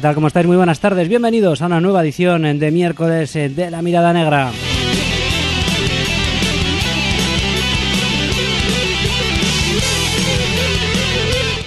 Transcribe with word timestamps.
¿qué 0.00 0.04
tal? 0.04 0.14
¿Cómo 0.14 0.28
estáis? 0.28 0.46
Muy 0.46 0.56
buenas 0.56 0.80
tardes. 0.80 1.10
Bienvenidos 1.10 1.60
a 1.60 1.66
una 1.66 1.78
nueva 1.78 2.00
edición 2.00 2.58
de 2.58 2.70
miércoles 2.70 3.36
eh, 3.36 3.50
de 3.50 3.70
La 3.70 3.82
Mirada 3.82 4.14
Negra. 4.14 4.50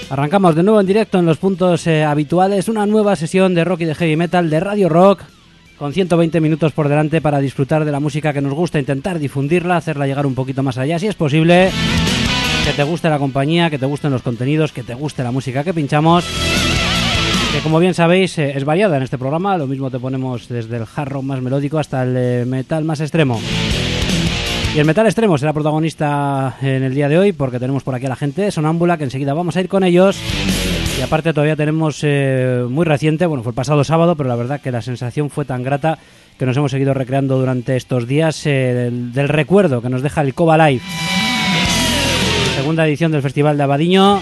Arrancamos 0.09 0.55
de 0.55 0.63
nuevo 0.63 0.79
en 0.79 0.87
directo 0.87 1.19
en 1.19 1.27
los 1.27 1.37
puntos 1.37 1.85
eh, 1.85 2.03
habituales, 2.03 2.69
una 2.69 2.87
nueva 2.87 3.15
sesión 3.15 3.53
de 3.53 3.65
rock 3.65 3.81
y 3.81 3.85
de 3.85 3.93
heavy 3.93 4.15
metal 4.15 4.49
de 4.49 4.59
Radio 4.59 4.89
Rock, 4.89 5.21
con 5.77 5.93
120 5.93 6.41
minutos 6.41 6.71
por 6.71 6.89
delante 6.89 7.21
para 7.21 7.37
disfrutar 7.37 7.85
de 7.85 7.91
la 7.91 7.99
música 7.99 8.33
que 8.33 8.41
nos 8.41 8.55
gusta, 8.55 8.79
intentar 8.79 9.19
difundirla, 9.19 9.77
hacerla 9.77 10.07
llegar 10.07 10.25
un 10.25 10.33
poquito 10.33 10.63
más 10.63 10.79
allá, 10.79 10.97
si 10.97 11.05
es 11.05 11.13
posible, 11.13 11.69
que 12.65 12.73
te 12.73 12.81
guste 12.81 13.09
la 13.09 13.19
compañía, 13.19 13.69
que 13.69 13.77
te 13.77 13.85
gusten 13.85 14.09
los 14.09 14.23
contenidos, 14.23 14.71
que 14.71 14.81
te 14.81 14.95
guste 14.95 15.21
la 15.21 15.29
música 15.29 15.63
que 15.63 15.71
pinchamos 15.75 16.25
que 17.53 17.59
como 17.59 17.77
bien 17.77 17.93
sabéis 17.93 18.39
eh, 18.39 18.53
es 18.55 18.65
variada 18.65 18.97
en 18.97 19.03
este 19.03 19.19
programa, 19.19 19.57
lo 19.57 19.67
mismo 19.67 19.91
te 19.91 19.99
ponemos 19.99 20.47
desde 20.47 20.77
el 20.77 20.85
hard 20.95 21.09
rock 21.09 21.23
más 21.23 21.39
melódico 21.39 21.77
hasta 21.77 22.01
el 22.01 22.15
eh, 22.17 22.45
metal 22.47 22.83
más 22.83 22.99
extremo. 22.99 23.39
Y 24.75 24.79
el 24.79 24.85
metal 24.85 25.05
extremo 25.05 25.37
será 25.37 25.53
protagonista 25.53 26.57
en 26.63 26.81
el 26.81 26.95
día 26.95 27.07
de 27.09 27.19
hoy 27.19 27.31
porque 27.31 27.59
tenemos 27.59 27.83
por 27.83 27.93
aquí 27.93 28.07
a 28.07 28.09
la 28.09 28.15
gente 28.15 28.49
Sonámbula 28.49 28.97
que 28.97 29.03
enseguida 29.03 29.35
vamos 29.35 29.55
a 29.55 29.61
ir 29.61 29.69
con 29.69 29.83
ellos. 29.83 30.17
Y 30.97 31.01
aparte 31.03 31.31
todavía 31.31 31.55
tenemos 31.55 31.99
eh, 32.01 32.65
muy 32.67 32.85
reciente, 32.85 33.27
bueno 33.27 33.43
fue 33.43 33.51
el 33.51 33.55
pasado 33.55 33.83
sábado, 33.83 34.15
pero 34.15 34.29
la 34.29 34.35
verdad 34.35 34.59
que 34.59 34.71
la 34.71 34.81
sensación 34.81 35.29
fue 35.29 35.45
tan 35.45 35.61
grata 35.61 35.99
que 36.39 36.47
nos 36.47 36.57
hemos 36.57 36.71
seguido 36.71 36.95
recreando 36.95 37.37
durante 37.37 37.75
estos 37.75 38.07
días 38.07 38.43
del, 38.45 39.13
del, 39.13 39.29
recuerdo 39.29 39.83
que 39.83 39.89
nos 39.89 40.01
deja 40.01 40.21
el 40.21 40.33
Coba 40.33 40.57
Live. 40.57 40.81
Segunda 42.55 42.87
edición 42.87 43.11
del 43.11 43.21
Festival 43.21 43.57
de 43.57 43.63
Abadiño 43.63 44.21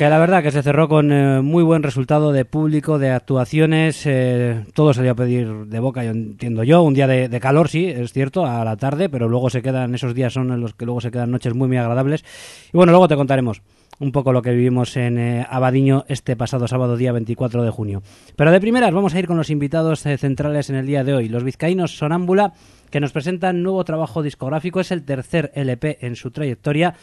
que 0.00 0.08
la 0.08 0.18
verdad 0.18 0.42
que 0.42 0.50
se 0.50 0.62
cerró 0.62 0.88
con 0.88 1.12
eh, 1.12 1.42
muy 1.42 1.62
buen 1.62 1.82
resultado 1.82 2.32
de 2.32 2.46
público, 2.46 2.98
de 2.98 3.10
actuaciones, 3.10 4.06
eh, 4.06 4.64
todo 4.72 4.94
salió 4.94 5.10
a 5.10 5.14
pedir 5.14 5.66
de 5.66 5.78
boca, 5.78 6.02
yo 6.02 6.12
entiendo 6.12 6.64
yo, 6.64 6.82
un 6.82 6.94
día 6.94 7.06
de, 7.06 7.38
calor, 7.38 7.68
sí, 7.68 7.84
es 7.84 8.10
cierto, 8.14 8.46
a 8.46 8.64
la 8.64 8.78
tarde, 8.78 9.10
pero 9.10 9.28
luego 9.28 9.50
se 9.50 9.60
quedan, 9.60 9.94
esos 9.94 10.14
días 10.14 10.32
son 10.32 10.52
en 10.52 10.60
los 10.62 10.72
que 10.72 10.86
luego 10.86 11.02
se 11.02 11.10
quedan 11.10 11.30
noches 11.30 11.52
muy, 11.52 11.68
muy 11.68 11.76
agradables. 11.76 12.24
Y 12.72 12.78
bueno, 12.78 12.92
luego 12.92 13.08
te 13.08 13.16
contaremos 13.16 13.60
un 13.98 14.10
poco 14.10 14.32
lo 14.32 14.40
que 14.40 14.52
vivimos 14.52 14.96
en 14.96 15.18
eh, 15.18 15.46
Abadiño 15.50 16.06
este 16.08 16.34
pasado 16.34 16.66
sábado, 16.66 16.96
día 16.96 17.12
24 17.12 17.62
de 17.62 17.70
junio. 17.70 18.02
Pero 18.36 18.52
de 18.52 18.60
primeras 18.62 18.94
vamos 18.94 19.12
a 19.12 19.18
ir 19.18 19.26
con 19.26 19.36
los 19.36 19.50
invitados 19.50 20.00
centrales 20.00 20.70
en 20.70 20.76
el 20.76 20.86
día 20.86 21.04
de 21.04 21.12
hoy, 21.12 21.28
los 21.28 21.44
vizcaínos 21.44 21.98
Sonámbula, 21.98 22.54
que 22.90 23.00
nos 23.00 23.12
presentan 23.12 23.62
nuevo 23.62 23.84
trabajo 23.84 24.22
discográfico, 24.22 24.80
es 24.80 24.92
el 24.92 25.04
tercer 25.04 25.52
LP 25.54 25.98
en 26.00 26.16
su 26.16 26.30
trayectoria 26.30 26.94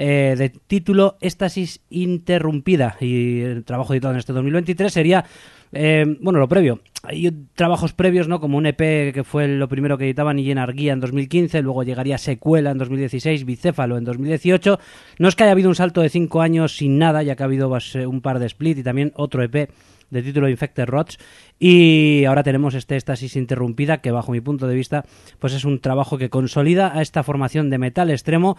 eh, 0.00 0.36
de 0.38 0.50
título 0.50 1.16
Éstasis 1.20 1.80
Interrumpida 1.90 2.96
y 3.00 3.40
el 3.40 3.64
trabajo 3.64 3.92
editado 3.92 4.14
en 4.14 4.20
este 4.20 4.32
2023 4.32 4.92
sería 4.92 5.24
eh, 5.72 6.04
bueno, 6.20 6.38
lo 6.38 6.48
previo. 6.48 6.80
Hay 7.02 7.30
trabajos 7.54 7.92
previos, 7.92 8.28
¿no? 8.28 8.40
Como 8.40 8.58
un 8.58 8.66
EP 8.66 9.12
que 9.12 9.24
fue 9.24 9.48
lo 9.48 9.68
primero 9.68 9.98
que 9.98 10.04
editaban 10.04 10.38
y 10.38 10.44
Guía 10.44 10.92
en 10.92 11.00
2015, 11.00 11.62
luego 11.62 11.82
llegaría 11.82 12.16
Secuela 12.16 12.70
en 12.70 12.78
2016, 12.78 13.44
Bicéfalo 13.44 13.98
en 13.98 14.04
2018. 14.04 14.78
No 15.18 15.28
es 15.28 15.34
que 15.34 15.42
haya 15.42 15.52
habido 15.52 15.68
un 15.68 15.74
salto 15.74 16.00
de 16.00 16.08
cinco 16.08 16.42
años 16.42 16.76
sin 16.76 16.98
nada, 16.98 17.22
ya 17.24 17.36
que 17.36 17.42
ha 17.42 17.46
habido 17.46 17.68
pues, 17.68 17.94
eh, 17.96 18.06
un 18.06 18.20
par 18.20 18.38
de 18.38 18.46
split 18.46 18.78
y 18.78 18.82
también 18.82 19.12
otro 19.16 19.42
EP 19.42 19.68
de 20.10 20.22
título 20.22 20.48
Infected 20.48 20.86
Rods 20.86 21.18
y 21.58 22.24
ahora 22.24 22.42
tenemos 22.42 22.74
este 22.74 22.96
Éstasis 22.96 23.36
Interrumpida 23.36 24.00
que 24.00 24.10
bajo 24.10 24.32
mi 24.32 24.40
punto 24.40 24.66
de 24.66 24.74
vista 24.74 25.04
pues 25.38 25.54
es 25.54 25.64
un 25.64 25.80
trabajo 25.80 26.18
que 26.18 26.30
consolida 26.30 26.96
a 26.96 27.02
esta 27.02 27.22
formación 27.22 27.70
de 27.70 27.78
metal 27.78 28.10
extremo 28.10 28.56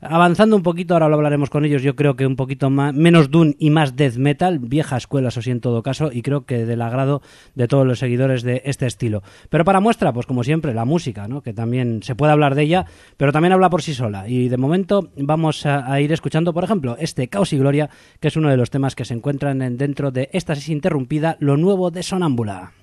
Avanzando 0.00 0.54
un 0.54 0.62
poquito, 0.62 0.94
ahora 0.94 1.08
lo 1.08 1.16
hablaremos 1.16 1.50
con 1.50 1.64
ellos, 1.64 1.82
yo 1.82 1.96
creo 1.96 2.14
que 2.14 2.24
un 2.24 2.36
poquito 2.36 2.70
más, 2.70 2.94
menos 2.94 3.30
Doom 3.30 3.54
y 3.58 3.70
más 3.70 3.96
Death 3.96 4.16
Metal, 4.16 4.58
vieja 4.60 4.96
escuela, 4.96 5.28
eso 5.28 5.42
sí 5.42 5.50
en 5.50 5.60
todo 5.60 5.82
caso, 5.82 6.10
y 6.12 6.22
creo 6.22 6.44
que 6.46 6.64
del 6.64 6.82
agrado 6.82 7.20
de 7.56 7.66
todos 7.66 7.84
los 7.84 7.98
seguidores 7.98 8.42
de 8.42 8.62
este 8.64 8.86
estilo. 8.86 9.22
Pero 9.48 9.64
para 9.64 9.80
muestra, 9.80 10.12
pues 10.12 10.26
como 10.26 10.44
siempre, 10.44 10.72
la 10.72 10.84
música, 10.84 11.26
¿no? 11.26 11.42
que 11.42 11.52
también 11.52 12.02
se 12.04 12.14
puede 12.14 12.32
hablar 12.32 12.54
de 12.54 12.62
ella, 12.62 12.86
pero 13.16 13.32
también 13.32 13.52
habla 13.52 13.70
por 13.70 13.82
sí 13.82 13.92
sola. 13.92 14.28
Y 14.28 14.48
de 14.48 14.56
momento 14.56 15.10
vamos 15.16 15.66
a, 15.66 16.00
ir 16.00 16.12
escuchando, 16.12 16.54
por 16.54 16.62
ejemplo, 16.62 16.96
este 17.00 17.26
Caos 17.26 17.52
y 17.52 17.58
Gloria, 17.58 17.90
que 18.20 18.28
es 18.28 18.36
uno 18.36 18.50
de 18.50 18.56
los 18.56 18.70
temas 18.70 18.94
que 18.94 19.04
se 19.04 19.14
encuentran 19.14 19.76
dentro 19.76 20.12
de 20.12 20.30
es 20.32 20.68
Interrumpida, 20.68 21.36
lo 21.40 21.56
nuevo 21.56 21.90
de 21.90 22.02
Sonámbula. 22.38 22.77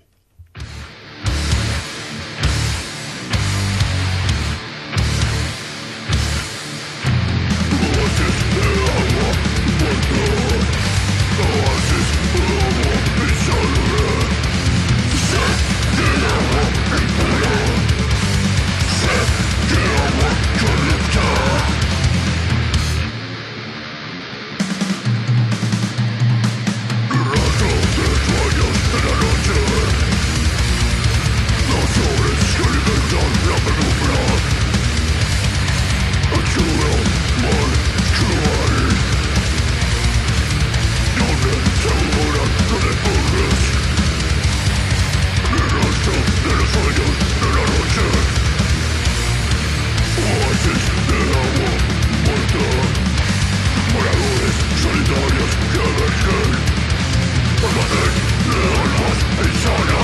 Inside 59.38 59.95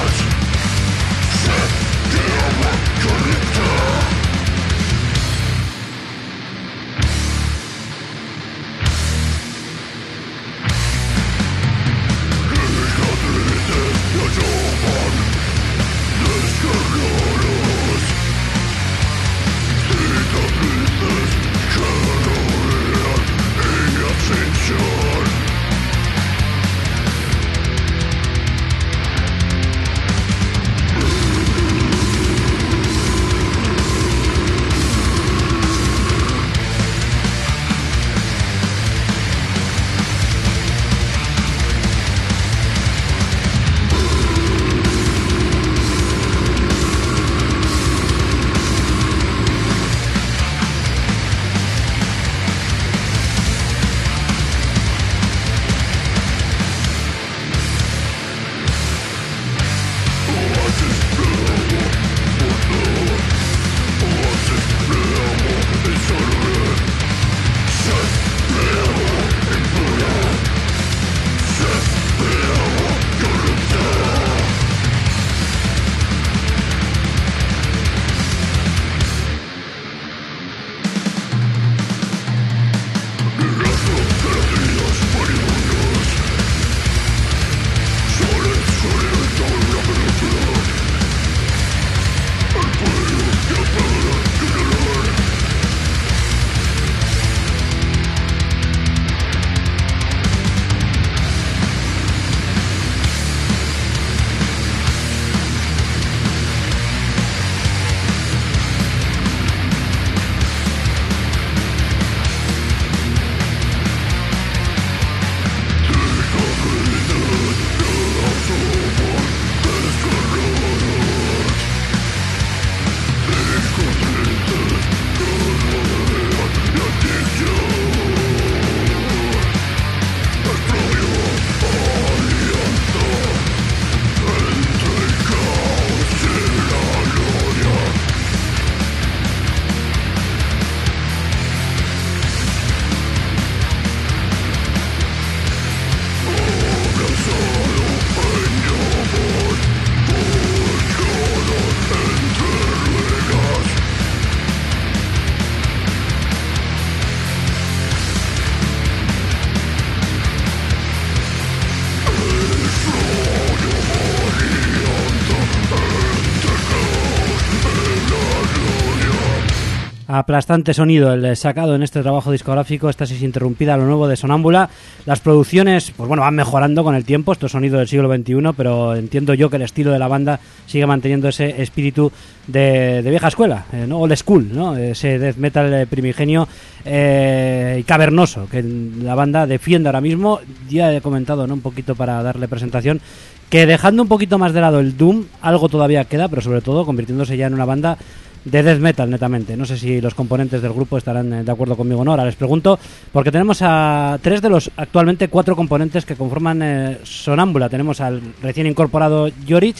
Aplastante 170.22 170.76
sonido 170.76 171.14
el 171.14 171.36
sacado 171.36 171.74
en 171.74 171.82
este 171.82 172.04
trabajo 172.04 172.32
discográfico, 172.32 172.92
esta 172.92 173.06
es 173.06 173.24
interrumpida 173.24 173.76
lo 173.76 173.86
nuevo 173.86 174.08
de 174.08 174.16
Sonámbula. 174.16 174.70
Las 175.08 175.20
producciones, 175.20 175.90
pues 175.98 176.08
bueno, 176.08 176.22
van 176.22 176.36
mejorando 176.36 176.84
con 176.84 176.94
el 176.94 177.06
tiempo, 177.06 177.32
esto 177.32 177.48
es 177.48 177.52
sonido 177.52 177.80
del 177.80 177.88
siglo 177.88 178.08
XXI, 178.08 178.54
pero 178.56 178.94
entiendo 178.94 179.34
yo 179.34 179.50
que 179.50 179.56
el 179.56 179.64
estilo 179.64 179.92
de 179.92 179.98
la 179.98 180.08
banda 180.08 180.40
sigue 180.68 180.86
manteniendo 180.86 181.28
ese 181.28 181.60
espíritu 181.64 182.12
de, 182.46 183.02
vieja 183.04 183.30
escuela, 183.30 183.66
eh, 183.74 183.86
¿no? 183.88 184.00
old 184.00 184.16
school, 184.16 184.48
¿no? 184.54 184.78
ese 184.78 185.18
death 185.18 185.38
metal 185.38 185.88
primigenio 185.88 186.48
eh, 186.86 187.78
y 187.80 187.84
cavernoso 187.84 188.48
que 188.48 188.62
la 188.62 189.16
banda 189.16 189.48
defiende 189.48 189.90
ahora 189.90 190.02
mismo. 190.02 190.40
Ya 190.70 190.94
he 190.94 191.02
comentado 191.02 191.48
¿no? 191.48 191.56
un 191.56 191.62
poquito 191.62 191.96
para 191.96 192.22
darle 192.22 192.48
presentación 192.48 193.02
que 193.50 193.66
dejando 193.66 194.04
un 194.04 194.08
poquito 194.08 194.38
más 194.38 194.54
de 194.54 194.62
lado 194.62 194.80
el 194.80 194.96
Doom, 194.96 195.26
algo 195.42 195.68
todavía 195.68 196.06
queda, 196.06 196.28
pero 196.30 196.44
sobre 196.44 196.62
todo 196.62 196.86
convirtiéndose 196.86 197.36
ya 197.38 197.48
en 197.48 197.56
una 197.56 197.66
banda 197.66 197.98
de 198.46 198.64
death 198.64 198.80
metal 198.80 199.10
netamente. 199.10 199.56
No 199.56 199.66
sé 199.66 199.78
si 199.78 200.02
los 200.02 200.16
componentes 200.16 200.62
del 200.62 200.74
grupo 200.74 200.98
estarán 200.98 201.34
eh, 201.34 201.44
de 201.44 201.52
acuerdo 201.52 201.76
conmigo 201.76 202.02
o 202.02 202.06
no. 202.06 202.12
Ahora 202.12 202.26
les 202.26 202.36
pregunto, 202.36 202.80
porque 203.12 203.32
tenemos 203.32 203.60
a 203.62 204.18
tres 204.22 204.42
de 204.42 204.50
los 204.50 204.72
actualmente 204.78 205.28
cuatro 205.28 205.56
componentes 205.56 206.06
que 206.06 206.16
conforman 206.16 206.62
eh, 206.62 206.98
Sonámbula. 207.04 207.70
Tenemos 207.70 208.02
al 208.02 208.22
recién 208.42 208.68
incorporado 208.68 209.28
Yorick, 209.46 209.78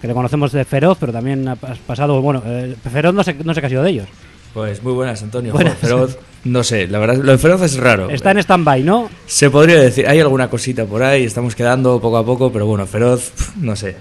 que 0.00 0.08
le 0.08 0.14
conocemos 0.14 0.52
de 0.52 0.64
Feroz, 0.64 0.98
pero 1.00 1.12
también 1.12 1.48
ha 1.48 1.56
pasado, 1.56 2.20
bueno, 2.20 2.42
eh, 2.44 2.74
Feroz 2.92 3.14
no 3.14 3.22
sé, 3.22 3.36
no 3.42 3.54
sé 3.54 3.60
qué 3.60 3.66
ha 3.66 3.70
sido 3.70 3.82
de 3.82 3.90
ellos. 3.90 4.08
Pues 4.52 4.82
muy 4.82 4.92
buenas, 4.92 5.22
Antonio. 5.22 5.54
Feroz, 5.80 6.18
no 6.44 6.62
sé, 6.62 6.86
la 6.86 6.98
verdad, 6.98 7.16
lo 7.16 7.32
de 7.32 7.38
Feroz 7.38 7.62
es 7.62 7.78
raro. 7.78 8.10
Está 8.10 8.32
en 8.32 8.38
stand-by, 8.38 8.82
¿no? 8.82 9.08
Se 9.26 9.48
podría 9.48 9.80
decir, 9.80 10.06
hay 10.06 10.20
alguna 10.20 10.50
cosita 10.50 10.84
por 10.84 11.02
ahí, 11.02 11.24
estamos 11.24 11.54
quedando 11.54 11.98
poco 12.00 12.18
a 12.18 12.26
poco, 12.26 12.52
pero 12.52 12.66
bueno, 12.66 12.86
Feroz, 12.86 13.32
no 13.56 13.74
sé, 13.76 13.96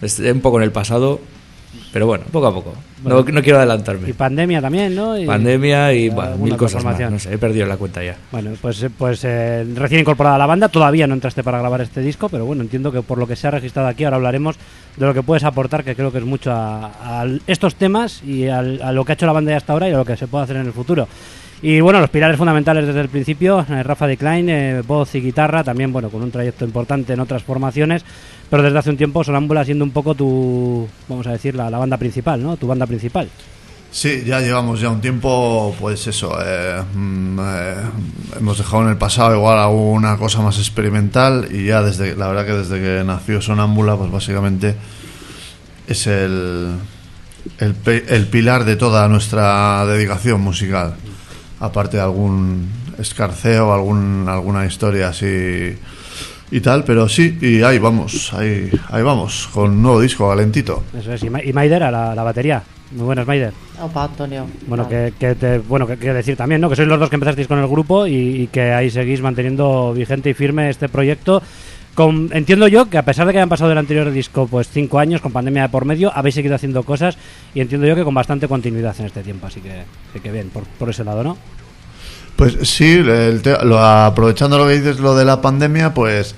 es 0.00 0.18
un 0.20 0.40
poco 0.40 0.56
en 0.56 0.62
el 0.62 0.72
pasado, 0.72 1.20
pero 1.92 2.06
bueno, 2.06 2.24
poco 2.30 2.46
a 2.46 2.54
poco. 2.54 2.74
no, 3.04 3.22
no, 3.22 3.42
quiero 3.42 3.58
adelantarme. 3.58 4.08
Y 4.08 4.12
pandemia 4.12 4.60
también, 4.60 4.94
¿no? 4.94 5.14
pandemia 5.26 5.92
y 5.94 6.10
mil 6.38 6.56
cosas 6.56 6.84
más. 6.84 6.98
No 6.98 7.18
sé, 7.18 7.34
he 7.34 7.38
perdido 7.38 7.66
la 7.66 7.76
cuenta 7.76 8.02
ya. 8.02 8.16
Bueno, 8.32 8.52
pues, 8.60 8.82
eh, 8.82 8.90
pues 8.90 9.24
eh, 9.24 9.64
recién 9.74 10.00
incorporada 10.00 10.36
a 10.36 10.38
la 10.38 10.46
banda, 10.46 10.68
todavía 10.68 11.06
no 11.06 11.14
entraste 11.14 11.42
para 11.42 11.58
grabar 11.58 11.80
este 11.80 12.00
disco, 12.00 12.28
pero 12.28 12.44
bueno, 12.44 12.62
entiendo 12.62 12.92
que 12.92 13.02
por 13.02 13.18
lo 13.18 13.26
que 13.26 13.36
se 13.36 13.48
ha 13.48 13.50
registrado 13.50 13.88
aquí, 13.88 14.04
ahora 14.04 14.16
hablaremos 14.16 14.56
de 14.96 15.06
lo 15.06 15.14
que 15.14 15.22
puedes 15.22 15.44
aportar, 15.44 15.84
que 15.84 15.94
creo 15.94 16.12
que 16.12 16.18
es 16.18 16.24
mucho 16.24 16.50
a, 16.52 17.26
estos 17.46 17.74
temas 17.76 18.22
y 18.24 18.46
a 18.48 18.62
lo 18.62 19.04
que 19.04 19.12
ha 19.12 19.14
hecho 19.14 19.26
la 19.26 19.32
banda 19.32 19.52
ya 19.52 19.56
hasta 19.56 19.72
ahora 19.72 19.88
y 19.88 19.92
a 19.92 19.96
lo 19.96 20.04
que 20.04 20.16
se 20.16 20.26
puede 20.26 20.44
hacer 20.44 20.56
en 20.56 20.66
el 20.66 20.72
futuro. 20.72 21.08
Y 21.62 21.80
bueno, 21.80 22.00
los 22.00 22.08
pilares 22.08 22.38
fundamentales 22.38 22.86
desde 22.86 23.00
el 23.02 23.10
principio, 23.10 23.66
eh, 23.68 23.82
Rafa 23.82 24.06
de 24.06 24.16
Klein, 24.16 24.82
voz 24.86 25.14
y 25.14 25.20
guitarra, 25.20 25.62
también 25.62 25.92
bueno, 25.92 26.08
con 26.08 26.22
un 26.22 26.30
trayecto 26.30 26.64
importante 26.64 27.12
en 27.12 27.20
otras 27.20 27.42
formaciones, 27.42 28.02
pero 28.50 28.64
desde 28.64 28.78
hace 28.78 28.90
un 28.90 28.96
tiempo 28.96 29.22
Sonámbula 29.22 29.64
siendo 29.64 29.84
un 29.84 29.92
poco 29.92 30.14
tu, 30.14 30.86
vamos 31.08 31.26
a 31.28 31.32
decir, 31.32 31.54
la, 31.54 31.70
banda 31.70 31.96
principal, 31.96 32.42
¿no? 32.42 32.56
Tu 32.56 32.66
banda 32.66 32.84
principal. 32.86 33.28
Sí, 33.92 34.22
ya 34.24 34.40
llevamos 34.40 34.80
ya 34.80 34.90
un 34.90 35.00
tiempo, 35.00 35.74
pues 35.80 36.06
eso, 36.06 36.36
eh, 36.44 36.82
mm, 36.94 37.38
eh, 37.40 37.74
hemos 38.38 38.58
dejado 38.58 38.84
en 38.84 38.90
el 38.90 38.96
pasado 38.96 39.34
igual 39.34 39.58
alguna 39.58 40.16
cosa 40.16 40.42
más 40.42 40.58
experimental 40.58 41.48
y 41.50 41.66
ya 41.66 41.82
desde, 41.82 42.14
la 42.16 42.28
verdad 42.28 42.46
que 42.46 42.52
desde 42.52 42.80
que 42.80 43.04
nació 43.04 43.40
Sonámbula, 43.40 43.96
pues 43.96 44.10
básicamente 44.10 44.76
es 45.86 46.06
el, 46.06 46.76
el, 47.58 47.74
el 47.86 48.26
pilar 48.26 48.64
de 48.64 48.76
toda 48.76 49.08
nuestra 49.08 49.84
dedicación 49.86 50.40
musical, 50.40 50.94
aparte 51.60 51.96
de 51.96 52.02
algún 52.02 52.68
escarceo, 52.98 53.72
algún, 53.72 54.26
alguna 54.28 54.66
historia 54.66 55.08
así 55.08 55.76
y 56.50 56.60
tal, 56.60 56.84
pero 56.84 57.08
sí, 57.08 57.38
y 57.40 57.62
ahí 57.62 57.78
vamos, 57.78 58.32
ahí, 58.34 58.70
ahí 58.88 59.02
vamos, 59.02 59.48
con 59.52 59.70
un 59.70 59.82
nuevo 59.82 60.00
disco, 60.00 60.28
valentito. 60.28 60.82
Eso 60.98 61.12
es, 61.12 61.22
y, 61.22 61.30
Maider 61.30 61.84
a 61.84 62.14
la, 62.14 62.22
batería. 62.22 62.62
Muy 62.92 63.04
buenas, 63.04 63.26
Maider. 63.26 63.52
Opa, 63.80 64.04
Antonio. 64.04 64.46
Bueno, 64.66 64.88
que, 64.88 65.12
te, 65.38 65.58
bueno, 65.58 65.86
que 65.86 65.96
quiero 65.96 66.14
decir 66.14 66.36
también, 66.36 66.60
¿no? 66.60 66.68
Que 66.68 66.74
sois 66.74 66.88
los 66.88 66.98
dos 66.98 67.08
que 67.08 67.14
empezasteis 67.14 67.46
con 67.46 67.58
el 67.58 67.68
grupo 67.68 68.06
y, 68.06 68.48
que 68.52 68.72
ahí 68.72 68.90
seguís 68.90 69.20
manteniendo 69.20 69.92
vigente 69.94 70.30
y 70.30 70.34
firme 70.34 70.68
este 70.68 70.88
proyecto. 70.88 71.40
Con, 71.94 72.30
entiendo 72.32 72.66
yo 72.68 72.88
que 72.88 72.98
a 72.98 73.04
pesar 73.04 73.26
de 73.26 73.32
que 73.32 73.38
hayan 73.38 73.48
pasado 73.48 73.72
el 73.72 73.78
anterior 73.78 74.10
disco 74.12 74.46
pues 74.46 74.68
cinco 74.68 75.00
años 75.00 75.20
con 75.20 75.32
pandemia 75.32 75.62
de 75.62 75.68
por 75.68 75.84
medio, 75.84 76.12
habéis 76.14 76.36
seguido 76.36 76.54
haciendo 76.54 76.84
cosas 76.84 77.18
y 77.52 77.60
entiendo 77.60 77.86
yo 77.86 77.96
que 77.96 78.04
con 78.04 78.14
bastante 78.14 78.46
continuidad 78.46 78.94
en 79.00 79.06
este 79.06 79.22
tiempo, 79.22 79.48
así 79.48 79.60
que, 79.60 79.82
que 80.20 80.30
bien, 80.30 80.50
por, 80.50 80.62
por 80.64 80.88
ese 80.88 81.02
lado, 81.02 81.24
¿no? 81.24 81.36
Pues 82.36 82.56
sí, 82.62 83.02
lo, 83.02 83.78
aprovechando 83.78 84.58
lo 84.58 84.66
que 84.66 84.78
dices, 84.78 84.98
lo 84.98 85.14
de 85.14 85.24
la 85.24 85.40
pandemia, 85.40 85.92
pues 85.92 86.34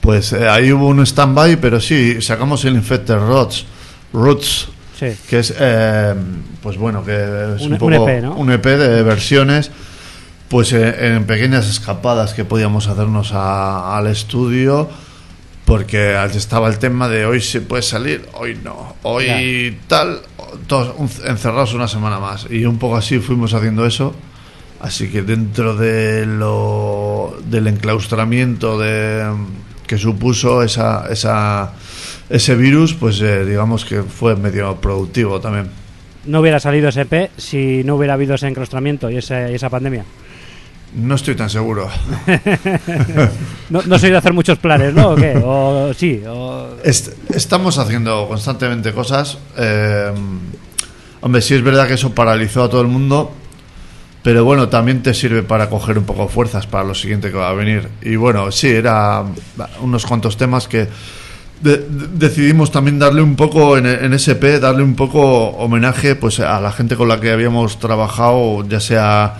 pues 0.00 0.32
eh, 0.32 0.48
ahí 0.48 0.72
hubo 0.72 0.88
un 0.88 1.04
stand-by, 1.04 1.60
pero 1.60 1.80
sí, 1.80 2.22
sacamos 2.22 2.64
el 2.64 2.74
Infected 2.74 3.18
Roots, 3.18 3.66
Roots 4.12 4.68
que 4.98 5.38
es, 5.38 5.54
eh, 5.58 6.14
pues 6.62 6.76
bueno, 6.76 7.04
que 7.04 7.12
es 7.56 7.62
un, 7.62 7.78
poco 7.78 8.04
un 8.36 8.50
EP, 8.50 8.64
de 8.64 9.02
versiones, 9.02 9.70
pues 10.48 10.72
eh, 10.72 11.14
en 11.14 11.24
pequeñas 11.24 11.68
escapadas 11.68 12.34
que 12.34 12.44
podíamos 12.44 12.88
hacernos 12.88 13.32
al 13.32 14.06
estudio, 14.08 14.88
porque 15.64 16.16
estaba 16.34 16.68
el 16.68 16.78
tema 16.78 17.08
de 17.08 17.26
hoy 17.26 17.40
se 17.40 17.60
puede 17.60 17.82
salir, 17.82 18.26
hoy 18.32 18.58
no, 18.64 18.96
hoy 19.02 19.78
tal, 19.86 20.22
todos 20.66 20.94
encerrados 21.24 21.74
una 21.74 21.86
semana 21.86 22.18
más, 22.18 22.46
y 22.50 22.64
un 22.64 22.78
poco 22.78 22.96
así 22.96 23.18
fuimos 23.18 23.54
haciendo 23.54 23.86
eso. 23.86 24.14
Así 24.80 25.10
que 25.10 25.22
dentro 25.22 25.74
de 25.74 26.24
lo, 26.24 27.36
del 27.46 27.66
enclaustramiento 27.66 28.78
de, 28.78 29.24
que 29.86 29.98
supuso 29.98 30.62
esa, 30.62 31.06
esa, 31.10 31.72
ese 32.30 32.54
virus, 32.54 32.94
pues 32.94 33.20
eh, 33.20 33.44
digamos 33.44 33.84
que 33.84 34.02
fue 34.02 34.36
medio 34.36 34.76
productivo 34.76 35.40
también. 35.40 35.68
No 36.26 36.40
hubiera 36.40 36.60
salido 36.60 36.90
ese 36.90 37.06
P 37.06 37.30
si 37.36 37.82
no 37.84 37.96
hubiera 37.96 38.14
habido 38.14 38.34
ese 38.34 38.46
enclaustramiento 38.46 39.10
y, 39.10 39.16
ese, 39.16 39.52
esa 39.52 39.68
pandemia. 39.68 40.04
No 40.94 41.16
estoy 41.16 41.34
tan 41.34 41.50
seguro. 41.50 41.88
no, 43.70 43.82
no, 43.82 43.98
soy 43.98 44.10
de 44.10 44.16
hacer 44.16 44.32
muchos 44.32 44.58
planes, 44.58 44.94
¿no? 44.94 45.10
¿O 45.10 45.16
qué? 45.16 45.34
O, 45.44 45.92
sí. 45.92 46.22
estamos 47.34 47.78
haciendo 47.78 48.26
constantemente 48.28 48.92
cosas. 48.92 49.38
Eh, 49.56 50.12
hombre, 51.20 51.42
sí 51.42 51.54
es 51.54 51.62
verdad 51.62 51.88
que 51.88 51.94
eso 51.94 52.14
paralizó 52.14 52.62
a 52.62 52.70
todo 52.70 52.80
el 52.80 52.88
mundo 52.88 53.32
pero 54.28 54.44
bueno, 54.44 54.68
también 54.68 55.02
te 55.02 55.14
sirve 55.14 55.42
para 55.42 55.70
coger 55.70 55.96
un 55.96 56.04
poco 56.04 56.28
fuerzas 56.28 56.66
para 56.66 56.84
lo 56.84 56.94
siguiente 56.94 57.30
que 57.30 57.38
va 57.38 57.48
a 57.48 57.54
venir. 57.54 57.88
Y 58.02 58.16
bueno, 58.16 58.52
sí, 58.52 58.68
era 58.68 59.24
unos 59.80 60.04
cuantos 60.04 60.36
temas 60.36 60.68
que 60.68 60.86
decidimos 61.62 62.70
también 62.70 62.98
darle 62.98 63.22
un 63.22 63.36
poco 63.36 63.78
en, 63.78 64.12
SP, 64.12 64.60
darle 64.60 64.82
un 64.82 64.96
poco 64.96 65.22
homenaje 65.22 66.14
pues 66.14 66.40
a 66.40 66.60
la 66.60 66.72
gente 66.72 66.94
con 66.94 67.08
la 67.08 67.18
que 67.18 67.30
habíamos 67.30 67.78
trabajado, 67.78 68.68
ya 68.68 68.80
sea 68.80 69.38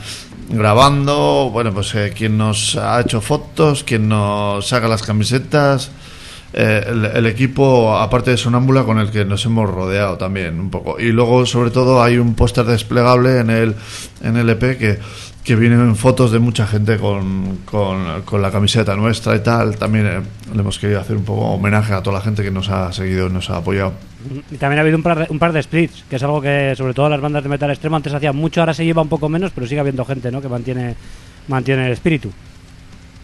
grabando, 0.48 1.50
bueno, 1.52 1.74
pues 1.74 1.94
eh, 1.94 2.14
quien 2.16 2.38
nos 2.38 2.74
ha 2.76 2.98
hecho 3.02 3.20
fotos, 3.20 3.84
quien 3.84 4.08
nos 4.08 4.72
haga 4.72 4.88
las 4.88 5.02
camisetas, 5.02 5.90
eh, 6.52 7.10
el, 7.14 7.26
equipo, 7.26 7.96
aparte 7.96 8.30
de 8.30 8.36
Sonámbula, 8.36 8.84
con 8.84 8.98
el 8.98 9.10
que 9.10 9.24
nos 9.24 9.44
hemos 9.44 9.68
rodeado 9.68 10.16
también 10.16 10.58
un 10.58 10.70
poco. 10.70 10.98
Y 10.98 11.12
luego, 11.12 11.44
sobre 11.44 11.70
todo, 11.70 12.02
hay 12.02 12.16
un 12.16 12.34
póster 12.34 12.64
desplegable 12.64 13.40
en 13.40 13.50
el, 13.50 13.74
en 14.22 14.36
el 14.36 14.48
EP 14.48 14.78
que, 14.78 14.98
que 15.44 15.56
vienen 15.56 15.94
fotos 15.94 16.32
de 16.32 16.38
mucha 16.38 16.66
gente 16.66 16.96
con, 16.96 17.60
con, 17.64 18.42
la 18.42 18.50
camiseta 18.50 18.96
nuestra 18.96 19.36
y 19.36 19.40
tal. 19.40 19.76
También 19.76 20.06
eh, 20.06 20.20
le 20.54 20.60
hemos 20.60 20.78
querido 20.78 21.00
hacer 21.00 21.16
un 21.16 21.24
poco 21.24 21.42
homenaje 21.42 21.92
a 21.92 22.02
toda 22.02 22.18
la 22.18 22.22
gente 22.22 22.42
que 22.42 22.50
nos 22.50 22.70
ha 22.70 22.92
seguido 22.92 23.28
y 23.28 23.32
nos 23.32 23.50
ha 23.50 23.58
apoyado. 23.58 23.92
Y 24.50 24.56
también 24.56 24.78
ha 24.78 24.82
habido 24.82 24.96
un 24.96 25.02
par, 25.02 25.18
de, 25.18 25.26
un 25.30 25.38
par 25.38 25.52
de 25.52 25.62
splits, 25.62 26.04
que 26.08 26.16
es 26.16 26.22
algo 26.22 26.40
que, 26.40 26.74
sobre 26.76 26.94
todo 26.94 27.08
las 27.08 27.20
bandas 27.20 27.42
de 27.42 27.48
metal 27.50 27.70
extremo, 27.70 27.96
antes 27.96 28.12
hacían 28.12 28.36
mucho, 28.36 28.60
ahora 28.60 28.72
se 28.74 28.84
lleva 28.84 29.02
un 29.02 29.08
poco 29.08 29.28
menos, 29.28 29.52
pero 29.54 29.66
sigue 29.66 29.80
habiendo 29.80 30.04
gente 30.04 30.30
¿no? 30.30 30.40
que 30.40 30.48
mantiene, 30.48 30.94
mantiene 31.46 31.86
el 31.86 31.92
espíritu. 31.92 32.30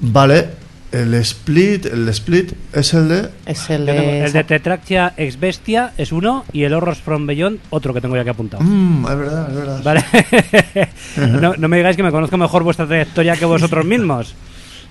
Vale, 0.00 0.48
el 0.94 1.14
split, 1.14 1.86
el 1.86 2.08
split 2.08 2.52
es 2.72 2.94
el 2.94 3.08
de. 3.08 3.28
Es 3.46 3.68
el 3.68 3.86
de. 3.86 4.24
el 4.24 4.32
de 4.32 4.44
Tetractia 4.44 5.12
ex 5.16 5.40
Bestia 5.40 5.92
es 5.98 6.12
uno 6.12 6.44
y 6.52 6.62
el 6.62 6.72
Horrors 6.72 6.98
from 6.98 7.26
Beyond 7.26 7.58
otro 7.70 7.92
que 7.92 8.00
tengo 8.00 8.14
ya 8.14 8.22
que 8.22 8.30
apuntado. 8.30 8.62
Mm, 8.62 9.04
es 9.04 9.18
verdad, 9.18 9.48
es 9.50 9.56
verdad. 9.56 9.82
Vale. 9.82 11.58
no, 11.58 11.68
me 11.68 11.76
digáis 11.78 11.96
que 11.96 12.02
me 12.02 12.12
conozco 12.12 12.36
mejor 12.36 12.62
vuestra 12.62 12.86
trayectoria 12.86 13.36
que 13.36 13.44
vosotros 13.44 13.84
mismos. 13.84 14.34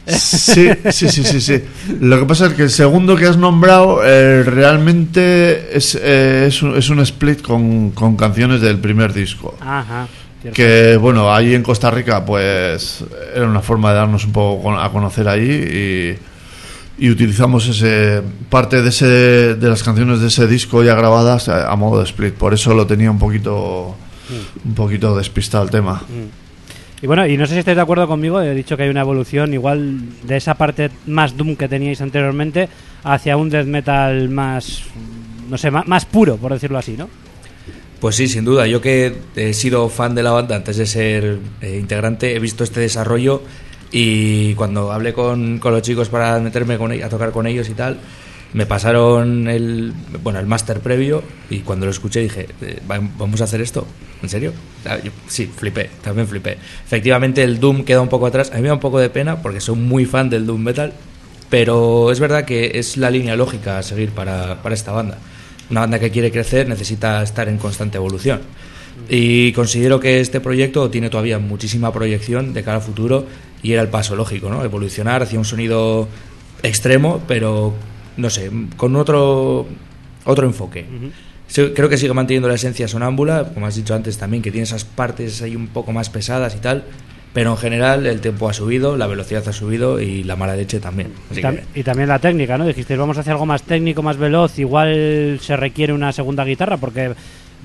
Sí, 0.06 0.70
sí, 0.92 1.08
sí, 1.08 1.24
sí, 1.24 1.40
sí. 1.40 1.64
Lo 2.02 2.20
que 2.20 2.26
pasa 2.26 2.48
es 2.48 2.54
que 2.54 2.64
el 2.64 2.70
segundo 2.70 3.16
que 3.16 3.26
has 3.26 3.38
nombrado 3.38 4.02
eh, 4.04 4.44
realmente 4.44 5.78
es, 5.78 5.96
eh, 5.96 6.48
es, 6.48 6.62
un, 6.62 6.76
es, 6.76 6.90
un, 6.90 7.00
split 7.00 7.42
con, 7.42 7.92
con 7.92 8.18
canciones 8.18 8.60
del 8.60 8.80
primer 8.80 9.14
disco. 9.14 9.56
Ajá 9.62 10.08
que 10.52 10.98
bueno, 10.98 11.34
ahí 11.34 11.54
en 11.54 11.64
Costa 11.64 11.90
Rica 11.92 12.26
pues 12.26 13.04
era 13.34 13.48
una 13.48 13.62
forma 13.62 13.92
de 13.92 13.96
darnos 13.96 14.26
un 14.26 14.32
poco 14.32 14.72
a 14.72 14.92
conocer 14.92 15.28
ahí 15.28 16.20
y, 17.00 17.10
utilizamos 17.10 17.68
ese 17.68 18.22
parte 18.50 18.82
de 18.82 18.90
ese 18.90 19.56
de 19.56 19.70
las 19.70 19.84
canciones 19.84 20.22
de 20.22 20.28
ese 20.28 20.48
disco 20.48 20.84
ya 20.84 20.96
grabadas 20.96 21.50
a, 21.50 21.76
modo 21.76 22.00
de 22.00 22.06
split, 22.06 22.36
por 22.36 22.54
eso 22.54 22.74
lo 22.74 22.88
tenía 22.88 23.12
un 23.12 23.20
poquito 23.20 23.96
mm. 24.30 24.70
un 24.70 24.76
poquito 24.76 25.16
despistado 25.16 25.64
el 25.64 25.70
tema. 25.70 25.96
Mm. 25.96 27.04
Y 27.04 27.08
bueno, 27.08 27.28
y 27.28 27.36
no 27.36 27.46
sé 27.46 27.54
si 27.54 27.60
estáis 27.60 27.76
de 27.76 27.82
acuerdo 27.82 28.08
conmigo, 28.08 28.42
he 28.42 28.56
dicho 28.56 28.78
que 28.78 28.84
hay 28.84 28.90
una 28.90 29.02
evolución 29.02 29.54
igual 29.54 30.00
de 30.24 30.38
esa 30.38 30.54
parte 30.54 30.90
más 31.06 31.36
doom 31.36 31.58
que 31.58 31.68
teníais 31.68 32.00
anteriormente 32.00 32.70
hacia 33.04 33.36
un 33.36 33.50
death 33.50 33.68
metal 33.68 34.30
más 34.30 34.84
no 35.50 35.58
sé, 35.58 35.72
más 35.72 36.06
puro, 36.06 36.38
por 36.38 36.54
decirlo 36.54 36.78
así, 36.78 36.96
¿no? 36.98 37.10
Pues 38.04 38.18
sí, 38.18 38.28
sin 38.28 38.44
duda. 38.44 38.68
Yo 38.68 38.82
que 38.82 39.16
he 39.38 39.54
sido 39.54 39.88
fan 39.88 40.14
de 40.14 40.24
la 40.24 40.32
banda 40.32 40.58
antes 40.58 40.76
de 40.76 40.86
ser 40.86 41.40
eh, 41.62 41.78
integrante, 41.80 42.36
he 42.36 42.40
visto 42.40 42.66
este 42.66 42.82
desarrollo 42.82 43.42
y 43.94 44.56
cuando 44.56 44.92
hablé 44.92 45.14
con, 45.14 45.60
con 45.60 45.72
los 45.72 45.84
chicos 45.84 46.10
para 46.10 46.38
meterme 46.42 46.78
con, 46.78 46.92
a 46.92 47.08
tocar 47.08 47.32
con 47.32 47.48
ellos 47.48 47.70
y 47.70 47.74
tal, 47.76 47.98
me 48.52 48.66
pasaron 48.66 49.48
el 49.48 49.94
bueno 50.22 50.40
el 50.40 50.48
máster 50.48 50.82
previo 50.82 51.24
y 51.50 51.60
cuando 51.60 51.86
lo 51.86 51.94
escuché 51.94 52.20
dije 52.20 52.50
eh, 52.60 52.82
vamos 52.86 53.40
a 53.40 53.46
hacer 53.46 53.62
esto 53.62 53.88
en 54.22 54.28
serio 54.28 54.52
ah, 54.86 54.98
sí 55.28 55.46
flipé 55.46 55.90
también 56.04 56.28
flipé. 56.28 56.58
Efectivamente 56.86 57.42
el 57.42 57.62
doom 57.62 57.86
queda 57.86 58.02
un 58.02 58.10
poco 58.10 58.26
atrás. 58.26 58.52
A 58.52 58.56
mí 58.56 58.64
me 58.64 58.68
da 58.68 58.74
un 58.74 58.82
poco 58.82 59.00
de 59.00 59.12
pena 59.12 59.42
porque 59.42 59.62
soy 59.62 59.78
muy 59.78 60.04
fan 60.04 60.30
del 60.30 60.46
doom 60.46 60.62
metal 60.62 60.92
pero 61.50 62.12
es 62.12 62.20
verdad 62.20 62.44
que 62.44 62.72
es 62.80 62.98
la 62.98 63.10
línea 63.10 63.38
lógica 63.38 63.78
a 63.78 63.82
seguir 63.82 64.10
para, 64.10 64.62
para 64.62 64.76
esta 64.76 64.92
banda 64.92 65.20
una 65.70 65.82
banda 65.82 66.00
que 66.00 66.12
quiere 66.12 66.32
crecer 66.32 66.67
necesita 66.67 67.24
estar 67.24 67.48
en 67.50 67.58
constante 67.58 67.98
evolución 67.98 68.41
y 69.10 69.51
considero 69.53 70.00
que 70.00 70.20
este 70.20 70.39
proyecto 70.39 70.89
tiene 70.89 71.10
todavía 71.10 71.39
muchísima 71.39 71.91
proyección 71.91 72.53
de 72.53 72.63
cara 72.63 72.77
al 72.77 72.84
futuro 72.84 73.25
y 73.62 73.72
era 73.72 73.82
el 73.82 73.88
paso 73.88 74.15
lógico, 74.15 74.50
¿no? 74.50 74.63
Evolucionar 74.63 75.24
hacia 75.24 75.39
un 75.39 75.46
sonido 75.46 76.08
extremo, 76.62 77.22
pero 77.27 77.74
no 78.17 78.29
sé, 78.29 78.51
con 78.77 78.96
otro, 78.96 79.65
otro 80.25 80.46
enfoque. 80.46 80.86
Creo 81.53 81.89
que 81.89 81.98
sigue 81.98 82.13
manteniendo 82.13 82.48
la 82.48 82.55
esencia 82.55 82.88
sonámbula, 82.88 83.51
como 83.53 83.67
has 83.67 83.75
dicho 83.75 83.93
antes 83.93 84.17
también, 84.17 84.41
que 84.41 84.51
tiene 84.51 84.63
esas 84.63 84.86
partes 84.86 85.41
ahí 85.41 85.55
un 85.55 85.67
poco 85.67 85.91
más 85.91 86.10
pesadas 86.10 86.55
y 86.55 86.60
tal, 86.60 86.84
pero 87.34 87.52
en 87.52 87.58
general 87.58 88.06
el 88.06 88.22
tiempo 88.22 88.48
ha 88.48 88.54
subido, 88.54 88.96
la 88.96 89.08
velocidad 89.08 89.48
ha 89.48 89.54
subido 89.54 90.00
y 90.00 90.24
la 90.24 90.36
mala 90.36 90.56
leche 90.56 90.80
también. 90.80 91.12
Y, 91.74 91.84
también 91.84 92.08
la 92.08 92.20
técnica, 92.20 92.58
¿no? 92.58 92.66
Dijiste, 92.66 92.96
vamos 92.96 93.18
a 93.18 93.22
hacer 93.22 93.34
algo 93.34 93.48
más 93.48 93.63
técnico, 93.63 94.04
más 94.04 94.18
veloz, 94.18 94.60
igual 94.60 95.40
se 95.42 95.58
requiere 95.58 95.94
una 95.94 96.12
segunda 96.12 96.46
guitarra, 96.46 96.78
porque 96.78 97.13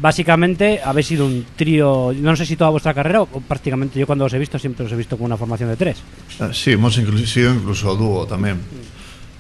básicamente 0.00 0.80
habéis 0.82 1.08
sido 1.08 1.26
un 1.26 1.44
trío, 1.54 2.12
no 2.16 2.34
sé 2.34 2.46
si 2.46 2.56
toda 2.56 2.70
vuestra 2.70 2.94
carrera 2.94 3.22
o 3.22 3.26
prácticamente 3.26 3.98
yo 3.98 4.06
cuando 4.06 4.24
os 4.24 4.32
he 4.32 4.38
visto 4.38 4.58
siempre 4.58 4.86
os 4.86 4.92
he 4.92 4.96
visto 4.96 5.16
con 5.16 5.26
una 5.26 5.36
formación 5.36 5.68
de 5.68 5.76
tres. 5.76 5.98
Ah, 6.40 6.50
sí, 6.52 6.72
hemos 6.72 6.94
sido 6.94 7.52
incluso 7.52 7.94
dúo 7.94 8.26
también. 8.26 8.58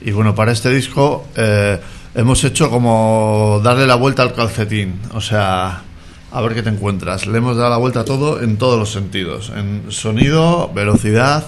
Y 0.00 0.10
bueno, 0.12 0.34
para 0.34 0.52
este 0.52 0.70
disco 0.70 1.26
eh, 1.36 1.78
hemos 2.14 2.44
hecho 2.44 2.70
como 2.70 3.60
darle 3.64 3.86
la 3.86 3.96
vuelta 3.96 4.22
al 4.22 4.34
calcetín. 4.34 5.00
O 5.14 5.20
sea, 5.20 5.82
a 6.30 6.40
ver 6.40 6.54
qué 6.54 6.62
te 6.62 6.70
encuentras. 6.70 7.26
Le 7.26 7.38
hemos 7.38 7.56
dado 7.56 7.70
la 7.70 7.76
vuelta 7.78 8.00
a 8.00 8.04
todo 8.04 8.42
en 8.42 8.56
todos 8.58 8.78
los 8.78 8.92
sentidos. 8.92 9.52
En 9.54 9.90
sonido, 9.90 10.70
velocidad, 10.74 11.46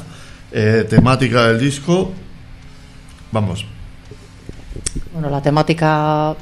eh, 0.52 0.86
temática 0.88 1.48
del 1.48 1.60
disco. 1.60 2.12
Vamos. 3.32 3.66
Bueno, 5.12 5.30
la 5.30 5.42
temática 5.42 6.34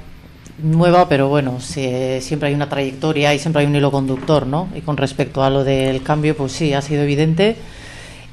nueva, 0.62 1.08
pero 1.08 1.28
bueno, 1.28 1.60
siempre 1.60 2.48
hay 2.48 2.54
una 2.54 2.68
trayectoria 2.68 3.34
y 3.34 3.38
siempre 3.38 3.62
hay 3.62 3.66
un 3.66 3.76
hilo 3.76 3.90
conductor, 3.90 4.46
¿no? 4.46 4.68
Y 4.74 4.80
con 4.80 4.96
respecto 4.96 5.42
a 5.42 5.50
lo 5.50 5.64
del 5.64 6.02
cambio, 6.02 6.36
pues 6.36 6.52
sí, 6.52 6.72
ha 6.74 6.82
sido 6.82 7.02
evidente. 7.02 7.56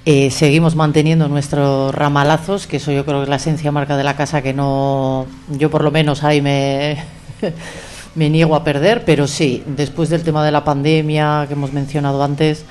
Eh, 0.05 0.29
seguimos 0.29 0.75
manteniendo 0.75 1.27
nuestros 1.27 1.93
ramalazos, 1.93 2.67
que 2.67 2.77
eso 2.77 2.91
yo 2.91 3.05
creo 3.05 3.19
que 3.19 3.23
es 3.23 3.29
la 3.29 3.37
esencia 3.37 3.71
marca 3.71 3.97
de 3.97 4.03
la 4.03 4.15
casa 4.15 4.43
que 4.43 4.53
no, 4.53 5.25
yo 5.49 5.71
por 5.71 5.83
lo 5.83 5.89
menos 5.89 6.23
ahí 6.23 6.41
me, 6.41 7.03
me 8.15 8.29
niego 8.29 8.55
a 8.55 8.63
perder, 8.63 9.03
pero 9.05 9.27
sí, 9.27 9.63
después 9.65 10.09
del 10.09 10.23
tema 10.23 10.43
de 10.45 10.51
la 10.51 10.63
pandemia 10.63 11.45
que 11.47 11.53
hemos 11.53 11.73
mencionado 11.73 12.23
antes, 12.23 12.65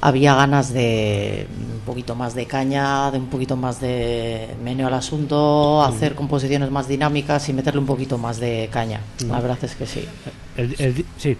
había 0.00 0.34
ganas 0.34 0.72
de 0.72 1.46
un 1.74 1.80
poquito 1.80 2.14
más 2.14 2.34
de 2.34 2.46
caña, 2.46 3.10
de 3.10 3.18
un 3.18 3.26
poquito 3.26 3.56
más 3.56 3.80
de 3.80 4.48
meneo 4.62 4.86
al 4.86 4.94
asunto, 4.94 5.82
hacer 5.82 6.14
composiciones 6.14 6.70
más 6.70 6.88
dinámicas 6.88 7.48
y 7.48 7.52
meterle 7.52 7.80
un 7.80 7.86
poquito 7.86 8.16
más 8.16 8.40
de 8.40 8.68
caña. 8.72 9.00
La 9.26 9.38
mm. 9.38 9.42
verdad 9.42 9.58
es 9.62 9.74
que 9.74 9.86
sí. 9.86 10.04
sí, 11.18 11.36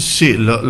Sí, 0.00 0.32
los 0.34 0.62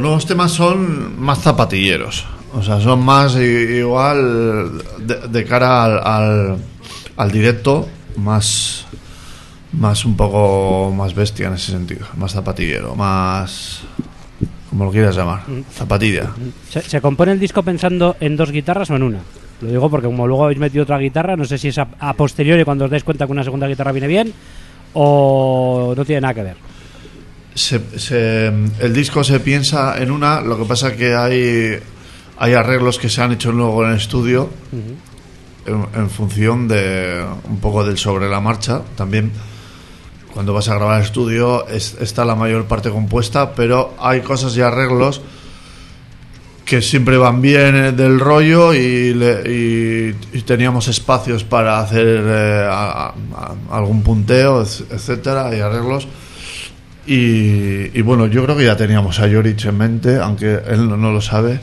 nuevos 0.00 0.26
temas 0.26 0.52
son 0.52 1.20
más 1.20 1.40
zapatilleros. 1.40 2.24
O 2.52 2.62
sea, 2.62 2.80
son 2.80 3.00
más 3.04 3.36
igual 3.36 4.82
de, 4.98 5.44
cara 5.44 5.84
al, 5.84 6.56
al, 7.16 7.30
directo, 7.30 7.86
más, 8.16 8.86
más 9.72 10.04
un 10.04 10.16
poco 10.16 10.92
más 10.92 11.14
bestia 11.14 11.48
en 11.48 11.54
ese 11.54 11.72
sentido, 11.72 12.06
más 12.16 12.32
zapatillero, 12.32 12.94
más 12.94 13.82
como 14.68 14.84
lo 14.84 14.92
quieras 14.92 15.16
llamar, 15.16 15.48
mm. 15.48 15.64
zapatilla. 15.72 16.30
¿Se, 16.68 16.80
¿Se, 16.82 17.00
compone 17.00 17.32
el 17.32 17.40
disco 17.40 17.62
pensando 17.62 18.16
en 18.20 18.36
dos 18.36 18.52
guitarras 18.52 18.90
o 18.90 18.96
en 18.96 19.02
una? 19.02 19.20
Lo 19.60 19.68
digo 19.68 19.90
porque 19.90 20.06
como 20.06 20.26
luego 20.26 20.44
habéis 20.44 20.60
metido 20.60 20.84
otra 20.84 20.98
guitarra, 20.98 21.36
no 21.36 21.44
sé 21.44 21.58
si 21.58 21.68
es 21.68 21.78
a, 21.78 22.12
posteriori 22.14 22.64
cuando 22.64 22.84
os 22.84 22.90
dais 22.90 23.04
cuenta 23.04 23.26
que 23.26 23.32
una 23.32 23.44
segunda 23.44 23.66
guitarra 23.66 23.92
viene 23.92 24.06
bien 24.06 24.32
o 24.94 25.92
no 25.96 26.04
tiene 26.04 26.22
nada 26.22 26.34
que 26.34 26.42
ver. 26.42 26.56
Se, 27.54 28.46
el 28.46 28.94
disco 28.94 29.22
se 29.24 29.40
piensa 29.40 30.00
en 30.00 30.10
una, 30.10 30.40
lo 30.40 30.56
que 30.56 30.64
pasa 30.64 30.96
que 30.96 31.14
hay 31.14 31.78
hay 32.38 32.54
arreglos 32.54 32.98
que 32.98 33.10
se 33.10 33.20
han 33.20 33.32
hecho 33.32 33.52
luego 33.52 33.84
en 33.84 33.90
el 33.90 33.96
estudio 33.98 34.48
en, 35.66 36.08
función 36.08 36.68
de 36.68 37.22
un 37.48 37.58
poco 37.58 37.84
del 37.84 37.98
sobre 37.98 38.30
la 38.30 38.40
marcha. 38.40 38.80
También 38.96 39.30
cuando 40.34 40.52
vas 40.52 40.68
a 40.68 40.74
grabar 40.74 40.98
el 40.98 41.06
estudio 41.06 41.66
está 41.68 42.24
la 42.24 42.34
mayor 42.34 42.66
parte 42.66 42.90
compuesta, 42.90 43.54
pero 43.54 43.94
hay 43.98 44.20
cosas 44.20 44.56
y 44.56 44.60
arreglos 44.60 45.20
que 46.64 46.80
siempre 46.80 47.16
van 47.16 47.42
bien 47.42 47.74
eh, 47.74 47.92
del 47.92 48.20
rollo 48.20 48.72
y, 48.72 50.14
teníamos 50.46 50.88
espacios 50.88 51.42
para 51.44 51.80
hacer 51.80 52.06
eh, 52.24 52.68
algún 53.70 54.02
punteo, 54.02 54.62
etcétera, 54.62 55.54
y 55.56 55.60
arreglos. 55.60 56.06
Y, 57.06 58.00
bueno, 58.02 58.26
yo 58.26 58.44
creo 58.44 58.56
que 58.56 58.64
ya 58.64 58.76
teníamos 58.76 59.18
a 59.18 59.26
Yorich 59.26 59.64
en 59.64 59.78
mente, 59.78 60.18
aunque 60.18 60.60
él 60.68 60.88
no 60.88 61.12
lo 61.12 61.20
sabe 61.20 61.60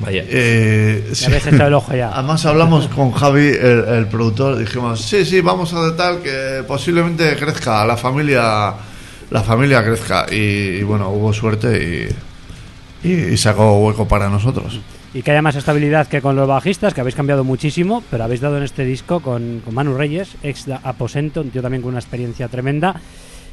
Vaya. 0.00 0.24
Eh, 0.26 1.12
el 1.50 1.74
ojo 1.74 1.94
ya. 1.94 2.10
Además 2.14 2.46
hablamos 2.46 2.88
con 2.88 3.12
Javi, 3.12 3.48
el, 3.48 4.06
productor, 4.06 4.58
dijimos, 4.58 5.00
sí, 5.02 5.24
sí, 5.24 5.40
vamos 5.40 5.72
a 5.74 5.82
de 5.82 5.92
tal 5.92 6.22
que 6.22 6.64
posiblemente 6.66 7.36
crezca, 7.36 7.84
la 7.84 7.96
familia, 7.96 8.72
la 9.30 9.42
familia 9.42 9.84
crezca. 9.84 10.26
Y, 10.30 10.82
bueno, 10.82 11.10
hubo 11.10 11.32
suerte 11.32 12.08
y, 13.04 13.08
y, 13.08 13.36
sacó 13.36 13.78
hueco 13.78 14.08
para 14.08 14.30
nosotros. 14.30 14.80
Y 15.12 15.22
que 15.22 15.32
haya 15.32 15.42
más 15.42 15.56
estabilidad 15.56 16.06
que 16.06 16.22
con 16.22 16.36
los 16.36 16.48
bajistas, 16.48 16.94
que 16.94 17.00
habéis 17.00 17.16
cambiado 17.16 17.44
muchísimo, 17.44 18.02
pero 18.10 18.24
habéis 18.24 18.40
dado 18.40 18.56
en 18.56 18.62
este 18.62 18.84
disco 18.84 19.20
con, 19.20 19.60
con 19.64 19.74
Manu 19.74 19.94
Reyes, 19.94 20.36
ex 20.42 20.66
Aposento, 20.82 21.42
un 21.42 21.50
tío 21.50 21.62
también 21.62 21.82
con 21.82 21.90
una 21.90 22.00
experiencia 22.00 22.48
tremenda 22.48 23.00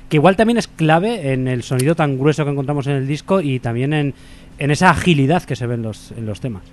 que 0.10 0.18
igual 0.18 0.36
también 0.36 0.58
es 0.58 0.68
clave 0.68 1.34
en 1.34 1.48
el 1.48 1.64
sonido 1.64 1.96
tan 1.96 2.18
grueso 2.18 2.46
que 2.46 2.52
encontramos 2.52 2.88
en 2.88 2.94
el 2.94 3.08
disco 3.08 3.42
y 3.42 3.60
también 3.60 3.94
en, 3.94 4.14
en 4.58 4.72
esa 4.72 4.90
agilidad 4.90 5.44
que 5.44 5.56
se 5.56 5.68
ve 5.68 5.76
en 5.76 5.84
los, 5.84 6.12
en 6.12 6.26
los 6.26 6.40
temas. 6.40 6.64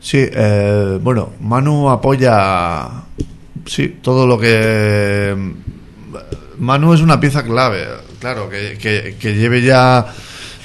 Sí, 0.00 0.18
eh, 0.20 0.98
bueno, 1.02 1.30
Manu 1.40 1.90
apoya, 1.90 2.88
sí, 3.64 3.96
todo 4.00 4.26
lo 4.26 4.38
que... 4.38 5.34
Manu 6.58 6.94
es 6.94 7.00
una 7.00 7.18
pieza 7.20 7.42
clave, 7.42 7.86
claro, 8.20 8.48
que, 8.48 8.78
que, 8.78 9.34
lleve 9.34 9.62
ya 9.62 10.06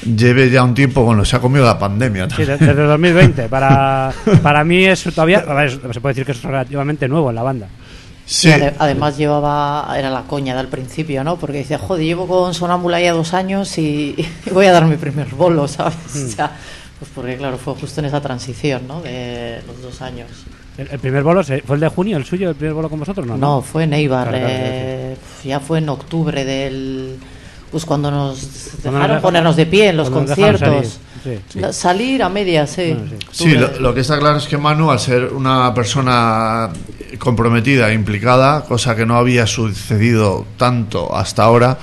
lleve 0.05 0.49
ya 0.49 0.63
un 0.63 0.73
tiempo, 0.73 1.03
bueno, 1.03 1.25
se 1.25 1.35
ha 1.35 1.39
comido 1.39 1.65
la 1.65 1.77
pandemia. 1.77 2.29
Sí, 2.29 2.45
desde 2.45 2.73
2020. 2.73 3.49
Para, 3.49 4.13
para 4.43 4.63
mí 4.63 4.85
es 4.85 5.03
todavía, 5.03 5.43
se 5.67 5.99
puede 5.99 6.13
decir 6.13 6.25
que 6.25 6.31
es 6.31 6.43
relativamente 6.43 7.07
nuevo 7.07 7.29
en 7.29 7.35
la 7.35 7.43
banda. 7.43 7.67
Sí. 8.31 8.49
además 8.49 9.17
llevaba, 9.17 9.93
era 9.97 10.09
la 10.09 10.21
coña 10.21 10.55
del 10.55 10.67
principio, 10.67 11.21
¿no? 11.21 11.35
Porque 11.35 11.57
dice, 11.57 11.77
joder, 11.77 12.05
llevo 12.05 12.27
con 12.27 12.53
Sonámbula 12.53 13.01
ya 13.01 13.11
dos 13.11 13.33
años 13.33 13.77
y, 13.77 14.15
voy 14.53 14.67
a 14.67 14.71
dar 14.71 14.85
mi 14.85 14.95
primer 14.95 15.27
bolo, 15.27 15.67
¿sabes? 15.67 16.15
Mm. 16.15 16.25
O 16.25 16.29
sea, 16.29 16.51
pues 16.97 17.11
porque 17.13 17.35
claro, 17.35 17.57
fue 17.57 17.75
justo 17.75 17.99
en 17.99 18.05
esa 18.05 18.21
transición, 18.21 18.87
¿no? 18.87 19.01
De 19.01 19.61
los 19.67 19.81
dos 19.81 20.01
años. 20.01 20.29
¿El, 20.77 20.97
primer 20.99 21.23
bolo 21.23 21.43
fue 21.43 21.75
el 21.75 21.79
de 21.81 21.89
junio, 21.89 22.15
el 22.15 22.23
suyo, 22.23 22.49
el 22.49 22.55
primer 22.55 22.73
bolo 22.73 22.89
con 22.89 22.99
vosotros? 22.99 23.27
No, 23.27 23.35
no, 23.35 23.61
fue 23.61 23.83
en 23.83 23.93
Eibar, 23.93 24.31
eh, 24.33 25.17
ya 25.43 25.59
fue 25.59 25.79
en 25.79 25.89
octubre 25.89 26.45
del... 26.45 27.17
Pues 27.69 27.85
cuando 27.85 28.11
nos 28.11 28.81
dejaron 28.81 29.21
ponernos 29.21 29.55
de 29.57 29.65
pie 29.65 29.89
en 29.89 29.97
los 29.97 30.09
conciertos. 30.09 30.99
Salir 31.71 32.23
a 32.23 32.29
medias, 32.29 32.69
sí. 32.69 32.97
sí, 33.31 33.55
lo, 33.55 33.93
que 33.93 34.01
está 34.01 34.17
claro 34.19 34.37
es 34.37 34.45
que 34.45 34.57
Manu, 34.57 34.89
al 34.89 34.99
ser 34.99 35.25
una 35.25 35.73
persona 35.73 36.69
comprometida, 37.21 37.91
e 37.91 37.93
implicada, 37.93 38.65
cosa 38.65 38.95
que 38.95 39.05
no 39.05 39.15
había 39.15 39.45
sucedido 39.45 40.45
tanto 40.57 41.15
hasta 41.15 41.43
ahora, 41.43 41.77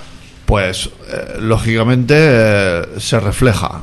pues 0.44 0.90
eh, 1.09 1.38
lógicamente 1.38 2.14
eh, 2.18 2.83
se 2.98 3.20
refleja. 3.20 3.83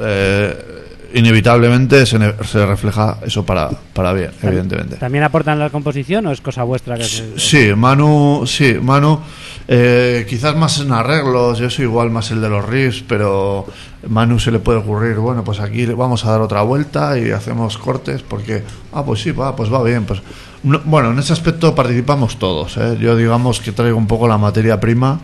Eh, 0.00 0.78
inevitablemente 1.12 2.06
se, 2.06 2.18
se, 2.44 2.66
refleja 2.66 3.18
eso 3.24 3.44
para, 3.44 3.68
para 3.92 4.12
bien, 4.12 4.30
evidentemente. 4.42 4.96
¿También 4.96 5.24
aportan 5.24 5.58
la 5.58 5.70
composición 5.70 6.26
o 6.26 6.32
es 6.32 6.40
cosa 6.40 6.62
vuestra? 6.62 6.96
Que 6.96 7.04
Sí, 7.04 7.74
Manu, 7.74 8.44
sí, 8.46 8.78
Manu, 8.80 9.20
eh, 9.66 10.26
quizás 10.28 10.56
más 10.56 10.80
en 10.80 10.92
arreglos, 10.92 11.58
yo 11.58 11.70
soy 11.70 11.84
igual 11.84 12.10
más 12.10 12.30
el 12.30 12.40
de 12.40 12.48
los 12.48 12.64
riffs, 12.64 13.04
pero 13.06 13.66
Manu 14.08 14.38
se 14.38 14.50
le 14.50 14.58
puede 14.58 14.78
ocurrir, 14.78 15.16
bueno, 15.16 15.44
pues 15.44 15.60
aquí 15.60 15.86
vamos 15.86 16.24
a 16.24 16.30
dar 16.30 16.40
otra 16.40 16.62
vuelta 16.62 17.18
y 17.18 17.30
hacemos 17.30 17.78
cortes 17.78 18.22
porque, 18.22 18.62
ah, 18.92 19.04
pues 19.04 19.20
sí, 19.20 19.32
va, 19.32 19.54
pues 19.56 19.72
va 19.72 19.82
bien, 19.82 20.04
pues 20.04 20.20
bueno, 20.62 21.12
en 21.12 21.18
ese 21.18 21.32
aspecto 21.32 21.74
participamos 21.74 22.38
todos, 22.38 22.76
¿eh? 22.76 22.96
yo 23.00 23.16
digamos 23.16 23.60
que 23.60 23.72
traigo 23.72 23.96
un 23.96 24.06
poco 24.06 24.26
la 24.28 24.38
materia 24.38 24.78
prima 24.80 25.20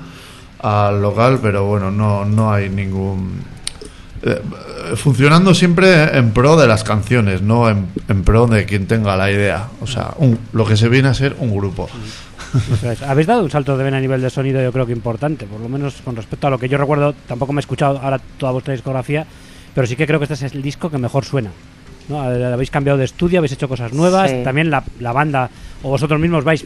al 0.61 1.03
local, 1.03 1.39
pero 1.43 1.65
bueno, 1.67 1.91
no, 1.91 2.25
no 2.25 2.53
hay 2.53 2.71
ningún... 2.71 3.43
eh, 4.23 4.41
funcionando 4.97 5.53
siempre 5.55 6.17
en 6.17 6.31
pro 6.33 6.57
de 6.57 6.67
las 6.67 6.85
canciones, 6.85 7.43
no 7.43 7.69
en, 7.69 7.87
pro 8.25 8.47
de 8.47 8.65
quien 8.65 8.87
tenga 8.87 9.17
la 9.17 9.31
idea. 9.31 9.69
O 9.83 9.87
sea, 9.87 10.15
un- 10.19 10.39
lo 10.53 10.65
que 10.65 10.77
se 10.77 10.89
viene 10.89 11.09
a 11.09 11.15
ser 11.15 11.37
un 11.39 11.55
grupo. 11.55 11.89
Habéis 13.07 13.27
dado 13.27 13.43
un 13.43 13.51
salto 13.51 13.77
de 13.77 13.85
vena 13.85 13.97
a 13.99 14.01
nivel 14.01 14.23
de 14.23 14.31
sonido, 14.31 14.63
yo 14.63 14.73
creo 14.73 14.87
que 14.87 14.93
importante, 14.93 15.45
por 15.47 15.61
lo 15.61 15.69
menos 15.69 15.97
con 16.05 16.15
respecto 16.17 16.47
a 16.47 16.51
lo 16.51 16.59
que 16.59 16.69
yo 16.69 16.79
recuerdo. 16.79 17.13
Tampoco 17.27 17.53
me 17.53 17.59
he 17.59 17.63
escuchado 17.63 17.99
ahora 17.99 18.21
toda 18.39 18.53
vuestra 18.53 18.73
discografía, 18.73 19.27
pero 19.75 19.87
sí 19.87 19.97
que 19.97 20.07
creo 20.07 20.19
que 20.21 20.25
este 20.33 20.47
es 20.47 20.55
el 20.55 20.63
disco 20.63 20.91
que 20.91 20.97
mejor 20.99 21.25
suena. 21.25 21.51
¿No? 22.09 22.21
Habéis 22.21 22.71
cambiado 22.71 22.99
de 22.99 23.05
estudio, 23.05 23.39
habéis 23.39 23.53
hecho 23.53 23.69
cosas 23.69 23.93
nuevas. 23.93 24.31
Sí. 24.31 24.43
También 24.45 24.71
la, 24.71 24.85
la 25.01 25.13
banda 25.13 25.51
o 25.83 25.91
vosotros 25.91 26.21
mismos 26.21 26.45
vais 26.45 26.65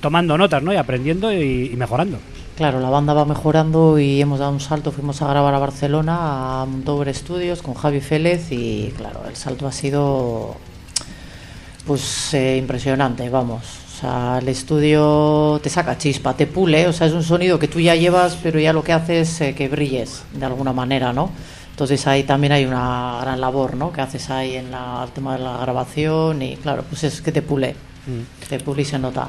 tomando 0.00 0.36
notas 0.36 0.62
¿no? 0.62 0.72
y 0.72 0.76
aprendiendo 0.76 1.32
y, 1.32 1.70
y 1.72 1.76
mejorando. 1.76 2.18
Claro, 2.56 2.80
la 2.80 2.88
banda 2.88 3.12
va 3.12 3.26
mejorando 3.26 3.98
y 3.98 4.20
hemos 4.20 4.38
dado 4.38 4.50
un 4.50 4.60
salto. 4.60 4.90
Fuimos 4.90 5.20
a 5.20 5.28
grabar 5.28 5.54
a 5.54 5.58
Barcelona, 5.58 6.62
a 6.62 6.64
Montover 6.64 7.14
Studios 7.14 7.60
con 7.60 7.74
Javi 7.74 8.00
Félez 8.00 8.50
y 8.50 8.94
claro, 8.96 9.20
el 9.28 9.36
salto 9.36 9.66
ha 9.66 9.72
sido 9.72 10.56
pues 11.86 12.34
eh, 12.34 12.56
impresionante, 12.56 13.28
vamos. 13.28 13.62
O 13.62 14.00
sea, 14.00 14.38
el 14.40 14.48
estudio 14.48 15.60
te 15.62 15.70
saca 15.70 15.96
chispa, 15.96 16.34
te 16.34 16.46
pule, 16.46 16.86
o 16.86 16.92
sea, 16.92 17.06
es 17.06 17.12
un 17.12 17.22
sonido 17.22 17.58
que 17.58 17.68
tú 17.68 17.80
ya 17.80 17.94
llevas, 17.94 18.36
pero 18.42 18.58
ya 18.58 18.72
lo 18.72 18.82
que 18.82 18.92
hace 18.92 19.20
es 19.20 19.40
eh, 19.40 19.54
que 19.54 19.68
brilles 19.68 20.22
de 20.32 20.44
alguna 20.44 20.72
manera, 20.72 21.12
¿no? 21.12 21.30
Entonces 21.76 22.06
ahí 22.06 22.22
también 22.22 22.54
hay 22.54 22.64
una 22.64 23.18
gran 23.20 23.38
labor, 23.38 23.76
¿no? 23.76 23.92
Que 23.92 24.00
haces 24.00 24.30
ahí 24.30 24.56
en 24.56 24.70
la, 24.70 25.02
el 25.04 25.10
tema 25.10 25.36
de 25.36 25.44
la 25.44 25.58
grabación 25.58 26.40
y 26.40 26.56
claro, 26.56 26.82
pues 26.88 27.04
es 27.04 27.20
que 27.20 27.30
te 27.32 27.42
pule, 27.42 27.76
te 28.48 28.58
pule 28.60 28.80
y 28.80 28.84
se 28.86 28.98
nota. 28.98 29.28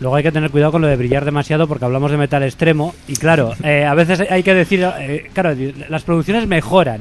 Luego 0.00 0.14
hay 0.14 0.22
que 0.22 0.30
tener 0.30 0.50
cuidado 0.50 0.72
con 0.72 0.82
lo 0.82 0.88
de 0.88 0.96
brillar 0.96 1.24
demasiado 1.24 1.66
porque 1.66 1.86
hablamos 1.86 2.10
de 2.10 2.18
metal 2.18 2.42
extremo 2.42 2.94
y 3.08 3.14
claro, 3.14 3.54
eh, 3.64 3.86
a 3.86 3.94
veces 3.94 4.20
hay 4.30 4.42
que 4.42 4.52
decir, 4.52 4.86
eh, 4.98 5.30
claro, 5.32 5.56
las 5.88 6.02
producciones 6.02 6.46
mejoran. 6.46 7.00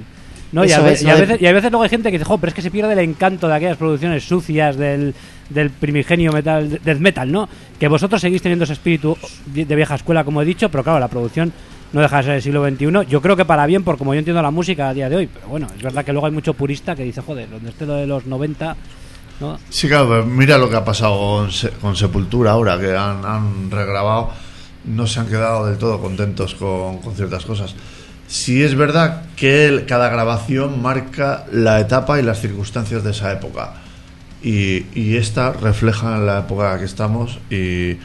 ¿no? 0.53 0.63
Y, 0.63 0.71
a 0.71 0.75
Eso 0.77 0.84
ve- 0.86 0.93
es, 0.93 1.01
y 1.03 1.10
a 1.10 1.13
lo 1.13 1.19
de- 1.19 1.25
veces, 1.25 1.41
y 1.41 1.47
a 1.47 1.51
veces 1.51 1.71
luego 1.71 1.84
hay 1.84 1.89
gente 1.89 2.10
que 2.10 2.17
dice, 2.17 2.23
jo, 2.29 2.38
pero 2.38 2.49
es 2.51 2.53
que 2.53 2.62
se 2.62 2.71
pierde 2.71 2.93
el 2.93 2.99
encanto 2.99 3.49
de 3.49 3.55
aquellas 3.55 3.75
producciones 3.75 4.23
sucias 4.23 4.77
del, 4.77 5.13
del 5.49 5.71
primigenio 5.71 6.31
metal, 6.31 6.79
death 6.81 6.99
metal, 6.99 7.29
¿no? 7.29 7.49
Que 7.77 7.89
vosotros 7.89 8.21
seguís 8.21 8.41
teniendo 8.41 8.63
ese 8.63 8.71
espíritu 8.71 9.17
de 9.47 9.75
vieja 9.75 9.95
escuela, 9.95 10.23
como 10.23 10.41
he 10.41 10.45
dicho, 10.45 10.69
pero 10.71 10.86
claro, 10.86 10.99
la 11.01 11.10
producción 11.10 11.51
no 11.95 12.01
deja 12.01 12.17
de 12.17 12.23
ser 12.23 12.34
del 12.34 12.41
siglo 12.41 12.67
XXI. 12.67 13.10
Yo 13.10 13.21
creo 13.21 13.38
que 13.38 13.45
para 13.45 13.65
bien, 13.65 13.84
por 13.86 13.97
como 13.97 14.13
yo 14.13 14.19
entiendo 14.19 14.41
la 14.41 14.51
música 14.51 14.89
a 14.89 14.93
día 14.93 15.08
de 15.10 15.15
hoy, 15.15 15.27
pero 15.34 15.47
bueno, 15.47 15.67
es 15.75 15.81
verdad 15.81 16.03
que 16.03 16.12
luego 16.12 16.27
hay 16.27 16.34
mucho 16.34 16.53
purista 16.53 16.93
que 16.93 17.03
dice, 17.03 17.21
joder, 17.21 17.49
donde 17.49 17.69
esté 17.69 17.86
lo 17.86 17.93
de 17.95 18.05
los 18.05 18.25
90, 18.25 18.75
¿no? 19.39 19.58
Sí, 19.69 19.88
claro, 19.88 20.25
mira 20.25 20.58
lo 20.58 20.69
que 20.69 20.75
ha 20.75 20.84
pasado 20.84 21.17
con, 21.17 21.51
Se- 21.53 21.69
con 21.71 21.95
Sepultura 21.95 22.51
ahora, 22.51 22.77
que 22.77 22.95
han, 22.97 23.23
han 23.25 23.71
regrabado, 23.71 24.29
no 24.84 25.08
se 25.08 25.21
han 25.21 25.27
quedado 25.27 25.67
del 25.67 25.77
todo 25.77 26.01
contentos 26.01 26.53
con, 26.55 26.99
ciertas 27.15 27.45
cosas. 27.45 27.75
Sí 28.27 28.62
es 28.62 28.75
verdad 28.75 29.23
que 29.38 29.67
el- 29.67 29.86
cada 29.86 30.10
grabación 30.10 30.81
marca 30.81 31.45
la 31.53 31.79
etapa 31.79 32.19
y 32.19 32.23
las 32.23 32.41
circunstancias 32.41 33.05
de 33.05 33.12
esa 33.12 33.31
época. 33.31 33.73
Y, 34.43 34.86
y 34.93 35.15
esta 35.15 35.53
refleja 35.53 36.17
la 36.17 36.39
época 36.39 36.65
en 36.65 36.73
la 36.73 36.79
que 36.79 36.86
estamos 36.86 37.39
y, 37.49 37.97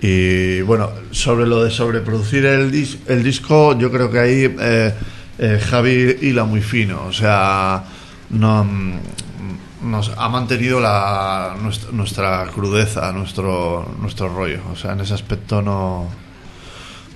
y, 0.00 0.60
bueno, 0.62 0.90
sobre 1.10 1.46
lo 1.46 1.64
de 1.64 1.70
sobreproducir 1.70 2.44
el, 2.46 2.70
dis- 2.70 2.98
el 3.08 3.22
disco, 3.24 3.76
yo 3.78 3.90
creo 3.90 4.10
que 4.10 4.18
ahí 4.20 4.54
eh, 4.60 4.94
eh, 5.38 5.60
Javi 5.68 6.16
hila 6.22 6.44
muy 6.44 6.60
fino. 6.62 7.04
O 7.06 7.12
sea, 7.12 7.82
no, 8.30 8.64
mm, 8.64 9.90
nos 9.90 10.12
ha 10.16 10.28
mantenido 10.28 10.78
la, 10.80 11.56
nuestra, 11.60 11.90
nuestra 11.92 12.46
crudeza, 12.54 13.10
nuestro, 13.12 13.94
nuestro 14.00 14.28
rollo. 14.28 14.60
O 14.72 14.76
sea, 14.76 14.92
en 14.92 15.00
ese 15.00 15.14
aspecto 15.14 15.62
no, 15.62 16.08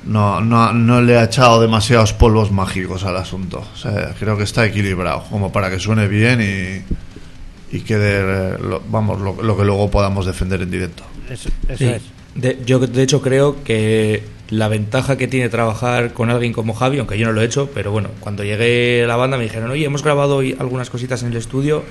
no, 0.05 0.41
no, 0.41 0.73
no 0.73 1.01
le 1.01 1.17
ha 1.19 1.25
echado 1.25 1.61
demasiados 1.61 2.13
polvos 2.13 2.51
mágicos 2.51 3.05
al 3.05 3.17
asunto. 3.17 3.63
O 3.75 3.77
sea, 3.77 4.15
creo 4.19 4.37
que 4.37 4.43
está 4.45 4.67
equilibrado, 4.67 5.25
como 5.31 5.53
para 5.53 5.71
que 5.71 5.79
suene 5.79 6.09
bien 6.09 6.41
y, 6.41 7.77
y 7.77 7.81
quede, 7.83 8.55
eh, 8.55 8.59
lo- 8.61 8.83
vamos, 8.89 9.21
lo, 9.21 9.41
lo 9.41 9.57
que 9.57 9.65
luego 9.65 9.89
podamos 9.91 10.27
defender 10.27 10.63
en 10.63 10.71
directo. 10.73 11.05
Eso, 11.31 11.49
eso 11.69 11.79
Sí. 11.79 11.85
es. 11.85 12.03
De- 12.35 12.59
yo 12.65 12.79
de 12.79 13.03
hecho 13.03 13.21
creo 13.21 13.63
que 13.63 14.23
la 14.49 14.69
ventaja 14.69 15.17
que 15.17 15.29
tiene 15.29 15.49
trabajar 15.49 16.13
con 16.13 16.31
alguien 16.31 16.53
como 16.53 16.75
Javi, 16.75 16.99
aunque 16.99 17.19
yo 17.19 17.27
no 17.27 17.33
lo 17.33 17.41
he 17.41 17.45
hecho, 17.45 17.71
pero 17.75 17.91
bueno, 17.91 18.11
cuando 18.21 18.45
llegué 18.45 19.05
a 19.05 19.07
la 19.07 19.17
banda 19.17 19.37
me 19.37 19.45
dijeron, 19.45 19.71
oye, 19.71 19.85
hemos 19.85 20.03
grabado 20.03 20.37
hoy 20.37 20.57
algunas 20.59 20.91
cositas 20.91 21.23
en 21.23 21.31
el 21.31 21.37
estudio, 21.37 21.83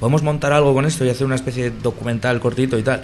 podemos 0.00 0.22
montar 0.22 0.52
algo 0.52 0.74
con 0.74 0.84
esto 0.84 1.04
y 1.04 1.08
hacer 1.08 1.26
una 1.26 1.34
especie 1.34 1.64
de 1.64 1.72
documental 1.82 2.38
cortito 2.40 2.78
y 2.78 2.82
tal. 2.82 3.02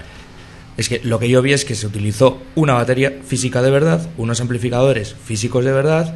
Es 0.76 0.88
que 0.88 1.00
lo 1.02 1.18
que 1.18 1.28
yo 1.28 1.42
vi 1.42 1.52
es 1.52 1.64
que 1.64 1.74
se 1.74 1.86
utilizó 1.86 2.40
una 2.54 2.74
batería 2.74 3.18
física 3.24 3.62
de 3.62 3.70
verdad, 3.70 4.08
unos 4.16 4.40
amplificadores 4.40 5.14
físicos 5.24 5.64
de 5.64 5.72
verdad, 5.72 6.14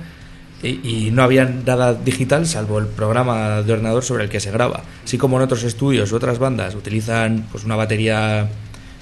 y, 0.62 1.10
no 1.10 1.22
había 1.22 1.44
nada 1.44 1.92
digital 1.92 2.46
salvo 2.46 2.78
el 2.78 2.86
programa 2.86 3.60
de 3.60 3.72
ordenador 3.72 4.02
sobre 4.02 4.24
el 4.24 4.30
que 4.30 4.40
se 4.40 4.50
graba. 4.50 4.82
Así 5.04 5.18
como 5.18 5.36
en 5.36 5.42
otros 5.42 5.62
estudios 5.62 6.10
u 6.12 6.16
otras 6.16 6.38
bandas 6.38 6.74
utilizan 6.74 7.46
pues 7.52 7.64
una 7.64 7.76
batería 7.76 8.48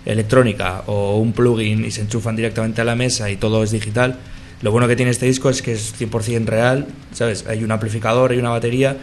electrónica 0.05 0.83
o 0.87 1.19
un 1.19 1.33
plugin 1.33 1.85
y 1.85 1.91
se 1.91 2.03
enchufan 2.03 2.37
directamente 2.37 2.81
a 2.81 2.85
la 2.85 2.95
mesa 2.97 3.31
y 3.31 3.37
todo 3.37 3.63
es 3.63 3.71
digital. 3.71 4.17
Lo 4.63 4.71
bueno 4.71 4.87
que 4.89 4.97
tiene 4.97 5.11
este 5.11 5.27
disco 5.27 5.51
es 5.51 5.63
que 5.63 5.73
es 5.73 5.95
100% 6.01 6.45
real, 6.47 6.87
¿sabes? 7.13 7.45
Hay 7.49 7.65
un 7.65 7.73
amplificador, 7.73 8.31
hay 8.33 8.39
una 8.39 8.51
batería 8.51 8.97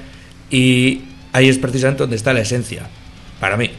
y 0.49 1.01
ahí 1.33 1.49
es 1.49 1.57
precisamente 1.57 2.03
donde 2.03 2.15
está 2.15 2.33
la 2.33 2.39
esencia, 2.41 2.83
para 3.39 3.57
mí. 3.57 3.69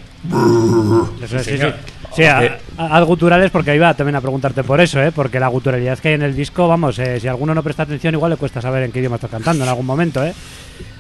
Sí, 1.21 1.39
sí. 1.39 1.39
señor. 1.45 1.75
Sí, 2.15 2.25
a- 2.25 2.59
a- 2.77 3.01
guturales 3.03 3.51
porque 3.53 3.75
iba 3.75 3.95
también 3.95 4.17
a 4.17 4.21
preguntarte 4.21 4.65
por 4.65 4.81
eso, 4.81 5.01
¿eh? 5.01 5.13
porque 5.13 5.39
la 5.41 5.47
guturalidad 5.49 5.99
que 5.99 6.09
hay 6.09 6.15
en 6.15 6.23
el 6.23 6.35
disco, 6.35 6.67
vamos, 6.69 6.99
eh, 6.99 7.21
si 7.21 7.29
alguno 7.29 7.55
no 7.55 7.63
presta 7.63 7.85
atención, 7.85 8.15
igual 8.15 8.31
le 8.33 8.37
cuesta 8.37 8.61
saber 8.61 8.83
en 8.83 8.93
qué 8.93 8.99
idioma 8.99 9.17
está 9.17 9.29
cantando 9.29 9.63
en 9.65 9.71
algún 9.71 9.87
momento. 9.87 10.23
¿eh? 10.25 10.35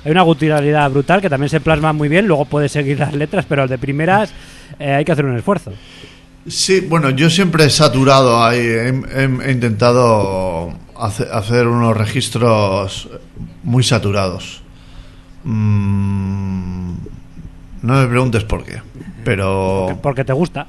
Hay 0.05 0.11
una 0.13 0.23
guturalidad 0.23 0.89
brutal 0.91 1.21
que 1.21 1.29
también 1.29 1.51
se 1.51 1.61
plasma 1.61 1.93
muy 1.93 2.09
bien, 2.09 2.27
luego 2.27 2.45
puedes 2.45 2.71
seguir 2.73 2.99
las 3.01 3.13
letras, 3.13 3.45
pero 3.49 3.67
de 3.67 3.77
primeras 3.77 4.33
eh, 4.79 4.93
hay 4.95 5.05
que 5.05 5.13
hacer 5.13 5.25
un 5.25 5.37
esfuerzo. 5.37 5.73
Sí, 6.47 6.81
bueno, 6.81 7.11
yo 7.11 7.29
siempre 7.31 7.65
he 7.65 7.71
saturado 7.71 8.43
ahí, 8.43 8.59
he, 8.61 9.51
intentado 9.53 10.73
hace- 10.99 11.29
hacer 11.31 11.67
unos 11.69 11.97
registros 11.97 13.09
muy 13.63 13.83
saturados. 13.85 14.63
Mm, 15.45 16.93
no 17.83 17.95
me 17.95 18.07
preguntes 18.07 18.45
por 18.45 18.65
qué, 18.65 18.81
pero... 19.25 19.99
Porque 20.03 20.25
te 20.25 20.33
gusta. 20.33 20.67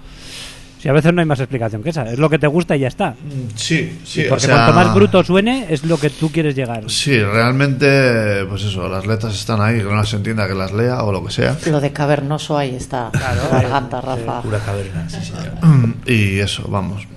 Si 0.82 0.90
a 0.90 0.94
veces 0.94 1.14
no 1.14 1.22
hay 1.22 1.28
más 1.28 1.40
explicación 1.40 1.84
que 1.84 1.92
esa, 1.92 2.12
es 2.12 2.18
lo 2.18 2.28
que 2.28 2.40
te 2.40 2.48
gusta 2.48 2.76
y 2.76 2.80
ya 2.80 2.88
está. 2.88 3.14
Sí, 3.54 4.00
sí, 4.04 4.26
o 4.26 4.30
porque 4.30 4.46
sea, 4.46 4.56
cuanto 4.56 4.74
más 4.74 4.96
bruto 4.96 5.24
suene, 5.24 5.68
es 5.70 5.86
lo 5.86 6.00
que 6.00 6.10
tú 6.10 6.32
quieres 6.32 6.56
llegar. 6.56 6.90
Sí, 6.90 7.20
realmente, 7.22 8.46
pues 8.50 8.64
eso, 8.64 8.90
las 8.90 9.06
letras 9.06 9.36
están 9.36 9.62
ahí, 9.62 9.78
que 9.78 9.84
no 9.84 9.94
las 9.96 10.12
entienda 10.14 10.48
que 10.48 10.56
las 10.56 10.72
lea 10.72 11.04
o 11.04 11.12
lo 11.12 11.24
que 11.24 11.32
sea. 11.32 11.56
Lo 11.68 11.80
de 11.80 11.92
cavernoso 11.92 12.58
ahí 12.58 12.74
está. 12.76 13.10
Claro, 13.12 13.42
garganta, 13.52 14.02
Rafa. 14.02 14.42
Pura 14.42 14.58
caverna, 14.58 15.08
sí, 15.08 15.24
señor. 15.24 15.52
Y 16.08 16.40
eso, 16.40 16.64
vamos. 16.68 17.08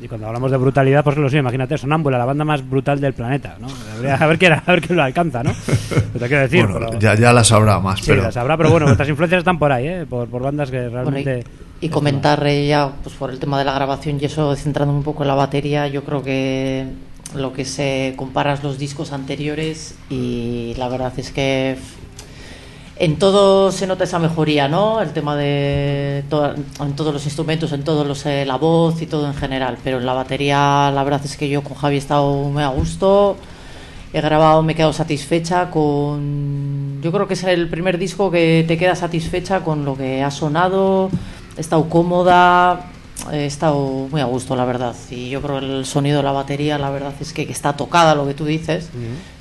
Y 0.00 0.06
cuando 0.06 0.26
hablamos 0.26 0.50
de 0.50 0.58
brutalidad, 0.58 1.02
pues 1.02 1.16
lo 1.16 1.30
sé, 1.30 1.38
imagínate, 1.38 1.78
Sonámbula, 1.78 2.18
la 2.18 2.26
banda 2.26 2.44
más 2.44 2.68
brutal 2.68 3.00
del 3.00 3.14
planeta, 3.14 3.56
¿no? 3.58 3.68
A 4.14 4.26
ver 4.26 4.38
quién, 4.38 4.52
a 4.52 4.62
ver 4.66 4.82
quién 4.82 4.96
lo 4.98 5.02
alcanza, 5.02 5.42
¿no? 5.42 5.52
Pero 5.88 6.10
te 6.12 6.26
quiero 6.28 6.42
decir, 6.42 6.66
Bueno, 6.66 6.86
pero- 6.90 6.98
ya, 7.00 7.14
ya 7.14 7.32
las 7.32 7.50
habrá 7.52 7.80
más, 7.80 8.00
sí, 8.00 8.04
pero... 8.08 8.28
habrá, 8.32 8.56
pero 8.58 8.70
bueno, 8.70 8.84
nuestras 8.84 9.08
influencias 9.08 9.38
están 9.38 9.58
por 9.58 9.72
ahí, 9.72 9.86
¿eh? 9.88 10.06
Por, 10.08 10.28
por 10.28 10.42
bandas 10.42 10.70
que 10.70 10.88
Bueno, 10.88 11.10
realmente... 11.10 11.40
y, 11.40 11.67
y 11.80 11.88
comentar 11.90 12.44
ya 12.48 12.92
pues 13.02 13.14
por 13.14 13.30
el 13.30 13.38
tema 13.38 13.58
de 13.58 13.64
la 13.64 13.72
grabación 13.72 14.18
y 14.20 14.24
eso 14.24 14.54
centrándome 14.56 14.98
un 14.98 15.04
poco 15.04 15.22
en 15.22 15.28
la 15.28 15.34
batería 15.34 15.86
yo 15.86 16.02
creo 16.04 16.22
que 16.22 16.86
lo 17.34 17.52
que 17.52 17.64
se 17.64 18.14
comparas 18.16 18.64
los 18.64 18.78
discos 18.78 19.12
anteriores 19.12 19.94
y 20.10 20.74
la 20.76 20.88
verdad 20.88 21.12
es 21.18 21.30
que 21.30 21.76
en 22.96 23.16
todo 23.16 23.70
se 23.70 23.86
nota 23.86 24.02
esa 24.04 24.18
mejoría 24.18 24.66
no 24.66 25.00
el 25.00 25.12
tema 25.12 25.36
de 25.36 26.24
to- 26.28 26.54
en 26.54 26.96
todos 26.96 27.12
los 27.14 27.24
instrumentos 27.26 27.70
en 27.72 27.84
todos 27.84 28.04
los 28.06 28.26
eh, 28.26 28.44
la 28.44 28.56
voz 28.56 29.00
y 29.02 29.06
todo 29.06 29.26
en 29.28 29.34
general 29.34 29.78
pero 29.84 29.98
en 29.98 30.06
la 30.06 30.14
batería 30.14 30.90
la 30.92 31.04
verdad 31.04 31.20
es 31.24 31.36
que 31.36 31.48
yo 31.48 31.62
con 31.62 31.74
Javi 31.76 31.94
he 31.94 31.98
estado 31.98 32.34
muy 32.34 32.62
a 32.64 32.68
gusto 32.68 33.36
he 34.12 34.20
grabado, 34.22 34.62
me 34.62 34.72
he 34.72 34.74
quedado 34.74 34.94
satisfecha 34.94 35.70
con... 35.70 36.98
Yo 37.02 37.12
creo 37.12 37.28
que 37.28 37.34
es 37.34 37.44
el 37.44 37.68
primer 37.68 37.98
disco 37.98 38.30
que 38.30 38.64
te 38.66 38.78
queda 38.78 38.96
satisfecha 38.96 39.60
con 39.60 39.84
lo 39.84 39.98
que 39.98 40.22
ha 40.24 40.30
sonado, 40.30 41.10
he 41.58 41.60
estado 41.60 41.88
cómoda, 41.90 42.86
he 43.32 43.44
estado 43.46 44.08
muy 44.10 44.20
a 44.20 44.24
gusto, 44.24 44.56
la 44.56 44.64
verdad. 44.64 44.94
Y 45.10 45.28
yo 45.28 45.42
creo 45.42 45.60
que 45.60 45.66
el 45.66 45.84
sonido 45.84 46.18
de 46.18 46.22
la 46.22 46.32
batería, 46.32 46.78
la 46.78 46.88
verdad 46.90 47.12
es 47.20 47.32
que, 47.32 47.44
que 47.46 47.52
está 47.52 47.74
tocada 47.74 48.14
lo 48.14 48.26
que 48.26 48.32
tú 48.34 48.44
dices, 48.46 48.88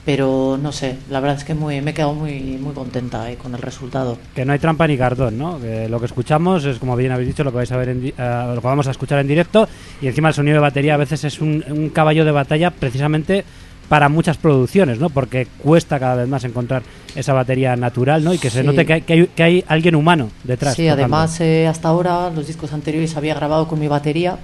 pero 0.03 0.57
no 0.61 0.71
sé, 0.71 0.97
la 1.09 1.19
verdad 1.19 1.37
es 1.37 1.43
que 1.43 1.53
muy, 1.53 1.81
me 1.81 1.91
he 1.91 1.93
quedado 1.93 2.13
muy, 2.13 2.39
muy 2.61 2.73
contenta 2.73 3.29
eh, 3.29 3.35
con 3.35 3.53
el 3.53 3.61
resultado. 3.61 4.17
Que 4.33 4.45
no 4.45 4.53
hay 4.53 4.59
trampa 4.59 4.87
ni 4.87 4.97
cartón, 4.97 5.37
¿no? 5.37 5.59
Que 5.59 5.87
lo 5.89 5.99
que 5.99 6.05
escuchamos 6.05 6.63
es, 6.65 6.79
como 6.79 6.95
bien 6.95 7.11
habéis 7.11 7.27
dicho, 7.29 7.43
lo 7.43 7.51
que 7.51 7.57
vais 7.57 7.71
a 7.71 7.77
ver 7.77 7.89
en 7.89 8.01
di- 8.01 8.13
eh, 8.17 8.51
lo 8.55 8.61
que 8.61 8.67
vamos 8.67 8.87
a 8.87 8.91
escuchar 8.91 9.19
en 9.19 9.27
directo 9.27 9.67
y 10.01 10.07
encima 10.07 10.29
el 10.29 10.33
sonido 10.33 10.55
de 10.55 10.61
batería 10.61 10.93
a 10.93 10.97
veces 10.97 11.23
es 11.25 11.41
un, 11.41 11.63
un 11.69 11.89
caballo 11.89 12.23
de 12.25 12.31
batalla 12.31 12.71
precisamente 12.71 13.43
para 13.89 14.09
muchas 14.09 14.37
producciones, 14.37 14.99
¿no? 14.99 15.09
Porque 15.09 15.47
cuesta 15.63 15.99
cada 15.99 16.15
vez 16.15 16.27
más 16.27 16.43
encontrar 16.43 16.83
esa 17.15 17.33
batería 17.33 17.75
natural, 17.75 18.23
¿no? 18.23 18.33
Y 18.33 18.37
que 18.37 18.49
se 18.49 18.61
Sí. 18.61 18.65
note 18.67 18.85
que 18.85 18.93
hay, 18.93 19.01
que, 19.01 19.13
hay, 19.13 19.27
que 19.27 19.43
hay 19.43 19.63
alguien 19.67 19.95
humano 19.95 20.29
detrás. 20.43 20.75
Sí, 20.75 20.83
tocando. 20.83 21.03
además 21.03 21.39
eh, 21.41 21.67
hasta 21.67 21.87
ahora 21.87 22.29
los 22.29 22.47
discos 22.47 22.73
anteriores 22.73 23.15
había 23.15 23.33
grabado 23.33 23.67
con 23.67 23.79
mi 23.79 23.87
batería 23.87 24.37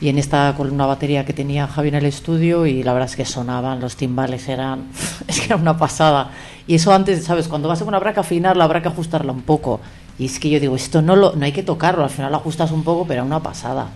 y 0.00 0.08
en 0.08 0.16
esta 0.18 0.54
con 0.56 0.70
una 0.70 0.86
batería 0.86 1.24
que 1.26 1.32
tenía 1.32 1.66
Javi 1.66 1.88
en 1.88 1.96
el 1.96 2.06
estudio 2.06 2.66
y 2.66 2.82
la 2.82 2.92
verdad 2.92 3.08
es 3.10 3.16
que 3.16 3.24
sonaban, 3.24 3.80
los 3.80 3.96
timbales 3.96 4.48
eran, 4.48 4.86
es 5.28 5.40
que 5.40 5.46
era 5.46 5.56
una 5.56 5.76
pasada. 5.76 6.30
Y 6.66 6.74
eso 6.76 6.92
antes, 6.94 7.24
¿sabes? 7.24 7.48
Cuando 7.48 7.68
vas 7.68 7.80
a 7.82 7.84
una 7.84 7.98
braca 7.98 8.20
afinarla, 8.22 8.64
habrá 8.64 8.80
que 8.82 8.88
ajustarla 8.88 9.32
un 9.32 9.42
poco. 9.42 9.80
Y 10.18 10.26
es 10.26 10.38
que 10.40 10.50
yo 10.50 10.58
digo, 10.60 10.74
esto 10.76 11.00
no, 11.02 11.14
lo, 11.14 11.34
no 11.36 11.44
hay 11.44 11.52
que 11.52 11.62
tocarlo, 11.62 12.02
al 12.04 12.10
final 12.10 12.30
lo 12.32 12.38
ajustas 12.38 12.72
un 12.72 12.82
poco, 12.84 13.02
pero 13.06 13.14
era 13.20 13.24
una 13.24 13.40
pasada. 13.40 13.86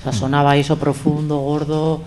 O 0.00 0.02
sea, 0.02 0.12
sonaba 0.12 0.56
eso 0.56 0.78
profundo, 0.78 1.38
gordo. 1.38 2.02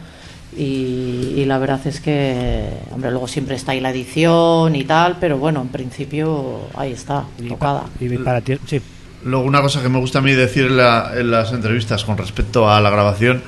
Y, 0.58 1.34
y 1.36 1.46
la 1.46 1.58
verdad 1.58 1.86
es 1.86 2.00
que, 2.00 2.66
hombre, 2.92 3.12
luego 3.12 3.28
siempre 3.28 3.56
está 3.56 3.74
ahí 3.74 3.82
la 3.82 3.90
edición 3.92 4.76
y 4.76 4.84
tal, 4.86 5.18
pero 5.20 5.38
bueno, 5.38 5.62
en 5.62 5.68
principio 5.68 6.62
ahí 6.76 6.94
está, 6.94 7.26
Y 7.40 7.48
tocada. 7.50 7.84
y 8.00 8.10
para 8.18 8.42
ti, 8.42 8.58
sí. 8.66 8.82
Luego, 9.26 9.44
una 9.46 9.62
cosa 9.62 9.82
que 9.82 9.90
me 9.90 10.00
gusta 10.00 10.20
a 10.20 10.22
mí 10.22 10.32
decir 10.34 10.66
en, 10.66 10.78
la- 10.78 11.12
en 11.18 11.32
las 11.32 11.52
entrevistas 11.52 12.06
con 12.06 12.18
respecto 12.18 12.70
a 12.70 12.80
la 12.80 12.90
grabación 12.90 13.42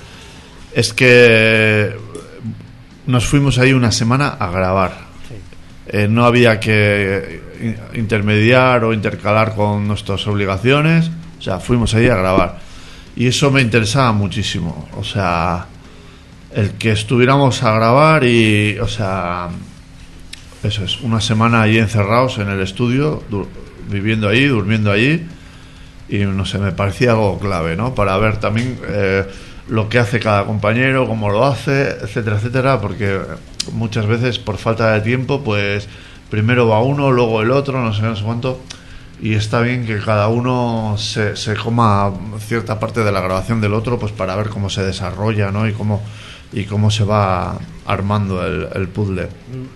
es 0.73 0.91
que 0.93 1.95
nos 3.05 3.25
fuimos 3.25 3.57
ahí 3.57 3.73
una 3.73 3.91
semana 3.91 4.29
a 4.39 4.49
grabar. 4.49 5.07
Eh, 5.87 6.07
no 6.09 6.25
había 6.25 6.59
que 6.59 7.41
in- 7.61 7.77
intermediar 7.93 8.83
o 8.83 8.91
intercalar 8.93 9.55
con 9.55 9.87
nuestras 9.87 10.27
obligaciones. 10.27 11.09
O 11.39 11.41
sea, 11.41 11.59
fuimos 11.61 11.93
ahí 11.93 12.07
a 12.07 12.15
grabar. 12.15 12.59
Y 13.15 13.27
eso 13.27 13.49
me 13.51 13.61
interesaba 13.61 14.11
muchísimo. 14.11 14.89
O 14.97 15.03
sea, 15.03 15.65
el 16.53 16.71
que 16.71 16.91
estuviéramos 16.91 17.63
a 17.63 17.73
grabar 17.73 18.23
y, 18.23 18.79
o 18.79 18.87
sea, 18.87 19.49
eso 20.63 20.83
es, 20.83 21.01
una 21.01 21.21
semana 21.21 21.61
allí 21.61 21.77
encerrados 21.77 22.37
en 22.39 22.49
el 22.49 22.61
estudio, 22.61 23.23
viviendo 23.89 24.29
ahí, 24.29 24.45
durmiendo 24.45 24.91
allí. 24.91 25.25
Y 26.09 26.19
no 26.19 26.45
sé, 26.45 26.57
me 26.57 26.71
parecía 26.71 27.11
algo 27.11 27.37
clave, 27.37 27.75
¿no? 27.75 27.93
Para 27.93 28.17
ver 28.17 28.37
también 28.37 28.79
eh, 28.87 29.25
lo 29.67 29.89
que 29.89 29.99
hace 29.99 30.19
cada 30.19 30.45
compañero, 30.45 31.05
cómo 31.07 31.29
lo 31.29 31.45
hace, 31.45 31.89
etcétera, 32.01 32.37
etcétera, 32.37 32.79
porque 32.79 33.19
muchas 33.73 34.05
veces 34.07 34.39
por 34.39 34.57
falta 34.57 34.93
de 34.93 35.01
tiempo, 35.01 35.43
pues 35.43 35.87
primero 36.29 36.67
va 36.67 36.81
uno, 36.81 37.11
luego 37.11 37.41
el 37.41 37.51
otro, 37.51 37.81
no 37.83 37.93
sé, 37.93 38.03
no 38.03 38.15
sé 38.15 38.23
cuánto. 38.23 38.61
Y 39.21 39.33
está 39.33 39.61
bien 39.61 39.85
que 39.85 39.99
cada 39.99 40.27
uno 40.27 40.95
se, 40.97 41.35
se 41.35 41.55
coma 41.55 42.13
cierta 42.39 42.79
parte 42.79 43.03
de 43.03 43.11
la 43.11 43.19
grabación 43.19 43.59
del 43.61 43.73
otro, 43.73 43.99
pues 43.99 44.11
para 44.11 44.35
ver 44.35 44.49
cómo 44.49 44.69
se 44.69 44.83
desarrolla, 44.83 45.51
¿no? 45.51 45.67
Y 45.67 45.73
cómo, 45.73 46.03
y 46.53 46.63
cómo 46.65 46.89
se 46.91 47.03
va 47.03 47.57
armando 47.85 48.45
el, 48.45 48.67
el 48.75 48.87
puzzle. 48.87 49.27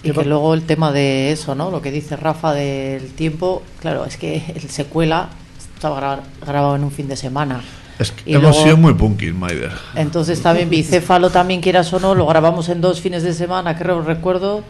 Y 0.03 0.11
que 0.11 0.25
luego 0.25 0.53
el 0.53 0.63
tema 0.63 0.91
de 0.91 1.31
eso, 1.31 1.55
¿no? 1.55 1.69
Lo 1.71 1.81
que 1.81 1.91
dice 1.91 2.15
Rafa 2.15 2.53
del 2.53 3.11
tiempo, 3.13 3.61
claro, 3.81 4.05
es 4.05 4.17
que 4.17 4.43
el 4.55 4.69
secuela 4.69 5.29
estaba 5.75 5.99
gra- 5.99 6.21
grabado 6.45 6.75
en 6.75 6.83
un 6.83 6.91
fin 6.91 7.07
de 7.07 7.15
semana. 7.15 7.61
Es 7.99 8.11
que 8.11 8.31
Y 8.31 8.33
hemos 8.33 8.43
luego- 8.55 8.63
sido 8.63 8.77
muy 8.77 8.93
punky, 8.93 9.31
Maider. 9.31 9.71
Entonces 9.95 10.41
también 10.41 10.69
Bicéfalo 10.69 11.29
también 11.29 11.61
quieras 11.61 11.91
o 11.93 11.99
no, 11.99 12.15
lo 12.15 12.25
grabamos 12.25 12.67
en 12.69 12.81
dos 12.81 12.99
fines 13.01 13.23
de 13.23 13.33
semana, 13.33 13.77
creo, 13.77 14.01
recuerdo. 14.01 14.63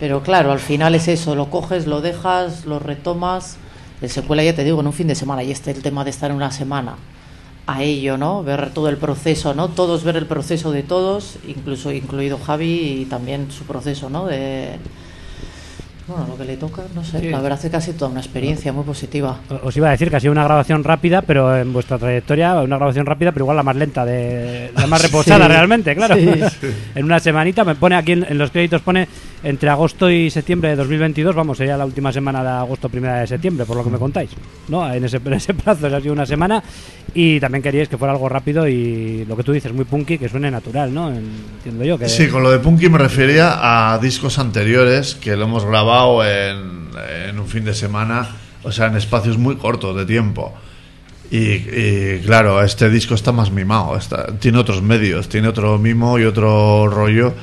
Pero 0.00 0.22
claro, 0.22 0.50
al 0.52 0.58
final 0.58 0.94
es 0.96 1.06
eso, 1.08 1.34
lo 1.36 1.50
coges, 1.50 1.86
lo 1.86 2.00
dejas, 2.00 2.66
lo 2.66 2.78
retomas. 2.80 3.56
El 4.02 4.10
secuela 4.10 4.42
ya 4.42 4.54
te 4.54 4.64
digo, 4.64 4.80
en 4.80 4.86
un 4.88 4.92
fin 4.92 5.06
de 5.06 5.14
semana. 5.14 5.42
Y 5.44 5.50
este 5.52 5.70
el 5.70 5.82
tema 5.82 6.02
de 6.04 6.10
estar 6.10 6.30
en 6.30 6.36
una 6.36 6.50
semana 6.50 6.96
a 7.66 7.82
ello, 7.82 8.16
¿no? 8.18 8.42
Ver 8.42 8.70
todo 8.74 8.88
el 8.88 8.96
proceso, 8.98 9.54
¿no? 9.54 9.68
Todos 9.68 10.04
ver 10.04 10.16
el 10.16 10.26
proceso 10.26 10.70
de 10.72 10.82
todos, 10.82 11.36
incluso 11.48 11.92
incluido 11.92 12.38
Javi 12.38 13.00
y 13.02 13.04
también 13.06 13.50
su 13.50 13.64
proceso, 13.64 14.10
¿no? 14.10 14.26
De 14.26 14.76
bueno, 16.06 16.26
lo 16.28 16.36
que 16.36 16.44
le 16.44 16.58
toca, 16.58 16.82
no 16.94 17.02
sé. 17.02 17.18
Sí. 17.18 17.30
La 17.30 17.40
verdad 17.40 17.58
es 17.58 17.64
que 17.64 17.70
casi 17.70 17.94
toda 17.94 18.10
una 18.10 18.20
experiencia 18.20 18.74
muy 18.74 18.84
positiva. 18.84 19.38
Os 19.62 19.74
iba 19.74 19.88
a 19.88 19.92
decir 19.92 20.10
que 20.10 20.16
ha 20.16 20.20
sido 20.20 20.32
una 20.32 20.44
grabación 20.44 20.84
rápida, 20.84 21.22
pero 21.22 21.56
en 21.56 21.72
vuestra 21.72 21.96
trayectoria, 21.98 22.60
una 22.60 22.76
grabación 22.76 23.06
rápida, 23.06 23.32
pero 23.32 23.44
igual 23.44 23.56
la 23.56 23.62
más 23.62 23.76
lenta, 23.76 24.04
de 24.04 24.70
la 24.76 24.86
más 24.86 25.00
reposada 25.02 25.46
Sí. 25.46 25.52
realmente, 25.52 25.94
claro. 25.96 26.14
Sí. 26.16 26.28
en 26.94 27.04
una 27.06 27.20
semanita, 27.20 27.64
me 27.64 27.74
pone 27.74 27.96
aquí 27.96 28.12
en, 28.12 28.24
en 28.28 28.36
los 28.36 28.50
créditos, 28.50 28.82
pone 28.82 29.08
entre 29.44 29.68
agosto 29.68 30.10
y 30.10 30.30
septiembre 30.30 30.70
de 30.70 30.76
2022, 30.76 31.34
vamos, 31.34 31.58
sería 31.58 31.76
la 31.76 31.84
última 31.84 32.10
semana 32.12 32.42
de 32.42 32.48
agosto, 32.48 32.88
primera 32.88 33.20
de 33.20 33.26
septiembre, 33.26 33.64
por 33.66 33.76
lo 33.76 33.84
que 33.84 33.90
me 33.90 33.98
contáis, 33.98 34.30
¿no? 34.68 34.90
En 34.92 35.04
ese, 35.04 35.18
en 35.24 35.32
ese 35.34 35.52
plazo, 35.54 35.86
ha 35.86 36.00
sido 36.00 36.12
una 36.14 36.24
semana, 36.26 36.62
y 37.14 37.38
también 37.38 37.62
queríais 37.62 37.88
que 37.88 37.98
fuera 37.98 38.12
algo 38.12 38.28
rápido 38.28 38.66
y 38.66 39.24
lo 39.26 39.36
que 39.36 39.42
tú 39.44 39.52
dices, 39.52 39.72
muy 39.72 39.84
punky, 39.84 40.18
que 40.18 40.28
suene 40.28 40.50
natural, 40.50 40.92
¿no? 40.92 41.10
Entiendo 41.10 41.84
yo 41.84 41.98
que... 41.98 42.08
Sí, 42.08 42.28
con 42.28 42.42
lo 42.42 42.50
de 42.50 42.58
Punky 42.58 42.88
me 42.88 42.98
refería 42.98 43.92
a 43.92 43.98
discos 43.98 44.38
anteriores 44.38 45.14
que 45.14 45.36
lo 45.36 45.44
hemos 45.44 45.64
grabado 45.64 46.24
en, 46.24 46.88
en 47.28 47.38
un 47.38 47.46
fin 47.46 47.64
de 47.64 47.74
semana, 47.74 48.26
o 48.62 48.72
sea, 48.72 48.86
en 48.86 48.96
espacios 48.96 49.36
muy 49.38 49.56
cortos 49.56 49.94
de 49.96 50.06
tiempo. 50.06 50.54
Y, 51.30 51.38
y, 51.38 52.20
claro, 52.24 52.62
este 52.62 52.88
disco 52.90 53.14
está 53.14 53.32
más 53.32 53.50
mimado, 53.50 53.96
está- 53.96 54.26
tiene 54.38 54.58
otros 54.58 54.82
medios, 54.82 55.28
tiene 55.28 55.48
otro 55.48 55.78
mimo 55.78 56.18
y 56.18 56.24
otro 56.24 56.86
rollo. 56.88 57.34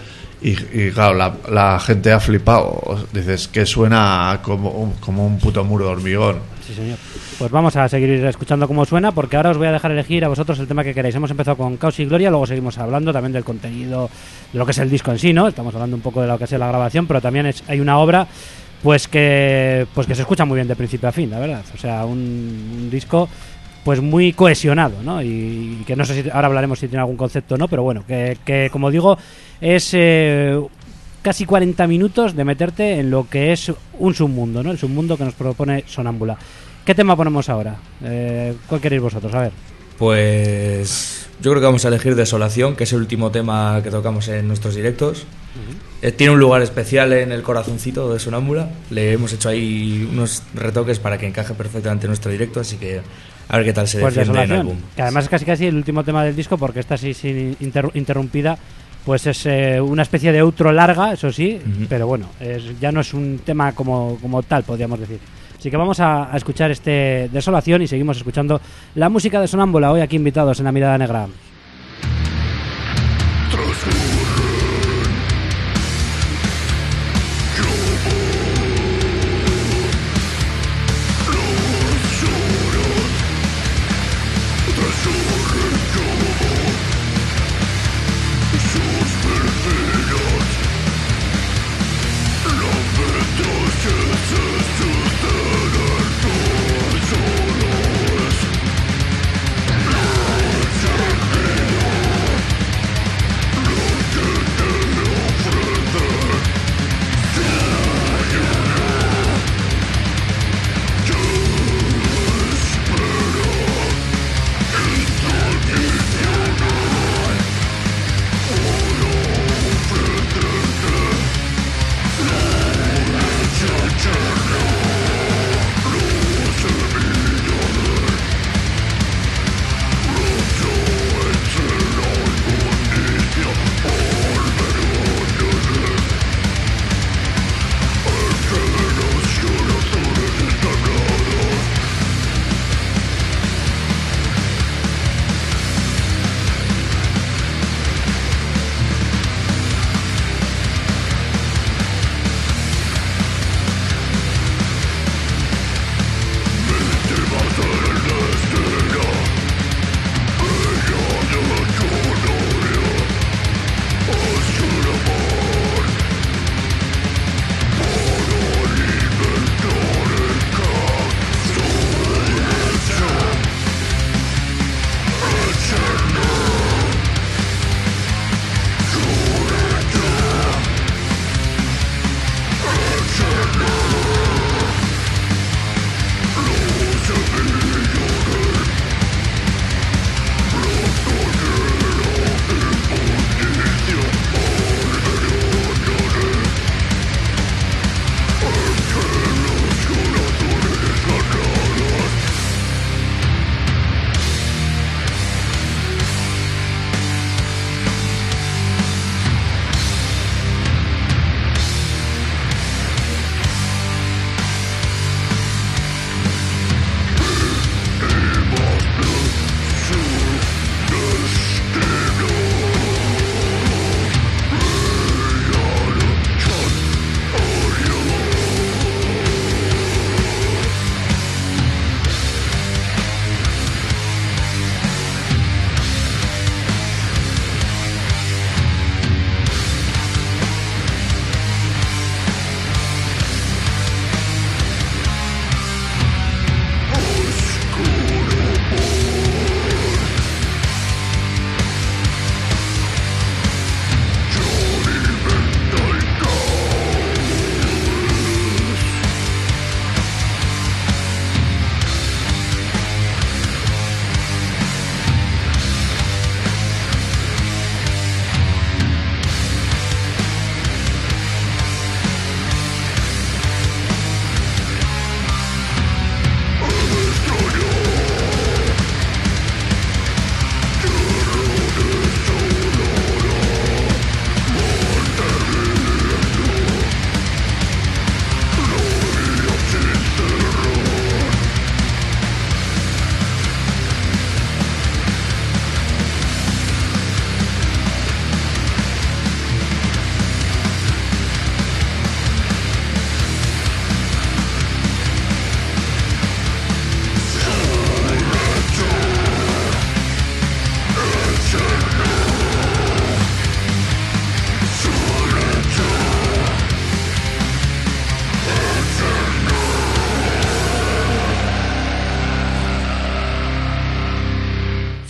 Y, 0.44 0.56
claro, 0.90 1.34
la, 1.50 1.80
gente 1.80 2.12
ha 2.12 2.20
flipado. 2.20 3.06
Dices 3.14 3.48
que 3.48 3.66
suena 3.66 4.40
como 4.42 4.96
como 5.00 5.26
un 5.26 5.38
puto 5.38 5.64
muro 5.64 5.86
de 5.86 5.92
hormigón. 5.92 6.40
Sí, 6.66 6.74
señor. 6.74 6.98
Pues 7.38 7.52
vamos 7.52 7.76
a 7.76 7.88
seguir 7.88 8.10
escuchando 8.26 8.68
cómo 8.68 8.86
suena, 8.86 9.12
porque 9.12 9.36
ahora 9.38 9.52
os 9.52 9.58
voy 9.58 9.68
a 9.68 9.72
dejar 9.72 9.92
elegir 9.92 10.26
a 10.26 10.30
vosotros 10.30 10.58
el 10.60 10.68
tema 10.68 10.84
que 10.84 10.94
queráis. 10.96 11.14
Hemos 11.14 11.30
empezado 11.32 11.58
con 11.58 11.78
Caos 11.78 12.00
y 12.00 12.06
Gloria, 12.06 12.30
luego 12.32 12.48
seguimos 12.48 12.78
hablando 12.80 13.14
también 13.14 13.34
del 13.34 13.44
contenido, 13.44 14.10
de 14.52 14.58
lo 14.60 14.66
que 14.66 14.72
es 14.72 14.78
el 14.80 14.90
disco 14.90 15.12
en 15.12 15.20
sí, 15.20 15.32
¿no? 15.32 15.48
Estamos 15.48 15.74
hablando 15.76 15.96
un 15.96 16.02
poco 16.02 16.22
de 16.22 16.28
lo 16.28 16.38
que 16.40 16.46
es 16.46 16.52
la 16.54 16.68
grabación, 16.68 17.06
pero 17.08 17.22
también 17.22 17.46
es- 17.48 17.64
hay 17.68 17.80
una 17.80 17.98
obra 18.00 18.28
pues 18.82 19.08
que 19.08 19.86
pues 19.94 20.08
que 20.08 20.16
se 20.16 20.22
escucha 20.22 20.44
muy 20.44 20.56
bien 20.56 20.68
de 20.68 20.76
principio 20.76 21.08
a 21.08 21.12
fin, 21.12 21.30
la 21.30 21.38
verdad. 21.40 21.64
O 21.74 21.78
sea, 21.78 22.04
un 22.06 22.90
disco 22.90 23.30
pues 23.84 24.02
muy 24.02 24.34
cohesionado, 24.34 25.02
¿no? 25.04 25.22
Y, 25.22 25.80
y 25.82 25.84
que 25.86 25.96
no 25.96 26.06
sé 26.06 26.22
si 26.22 26.30
ahora 26.30 26.48
hablaremos 26.48 26.80
si 26.80 26.88
tiene 26.88 27.02
algún 27.02 27.18
concepto 27.18 27.56
o 27.56 27.58
no, 27.58 27.68
pero 27.68 27.84
bueno, 27.84 28.04
que, 28.08 28.38
que 28.46 28.70
como 28.72 28.92
digo, 28.92 29.18
es 29.60 29.92
eh, 29.94 30.60
casi 31.22 31.46
40 31.46 31.88
minutos 31.88 32.36
de 32.36 32.44
meterte 32.44 33.00
en 33.00 33.12
lo 33.12 33.30
que 33.30 33.52
es 33.52 33.72
un 34.00 34.14
submundo, 34.14 34.64
¿no? 34.64 34.72
El 34.72 34.78
submundo 34.78 35.18
que 35.18 35.26
nos 35.26 35.34
propone 35.34 35.84
Sonámbula. 35.88 36.38
¿Qué 36.86 36.96
tema 36.96 37.16
ponemos 37.16 37.48
ahora? 37.50 37.76
Eh, 38.04 38.56
¿Cuál 38.68 38.82
queréis 38.82 39.02
vosotros? 39.02 39.34
A 39.34 39.42
ver. 39.42 39.52
Pues 39.98 41.30
yo 41.42 41.52
creo 41.52 41.62
que 41.62 41.66
vamos 41.66 41.86
a 41.86 41.90
elegir 41.90 42.16
Desolación, 42.16 42.76
que 42.76 42.86
es 42.86 42.94
el 42.94 43.00
último 43.00 43.30
tema 43.30 43.82
que 43.84 43.92
tocamos 43.92 44.28
en 44.30 44.48
nuestros 44.48 44.74
directos. 44.74 45.26
Eh, 46.02 46.12
tiene 46.12 46.34
un 46.34 46.40
lugar 46.40 46.64
especial 46.64 47.14
en 47.14 47.32
el 47.32 47.44
corazoncito 47.44 48.12
de 48.12 48.20
Sonámbula. 48.20 48.70
Le 48.90 49.14
hemos 49.14 49.32
hecho 49.32 49.50
ahí 49.50 50.08
unos 50.12 50.42
retoques 50.56 50.98
para 50.98 51.20
que 51.20 51.28
encaje 51.28 51.54
perfectamente 51.54 52.08
en 52.08 52.10
nuestro 52.10 52.32
directo, 52.32 52.62
así 52.62 52.78
que 52.78 53.02
a 53.52 53.58
ver 53.58 53.66
qué 53.66 53.74
tal 53.74 53.88
se 53.88 54.00
Pues 54.00 54.16
defiende 54.16 54.44
en 54.44 54.52
álbum. 54.54 54.78
Que 54.96 55.02
además 55.04 55.26
es 55.26 55.30
casi 55.30 55.46
casi 55.46 55.66
el 55.68 55.76
último 55.76 56.04
tema 56.04 56.24
del 56.24 56.36
disco 56.36 56.58
porque 56.58 56.80
está 56.80 56.96
así 56.96 57.14
sin 57.14 57.56
inter- 57.60 57.92
interrumpida. 57.94 58.58
Pues 59.06 59.26
es 59.28 59.46
eh, 59.48 59.82
una 59.82 60.04
especie 60.04 60.32
de 60.32 60.42
outro 60.42 60.72
larga, 60.72 61.14
eso 61.14 61.32
sí, 61.32 61.58
pero 61.90 62.06
bueno, 62.06 62.28
es- 62.40 62.80
ya 62.80 62.92
no 62.92 63.02
es 63.02 63.14
un 63.16 63.42
tema 63.44 63.74
como, 63.74 64.18
como 64.22 64.44
tal, 64.44 64.62
podríamos 64.64 65.00
decir. 65.00 65.18
Así 65.58 65.70
que 65.70 65.78
vamos 65.78 66.00
a, 66.00 66.32
a 66.34 66.38
escuchar 66.38 66.70
este 66.72 67.28
Desolación 67.34 67.82
y 67.82 67.88
seguimos 67.88 68.18
escuchando 68.18 68.62
la 68.96 69.10
música 69.10 69.42
de 69.42 69.48
Sonámbula, 69.48 69.92
hoy 69.92 70.02
aquí 70.02 70.16
invitados 70.18 70.60
en 70.60 70.66
la 70.66 70.72
Mirada 70.72 70.98
Negra. 71.00 71.28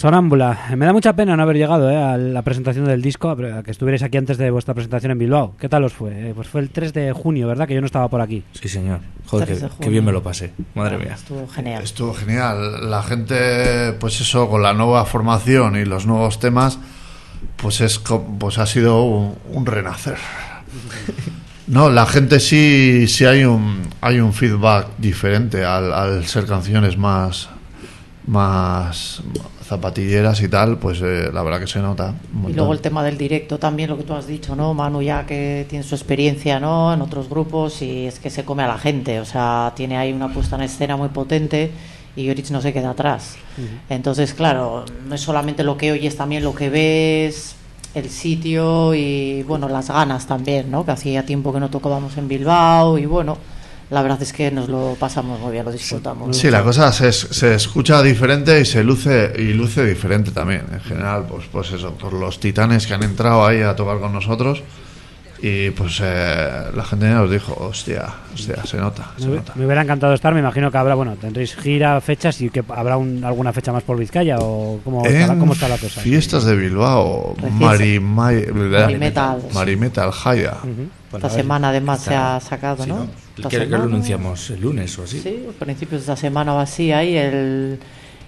Sonámbula. 0.02 0.58
Me 0.76 0.88
da 0.88 0.94
mucha 0.94 1.14
pena 1.14 1.38
no 1.38 1.44
haber 1.44 1.58
llegado 1.58 1.92
eh, 1.92 1.96
a 1.96 2.18
la 2.18 2.42
presentación 2.42 2.86
del 2.86 3.04
disco, 3.04 3.30
a 3.30 3.62
que 3.62 3.70
estuvierais 3.70 4.02
aquí 4.02 4.18
antes 4.18 4.40
de 4.40 4.50
vuestra 4.50 4.74
presentación 4.74 5.12
en 5.12 5.20
Bilbao. 5.20 5.56
¿Qué 5.60 5.70
tal 5.70 5.84
os 5.84 5.94
fue? 5.94 6.30
Eh, 6.30 6.34
pues 6.34 6.48
fue 6.48 6.62
el 6.62 6.72
3 6.72 6.92
de 6.92 7.14
junio, 7.14 7.48
¿verdad? 7.48 7.68
Que 7.68 7.76
yo 7.76 7.82
no 7.82 7.86
estaba 7.86 8.08
por 8.08 8.20
aquí. 8.20 8.44
Sí, 8.54 8.68
señor. 8.68 9.02
Joder, 9.28 9.70
qué, 9.80 9.90
bien 9.90 10.04
me 10.04 10.12
lo 10.12 10.24
pasé. 10.24 10.54
Madre 10.74 10.98
mía. 10.98 11.14
Estuvo 11.14 11.48
genial. 11.48 11.84
Estuvo 11.84 12.16
genial. 12.16 12.90
La 12.90 13.04
gente, 13.04 13.94
pues 14.00 14.20
eso, 14.20 14.50
con 14.50 14.64
la 14.64 14.74
nueva 14.74 15.06
formación 15.06 15.76
y 15.76 15.86
los 15.86 16.08
nuevos 16.08 16.40
temas, 16.40 16.80
pues 17.58 17.80
es 17.82 18.02
pues 18.40 18.58
ha 18.58 18.66
sido 18.66 19.04
un, 19.04 19.66
renacer. 19.68 20.18
No, 21.68 21.90
la 21.90 22.06
gente 22.06 22.42
sí, 22.42 23.08
sí 23.08 23.24
hay 23.24 23.46
un, 23.46 23.88
hay 24.02 24.20
un 24.20 24.34
feedback 24.34 24.88
diferente 24.98 25.64
al, 25.64 25.94
al 25.94 26.26
ser 26.26 26.46
canciones 26.46 26.98
más, 26.98 27.50
más 28.28 29.24
zapatilleras 29.72 30.42
y 30.42 30.50
tal, 30.50 30.78
pues 30.80 31.02
eh, 31.02 31.30
la 31.32 31.44
verdad 31.44 31.62
que 31.62 31.68
se 31.68 31.80
nota. 31.80 32.14
Y 32.46 32.52
luego 32.52 32.74
el 32.74 32.82
tema 32.82 33.02
del 33.06 33.18
directo 33.18 33.58
también, 33.58 33.90
lo 33.90 33.96
que 33.98 34.04
tú 34.04 34.14
has 34.14 34.28
dicho, 34.28 34.54
¿no? 34.54 34.74
Manu 34.74 35.02
ya 35.02 35.26
que 35.26 35.66
tiene 35.70 35.84
su 35.86 35.96
experiencia, 35.96 36.60
¿no? 36.60 36.94
En 36.94 37.02
otros 37.02 37.30
grupos 37.30 37.82
y 37.82 38.06
es 38.06 38.20
que 38.20 38.30
se 38.30 38.44
come 38.44 38.64
a 38.64 38.68
la 38.68 38.78
gente, 38.78 39.22
o 39.22 39.26
sea, 39.26 39.72
tiene 39.74 39.98
ahí 39.98 40.12
una 40.12 40.34
puesta 40.34 40.58
en 40.58 40.64
escena 40.64 40.98
muy 40.98 41.08
potente 41.08 41.72
y 42.18 42.26
Yorich 42.26 42.52
no 42.52 42.60
se 42.60 42.74
queda 42.74 42.90
atrás. 42.90 43.38
Entonces, 43.90 44.34
claro, 44.34 44.84
no 45.08 45.16
es 45.16 45.22
solamente 45.22 45.64
lo 45.64 45.78
que 45.78 45.94
oyes, 45.94 46.18
también 46.18 46.44
lo 46.44 46.54
que 46.54 46.70
ves, 46.70 47.56
el 47.96 48.10
sitio 48.10 48.94
y, 48.94 49.44
bueno, 49.44 49.70
las 49.70 49.88
ganas 49.88 50.28
también, 50.28 50.70
¿no? 50.70 50.84
Que 50.84 50.92
hacía 50.92 51.26
tiempo 51.26 51.54
que 51.54 51.62
no 51.62 51.70
tocábamos 51.70 52.18
en 52.18 52.28
Bilbao 52.28 52.98
y, 52.98 53.06
bueno 53.06 53.38
la 53.92 54.02
verdad 54.02 54.22
es 54.22 54.32
que 54.32 54.50
nos 54.52 54.70
lo 54.70 54.96
pasamos 54.98 55.38
muy 55.42 55.52
bien, 55.52 55.66
lo 55.66 55.72
disfrutamos. 55.72 56.36
Sí, 56.36 56.50
la 56.50 56.64
cosa 56.64 56.94
se, 56.94 57.12
se 57.12 57.56
escucha 57.56 58.02
diferente 58.02 58.62
y 58.62 58.66
se 58.66 58.86
luce 58.86 59.34
y 59.38 59.54
luce 59.54 59.86
diferente 59.86 60.32
también. 60.32 60.64
En 60.72 60.80
general, 60.80 61.26
pues, 61.28 61.44
pues 61.52 61.74
eso, 61.74 61.94
por 61.96 62.14
los 62.14 62.40
titanes 62.40 62.88
que 62.88 62.94
han 62.94 63.04
entrado 63.04 63.46
ahí 63.46 63.62
a 63.62 63.76
tocar 63.76 64.00
con 64.00 64.14
nosotros. 64.14 64.64
Y 65.44 65.72
pues 65.72 66.00
eh, 66.04 66.66
la 66.74 66.84
gente 66.86 67.10
nos 67.10 67.30
dijo, 67.30 67.54
hostia, 67.60 68.06
hostia, 68.32 68.64
se 68.64 68.78
nota, 68.78 69.12
se 69.18 69.28
me, 69.28 69.38
nota. 69.38 69.54
Me 69.56 69.66
hubiera 69.66 69.82
encantado 69.82 70.14
estar, 70.14 70.34
me 70.36 70.40
imagino 70.40 70.72
que 70.72 70.78
habrá, 70.78 70.94
bueno, 70.94 71.16
tendréis 71.20 71.56
gira, 71.56 72.00
fechas 72.00 72.40
y 72.42 72.52
que 72.52 72.64
habrá 72.70 72.94
alguna 72.94 73.52
fecha 73.52 73.74
más 73.74 73.82
por 73.82 73.98
Vizcaya 73.98 74.38
o 74.40 74.80
cómo, 74.84 75.04
está, 75.04 75.36
cómo 75.36 75.54
está 75.54 75.68
la 75.68 75.80
cosa. 75.80 76.00
Fiestas 76.00 76.46
de 76.46 76.56
Bilbao, 76.56 77.36
Mari, 77.54 78.00
Marimetal. 78.00 79.42
Marimetal, 79.52 80.12
Jaya. 80.12 80.58
Esta 81.12 81.30
semana 81.30 81.70
además 81.70 82.02
se 82.02 82.14
ha 82.14 82.40
sacado, 82.40 82.86
¿no? 82.86 83.08
Que, 83.50 83.66
lo 83.66 83.84
anunciamos 83.84 84.50
el 84.50 84.62
lunes 84.62 84.98
o 85.00 85.04
así. 85.04 85.20
Sí, 85.20 85.46
a 85.50 85.64
principios 85.64 86.02
de 86.02 86.14
esta 86.14 86.16
semana 86.16 86.54
o 86.54 86.60
así, 86.60 86.92
ahí 86.92 87.16
el, 87.16 87.80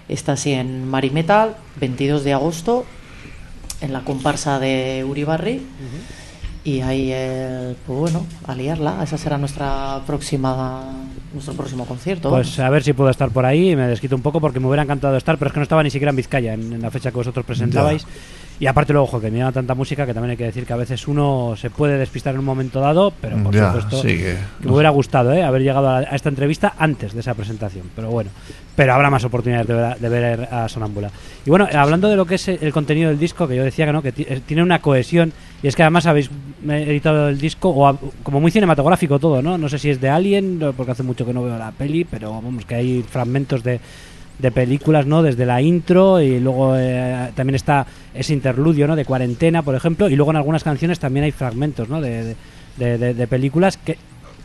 está 0.08 0.32
así 0.32 0.52
en 0.52 0.88
Marimetal, 0.88 1.56
22 1.80 2.24
de 2.24 2.32
agosto, 2.32 2.84
en 3.80 3.92
la 3.92 4.00
comparsa 4.00 4.58
de 4.58 5.04
Uribarri. 5.08 5.62
Y 6.64 6.80
ahí, 6.80 7.12
pues 7.86 7.98
bueno, 7.98 8.26
a 8.46 8.54
liarla. 8.54 9.02
Esa 9.02 9.18
será 9.18 9.36
nuestra 9.36 10.00
próxima 10.06 10.82
nuestro 11.34 11.54
próximo 11.54 11.84
concierto. 11.84 12.30
Pues 12.30 12.58
a 12.58 12.70
ver 12.70 12.82
si 12.82 12.92
puedo 12.92 13.10
estar 13.10 13.30
por 13.30 13.44
ahí. 13.44 13.76
Me 13.76 13.86
desquito 13.86 14.16
un 14.16 14.22
poco 14.22 14.40
porque 14.40 14.60
me 14.60 14.68
hubiera 14.68 14.82
encantado 14.82 15.16
estar, 15.16 15.36
pero 15.36 15.48
es 15.48 15.52
que 15.52 15.58
no 15.58 15.64
estaba 15.64 15.82
ni 15.82 15.90
siquiera 15.90 16.10
en 16.10 16.16
Vizcaya 16.16 16.54
en, 16.54 16.80
la 16.80 16.90
fecha 16.90 17.10
que 17.10 17.16
vosotros 17.16 17.44
presentabais. 17.44 18.06
Y 18.60 18.66
aparte 18.66 18.92
luego, 18.92 19.08
ojo, 19.08 19.20
que 19.20 19.30
me 19.30 19.52
tanta 19.52 19.74
música 19.74 20.06
que 20.06 20.14
también 20.14 20.32
hay 20.32 20.36
que 20.36 20.44
decir 20.44 20.64
que 20.64 20.72
a 20.72 20.76
veces 20.76 21.08
uno 21.08 21.54
se 21.56 21.70
puede 21.70 21.98
despistar 21.98 22.34
en 22.34 22.40
un 22.40 22.44
momento 22.44 22.80
dado, 22.80 23.12
pero 23.20 23.36
por 23.42 23.54
supuesto 23.54 24.02
que, 24.02 24.36
me 24.60 24.70
hubiera 24.70 24.90
gustado 24.90 25.32
¿eh? 25.32 25.42
haber 25.42 25.62
llegado 25.62 25.88
a, 25.88 26.02
esta 26.02 26.28
entrevista 26.28 26.74
antes 26.78 27.14
de 27.14 27.20
esa 27.20 27.34
presentación. 27.34 27.90
Pero 27.96 28.10
bueno, 28.10 28.30
pero 28.76 28.94
habrá 28.94 29.10
más 29.10 29.24
oportunidades 29.24 30.00
de 30.00 30.08
ver, 30.08 30.48
a 30.52 30.68
Sonámbula. 30.68 31.10
Y 31.44 31.50
bueno, 31.50 31.66
hablando 31.72 32.08
de 32.08 32.16
lo 32.16 32.26
que 32.26 32.36
es 32.36 32.46
el 32.46 32.72
contenido 32.72 33.10
del 33.10 33.18
disco, 33.18 33.48
que 33.48 33.56
yo 33.56 33.64
decía 33.64 33.86
que 33.86 33.92
no, 33.92 34.02
que 34.02 34.12
eh, 34.16 34.40
tiene 34.46 34.62
una 34.62 34.80
cohesión, 34.80 35.32
y 35.60 35.66
es 35.66 35.74
que 35.74 35.82
además 35.82 36.06
habéis 36.06 36.30
editado 36.68 37.28
el 37.28 37.40
disco, 37.40 37.70
o 37.70 37.98
como 38.22 38.40
muy 38.40 38.52
cinematográfico 38.52 39.18
todo, 39.18 39.42
¿no? 39.42 39.58
No 39.58 39.68
sé 39.68 39.78
si 39.78 39.90
es 39.90 40.00
de 40.00 40.10
Alien, 40.10 40.60
porque 40.76 40.92
hace 40.92 41.02
mucho 41.02 41.26
que 41.26 41.32
no 41.32 41.42
veo 41.42 41.58
la 41.58 41.72
peli, 41.72 42.04
pero 42.04 42.30
vamos, 42.30 42.64
que 42.64 42.76
hay 42.76 43.02
fragmentos 43.02 43.64
de 43.64 43.80
de 44.38 44.50
películas, 44.50 45.06
¿no? 45.06 45.22
Desde 45.22 45.46
la 45.46 45.62
intro 45.62 46.20
y 46.20 46.40
luego 46.40 46.74
eh, 46.76 47.30
también 47.34 47.54
está 47.54 47.86
ese 48.12 48.32
interludio, 48.32 48.86
¿no? 48.86 48.96
De 48.96 49.04
cuarentena, 49.04 49.62
por 49.62 49.74
ejemplo, 49.74 50.08
y 50.08 50.16
luego 50.16 50.32
en 50.32 50.36
algunas 50.36 50.64
canciones 50.64 50.98
también 50.98 51.24
hay 51.24 51.32
fragmentos, 51.32 51.88
¿no? 51.88 52.00
De, 52.00 52.36
de, 52.76 53.26
películas 53.28 53.76
que, 53.76 53.96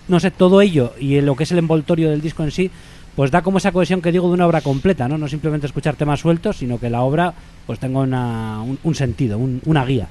no 0.07 0.19
sé, 0.19 0.29
todo 0.29 0.61
ello 0.61 0.93
y 0.99 1.19
lo 1.21 1.35
que 1.35 1.43
es 1.43 1.51
el 1.51 1.57
envoltorio 1.57 2.11
del 2.11 2.21
disco 2.21 2.43
en 2.43 2.51
sí, 2.51 2.69
pues 3.15 3.31
da 3.31 3.41
como 3.41 3.57
esa 3.57 3.71
cohesión 3.71 4.01
que 4.01 4.11
digo 4.11 4.27
de 4.27 4.33
una 4.35 4.45
obra 4.45 4.61
completa, 4.61 5.07
¿no? 5.07 5.17
No 5.17 5.27
simplemente 5.27 5.65
escuchar 5.65 5.95
temas 5.95 6.19
sueltos, 6.19 6.57
sino 6.57 6.79
que 6.79 6.89
la 6.89 7.01
obra 7.01 7.33
pues 7.65 7.79
tenga 7.79 7.99
una, 7.99 8.61
un, 8.61 8.95
sentido, 8.95 9.39
una 9.65 9.85
guía. 9.85 10.07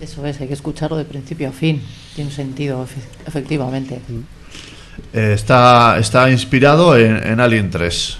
Eso 0.00 0.26
es, 0.26 0.40
hay 0.40 0.48
que 0.48 0.54
escucharlo 0.54 0.96
de 0.96 1.04
principio 1.04 1.48
a 1.48 1.52
fin, 1.52 1.80
tiene 2.14 2.30
un 2.30 2.34
sentido, 2.34 2.86
efectivamente. 3.26 4.00
Mm. 4.08 4.20
Eh, 5.12 5.32
está, 5.34 5.98
está 5.98 6.30
inspirado 6.30 6.96
en, 6.96 7.40
Alien 7.40 7.70
3. 7.70 8.18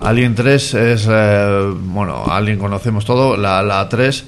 Alien 0.00 0.34
3 0.34 0.74
es, 0.74 1.08
eh, 1.10 1.72
bueno, 1.74 2.24
Alien 2.26 2.58
conocemos 2.58 3.04
todo, 3.04 3.36
la, 3.36 3.62
la 3.62 3.88
3 3.88 4.24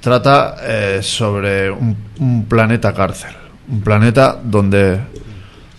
trata 0.00 0.56
eh, 0.62 1.00
sobre 1.02 1.70
un, 1.70 2.46
planeta 2.48 2.92
cárcel, 2.92 3.32
un 3.68 3.80
planeta 3.80 4.38
donde, 4.42 5.00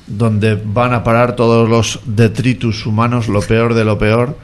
donde 0.08 0.56
van 0.56 0.94
a 0.94 1.04
parar 1.04 1.36
todos 1.36 1.70
los 1.70 2.00
detritus 2.06 2.86
humanos, 2.86 3.28
lo 3.28 3.42
peor 3.42 3.74
de 3.74 3.86
lo 3.86 3.98
peor, 3.98 4.38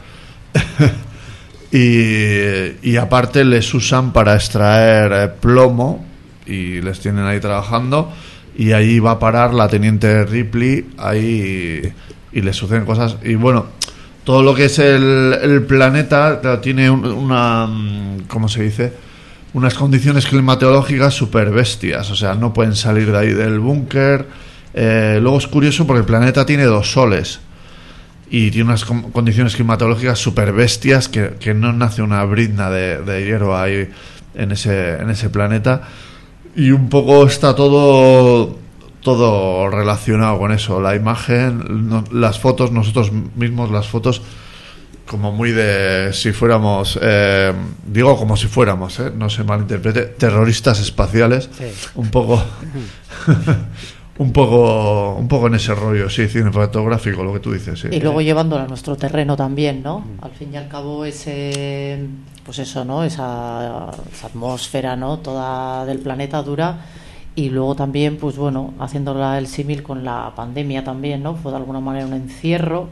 y, 1.71 2.95
aparte 2.97 3.43
les 3.43 3.73
usan 3.73 4.11
para 4.11 4.36
extraer 4.36 5.11
eh, 5.13 5.28
plomo 5.39 6.05
y 6.45 6.82
les 6.82 6.99
tienen 6.99 7.26
ahí 7.26 7.39
trabajando. 7.39 8.11
Y 8.57 8.71
ahí 8.71 8.99
va 8.99 9.11
a 9.11 9.19
parar 9.19 9.53
la 9.53 9.67
teniente 9.67 10.23
Ripley 10.23 10.91
ahí 10.97 11.91
y, 12.32 12.39
y 12.39 12.41
les 12.41 12.55
suceden 12.55 12.86
cosas. 12.86 13.17
Y 13.21 13.36
bueno 13.36 13.65
todo 14.26 14.41
lo 14.41 14.55
que 14.55 14.65
es 14.65 14.80
el, 14.80 15.65
planeta 15.67 16.59
tiene 16.59 16.89
una, 16.89 17.67
mm, 17.67 18.21
¿cómo 18.28 18.49
se 18.49 18.63
dice? 18.63 18.91
Unas 19.53 19.76
condiciones 19.76 20.26
climatológicas 20.26 21.13
súper 21.13 21.51
bestias, 21.51 22.09
o 22.11 22.15
sea, 22.15 22.34
no 22.34 22.51
pueden 22.51 22.76
salir 22.76 23.11
de 23.11 23.17
ahí 23.17 23.34
del 23.34 23.59
búnker. 23.59 24.26
Eh, 24.73 25.19
luego 25.21 25.38
es 25.38 25.47
curioso 25.47 25.88
porque 25.88 25.99
el 25.99 26.05
planeta 26.05 26.45
tiene 26.45 26.63
dos 26.63 26.91
soles 26.91 27.39
y 28.30 28.49
tiene 28.51 28.65
unas 28.65 28.84
condiciones 28.84 29.55
climatológicas 29.55 30.19
súper 30.19 30.51
bestias 30.51 31.07
que, 31.07 31.53
no 31.53 31.71
nace 31.71 32.01
una 32.01 32.26
brizna 32.26 32.69
de, 32.69 33.01
de 33.01 33.55
ahí 33.55 33.89
en 34.34 34.51
ese, 34.51 34.95
en 34.95 35.09
ese 35.11 35.30
planeta. 35.30 35.84
Y 36.55 36.71
un 36.71 36.89
poco 36.89 37.28
está 37.28 37.55
todo 37.55 38.57
todo 39.06 39.70
relacionado 39.70 40.39
con 40.39 40.51
eso, 40.51 40.82
la 40.82 40.95
imagen, 40.95 42.03
las 42.12 42.39
fotos, 42.39 42.72
nosotros 42.72 43.12
mismos 43.12 43.70
las 43.70 43.88
fotos 43.88 44.24
como 45.06 45.32
muy 45.32 45.51
de 45.51 46.12
si 46.12 46.32
fuéramos, 46.32 46.97
eh, 46.99 47.53
digo 47.86 48.18
como 48.18 48.36
si 48.36 48.47
fuéramos, 48.47 48.99
eh, 48.99 49.12
no 49.16 49.30
se 49.30 49.43
malinterprete, 49.43 50.06
terroristas 50.18 50.80
espaciales, 50.80 51.51
un 51.93 52.10
poco, 52.10 52.43
un 54.18 54.34
poco, 54.34 55.14
un 55.14 55.28
poco 55.28 55.45
en 55.45 55.53
ese 55.53 55.76
rollo, 55.76 56.10
sí, 56.10 56.28
cinematográfico, 56.28 57.24
lo 57.24 57.32
que 57.34 57.41
tú 57.41 57.53
dices. 57.53 57.86
Y 57.91 57.99
luego 57.99 58.22
llevándolo 58.22 58.64
a 58.64 58.68
nuestro 58.68 58.95
terreno 58.95 59.38
también, 59.38 59.84
¿no? 59.84 60.03
Al 60.24 60.32
fin 60.32 60.51
y 60.51 60.58
al 60.58 60.68
cabo 60.68 61.06
ese, 61.06 62.08
pues 62.43 62.58
eso, 62.58 62.84
¿no? 62.84 63.03
Esa, 63.03 63.91
esa 64.12 64.26
atmósfera, 64.26 64.95
¿no? 64.95 65.20
Toda 65.20 65.86
del 65.86 65.99
planeta 65.99 66.41
dura 66.41 66.80
y 67.36 67.50
luego 67.50 67.76
también, 67.76 68.18
pues 68.18 68.38
bueno, 68.38 68.74
haciéndola 68.80 69.38
el 69.38 69.48
símil 69.48 69.84
con 69.84 70.06
la 70.06 70.32
pandemia 70.36 70.84
también, 70.84 71.22
¿no? 71.22 71.36
Fue 71.36 71.52
de 71.52 71.58
alguna 71.58 71.82
manera 71.82 72.06
un 72.06 72.14
encierro. 72.14 72.88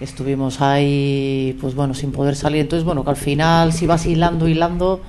Estuvimos 0.00 0.60
ahí, 0.60 1.56
pues 1.60 1.74
bueno, 1.74 1.94
sin 1.94 2.10
poder 2.12 2.34
salir. 2.34 2.62
Entonces, 2.62 2.84
bueno, 2.84 3.04
que 3.04 3.10
al 3.10 3.16
final, 3.16 3.72
si 3.72 3.86
vas 3.86 4.04
hilando, 4.04 4.48
hilando, 4.48 5.00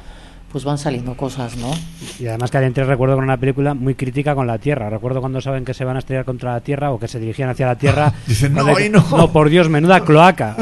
pues 0.58 0.66
van 0.66 0.80
saliendo 0.80 1.14
cosas, 1.14 1.55
¿no? 1.55 1.72
Y 2.20 2.26
además 2.26 2.49
que 2.49 2.58
entre 2.58 2.84
recuerdo 2.84 3.14
con 3.14 3.24
una 3.24 3.38
película 3.38 3.76
muy 3.76 3.93
crítica 3.93 4.34
con 4.34 4.47
la 4.47 4.58
Tierra. 4.58 4.89
Recuerdo 4.89 5.20
cuando 5.20 5.39
saben 5.39 5.64
que 5.64 5.76
se 5.76 5.86
van 5.86 5.97
a 5.97 5.99
estrellar 5.99 6.26
contra 6.26 6.53
la 6.53 6.62
Tierra 6.62 6.89
o 6.89 6.99
que 6.99 7.08
se 7.08 7.20
dirigían 7.20 7.49
hacia 7.49 7.68
la 7.68 7.76
Tierra. 7.76 8.12
Dicen, 8.26 8.55
no, 8.55 8.76
ahí 8.76 8.89
no. 8.89 9.05
No, 9.16 9.32
por 9.32 9.49
Dios, 9.49 9.70
menuda 9.70 9.99
cloaca. 9.99 10.55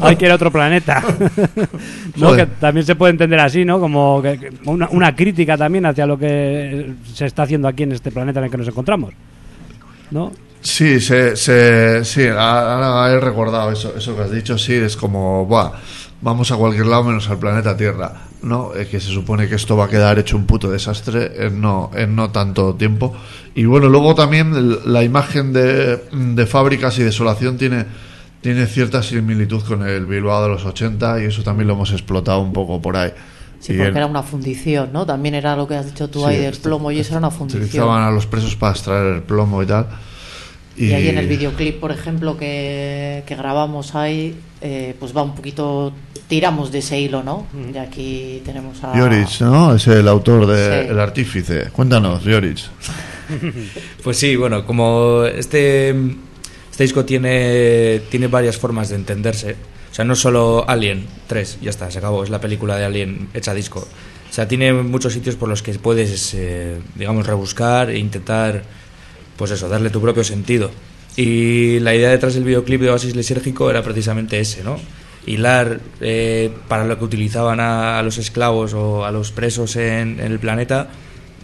Hay 0.00 0.16
que 0.16 0.24
ir 0.24 0.30
a 0.30 0.36
otro 0.36 0.50
planeta. 0.50 1.04
¿No? 2.16 2.34
Que 2.34 2.46
también 2.46 2.86
se 2.86 2.94
puede 2.94 3.10
entender 3.10 3.38
así, 3.38 3.66
¿no? 3.66 3.78
Como 3.78 4.22
que, 4.22 4.50
una, 4.64 4.88
una, 4.88 5.14
crítica 5.14 5.58
también 5.58 5.84
hacia 5.84 6.06
lo 6.06 6.16
que 6.16 6.94
se 7.12 7.26
está 7.26 7.42
haciendo 7.42 7.68
aquí 7.68 7.82
en 7.82 7.92
este 7.92 8.10
planeta 8.10 8.38
en 8.40 8.46
el 8.46 8.50
que 8.50 8.56
nos 8.56 8.68
encontramos. 8.68 9.12
¿No? 10.10 10.32
Sí, 10.62 11.00
se, 11.00 11.36
se, 11.36 12.02
sí, 12.06 12.28
ahora 12.28 13.12
he 13.12 13.20
recordado 13.20 13.72
eso, 13.72 13.92
eso 13.94 14.16
que 14.16 14.22
has 14.22 14.30
dicho, 14.30 14.56
sí, 14.56 14.72
es 14.72 14.96
como, 14.96 15.44
buah, 15.44 15.72
vamos 16.22 16.50
a 16.52 16.56
cualquier 16.56 16.86
lado 16.86 17.04
menos 17.04 17.28
al 17.28 17.38
planeta 17.38 17.76
Tierra, 17.76 18.12
¿no? 18.42 18.70
que 18.72 19.00
se 19.00 19.10
supone 19.10 19.48
que 19.48 19.56
esto 19.56 19.76
va 19.76 19.86
a 19.86 19.88
quedar 19.88 20.18
hecho 20.18 20.36
un 20.36 20.46
puto 20.46 20.70
desastre 20.70 21.46
en 21.46 21.60
no, 21.60 21.90
en 21.94 22.16
no 22.16 22.30
tanto 22.30 22.74
tiempo. 22.74 23.14
Y 23.54 23.64
bueno, 23.64 23.88
luego 23.88 24.14
también 24.14 24.78
la 24.90 25.02
imagen 25.02 25.52
de, 25.52 25.96
de 25.96 26.46
fábricas 26.46 26.98
y 26.98 27.02
desolación 27.02 27.58
tiene, 27.58 27.84
tiene 28.40 28.66
cierta 28.66 29.02
similitud 29.02 29.62
con 29.62 29.86
el 29.86 30.06
Bilbao 30.06 30.42
de 30.44 30.48
los 30.48 30.64
80 30.64 31.22
y 31.22 31.26
eso 31.26 31.42
también 31.42 31.68
lo 31.68 31.74
hemos 31.74 31.92
explotado 31.92 32.40
un 32.40 32.52
poco 32.52 32.80
por 32.80 32.96
ahí. 32.96 33.12
Sí, 33.58 33.74
Y 33.74 33.76
porque 33.76 33.96
era 33.96 34.06
una 34.06 34.22
fundición, 34.22 34.92
¿no? 34.92 35.06
También 35.06 35.36
era 35.36 35.54
lo 35.54 35.68
que 35.68 35.76
has 35.76 35.86
dicho 35.86 36.08
tú 36.08 36.20
Sí, 36.20 36.26
ahí 36.26 36.38
del 36.38 36.56
plomo 36.56 36.90
y 36.90 36.98
eso 36.98 37.10
era 37.10 37.18
una 37.18 37.30
fundición. 37.30 37.62
Utilizaban 37.62 38.02
a 38.02 38.10
los 38.10 38.26
presos 38.26 38.56
para 38.56 38.72
extraer 38.72 39.14
el 39.14 39.22
plomo 39.22 39.62
y 39.62 39.66
tal. 39.66 39.86
Y, 40.76 40.92
ahí 40.92 41.08
en 41.08 41.18
el 41.18 41.26
videoclip, 41.26 41.80
por 41.80 41.92
ejemplo, 41.92 42.36
que, 42.36 43.22
que 43.26 43.36
grabamos 43.36 43.94
ahí, 43.94 44.34
eh, 44.60 44.94
pues 44.98 45.14
va 45.14 45.22
un 45.22 45.34
poquito, 45.34 45.92
tiramos 46.28 46.72
de 46.72 46.78
ese 46.78 46.98
hilo, 46.98 47.22
¿no? 47.22 47.46
Y 47.72 47.76
aquí 47.76 48.42
tenemos 48.44 48.82
a... 48.82 48.96
Llorich, 48.96 49.40
¿no? 49.42 49.74
Es 49.74 49.86
el 49.86 50.08
autor 50.08 50.46
de 50.46 50.84
Sí. 50.84 50.90
El 50.90 51.00
Artífice. 51.00 51.70
Cuéntanos, 51.72 52.24
Llorich. 52.24 52.68
Pues 54.02 54.18
sí, 54.18 54.36
bueno, 54.36 54.66
como 54.66 55.24
este, 55.24 55.90
este 56.70 56.82
disco 56.82 57.04
tiene, 57.04 58.02
tiene 58.10 58.26
varias 58.26 58.58
formas 58.58 58.90
de 58.90 58.96
entenderse. 58.96 59.56
O 59.90 59.94
sea, 59.94 60.04
no 60.04 60.14
solo 60.14 60.64
Alien 60.68 61.06
3, 61.26 61.58
ya 61.62 61.70
está, 61.70 61.90
se 61.90 61.98
acabó, 61.98 62.24
es 62.24 62.30
la 62.30 62.40
película 62.40 62.76
de 62.76 62.84
Alien 62.84 63.28
hecha 63.34 63.54
disco. 63.54 63.80
O 63.80 64.34
sea, 64.34 64.48
tiene 64.48 64.72
muchos 64.72 65.12
sitios 65.12 65.36
por 65.36 65.50
los 65.50 65.62
que 65.62 65.74
puedes, 65.74 66.32
eh, 66.32 66.78
digamos, 66.94 67.26
rebuscar 67.26 67.90
e 67.90 67.98
intentar, 67.98 68.62
pues 69.36 69.50
eso, 69.50 69.68
darle 69.68 69.90
tu 69.90 70.00
propio 70.00 70.24
sentido. 70.24 70.70
Y 71.16 71.78
la 71.80 71.94
idea 71.94 72.10
detrás 72.10 72.34
del 72.34 72.44
videoclip 72.44 72.80
de 72.80 72.90
Oasis 72.90 73.14
Lisérgico 73.14 73.70
era 73.70 73.82
precisamente 73.82 74.40
ese, 74.40 74.64
¿no? 74.64 74.78
Hilar 75.26 75.80
eh, 76.00 76.50
para 76.68 76.84
lo 76.84 76.98
que 76.98 77.04
utilizaban 77.04 77.60
a, 77.60 78.02
los 78.02 78.18
esclavos 78.18 78.74
o 78.74 79.04
a 79.04 79.12
los 79.12 79.30
presos 79.30 79.76
en, 79.76 80.18
en 80.20 80.32
el 80.32 80.38
planeta 80.38 80.88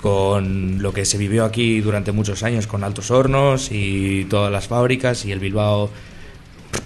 con 0.01 0.81
lo 0.81 0.93
que 0.93 1.05
se 1.05 1.19
vivió 1.19 1.45
aquí 1.45 1.81
durante 1.81 2.13
muchos 2.13 2.43
años, 2.43 2.67
con 2.67 2.85
altos 2.85 3.11
hornos 3.11 3.71
y 3.73 4.27
todas 4.27 4.51
las 4.51 4.69
fábricas 4.69 5.25
y 5.25 5.33
el 5.33 5.41
Bilbao 5.41 5.91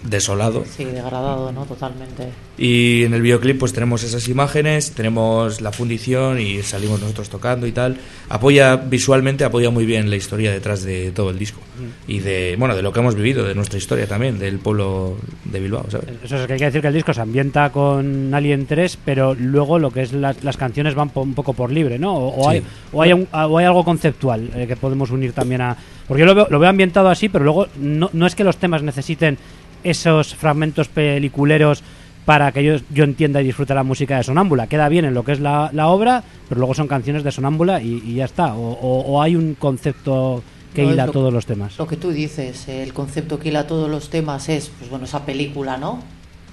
desolado. 0.02 0.64
Sí, 0.76 0.84
degradado, 0.84 1.52
¿no? 1.52 1.64
Totalmente. 1.64 2.28
Y 2.58 3.04
en 3.04 3.14
el 3.14 3.22
videoclip 3.22 3.58
pues 3.58 3.72
tenemos 3.72 4.02
esas 4.02 4.28
imágenes, 4.28 4.92
tenemos 4.92 5.60
la 5.60 5.72
fundición 5.72 6.40
y 6.40 6.62
salimos 6.62 7.00
nosotros 7.00 7.28
tocando 7.28 7.66
y 7.66 7.72
tal. 7.72 7.96
Apoya 8.28 8.76
visualmente, 8.76 9.44
apoya 9.44 9.70
muy 9.70 9.84
bien 9.86 10.10
la 10.10 10.16
historia 10.16 10.52
detrás 10.52 10.82
de 10.82 11.10
todo 11.12 11.30
el 11.30 11.38
disco. 11.38 11.60
Y 12.06 12.20
de, 12.20 12.54
bueno, 12.58 12.76
de 12.76 12.82
lo 12.82 12.92
que 12.92 13.00
hemos 13.00 13.14
vivido, 13.14 13.44
de 13.44 13.54
nuestra 13.54 13.78
historia 13.78 14.06
también, 14.06 14.38
del 14.38 14.58
pueblo 14.58 15.16
de 15.44 15.58
Bilbao, 15.60 15.86
¿sabes? 15.90 16.08
Eso 16.22 16.36
es 16.36 16.46
que 16.46 16.52
hay 16.54 16.58
que 16.58 16.64
decir 16.66 16.80
que 16.80 16.88
el 16.88 16.94
disco 16.94 17.12
se 17.14 17.20
ambienta 17.20 17.70
con 17.70 18.32
Alien 18.34 18.66
3, 18.66 18.98
pero 19.04 19.34
luego 19.34 19.78
lo 19.78 19.90
que 19.90 20.02
es 20.02 20.12
las, 20.12 20.42
las 20.44 20.56
canciones 20.56 20.94
van 20.94 21.10
po- 21.10 21.22
un 21.22 21.34
poco 21.34 21.54
por 21.54 21.70
libre, 21.72 21.98
¿no? 21.98 22.14
O, 22.14 22.46
o 22.46 22.50
Sí. 22.50 22.56
hay, 22.58 22.62
o, 22.92 23.02
hay 23.02 23.12
un- 23.12 23.28
o 23.32 23.58
hay 23.58 23.64
algo 23.66 23.84
conceptual 23.84 24.50
eh, 24.54 24.66
que 24.66 24.76
podemos 24.76 25.10
unir 25.10 25.32
también 25.32 25.62
a... 25.62 25.76
Porque 26.12 26.20
yo 26.20 26.26
lo 26.26 26.34
veo, 26.34 26.46
lo 26.50 26.58
veo 26.58 26.68
ambientado 26.68 27.08
así, 27.08 27.30
pero 27.30 27.42
luego 27.42 27.68
no, 27.80 28.10
no 28.12 28.26
es 28.26 28.34
que 28.34 28.44
los 28.44 28.58
temas 28.58 28.82
necesiten 28.82 29.38
esos 29.82 30.34
fragmentos 30.34 30.88
peliculeros 30.88 31.82
para 32.26 32.52
que 32.52 32.62
yo, 32.62 32.74
yo 32.92 33.04
entienda 33.04 33.40
y 33.40 33.44
disfrute 33.44 33.72
la 33.72 33.82
música 33.82 34.18
de 34.18 34.22
Sonámbula. 34.22 34.66
Queda 34.66 34.90
bien 34.90 35.06
en 35.06 35.14
lo 35.14 35.24
que 35.24 35.32
es 35.32 35.40
la, 35.40 35.70
la 35.72 35.88
obra, 35.88 36.22
pero 36.50 36.58
luego 36.58 36.74
son 36.74 36.86
canciones 36.86 37.24
de 37.24 37.32
Sonámbula 37.32 37.80
y, 37.80 38.02
y 38.04 38.14
ya 38.16 38.26
está. 38.26 38.52
O, 38.54 38.72
o- 38.72 39.00
o 39.10 39.22
hay 39.22 39.36
un 39.36 39.54
concepto 39.54 40.42
que 40.74 40.84
hila 40.84 41.06
todos 41.06 41.32
los 41.32 41.46
temas. 41.46 41.78
Lo 41.78 41.86
que 41.86 41.96
tú 41.96 42.10
dices, 42.10 42.68
el 42.68 42.92
concepto 42.92 43.38
que 43.38 43.48
hila 43.48 43.66
todos 43.66 43.88
los 43.88 44.10
temas 44.10 44.50
es, 44.50 44.68
pues 44.78 44.90
bueno, 44.90 45.06
esa 45.06 45.24
película, 45.24 45.78
¿no? 45.78 45.98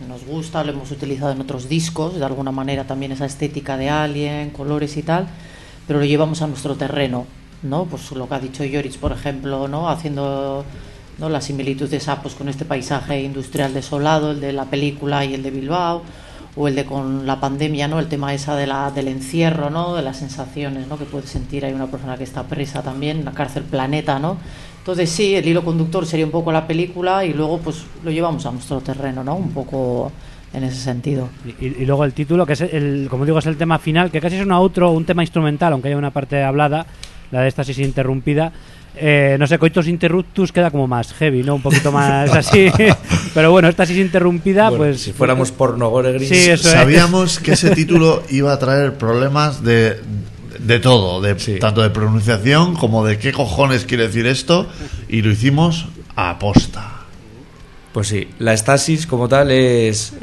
Nos 0.08 0.24
gusta, 0.26 0.64
lo 0.64 0.72
hemos 0.72 0.90
utilizado 0.92 1.34
en 1.34 1.42
otros 1.42 1.68
discos, 1.68 2.18
de 2.18 2.24
alguna 2.24 2.54
manera 2.54 2.86
también 2.86 3.12
esa 3.12 3.26
estética 3.26 3.76
de 3.76 3.90
Alien, 3.90 4.52
colores 4.52 4.96
y 4.96 5.04
tal, 5.04 5.28
pero 5.86 6.00
lo 6.00 6.06
llevamos 6.06 6.42
a 6.42 6.48
nuestro 6.48 6.76
terreno, 6.76 7.28
¿no? 7.64 7.86
Pues 7.86 8.12
lo 8.12 8.28
que 8.28 8.36
ha 8.36 8.40
dicho 8.40 8.64
Lloris, 8.64 8.98
por 8.98 9.12
ejemplo, 9.12 9.68
¿no? 9.68 9.90
Haciendo 9.90 10.64
¿no? 11.18 11.30
la 11.30 11.42
similitud 11.42 11.90
de 11.90 11.98
esa, 11.98 12.22
pues 12.22 12.36
con 12.36 12.50
este 12.50 12.66
paisaje 12.66 13.22
industrial 13.22 13.74
desolado, 13.74 14.32
el 14.32 14.42
de 14.42 14.54
la 14.54 14.66
película 14.66 15.26
y 15.26 15.34
el 15.34 15.44
de 15.44 15.52
Bilbao, 15.52 16.02
o 16.56 16.68
el 16.68 16.76
de 16.76 16.86
con 16.86 17.26
la 17.26 17.40
pandemia, 17.40 17.88
¿no? 17.88 18.00
El 18.00 18.08
tema 18.08 18.34
esa 18.34 18.56
de 18.56 18.68
la, 18.68 18.92
del 18.92 19.08
encierro, 19.08 19.70
¿no? 19.70 19.96
De 19.96 20.02
las 20.02 20.18
sensaciones, 20.18 20.88
¿no? 20.88 20.98
Que 20.98 21.06
puede 21.06 21.28
sentir 21.28 21.66
hay 21.66 21.74
una 21.74 21.88
persona 21.88 22.18
que 22.18 22.24
está 22.24 22.44
presa 22.44 22.82
también, 22.82 23.24
la 23.24 23.32
cárcel 23.32 23.64
planeta, 23.64 24.20
¿no? 24.20 24.38
Entonces 24.80 25.10
sí, 25.10 25.36
el 25.36 25.48
hilo 25.48 25.64
conductor 25.64 26.06
sería 26.06 26.26
un 26.26 26.32
poco 26.32 26.52
la 26.52 26.66
película 26.66 27.24
y 27.24 27.34
luego 27.34 27.60
pues 27.60 27.86
lo 28.04 28.12
llevamos 28.12 28.46
a 28.46 28.52
nuestro 28.52 28.82
terreno, 28.82 29.24
¿no? 29.24 29.36
Un 29.36 29.52
poco 29.52 30.12
en 30.54 30.64
ese 30.64 30.78
sentido. 30.78 31.30
Y, 31.60 31.66
y 31.66 31.86
luego 31.86 32.04
el 32.06 32.14
título, 32.14 32.46
que 32.46 32.54
es 32.54 32.62
el, 32.62 33.08
como 33.10 33.26
digo, 33.26 33.38
es 33.38 33.46
el 33.46 33.58
tema 33.58 33.78
final, 33.78 34.10
que 34.10 34.20
casi 34.20 34.38
es 34.38 34.46
un 34.46 34.52
outro, 34.52 34.92
un 34.92 35.06
tema 35.06 35.22
instrumental, 35.22 35.74
aunque 35.74 35.90
haya 35.90 35.98
una 35.98 36.12
parte 36.12 36.42
hablada, 36.42 36.88
la 37.32 37.42
de 37.42 37.48
estasis 37.48 37.80
interrumpida. 37.80 38.52
Eh, 39.02 39.38
no 39.40 39.48
sé, 39.48 39.58
Coitus 39.60 39.88
Interruptus 39.88 40.52
queda 40.52 40.72
como 40.72 40.88
más 40.88 41.14
heavy, 41.14 41.44
¿no? 41.44 41.56
Un 41.56 41.62
poquito 41.62 41.92
más 41.92 42.30
así. 42.34 42.70
Pero 43.34 43.52
bueno, 43.52 43.70
estasis 43.70 43.98
interrumpida, 43.98 44.70
Bueno, 44.70 44.86
pues. 44.86 45.02
si 45.02 45.14
fuéramos 45.14 45.52
porno 45.52 45.90
gore 45.90 46.12
gris, 46.14 46.28
Sí, 46.28 46.36
eso 46.50 46.68
es. 46.68 46.74
Sabíamos 46.74 47.40
que 47.40 47.54
ese 47.54 47.70
título 47.76 48.24
iba 48.30 48.52
a 48.52 48.60
traer 48.60 48.96
problemas 48.98 49.64
de, 49.64 50.02
de 50.60 50.80
todo, 50.80 51.22
de, 51.22 51.40
Sí. 51.40 51.60
tanto 51.60 51.82
de 51.82 51.92
pronunciación 51.92 52.76
como 52.76 53.06
de 53.06 53.18
qué 53.20 53.32
cojones 53.32 53.86
quiere 53.86 54.08
decir 54.08 54.26
esto, 54.28 54.68
y 55.08 55.22
lo 55.22 55.32
hicimos 55.32 55.86
a 56.18 56.38
posta. 56.40 56.96
Pues 57.94 58.08
sí, 58.08 58.28
la 58.40 58.54
estasis 58.54 59.08
como 59.08 59.30
tal 59.30 59.52
es... 59.52 60.14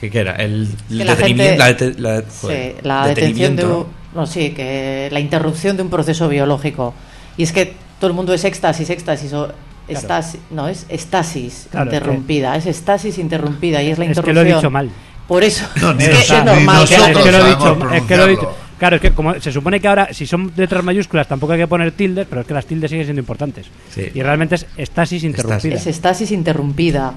¿Qué, 0.00 0.10
qué 0.10 0.18
era? 0.20 0.36
El, 0.36 0.68
el 0.90 0.98
Que 0.98 1.04
la 1.04 1.14
detenimiento... 1.16 1.64
gente- 1.64 1.94
la, 2.00 2.18
dete- 2.20 2.22
la- 2.22 2.22
Sí, 2.30 2.72
la 2.82 3.06
detención 3.08 3.56
de 3.56 3.62
detenimiento, 3.62 3.88
no, 4.14 4.26
sí, 4.26 4.50
que 4.50 5.08
la 5.12 5.20
interrupción 5.20 5.76
de 5.76 5.82
un 5.82 5.90
proceso 5.90 6.28
biológico. 6.28 6.94
Y 7.36 7.42
es 7.44 7.52
que 7.52 7.74
todo 7.98 8.08
el 8.10 8.16
mundo 8.16 8.32
es 8.34 8.44
éxtasis, 8.44 8.90
éxtasis 8.90 9.32
o 9.32 9.48
estasis, 9.88 10.40
no, 10.50 10.68
es 10.68 10.86
estasis 10.88 11.66
Claro, 11.70 11.86
es 11.86 11.90
que- 11.90 11.96
interrumpida, 11.96 12.56
es 12.56 12.66
estasis 12.66 13.18
interrumpida 13.18 13.82
y 13.82 13.90
es 13.90 13.98
la 13.98 14.04
Es 14.04 14.08
que 14.08 14.20
interrupción. 14.20 14.34
lo 14.34 14.40
he 14.50 14.54
dicho 14.56 14.70
mal. 14.70 14.90
Por 15.28 15.44
eso, 15.44 15.64
No, 15.80 15.92
es, 15.92 15.96
que 16.08 16.12
es 16.12 16.44
normal 16.44 16.86
que 16.88 16.94
Es 16.94 17.00
que- 17.00 17.12
nosotros 17.12 17.16
es 17.16 17.22
que 17.24 17.32
lo 17.32 17.38
he 17.46 17.48
dicho, 17.50 17.94
es 17.94 18.02
que 18.02 18.16
lo 18.16 18.24
he 18.24 18.28
dicho. 18.28 18.54
Claro, 18.78 18.96
es 18.96 19.02
que 19.02 19.12
como 19.12 19.40
se 19.40 19.52
supone 19.52 19.78
que 19.80 19.86
ahora, 19.86 20.08
si 20.12 20.26
son 20.26 20.52
letras 20.56 20.82
mayúsculas, 20.82 21.28
tampoco 21.28 21.52
hay 21.52 21.60
que 21.60 21.68
poner 21.68 21.92
tildes, 21.92 22.26
pero 22.28 22.40
es 22.40 22.46
que 22.48 22.52
las 22.54 22.66
tildes 22.66 22.90
siguen 22.90 23.06
siendo 23.06 23.20
importantes. 23.20 23.66
Sí. 23.94 24.08
Y 24.12 24.22
realmente 24.22 24.56
es 24.56 24.66
estasis 24.76 25.22
interrumpida. 25.22 25.76
es 25.76 25.86
estasis 25.86 26.32
interrumpida. 26.32 27.12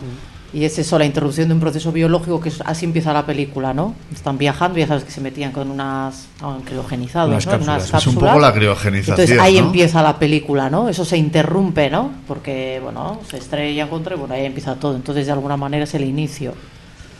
Y 0.56 0.64
es 0.64 0.80
eso, 0.80 0.98
la 0.98 1.04
interrupción 1.04 1.50
de 1.50 1.54
un 1.54 1.60
proceso 1.60 1.92
biológico, 1.92 2.40
que 2.40 2.50
así 2.64 2.86
empieza 2.86 3.12
la 3.12 3.26
película, 3.26 3.74
¿no? 3.74 3.94
Están 4.14 4.38
viajando, 4.38 4.80
ya 4.80 4.88
sabes 4.88 5.04
que 5.04 5.12
se 5.12 5.20
metían 5.20 5.52
con 5.52 5.70
unas 5.70 6.28
estaban 6.34 6.62
criogenizados, 6.62 7.30
Unas 7.30 7.46
¿no? 7.46 7.52
En 7.52 7.58
cápsulas. 7.58 7.90
unas 7.90 8.02
Es 8.02 8.08
un 8.08 8.16
poco 8.16 8.40
la 8.40 8.54
criogenización, 8.54 9.20
Entonces 9.20 9.38
ahí 9.38 9.60
¿no? 9.60 9.66
empieza 9.66 10.02
la 10.02 10.18
película, 10.18 10.70
¿no? 10.70 10.88
Eso 10.88 11.04
se 11.04 11.18
interrumpe, 11.18 11.90
¿no? 11.90 12.10
Porque, 12.26 12.80
bueno, 12.82 13.20
se 13.30 13.36
estrella 13.36 13.90
contra 13.90 14.16
y 14.16 14.18
bueno, 14.18 14.34
ahí 14.34 14.46
empieza 14.46 14.76
todo. 14.76 14.96
Entonces, 14.96 15.26
de 15.26 15.34
alguna 15.34 15.58
manera 15.58 15.84
es 15.84 15.94
el 15.94 16.06
inicio. 16.06 16.54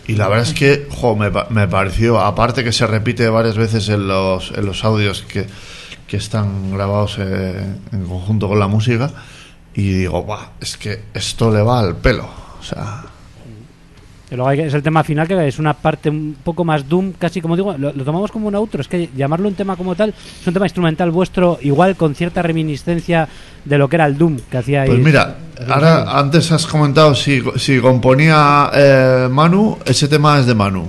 Y 0.08 0.14
la 0.14 0.30
verdad 0.30 0.48
es 0.48 0.54
que, 0.54 0.88
jo, 0.90 1.18
me, 1.18 1.30
me 1.50 1.68
pareció, 1.68 2.22
aparte 2.22 2.64
que 2.64 2.72
se 2.72 2.88
repite 2.88 3.28
varias 3.28 3.58
veces 3.58 3.90
en 3.90 4.08
los, 4.08 4.54
en 4.56 4.66
los 4.66 4.86
audios 4.86 5.24
que, 5.24 5.46
que 6.08 6.16
están 6.16 6.72
grabados 6.72 7.18
eh, 7.20 7.66
en 7.92 8.06
conjunto 8.06 8.48
con 8.48 8.60
la 8.60 8.68
música, 8.70 9.12
y 9.74 9.90
digo, 9.90 10.24
Buah, 10.24 10.52
es 10.62 10.78
que 10.78 11.04
esto 11.14 11.52
le 11.52 11.62
va 11.62 11.82
al 11.82 11.98
pelo. 11.98 12.30
O 12.62 12.64
sea, 12.64 13.04
Y 14.32 14.36
luego 14.36 14.50
hay 14.50 14.58
que- 14.58 14.66
es 14.66 14.74
el 14.74 14.82
tema 14.82 15.04
final, 15.04 15.28
que 15.28 15.48
es 15.48 15.60
una 15.60 15.74
parte 15.74 16.10
un 16.10 16.36
poco 16.44 16.66
más 16.66 16.90
doom, 16.90 17.14
casi 17.20 17.42
como 17.42 17.56
digo, 17.56 17.76
lo, 17.78 17.94
lo 17.94 18.04
tomamos 18.04 18.32
como 18.32 18.48
un 18.48 18.56
outro. 18.56 18.82
Es 18.82 18.88
que 18.88 19.10
llamarlo 19.16 19.48
un 19.48 19.54
tema 19.54 19.76
como 19.76 19.94
tal 19.96 20.10
es 20.10 20.48
un 20.48 20.54
tema 20.54 20.66
instrumental 20.66 21.12
vuestro, 21.12 21.60
igual 21.62 21.96
con 21.96 22.16
cierta 22.16 22.42
reminiscencia 22.42 23.28
de 23.64 23.78
lo 23.78 23.88
que 23.88 23.98
era 23.98 24.06
el 24.08 24.18
doom 24.18 24.40
que 24.50 24.58
hacíais. 24.58 24.90
pues 24.90 25.00
mira, 25.00 25.36
ahora 25.70 26.18
antes 26.18 26.52
has 26.52 26.66
comentado 26.66 27.14
si, 27.14 27.44
si 27.58 27.80
componía 27.80 28.72
eh, 28.74 29.28
Manu, 29.30 29.78
ese 29.86 30.08
tema 30.08 30.40
es 30.40 30.48
de 30.48 30.56
Manu. 30.56 30.88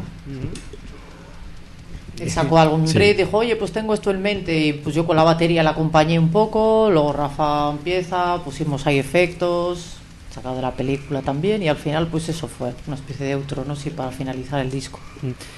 Él 2.18 2.30
sacó 2.30 2.58
algún 2.58 2.88
Sí. 2.88 2.98
dijo, 3.12 3.36
oye, 3.36 3.56
pues 3.56 3.72
tengo 3.72 3.92
esto 3.92 4.10
en 4.10 4.22
mente. 4.22 4.56
Y 4.58 4.72
pues 4.72 4.94
yo 4.94 5.06
con 5.06 5.16
la 5.16 5.22
batería 5.22 5.62
la 5.62 5.70
acompañé 5.70 6.18
un 6.18 6.30
poco. 6.30 6.88
Luego 6.90 7.12
Rafa 7.12 7.70
empieza, 7.70 8.38
pusimos 8.42 8.86
ahí 8.86 8.98
efectos, 8.98 9.95
sacado 10.36 10.60
la 10.60 10.70
película 10.72 11.22
también. 11.22 11.62
Y 11.62 11.68
al 11.68 11.76
final, 11.76 12.06
pues 12.06 12.28
eso 12.28 12.46
fue 12.46 12.72
una 12.86 12.96
especie 12.96 13.26
de 13.26 13.34
outro, 13.34 13.64
¿no? 13.64 13.74
Para 13.96 14.10
finalizar 14.12 14.60
el 14.60 14.70
disco. 14.70 15.00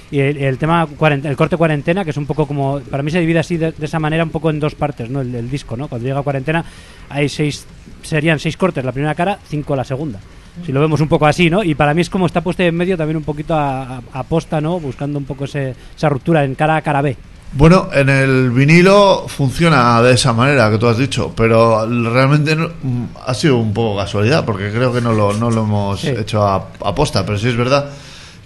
Y 0.09 0.19
el, 0.19 0.37
el 0.37 0.57
tema, 0.57 0.87
el 0.87 1.35
corte 1.35 1.57
cuarentena, 1.57 2.03
que 2.03 2.11
es 2.11 2.17
un 2.17 2.25
poco 2.25 2.47
como, 2.47 2.79
para 2.89 3.03
mí 3.03 3.11
se 3.11 3.19
divide 3.19 3.39
así 3.39 3.57
de, 3.57 3.73
esa 3.81 3.99
manera, 3.99 4.23
un 4.23 4.29
poco 4.31 4.49
en 4.49 4.59
dos 4.59 4.73
partes, 4.75 5.09
¿no? 5.09 5.21
El, 5.21 5.49
disco, 5.49 5.75
¿no? 5.77 5.87
Cuando 5.87 6.07
llega 6.07 6.21
cuarentena 6.23 6.63
hay 7.09 7.29
seis, 7.29 7.65
serían 8.01 8.39
seis 8.39 8.55
cortes 8.57 8.83
la 8.83 8.91
primera 8.91 9.13
cara, 9.15 9.37
cinco 9.47 9.75
la 9.75 9.83
segunda. 9.83 10.19
Si 10.65 10.71
lo 10.71 10.81
vemos 10.81 10.99
un 10.99 11.07
poco 11.07 11.25
así, 11.25 11.49
¿no? 11.49 11.63
Y 11.63 11.75
para 11.75 11.93
mí 11.93 12.01
es 12.01 12.09
como 12.09 12.25
está 12.25 12.41
puesto 12.41 12.63
en 12.63 12.75
medio 12.75 12.97
también 12.97 13.17
un 13.17 13.23
poquito 13.23 13.53
a, 13.55 13.97
a- 13.97 14.01
a 14.13 14.23
posta, 14.23 14.59
¿no? 14.59 14.79
Buscando 14.79 15.17
un 15.19 15.25
poco 15.25 15.45
ese- 15.45 15.75
esa 15.95 16.09
ruptura 16.09 16.43
en 16.43 16.55
cara 16.55 16.75
a 16.75 16.81
cara 16.81 17.01
B. 17.01 17.15
Bueno, 17.51 17.89
en 17.91 18.09
el 18.09 18.51
vinilo 18.51 19.25
funciona 19.27 20.01
de 20.03 20.13
esa 20.13 20.33
manera 20.33 20.69
que 20.69 20.77
tú 20.77 20.87
has 20.87 20.97
dicho, 20.99 21.33
pero 21.35 21.83
realmente 21.87 22.55
no- 22.55 22.69
mm, 22.83 23.05
ha 23.25 23.33
sido 23.33 23.57
un 23.57 23.73
poco 23.73 23.97
casualidad, 23.97 24.45
porque 24.45 24.69
creo 24.71 24.93
que 24.93 25.01
no 25.01 25.13
lo, 25.13 25.33
no 25.33 25.49
lo 25.49 25.63
hemos 25.63 25.99
Sí. 26.01 26.09
hecho 26.09 26.45
a, 26.47 26.67
a 26.83 26.93
posta, 26.95 27.25
pero 27.25 27.39
sí 27.39 27.47
es 27.49 27.57
verdad 27.57 27.89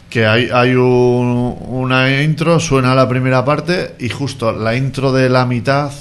que 0.09 0.25
hay, 0.25 0.47
hay 0.53 0.75
un- 0.75 1.57
una 1.67 2.21
intro, 2.23 2.59
suena 2.61 2.95
la 2.95 3.09
primera 3.09 3.43
parte 3.43 3.95
y 3.99 4.07
justo 4.07 4.51
la 4.53 4.73
intro 4.75 5.11
de 5.11 5.27
la 5.29 5.45
mitad, 5.45 5.91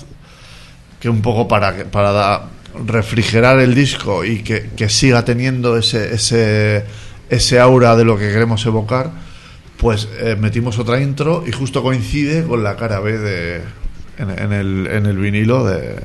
que 1.00 1.08
un 1.08 1.22
poco 1.22 1.48
para, 1.48 1.74
para 1.90 2.12
da- 2.12 2.42
refrigerar 2.86 3.58
el 3.58 3.74
disco 3.74 4.24
y 4.24 4.42
que, 4.44 4.70
que 4.76 4.88
siga 4.88 5.24
teniendo 5.24 5.76
ese, 5.76 6.14
ese, 6.14 6.84
ese 7.28 7.58
aura 7.58 7.96
de 7.96 8.04
lo 8.04 8.16
que 8.16 8.30
queremos 8.30 8.64
evocar, 8.64 9.10
pues 9.82 10.08
eh, 10.18 10.36
metimos 10.40 10.78
otra 10.78 10.98
intro 11.00 11.44
y 11.46 11.52
justo 11.52 11.82
coincide 11.82 12.44
con 12.44 12.62
la 12.62 12.76
cara 12.76 13.00
B 13.00 13.18
de, 13.18 13.56
en, 14.16 14.30
en 14.30 14.52
el, 14.52 14.86
en 14.86 15.04
el 15.06 15.18
vinilo 15.18 15.64
de, 15.66 15.96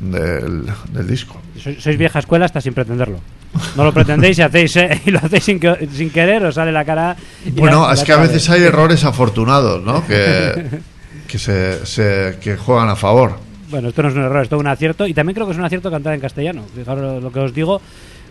del, 0.00 0.64
del 0.92 1.06
disco. 1.06 1.40
Sois, 1.58 1.98
vieja 1.98 2.20
escuela 2.20 2.46
hasta 2.46 2.60
sin 2.60 2.72
pretenderlo. 2.72 3.18
No 3.76 3.84
lo 3.84 3.92
pretendéis 3.92 4.38
y, 4.38 4.42
hacéis, 4.42 4.76
eh, 4.76 5.00
y 5.06 5.10
lo 5.10 5.18
hacéis 5.18 5.44
sin, 5.44 5.58
que- 5.60 5.88
sin 5.92 6.10
querer, 6.10 6.44
os 6.44 6.54
sale 6.54 6.72
la 6.72 6.84
cara. 6.84 7.16
Bueno, 7.52 7.86
la- 7.86 7.92
es 7.92 7.98
la 8.00 8.04
que 8.06 8.12
a 8.12 8.16
veces 8.16 8.46
de- 8.48 8.54
hay 8.54 8.62
errores 8.70 9.04
afortunados, 9.04 9.82
¿no? 9.82 10.06
Que, 10.06 10.64
que, 11.26 11.38
se, 11.38 11.84
se- 11.84 12.38
que 12.40 12.56
juegan 12.56 12.88
a 12.88 12.96
favor. 12.96 13.38
Bueno, 13.70 13.88
esto 13.88 14.02
no 14.02 14.08
es 14.08 14.14
un 14.14 14.22
error, 14.22 14.42
esto 14.42 14.56
es 14.56 14.60
un 14.60 14.66
acierto. 14.68 15.06
Y 15.06 15.14
también 15.14 15.34
creo 15.34 15.46
que 15.46 15.52
es 15.52 15.58
un 15.58 15.64
acierto 15.64 15.90
cantar 15.90 16.14
en 16.14 16.20
castellano. 16.20 16.62
Fijaros 16.74 17.22
lo 17.22 17.30
que 17.32 17.38
os 17.40 17.52
digo. 17.54 17.80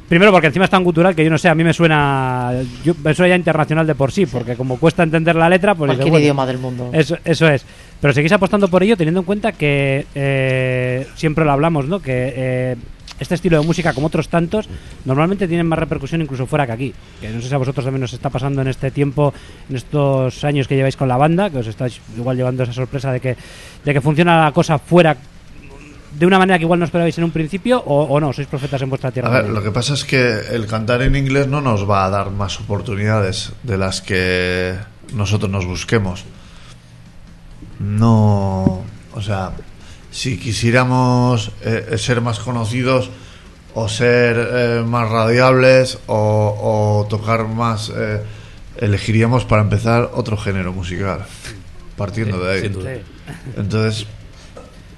Primero, 0.09 0.31
porque 0.31 0.47
encima 0.47 0.65
es 0.65 0.71
tan 0.71 0.83
cultural 0.83 1.15
que 1.15 1.23
yo 1.23 1.29
no 1.29 1.37
sé, 1.37 1.49
a 1.49 1.55
mí 1.55 1.63
me 1.63 1.71
suena. 1.71 2.51
Yo, 2.83 2.95
me 3.03 3.13
suena 3.13 3.29
ya 3.29 3.35
internacional 3.35 3.85
de 3.85 3.93
por 3.93 4.11
sí, 4.11 4.25
porque 4.25 4.55
como 4.55 4.79
cuesta 4.79 5.03
entender 5.03 5.35
la 5.35 5.47
letra, 5.47 5.75
pues. 5.75 5.89
Cualquier 5.89 6.09
bueno, 6.09 6.23
idioma 6.23 6.47
del 6.47 6.57
mundo. 6.57 6.89
Eso, 6.91 7.17
eso 7.23 7.47
es. 7.47 7.63
Pero 8.01 8.11
seguís 8.11 8.31
apostando 8.31 8.67
por 8.69 8.81
ello 8.81 8.97
teniendo 8.97 9.19
en 9.19 9.25
cuenta 9.25 9.51
que 9.51 10.07
eh, 10.15 11.05
siempre 11.15 11.45
lo 11.45 11.51
hablamos, 11.51 11.87
¿no? 11.87 12.01
Que 12.01 12.33
eh, 12.35 12.75
este 13.19 13.35
estilo 13.35 13.59
de 13.59 13.67
música, 13.67 13.93
como 13.93 14.07
otros 14.07 14.29
tantos, 14.29 14.67
normalmente 15.05 15.47
tienen 15.47 15.67
más 15.67 15.77
repercusión 15.77 16.23
incluso 16.23 16.47
fuera 16.47 16.65
que 16.65 16.71
aquí. 16.71 16.93
Que 17.21 17.29
no 17.29 17.39
sé 17.39 17.47
si 17.47 17.53
a 17.53 17.59
vosotros 17.59 17.85
también 17.85 18.03
os 18.03 18.13
está 18.13 18.31
pasando 18.31 18.63
en 18.63 18.67
este 18.69 18.89
tiempo, 18.89 19.31
en 19.69 19.75
estos 19.75 20.43
años 20.43 20.67
que 20.67 20.75
lleváis 20.75 20.97
con 20.97 21.07
la 21.07 21.17
banda, 21.17 21.51
que 21.51 21.59
os 21.59 21.67
estáis 21.67 22.01
igual 22.17 22.35
llevando 22.35 22.63
esa 22.63 22.73
sorpresa 22.73 23.11
de 23.11 23.19
que, 23.19 23.35
de 23.85 23.93
que 23.93 24.01
funciona 24.01 24.45
la 24.45 24.51
cosa 24.53 24.79
fuera 24.79 25.15
de 26.11 26.25
una 26.25 26.39
manera 26.39 26.57
que 26.57 26.63
igual 26.65 26.79
no 26.79 26.85
esperabais 26.85 27.17
en 27.17 27.23
un 27.23 27.31
principio, 27.31 27.79
o, 27.85 28.03
o 28.03 28.19
no, 28.19 28.33
sois 28.33 28.47
profetas 28.47 28.81
en 28.81 28.89
vuestra 28.89 29.11
tierra. 29.11 29.29
A 29.29 29.41
ver, 29.41 29.49
lo 29.49 29.61
que 29.61 29.71
pasa 29.71 29.93
es 29.93 30.03
que 30.03 30.39
el 30.51 30.65
cantar 30.67 31.01
en 31.01 31.15
inglés 31.15 31.47
no 31.47 31.61
nos 31.61 31.89
va 31.89 32.05
a 32.05 32.09
dar 32.09 32.31
más 32.31 32.59
oportunidades 32.59 33.53
de 33.63 33.77
las 33.77 34.01
que 34.01 34.75
nosotros 35.13 35.51
nos 35.51 35.65
busquemos. 35.65 36.25
No, 37.79 38.81
o 39.13 39.21
sea, 39.21 39.51
si 40.11 40.37
quisiéramos 40.37 41.51
eh, 41.61 41.95
ser 41.97 42.21
más 42.21 42.39
conocidos 42.39 43.09
o 43.73 43.87
ser 43.87 44.35
eh, 44.37 44.83
más 44.85 45.09
radiables 45.09 45.99
o, 46.07 47.03
o 47.03 47.07
tocar 47.07 47.47
más, 47.47 47.91
eh, 47.95 48.21
elegiríamos 48.77 49.45
para 49.45 49.61
empezar 49.61 50.09
otro 50.13 50.35
género 50.37 50.73
musical, 50.73 51.25
partiendo 51.95 52.37
Sí, 52.39 52.43
de 52.45 52.51
ahí. 52.51 52.61
sin 52.61 52.73
duda. 52.73 52.89
Sí. 52.95 53.01
Entonces, 53.57 54.07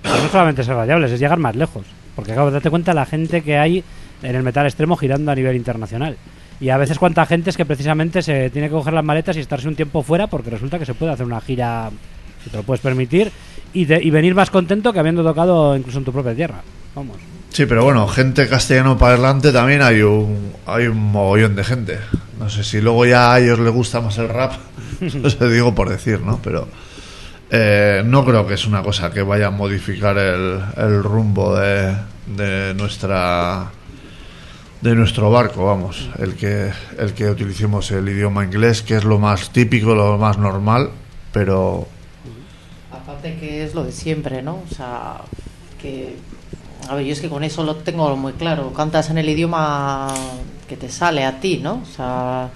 No 0.03 0.29
solamente 0.29 0.63
ser 0.63 0.75
radiables, 0.75 1.11
es 1.11 1.19
llegar 1.19 1.39
más 1.39 1.55
lejos. 1.55 1.85
Porque 2.15 2.31
acabo 2.33 2.47
de 2.47 2.53
darte 2.53 2.69
cuenta 2.69 2.93
la 2.93 3.05
gente 3.05 3.41
que 3.41 3.57
hay 3.57 3.83
en 4.23 4.35
el 4.35 4.43
metal 4.43 4.65
extremo 4.65 4.95
girando 4.95 5.31
a 5.31 5.35
nivel 5.35 5.55
internacional. 5.55 6.17
Y 6.59 6.69
a 6.69 6.77
veces 6.77 6.99
cuánta 6.99 7.25
gente 7.25 7.49
es 7.49 7.57
que 7.57 7.65
precisamente 7.65 8.21
se 8.21 8.49
tiene 8.51 8.67
que 8.67 8.73
coger 8.73 8.93
las 8.93 9.03
maletas 9.03 9.35
y 9.37 9.39
estarse 9.39 9.67
un 9.67 9.75
tiempo 9.75 10.03
fuera 10.03 10.27
porque 10.27 10.49
resulta 10.49 10.77
que 10.77 10.85
se 10.85 10.93
puede 10.93 11.11
hacer 11.11 11.25
una 11.25 11.41
gira, 11.41 11.89
si 12.43 12.49
te 12.49 12.57
lo 12.57 12.63
puedes 12.63 12.81
permitir, 12.81 13.31
y, 13.73 13.91
y 13.91 14.09
venir 14.11 14.35
más 14.35 14.51
contento 14.51 14.93
que 14.93 14.99
habiendo 14.99 15.23
tocado 15.23 15.75
incluso 15.75 15.97
en 15.97 16.05
tu 16.05 16.11
propia 16.11 16.35
tierra. 16.35 16.61
Vamos. 16.93 17.17
Sí, 17.49 17.65
pero 17.65 17.83
bueno, 17.83 18.07
gente 18.07 18.47
castellano 18.47 18.97
parlante 18.97 19.51
también 19.51 19.81
hay 19.81 20.01
un, 20.01 20.53
hay 20.65 20.87
un 20.87 20.97
mogollón 20.97 21.55
de 21.55 21.63
gente. 21.63 21.99
No 22.39 22.49
sé 22.49 22.63
si 22.63 22.79
luego 22.79 23.05
ya 23.05 23.33
a 23.33 23.39
ellos 23.39 23.59
les 23.59 23.73
gusta 23.73 23.99
más 23.99 24.17
el 24.19 24.29
rap, 24.29 24.53
no 25.01 25.29
sé, 25.29 25.49
digo 25.49 25.75
por 25.75 25.89
decir, 25.89 26.21
¿no? 26.21 26.39
Pero 26.43 26.67
eh, 27.51 28.01
no 28.05 28.25
creo 28.25 28.47
que 28.47 28.55
es 28.55 28.65
una 28.65 28.81
cosa 28.81 29.11
que 29.11 29.21
vaya 29.21 29.47
a 29.47 29.51
modificar 29.51 30.17
el, 30.17 30.59
el 30.77 31.03
rumbo 31.03 31.55
de, 31.55 31.95
de 32.27 32.73
nuestra 32.73 33.71
de 34.81 34.95
nuestro 34.95 35.29
barco, 35.29 35.65
vamos, 35.65 36.09
el 36.17 36.35
que 36.35 36.71
el 36.97 37.13
que 37.13 37.29
utilicemos 37.29 37.91
el 37.91 38.09
idioma 38.09 38.43
inglés, 38.43 38.81
que 38.81 38.95
es 38.95 39.03
lo 39.03 39.19
más 39.19 39.51
típico, 39.51 39.93
lo 39.93 40.17
más 40.17 40.39
normal, 40.39 40.89
pero 41.31 41.87
Aparte 42.91 43.37
que 43.39 43.63
es 43.63 43.73
lo 43.73 43.83
de 43.83 43.91
siempre, 43.91 44.41
¿no? 44.41 44.61
O 44.69 44.73
sea, 44.73 45.21
que... 45.81 46.17
A 46.89 46.95
ver, 46.95 47.05
yo 47.05 47.13
es 47.13 47.21
que 47.21 47.29
con 47.29 47.43
eso 47.43 47.63
lo 47.63 47.75
tengo 47.77 48.15
muy 48.15 48.33
claro. 48.33 48.73
Cantas 48.73 49.09
en 49.09 49.17
el 49.17 49.29
idioma 49.29 50.13
que 50.67 50.77
te 50.77 50.89
sale 50.89 51.25
a 51.25 51.39
ti, 51.39 51.59
¿no? 51.61 51.81
O 51.83 51.85
sea, 51.85 52.49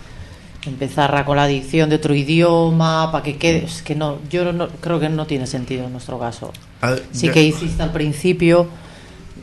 empezar 0.67 1.15
a 1.15 1.25
con 1.25 1.37
la 1.37 1.43
adicción 1.43 1.89
de 1.89 1.95
otro 1.97 2.13
idioma 2.15 3.11
para 3.11 3.23
que 3.23 3.37
quede... 3.37 3.65
Es 3.65 3.81
que 3.81 3.95
no, 3.95 4.17
yo 4.29 4.51
no, 4.53 4.67
creo 4.81 4.99
que 4.99 5.09
no 5.09 5.25
tiene 5.25 5.47
sentido 5.47 5.85
en 5.85 5.91
nuestro 5.91 6.19
caso. 6.19 6.51
ah, 6.81 6.95
Sí 7.11 7.27
ya- 7.27 7.33
que 7.33 7.43
hiciste 7.43 7.81
al 7.83 7.91
principio, 7.91 8.67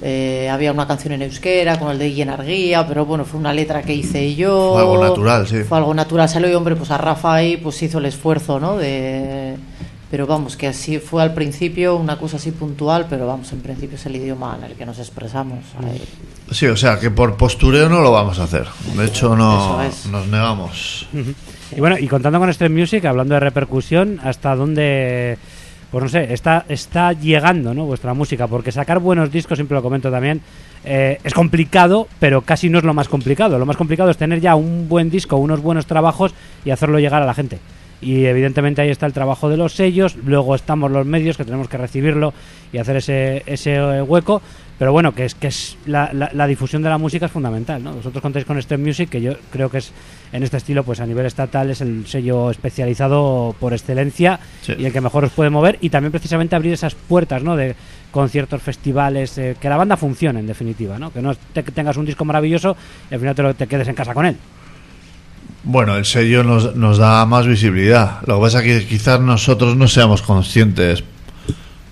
eh, 0.02 0.48
había 0.50 0.72
una 0.72 0.86
canción 0.86 1.12
en 1.14 1.22
euskera 1.22 1.78
con 1.78 1.90
el 1.90 1.98
de 1.98 2.08
Guía, 2.10 2.84
pero 2.88 3.06
bueno, 3.06 3.24
fue 3.24 3.38
una 3.38 3.52
letra 3.52 3.82
que 3.82 3.94
hice 3.94 4.34
yo. 4.34 4.72
Fue 4.72 4.82
algo 4.82 4.98
natural, 5.02 5.46
sí. 5.46 5.62
Fue 5.62 5.78
algo 5.78 5.94
natural, 5.94 6.28
salió 6.28 6.50
y 6.50 6.54
hombre, 6.54 6.74
pues 6.76 6.90
a 6.90 6.98
Rafa 6.98 7.34
ahí 7.34 7.56
pues 7.56 7.80
hizo 7.82 7.98
el 7.98 8.06
esfuerzo, 8.06 8.58
¿no? 8.58 8.76
De... 8.76 9.54
Pero 10.12 10.26
vamos, 10.26 10.58
que 10.58 10.66
así 10.66 10.98
fue 10.98 11.22
al 11.22 11.32
principio 11.32 11.96
una 11.96 12.18
cosa 12.18 12.36
así 12.36 12.50
puntual, 12.50 13.06
pero 13.08 13.26
vamos, 13.26 13.50
en 13.54 13.60
principio 13.60 13.96
es 13.96 14.04
el 14.04 14.14
idioma 14.16 14.58
en 14.58 14.64
el 14.64 14.76
que 14.76 14.84
nos 14.84 14.98
expresamos. 14.98 15.60
ahí. 15.82 16.02
Sí, 16.50 16.66
o 16.66 16.76
sea, 16.76 17.00
que 17.00 17.10
por 17.10 17.38
postureo 17.38 17.88
no 17.88 18.02
lo 18.02 18.12
vamos 18.12 18.38
a 18.38 18.42
hacer. 18.42 18.66
De 18.94 19.06
hecho, 19.06 19.34
no 19.34 19.82
es. 19.82 20.04
nos 20.04 20.26
negamos. 20.26 21.08
Y 21.74 21.80
bueno, 21.80 21.96
y 21.98 22.08
contando 22.08 22.38
con 22.38 22.52
Stream 22.52 22.74
Music, 22.74 23.02
hablando 23.06 23.32
de 23.32 23.40
repercusión, 23.40 24.20
¿hasta 24.22 24.54
dónde, 24.54 25.38
pues 25.90 26.04
no 26.04 26.10
sé, 26.10 26.34
está, 26.34 26.66
está 26.68 27.14
llegando 27.14 27.72
¿no? 27.72 27.86
vuestra 27.86 28.12
música? 28.12 28.46
Porque 28.48 28.70
sacar 28.70 28.98
buenos 28.98 29.32
discos, 29.32 29.56
siempre 29.56 29.76
lo 29.76 29.82
comento 29.82 30.10
también, 30.10 30.42
eh, 30.84 31.20
es 31.24 31.32
complicado, 31.32 32.06
pero 32.20 32.42
casi 32.42 32.68
no 32.68 32.76
es 32.76 32.84
lo 32.84 32.92
más 32.92 33.08
complicado. 33.08 33.58
Lo 33.58 33.64
más 33.64 33.78
complicado 33.78 34.10
es 34.10 34.18
tener 34.18 34.42
ya 34.42 34.56
un 34.56 34.90
buen 34.90 35.08
disco, 35.08 35.38
unos 35.38 35.62
buenos 35.62 35.86
trabajos 35.86 36.34
y 36.66 36.70
hacerlo 36.70 36.98
llegar 36.98 37.22
a 37.22 37.24
la 37.24 37.32
gente. 37.32 37.60
Y 38.03 38.24
evidentemente 38.26 38.82
ahí 38.82 38.90
está 38.90 39.07
el 39.07 39.12
trabajo 39.12 39.48
de 39.48 39.57
los 39.57 39.72
sellos, 39.74 40.16
luego 40.24 40.55
estamos 40.57 40.90
los 40.90 41.07
medios 41.07 41.36
que 41.36 41.44
tenemos 41.44 41.68
que 41.68 41.78
recibirlo 41.78 42.34
y 42.72 42.78
hacer 42.78 42.96
ese, 42.96 43.42
ese 43.46 43.76
eh, 43.76 44.03
hueco. 44.03 44.42
Pero 44.78 44.90
bueno, 44.90 45.14
que 45.14 45.24
es 45.26 45.36
que 45.36 45.46
es 45.46 45.76
la, 45.86 46.11
la- 46.12 46.30
la 46.32 46.46
difusión 46.48 46.82
de 46.82 46.88
la 46.88 46.98
música 46.98 47.26
es 47.26 47.32
fundamental, 47.32 47.84
¿no? 47.84 47.92
Vosotros 47.92 48.20
contáis 48.20 48.44
con 48.44 48.61
Step 48.61 48.80
Music, 48.80 49.09
que 49.09 49.20
yo 49.20 49.34
creo 49.53 49.70
que 49.70 49.78
es 49.78 49.92
en 50.32 50.42
este 50.42 50.57
estilo, 50.57 50.82
pues 50.82 50.98
a 50.98 51.07
nivel 51.07 51.24
estatal 51.26 51.70
es 51.70 51.80
el 51.82 52.05
sello 52.09 52.50
especializado 52.50 53.55
por 53.61 53.72
excelencia 53.74 54.40
Sí. 54.62 54.72
y 54.76 54.86
el 54.86 54.92
que 54.92 55.00
mejor 55.00 55.24
os 55.24 55.30
puede 55.30 55.50
mover 55.50 55.78
y 55.80 55.90
también 55.90 56.11
precisamente 56.11 56.57
abrir 56.57 56.72
esas 56.72 56.96
puertas, 56.96 57.44
¿no? 57.44 57.55
De 57.55 57.76
conciertos, 58.11 58.61
festivales, 58.62 59.38
eh, 59.38 59.57
que 59.61 59.68
la 59.68 59.76
banda 59.76 59.96
funcione 59.96 60.40
en 60.40 60.46
definitiva, 60.48 60.98
¿no? 60.98 61.12
Que 61.12 61.22
no 61.22 61.34
te- 61.34 61.62
que 61.62 61.70
tengas 61.70 61.96
un 61.96 62.07
disco 62.07 62.24
maravilloso 62.24 62.76
y 63.09 63.14
al 63.14 63.20
final 63.20 63.34
te, 63.36 63.42
lo- 63.42 63.55
te 63.55 63.68
quedes 63.68 63.86
en 63.86 63.94
casa 63.94 64.14
con 64.14 64.26
él. 64.26 64.36
Bueno, 65.64 65.96
el 65.96 66.04
sello 66.04 66.42
nos, 66.42 66.74
nos 66.74 66.98
da 66.98 67.24
más 67.24 67.46
visibilidad. 67.46 68.20
Lo 68.26 68.36
que 68.36 68.42
pasa 68.42 68.64
es 68.64 68.64
que 68.82 68.86
quizás 68.86 69.20
nosotros 69.20 69.76
no 69.76 69.86
seamos 69.86 70.22
conscientes 70.22 71.04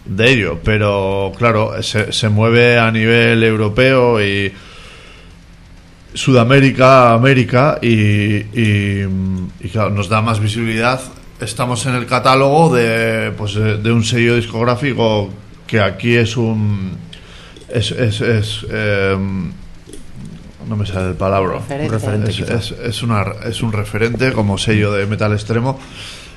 de 0.04 0.32
ello, 0.32 0.58
pero 0.64 1.32
claro, 1.38 1.80
se, 1.82 2.28
mueve 2.28 2.78
a 2.78 2.90
nivel 2.90 3.44
europeo 3.44 4.20
y 4.20 4.52
Sudamérica, 6.12 7.12
América 7.12 7.78
y, 7.80 8.38
y, 8.52 9.68
claro, 9.70 9.90
nos 9.90 10.08
da 10.08 10.20
más 10.20 10.40
visibilidad. 10.40 11.00
Estamos 11.40 11.86
en 11.86 11.94
el 11.94 12.06
catálogo 12.06 12.74
de, 12.74 13.32
pues, 13.38 13.54
de 13.54 13.78
de 13.78 13.92
un 13.92 14.02
sello 14.02 14.34
discográfico 14.34 15.30
que 15.66 15.80
aquí 15.80 16.16
es 16.16 16.36
un... 16.36 16.98
Es, 17.68 17.92
es, 17.92 18.20
es, 18.20 18.66
em, 18.68 19.52
no 20.70 20.76
me 20.76 20.86
sale 20.86 21.08
el 21.10 21.14
palabra. 21.16 21.58
Referente. 21.58 21.90
referente, 21.92 22.30
Es, 22.30 22.40
es- 22.40 22.74
es 22.80 23.02
una, 23.02 23.24
es 23.44 23.60
un 23.62 23.72
referente 23.72 24.32
como 24.32 24.56
sello 24.56 24.92
de 24.92 25.04
metal 25.06 25.32
extremo. 25.32 25.78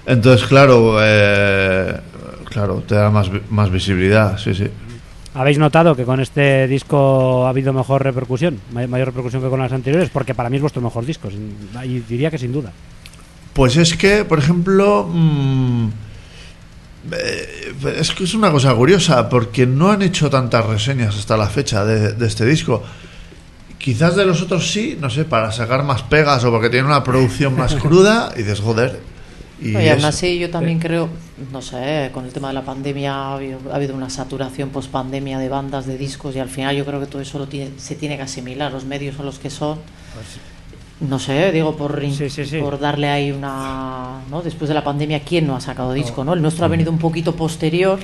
Entonces, 0.06 0.46
claro, 0.48 0.98
eh, 1.02 1.96
claro, 2.50 2.84
te 2.86 2.96
da 2.96 3.10
más, 3.10 3.30
más 3.50 3.70
visibilidad, 3.70 4.38
sí, 4.38 4.54
sí. 4.54 4.68
¿Habéis 5.36 5.58
notado 5.58 5.96
que 5.96 6.04
con 6.04 6.20
este 6.20 6.68
disco 6.68 7.46
ha 7.46 7.50
habido 7.50 7.72
mejor 7.74 8.04
repercusión? 8.04 8.60
May- 8.72 8.88
Mayor 8.88 9.08
repercusión 9.08 9.42
que 9.42 9.50
con 9.50 9.60
las 9.60 9.72
anteriores, 9.72 10.10
porque 10.10 10.36
para 10.36 10.50
mí 10.50 10.58
es 10.58 10.62
vuestro 10.62 10.82
mejor 10.82 11.06
disco, 11.06 11.30
sin- 11.30 11.56
y 11.86 12.00
diría 12.02 12.30
que 12.30 12.38
sin 12.38 12.52
duda. 12.52 12.72
Pues 13.54 13.78
es 13.78 13.96
que, 13.96 14.26
por 14.26 14.40
ejemplo, 14.40 15.08
mm, 15.12 15.88
eh, 17.12 17.74
es 18.00 18.12
que 18.12 18.24
es 18.26 18.34
una 18.34 18.52
cosa 18.52 18.74
curiosa, 18.76 19.30
porque 19.30 19.66
no 19.66 19.92
han 19.92 20.02
hecho 20.02 20.30
tantas 20.30 20.66
reseñas 20.66 21.16
hasta 21.18 21.38
la 21.38 21.48
fecha 21.48 21.86
de, 21.86 22.14
de 22.14 22.28
este 22.28 22.46
disco. 22.46 22.84
Quizás 23.84 24.16
de 24.16 24.26
los 24.26 24.42
otros 24.42 24.72
sí, 24.72 24.98
no 25.00 25.10
sé, 25.10 25.26
para 25.26 25.52
sacar 25.52 25.84
más 25.84 26.04
pegas 26.04 26.44
o 26.46 26.52
porque 26.52 26.70
tienen 26.70 26.86
una 26.86 27.04
producción 27.04 27.58
más 27.58 27.76
cruda 27.84 28.32
y 28.36 28.40
dices, 28.40 28.62
joder. 28.62 29.02
Y 29.62 29.72
Y 29.72 29.76
aún 29.90 30.00
es- 30.00 30.04
así 30.06 30.40
yo 30.40 30.50
también 30.50 30.80
creo, 30.80 31.10
no 31.52 31.62
sé, 31.62 32.10
con 32.14 32.24
el 32.26 32.32
tema 32.32 32.48
de 32.48 32.54
la 32.54 32.62
pandemia 32.64 33.14
ha 33.14 33.34
habido, 33.36 33.60
ha 33.72 33.76
habido 33.76 33.94
una 33.96 34.10
saturación 34.10 34.70
post 34.70 34.90
pandemia 34.90 35.38
de 35.38 35.50
bandas, 35.50 35.86
de 35.86 35.98
discos 35.98 36.34
y 36.36 36.40
al 36.40 36.48
final 36.50 36.76
yo 36.78 36.86
creo 36.86 37.00
que 37.02 37.08
todo 37.08 37.22
eso 37.22 37.38
lo 37.40 37.48
tiene, 37.48 37.72
se 37.78 37.96
tiene 37.96 38.16
que 38.16 38.24
asimilar, 38.24 38.72
los 38.72 38.86
medios 38.86 39.16
son 39.18 39.26
los 39.26 39.38
que 39.40 39.50
son. 39.50 39.80
No 41.02 41.20
sé, 41.20 41.52
digo, 41.52 41.76
por, 41.76 42.00
Sí, 42.12 42.30
sí, 42.30 42.46
sí. 42.46 42.60
por 42.60 42.80
darle 42.80 43.10
ahí 43.10 43.32
una... 43.32 44.22
¿no? 44.30 44.42
Después 44.42 44.70
de 44.70 44.76
la 44.76 44.84
pandemia, 44.84 45.20
¿quién 45.22 45.46
no 45.46 45.56
ha 45.58 45.62
sacado 45.62 45.92
disco? 45.92 46.24
¿no? 46.24 46.34
El 46.34 46.42
nuestro 46.42 46.64
ha 46.66 46.70
venido 46.70 46.92
un 46.92 47.00
poquito 47.00 47.36
posterior, 47.36 48.00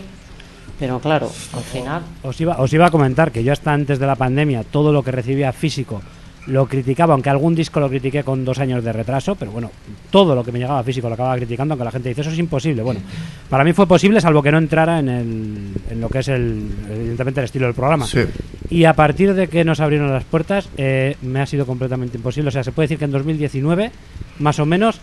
pero 0.80 1.00
claro, 1.00 1.30
al 1.54 1.64
final... 1.64 2.02
Os 2.24 2.40
iba, 2.40 2.58
os 2.60 2.72
iba 2.72 2.88
a 2.88 2.92
comentar 2.92 3.32
que 3.32 3.44
yo 3.44 3.52
hasta 3.52 3.74
antes 3.74 4.00
de 4.00 4.08
la 4.08 4.16
pandemia 4.16 4.64
todo 4.64 4.92
lo 4.94 5.04
que 5.04 5.12
recibía 5.12 5.52
físico 5.52 6.02
lo 6.50 6.66
criticaba, 6.68 7.14
aunque 7.14 7.30
algún 7.30 7.56
disco 7.56 7.80
lo 7.80 7.90
critiqué 7.90 8.24
con 8.24 8.44
dos 8.44 8.60
años 8.60 8.84
de 8.84 8.92
retraso, 8.92 9.36
pero 9.36 9.52
bueno, 9.52 9.72
todo 10.10 10.36
lo 10.36 10.44
que 10.44 10.52
me 10.52 10.60
llegaba 10.60 10.84
físico 10.84 11.08
lo 11.08 11.14
acababa 11.14 11.36
criticando, 11.36 11.74
aunque 11.74 11.86
la 11.86 11.92
gente 11.92 12.10
dice 12.10 12.22
eso 12.22 12.32
es 12.32 12.40
imposible. 12.40 12.82
Bueno, 12.82 13.02
para 13.50 13.64
mí 13.64 13.74
fue 13.74 13.88
posible, 13.88 14.20
salvo 14.20 14.42
que 14.42 14.52
no 14.52 14.58
entrara 14.58 15.00
en, 15.00 15.10
el, 15.10 15.58
en 15.90 16.02
lo 16.02 16.10
que 16.10 16.20
es 16.20 16.28
el, 16.28 16.70
evidentemente 16.90 17.40
el 17.42 17.46
estilo 17.46 17.66
del 17.66 17.76
programa. 17.76 18.06
Sí. 18.06 18.22
Y 18.70 18.86
a 18.86 18.94
partir 18.94 19.34
de 19.34 19.48
que 19.48 19.64
nos 19.64 19.80
abrieron 19.80 20.12
las 20.12 20.24
puertas, 20.24 20.70
eh, 20.78 21.18
me 21.22 21.42
ha 21.42 21.46
sido 21.46 21.66
completamente 21.66 22.18
imposible. 22.18 22.50
O 22.50 22.52
sea, 22.52 22.64
se 22.64 22.72
puede 22.72 22.86
decir 22.86 22.98
que 22.98 23.06
en 23.06 23.12
2019, 23.12 23.92
más 24.40 24.60
o 24.60 24.66
menos, 24.66 25.00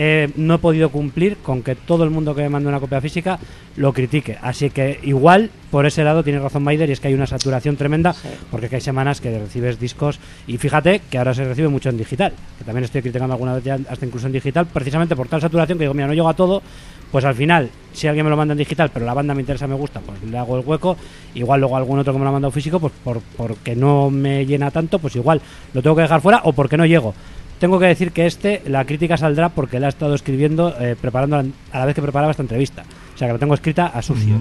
eh, 0.00 0.30
no 0.36 0.54
he 0.54 0.58
podido 0.58 0.90
cumplir 0.90 1.36
con 1.38 1.62
que 1.62 1.74
todo 1.74 2.04
el 2.04 2.10
mundo 2.10 2.34
que 2.34 2.42
me 2.42 2.48
mande 2.48 2.68
una 2.68 2.78
copia 2.78 3.00
física 3.00 3.40
lo 3.76 3.92
critique. 3.92 4.38
Así 4.40 4.70
que 4.70 5.00
igual, 5.02 5.50
por 5.72 5.86
ese 5.86 6.04
lado, 6.04 6.22
tiene 6.22 6.38
razón 6.38 6.62
Maider 6.62 6.88
y 6.88 6.92
es 6.92 7.00
que 7.00 7.08
hay 7.08 7.14
una 7.14 7.26
saturación 7.26 7.76
tremenda, 7.76 8.14
porque 8.50 8.68
hay 8.72 8.80
semanas 8.80 9.20
que 9.20 9.36
recibes 9.36 9.80
discos 9.80 10.20
y 10.46 10.56
fíjate 10.56 11.02
que 11.10 11.18
ahora 11.18 11.34
se 11.34 11.44
recibe 11.44 11.68
mucho 11.68 11.90
en 11.90 11.98
digital, 11.98 12.32
que 12.58 12.64
también 12.64 12.84
estoy 12.84 13.02
criticando 13.02 13.34
alguna 13.34 13.54
vez 13.54 13.64
ya 13.64 13.76
hasta 13.88 14.06
incluso 14.06 14.28
en 14.28 14.32
digital, 14.32 14.66
precisamente 14.66 15.16
por 15.16 15.26
tal 15.26 15.40
saturación 15.40 15.78
que 15.78 15.84
digo, 15.84 15.94
mira, 15.94 16.06
no 16.06 16.14
llego 16.14 16.28
a 16.28 16.34
todo, 16.34 16.62
pues 17.10 17.24
al 17.24 17.34
final, 17.34 17.70
si 17.92 18.06
alguien 18.06 18.24
me 18.24 18.30
lo 18.30 18.36
manda 18.36 18.52
en 18.52 18.58
digital, 18.58 18.90
pero 18.92 19.04
la 19.04 19.14
banda 19.14 19.34
me 19.34 19.40
interesa, 19.40 19.66
me 19.66 19.74
gusta, 19.74 20.00
pues 20.00 20.22
le 20.22 20.36
hago 20.36 20.58
el 20.58 20.64
hueco. 20.64 20.96
Igual 21.34 21.60
luego 21.60 21.76
algún 21.76 21.98
otro 21.98 22.12
que 22.12 22.18
me 22.18 22.24
lo 22.24 22.28
ha 22.28 22.32
mandado 22.32 22.52
físico, 22.52 22.78
pues 22.78 22.92
por, 23.02 23.20
porque 23.36 23.74
no 23.74 24.10
me 24.10 24.44
llena 24.44 24.70
tanto, 24.70 24.98
pues 24.98 25.16
igual 25.16 25.40
lo 25.72 25.82
tengo 25.82 25.96
que 25.96 26.02
dejar 26.02 26.20
fuera 26.20 26.42
o 26.44 26.52
porque 26.52 26.76
no 26.76 26.84
llego. 26.84 27.14
Tengo 27.58 27.78
que 27.78 27.86
decir 27.86 28.12
que 28.12 28.26
este, 28.26 28.62
la 28.66 28.84
crítica 28.84 29.16
saldrá 29.16 29.48
porque 29.48 29.80
la 29.80 29.86
he 29.86 29.88
estado 29.88 30.14
escribiendo, 30.14 30.74
eh, 30.80 30.96
preparando 31.00 31.36
a 31.36 31.78
la 31.78 31.86
vez 31.86 31.94
que 31.94 32.02
preparaba 32.02 32.30
esta 32.30 32.42
entrevista. 32.42 32.84
O 33.14 33.18
sea 33.18 33.26
que 33.26 33.32
la 33.32 33.38
tengo 33.38 33.54
escrita 33.54 33.86
a 33.86 34.00
sucio. 34.00 34.36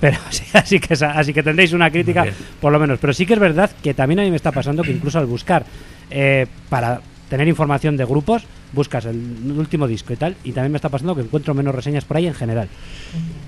Pero 0.00 0.16
sí, 0.30 0.44
así 0.52 0.80
que 0.80 0.94
así 0.94 1.34
que 1.34 1.42
tendréis 1.42 1.72
una 1.72 1.90
crítica 1.90 2.26
por 2.60 2.72
lo 2.72 2.78
menos. 2.78 2.98
Pero 2.98 3.12
sí 3.12 3.26
que 3.26 3.34
es 3.34 3.40
verdad 3.40 3.70
que 3.82 3.94
también 3.94 4.20
a 4.20 4.22
mí 4.22 4.30
me 4.30 4.36
está 4.36 4.52
pasando 4.52 4.82
que 4.82 4.92
incluso 4.92 5.18
al 5.18 5.26
buscar 5.26 5.64
eh, 6.10 6.46
para 6.68 7.00
tener 7.28 7.46
información 7.48 7.96
de 7.96 8.04
grupos, 8.04 8.44
buscas 8.72 9.06
el 9.06 9.16
último 9.56 9.86
disco 9.86 10.12
y 10.12 10.16
tal, 10.16 10.36
y 10.44 10.52
también 10.52 10.72
me 10.72 10.76
está 10.76 10.88
pasando 10.88 11.14
que 11.14 11.22
encuentro 11.22 11.54
menos 11.54 11.74
reseñas 11.74 12.04
por 12.04 12.16
ahí 12.16 12.26
en 12.26 12.34
general. 12.34 12.68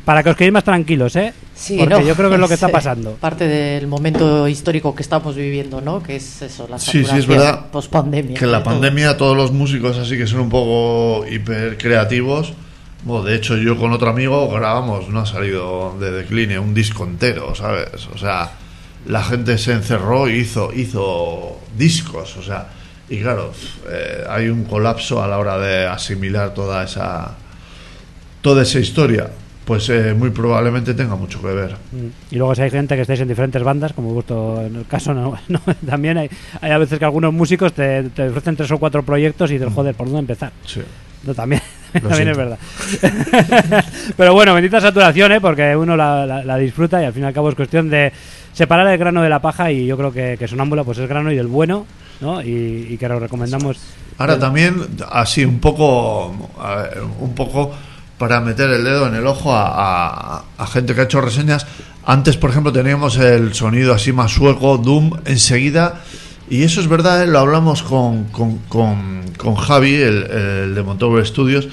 Para 0.05 0.23
que 0.23 0.31
os 0.31 0.37
quedéis 0.37 0.53
más 0.53 0.65
tranquilos, 0.65 1.15
¿eh? 1.17 1.33
Sí, 1.55 1.77
Porque 1.79 1.95
no, 1.95 2.01
yo 2.01 2.15
creo 2.15 2.29
que 2.31 2.37
es 2.37 2.41
lo 2.41 2.49
que 2.49 2.55
está 2.61 2.69
pasando. 2.69 3.13
Parte 3.13 3.47
del 3.47 3.87
momento 3.87 4.49
histórico 4.49 4.95
que 4.95 5.03
estamos 5.03 5.37
viviendo, 5.37 5.81
¿no? 5.81 6.03
Que 6.03 6.17
es 6.17 6.43
eso, 6.43 6.67
la 6.69 6.79
Sí, 6.79 7.05
sí, 7.05 7.19
es 7.19 7.27
verdad 7.27 7.67
pospandemia. 7.71 8.39
Que 8.39 8.45
en 8.45 8.53
la 8.53 8.63
todo. 8.63 8.73
pandemia 8.73 9.17
todos 9.17 9.37
los 9.37 9.53
músicos 9.53 9.99
así 9.99 10.17
que 10.17 10.27
son 10.27 10.41
un 10.41 10.49
poco 10.49 11.27
hiper 11.27 11.77
creativos. 11.77 12.55
Bueno, 13.05 13.25
de 13.25 13.35
hecho, 13.35 13.57
yo 13.57 13.79
con 13.79 13.93
otro 13.93 14.11
amigo 14.11 14.49
grabamos, 14.51 15.09
no 15.09 15.21
ha 15.21 15.27
salido 15.27 15.97
de 15.99 16.11
decline, 16.11 16.59
un 16.59 16.75
disco 16.75 17.05
entero, 17.05 17.55
¿sabes? 17.55 18.07
O 18.15 18.19
sea, 18.19 18.53
la 19.07 19.23
gente 19.23 19.57
se 19.57 19.73
encerró 19.73 20.29
y 20.29 20.41
hizo, 20.41 20.71
hizo 20.75 21.59
discos, 21.79 22.37
o 22.37 22.43
sea, 22.43 22.69
y 23.11 23.21
claro, 23.21 23.53
eh, 23.91 24.25
hay 24.29 24.49
un 24.49 24.65
colapso 24.65 25.23
a 25.23 25.29
la 25.29 25.39
hora 25.39 25.59
de 25.59 25.87
asimilar 25.87 26.55
toda 26.55 26.85
esa, 26.85 27.37
toda 28.41 28.63
esa 28.63 28.79
historia. 28.79 29.29
Pues 29.65 29.89
eh, 29.89 30.15
muy 30.15 30.31
probablemente 30.31 30.95
tenga 30.95 31.15
mucho 31.15 31.41
que 31.41 31.47
ver. 31.49 31.77
Y 32.31 32.37
luego 32.37 32.55
si 32.57 32.63
hay 32.63 32.71
gente 32.71 32.97
que 32.97 33.03
estáis 33.03 33.21
en 33.21 33.29
diferentes 33.29 33.63
bandas, 33.63 33.93
como 33.93 34.13
vuestro 34.13 34.63
en 34.63 34.75
el 34.75 34.87
caso, 34.87 35.15
no, 35.15 35.39
no, 35.49 35.61
también 35.87 36.19
hay, 36.19 36.29
hay 36.61 36.71
a 36.73 36.79
veces 36.79 36.99
que 36.99 37.05
algunos 37.05 37.33
músicos 37.33 37.73
te, 37.73 38.05
te 38.05 38.29
ofrecen 38.29 38.57
tres 38.57 38.71
o 38.73 38.79
cuatro 38.79 39.05
proyectos 39.05 39.51
y 39.51 39.59
dices, 39.59 39.73
joder, 39.73 39.95
¿por 39.95 40.07
dónde 40.07 40.21
empezar? 40.21 40.51
Sí. 40.67 40.81
No, 41.23 41.35
también, 41.35 41.61
también 41.93 42.29
es 42.31 42.37
verdad. 42.37 42.59
Pero 44.17 44.33
bueno, 44.33 44.55
bendita 44.55 44.81
saturación, 44.81 45.33
¿eh? 45.33 45.41
porque 45.41 45.77
uno 45.77 45.97
la, 45.97 46.27
la- 46.27 46.45
la 46.45 46.57
disfruta 46.57 47.01
y 47.03 47.05
al 47.05 47.13
fin 47.13 47.23
y 47.23 47.27
al 47.27 47.33
cabo 47.33 47.49
es 47.51 47.55
cuestión 47.55 47.89
de 47.91 48.13
separar 48.53 48.87
el 48.89 48.99
grano 48.99 49.23
de 49.23 49.29
la 49.29 49.41
paja 49.41 49.71
y 49.71 49.87
yo 49.87 49.97
creo 49.97 50.13
que, 50.13 50.37
que 50.39 50.49
Sonámbula 50.49 50.83
pues 50.85 50.99
es 50.99 51.09
grano 51.09 51.31
y 51.31 51.37
del 51.37 51.47
bueno, 51.47 51.87
¿no? 52.21 52.43
Y, 52.43 52.87
y 52.91 52.97
que 52.99 53.09
lo 53.09 53.19
recomendamos. 53.21 53.77
Ahora 54.19 54.39
también, 54.39 54.87
así 55.11 55.45
un 55.45 55.61
poco, 55.61 56.51
ver, 56.59 57.03
un 57.21 57.35
poco 57.35 57.73
para 58.19 58.41
meter 58.41 58.69
el 58.71 58.85
dedo 58.85 59.07
en 59.07 59.15
el 59.15 59.27
ojo 59.27 59.55
a, 59.55 59.67
a- 60.37 60.45
a 60.59 60.67
gente 60.67 60.95
que 60.95 61.01
ha 61.01 61.05
hecho 61.05 61.21
reseñas. 61.23 61.67
Antes, 62.05 62.37
por 62.37 62.51
ejemplo, 62.51 62.73
teníamos 62.73 63.17
el 63.17 63.55
sonido 63.55 63.95
así 63.95 64.13
más 64.13 64.33
sueco, 64.33 64.77
Doom, 64.79 65.13
enseguida. 65.25 66.03
Y 66.51 66.65
eso 66.65 66.81
es 66.81 66.89
verdad, 66.89 67.23
¿eh? 67.23 67.27
lo 67.27 67.39
hablamos 67.39 67.83
con, 67.83 68.25
con, 68.25 68.59
con- 68.69 69.23
con 69.39 69.55
Javi, 69.55 69.95
el, 69.95 70.25
el 70.25 70.75
de 70.75 70.83
Montover 70.83 71.25
Studios, 71.27 71.69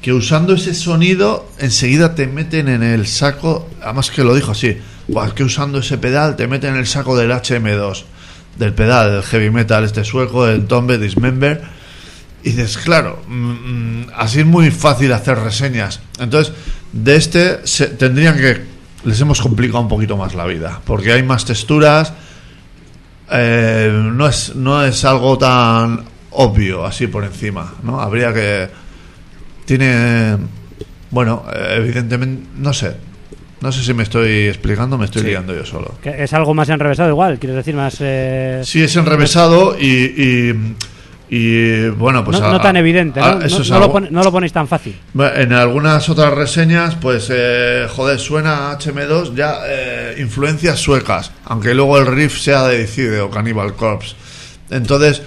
que 0.00 0.12
usando 0.12 0.54
ese 0.54 0.74
sonido 0.74 1.46
enseguida 1.58 2.14
te 2.16 2.26
meten 2.26 2.68
en 2.68 2.82
el 2.82 3.06
saco, 3.06 3.68
además 3.82 4.10
que 4.10 4.24
lo 4.24 4.34
dijo 4.34 4.50
así, 4.50 4.76
"Buah, 5.06 5.28
es 5.28 5.32
que 5.34 5.44
usando 5.44 5.78
ese 5.78 5.98
pedal 5.98 6.34
te 6.34 6.48
meten 6.48 6.70
en 6.74 6.80
el 6.80 6.86
saco 6.88 7.16
del 7.16 7.30
HM2, 7.30 8.04
del 8.56 8.72
pedal, 8.74 9.10
del 9.12 9.22
heavy 9.22 9.50
metal 9.50 9.84
este 9.84 10.04
sueco, 10.04 10.46
del 10.46 10.66
Tombe 10.66 10.98
Dismember. 10.98 11.62
Y 12.44 12.50
dices, 12.50 12.76
claro, 12.78 13.22
mm, 13.28 13.34
mm, 13.50 14.06
así 14.16 14.40
es 14.40 14.46
muy 14.46 14.70
fácil 14.70 15.12
hacer 15.12 15.38
reseñas. 15.38 16.00
Entonces, 16.18 16.52
de 16.92 17.16
este 17.16 17.66
se- 17.66 17.88
tendrían 17.88 18.36
que. 18.36 18.72
Les 19.04 19.20
hemos 19.20 19.40
complicado 19.40 19.80
un 19.80 19.88
poquito 19.88 20.16
más 20.16 20.34
la 20.34 20.44
vida. 20.46 20.80
Porque 20.84 21.12
hay 21.12 21.22
más 21.22 21.44
texturas. 21.44 22.12
eh, 23.30 23.90
no, 24.12 24.26
es, 24.28 24.54
no 24.54 24.84
es 24.84 25.04
algo 25.04 25.38
tan 25.38 26.04
obvio 26.30 26.84
así 26.84 27.06
por 27.06 27.24
encima. 27.24 27.74
¿no? 27.82 28.00
Habría 28.00 28.32
que. 28.32 28.68
Tiene. 29.64 30.36
Bueno, 31.10 31.44
eh, 31.54 31.74
evidentemente. 31.78 32.46
No 32.58 32.72
sé. 32.72 32.96
No 33.62 33.70
sé 33.72 33.82
si 33.84 33.94
me 33.94 34.02
estoy 34.02 34.48
explicando, 34.48 34.98
me 34.98 35.04
estoy 35.04 35.22
Sí. 35.22 35.28
liando 35.28 35.54
yo 35.54 35.64
solo. 35.64 35.94
Que 36.02 36.22
es 36.24 36.32
algo 36.32 36.52
más 36.52 36.68
enrevesado 36.68 37.08
igual, 37.08 37.38
quieres 37.38 37.56
decir 37.56 37.74
más... 37.74 37.96
eh, 38.00 38.62
Sí, 38.64 38.82
es 38.82 38.96
enrevesado 38.96 39.76
y, 39.78 39.86
y, 39.86 40.74
y, 41.30 41.88
bueno, 41.90 42.24
pues 42.24 42.40
no, 42.40 42.46
a- 42.48 42.50
no 42.52 42.60
tan 42.60 42.76
evidente, 42.76 43.20
¿no? 43.20 43.26
a- 43.26 43.34
No, 43.36 43.42
eso 43.46 43.62
es 43.62 43.70
no 43.70 43.78
lo 43.78 43.84
algo- 43.84 43.92
pone- 43.92 44.10
no 44.10 44.22
lo 44.24 44.32
ponéis 44.32 44.52
tan 44.52 44.66
fácil. 44.66 44.98
En 45.36 45.52
algunas 45.52 46.08
otras 46.08 46.34
reseñas, 46.34 46.96
pues, 46.96 47.28
eh, 47.32 47.86
joder, 47.88 48.18
suena 48.18 48.72
HM2 48.78 49.34
ya 49.36 49.58
eh, 49.66 50.16
influencias 50.18 50.80
suecas, 50.80 51.30
aunque 51.44 51.72
luego 51.74 51.98
el 51.98 52.06
riff 52.06 52.38
sea 52.40 52.64
de 52.66 52.78
Decide 52.78 53.20
o 53.20 53.30
Cannibal 53.30 53.74
Corpse. 53.76 54.16
Entonces, 54.70 55.22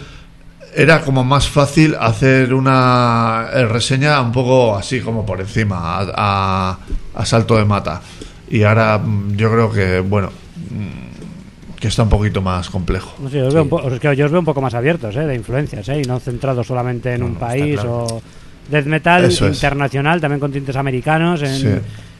era 0.75 1.01
como 1.01 1.23
más 1.23 1.47
fácil 1.47 1.95
hacer 1.97 2.53
una 2.53 3.47
eh, 3.53 3.65
reseña 3.65 4.19
un 4.19 4.33
poco 4.33 4.75
así 4.75 4.99
como 4.99 5.25
por 5.25 5.39
encima, 5.39 5.99
a, 5.99 6.05
a- 6.17 6.79
a 7.15 7.25
salto 7.25 7.55
de 7.55 7.63
mata. 7.63 8.01
Y 8.49 8.63
ahora 8.63 8.97
mm, 8.99 9.35
yo 9.35 9.51
creo 9.51 9.71
que, 9.71 9.99
bueno, 10.01 10.29
mm, 10.55 11.75
que 11.79 11.87
está 11.87 12.03
un 12.03 12.09
poquito 12.09 12.41
más 12.41 12.69
complejo. 12.69 13.13
No 13.19 13.29
sé, 13.29 13.37
yo 13.37 13.47
os, 13.47 13.67
po- 13.67 13.81
que 13.99 14.15
yo 14.15 14.25
os 14.25 14.31
veo 14.31 14.39
un 14.39 14.45
poco 14.45 14.61
más 14.61 14.73
abiertos, 14.73 15.15
¿eh? 15.15 15.21
De 15.25 15.35
influencias, 15.35 15.87
¿eh? 15.89 16.01
Y 16.01 16.05
no 16.05 16.19
centrados 16.19 16.65
solamente 16.67 17.13
en 17.13 17.19
No, 17.21 17.25
un 17.27 17.33
no, 17.33 17.39
país 17.39 17.75
claro. 17.75 18.05
o... 18.05 18.21
Death 18.69 18.85
metal 18.87 19.25
Eso 19.25 19.47
es. 19.47 19.57
internacional, 19.57 20.19
también 20.19 20.39
con 20.39 20.51
tintes 20.51 20.75
americanos 20.75 21.43
en, 21.43 21.55
Sí. 21.55 21.67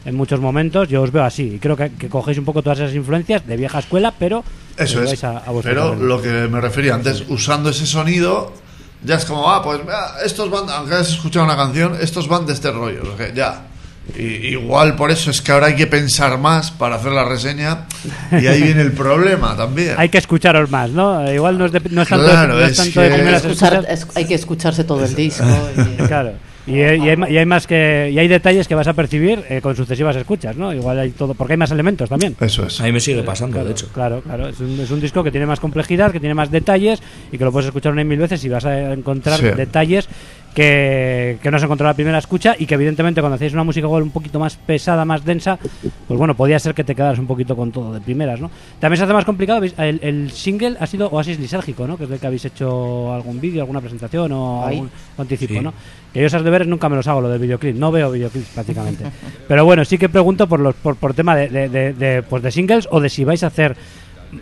en 0.04 0.14
muchos 0.14 0.38
momentos. 0.38 0.88
Yo 0.88 1.02
os 1.02 1.10
veo 1.10 1.24
así. 1.24 1.54
Y 1.54 1.58
creo 1.58 1.76
que, 1.76 1.90
que 1.98 2.08
cogéis 2.08 2.38
un 2.38 2.44
poco 2.44 2.62
todas 2.62 2.78
esas 2.78 2.94
influencias 2.94 3.44
de 3.44 3.56
vieja 3.56 3.80
escuela, 3.80 4.14
pero 4.16 4.44
Eso 4.76 5.02
es. 5.02 5.24
a- 5.24 5.38
a 5.38 5.52
Pero 5.62 5.96
lo 5.96 6.22
que 6.22 6.28
me 6.48 6.60
refería 6.60 6.94
antes, 6.94 7.24
usando 7.28 7.70
ese 7.70 7.84
sonido, 7.84 8.52
ya 9.04 9.16
es 9.16 9.24
como, 9.24 9.50
ah, 9.50 9.60
pues 9.60 9.80
estos 10.24 10.48
van, 10.48 10.68
aunque 10.70 10.94
hayas 10.94 11.10
escuchado 11.10 11.44
una 11.46 11.56
canción, 11.56 11.96
estos 12.00 12.28
van 12.28 12.46
de 12.46 12.52
este 12.52 12.70
rollo. 12.70 13.02
o 13.12 13.16
sea, 13.16 13.34
ya. 13.34 13.62
Y, 14.16 14.22
igual 14.48 14.94
por 14.94 15.10
eso 15.10 15.30
es 15.30 15.42
que 15.42 15.52
ahora 15.52 15.66
hay 15.66 15.74
que 15.76 15.86
pensar 15.86 16.38
más 16.38 16.70
para 16.70 16.96
hacer 16.96 17.12
la 17.12 17.24
reseña 17.24 17.86
y 18.32 18.46
ahí 18.46 18.62
viene 18.62 18.82
el 18.82 18.92
problema 18.92 19.56
también. 19.56 19.94
Hay 19.98 20.08
que 20.08 20.18
escucharos 20.18 20.70
más, 20.70 20.90
¿no? 20.90 21.30
Igual 21.32 21.58
no 21.58 21.66
es, 21.66 21.72
de- 21.72 21.82
no 21.90 22.02
es 22.02 22.08
tanto, 22.08 22.24
Claro, 22.26 22.54
no 22.54 22.60
es 22.60 22.70
es 22.72 22.76
tanto 22.76 23.00
de 23.00 23.08
que- 23.08 23.14
primeras 23.14 23.44
Escuchar- 23.44 23.72
escuchas. 23.74 24.08
es- 24.10 24.16
hay 24.16 24.24
que 24.26 24.34
escucharse 24.34 24.84
todo 24.84 25.04
el 25.04 25.14
disco. 25.14 25.44
y- 25.76 26.02
Claro. 26.06 26.32
Y, 26.68 26.80
hay- 26.80 26.98
y 27.00 27.08
hay, 27.10 27.16
y 27.32 27.36
hay 27.38 27.46
más 27.46 27.64
que 27.66 28.10
y 28.12 28.18
hay 28.18 28.26
detalles 28.26 28.66
que 28.66 28.74
vas 28.74 28.88
a 28.88 28.92
percibir 28.92 29.44
eh, 29.48 29.60
con 29.60 29.76
sucesivas 29.76 30.16
escuchas, 30.16 30.56
¿no? 30.56 30.72
Igual 30.72 30.98
hay 30.98 31.10
todo 31.10 31.34
porque 31.34 31.52
hay 31.52 31.56
más 31.58 31.70
elementos 31.70 32.08
también. 32.08 32.34
Eso 32.40 32.66
es. 32.66 32.80
A 32.80 32.84
mí 32.84 32.92
me 32.92 32.98
sigue 33.00 33.22
pasando, 33.22 33.54
Claro, 33.54 33.66
de 33.66 33.72
hecho. 33.72 33.88
Claro, 33.92 34.20
claro. 34.22 34.48
Es 34.48 34.58
un, 34.60 34.80
es 34.80 34.90
un 34.90 35.00
disco 35.00 35.22
que 35.22 35.30
tiene 35.30 35.46
más 35.46 35.60
complejidad, 35.60 36.10
que 36.10 36.18
tiene 36.20 36.34
más 36.34 36.50
detalles 36.50 37.00
y 37.30 37.38
que 37.38 37.44
lo 37.44 37.52
puedes 37.52 37.66
escuchar 37.66 37.92
una 37.92 38.02
y 38.02 38.04
mil 38.04 38.18
veces 38.18 38.44
y 38.44 38.48
vas 38.48 38.64
a 38.64 38.92
encontrar 38.92 39.38
Sí. 39.38 39.46
detalles 39.46 40.08
que, 40.56 41.38
que 41.42 41.50
no 41.50 41.58
has 41.58 41.62
encontrado 41.62 41.90
a 41.90 41.92
la 41.92 41.96
primera 41.96 42.16
escucha 42.16 42.56
y 42.58 42.64
que 42.64 42.74
evidentemente 42.76 43.20
cuando 43.20 43.34
hacéis 43.34 43.52
una 43.52 43.62
música 43.62 43.86
igual 43.86 44.02
un 44.02 44.10
poquito 44.10 44.40
más 44.40 44.56
pesada, 44.56 45.04
más 45.04 45.22
densa, 45.22 45.58
pues 46.08 46.18
bueno, 46.18 46.34
podía 46.34 46.58
ser 46.58 46.74
que 46.74 46.82
te 46.82 46.94
quedaras 46.94 47.18
un 47.18 47.26
poquito 47.26 47.54
con 47.54 47.70
todo 47.72 47.92
de 47.92 48.00
primeras, 48.00 48.40
¿no? 48.40 48.50
También 48.80 48.96
se 48.96 49.04
hace 49.04 49.12
más 49.12 49.26
complicado, 49.26 49.60
¿veis? 49.60 49.74
el, 49.76 50.00
el 50.02 50.30
single 50.30 50.76
ha 50.80 50.86
sido 50.86 51.08
Oasis 51.10 51.38
Lisérgico, 51.38 51.86
¿no? 51.86 51.98
Que 51.98 52.04
es 52.04 52.10
del 52.10 52.18
que 52.18 52.26
habéis 52.26 52.46
hecho 52.46 53.12
algún 53.12 53.38
vídeo, 53.38 53.60
alguna 53.60 53.82
presentación 53.82 54.32
o 54.32 54.64
Ahí. 54.66 54.76
algún 54.76 54.90
anticipo, 55.18 55.52
Sí. 55.52 55.60
¿no? 55.60 55.74
Que 56.14 56.20
yo 56.20 56.26
esas 56.26 56.42
deberes 56.42 56.66
nunca 56.66 56.88
me 56.88 56.96
los 56.96 57.06
hago, 57.06 57.20
lo 57.20 57.28
del 57.28 57.38
videoclip, 57.38 57.76
no 57.76 57.92
veo 57.92 58.10
videoclips 58.10 58.48
prácticamente. 58.54 59.04
Pero 59.48 59.66
bueno, 59.66 59.84
sí 59.84 59.98
que 59.98 60.08
pregunto 60.08 60.46
por 60.48 60.60
los 60.60 60.74
por, 60.74 60.96
por 60.96 61.12
tema 61.12 61.36
de, 61.36 61.48
de, 61.48 61.68
de- 61.68 61.92
de, 61.92 62.22
pues 62.22 62.42
de 62.42 62.50
singles 62.50 62.88
o 62.90 62.98
de 63.00 63.10
si 63.10 63.24
vais 63.24 63.44
a 63.44 63.48
hacer 63.48 63.76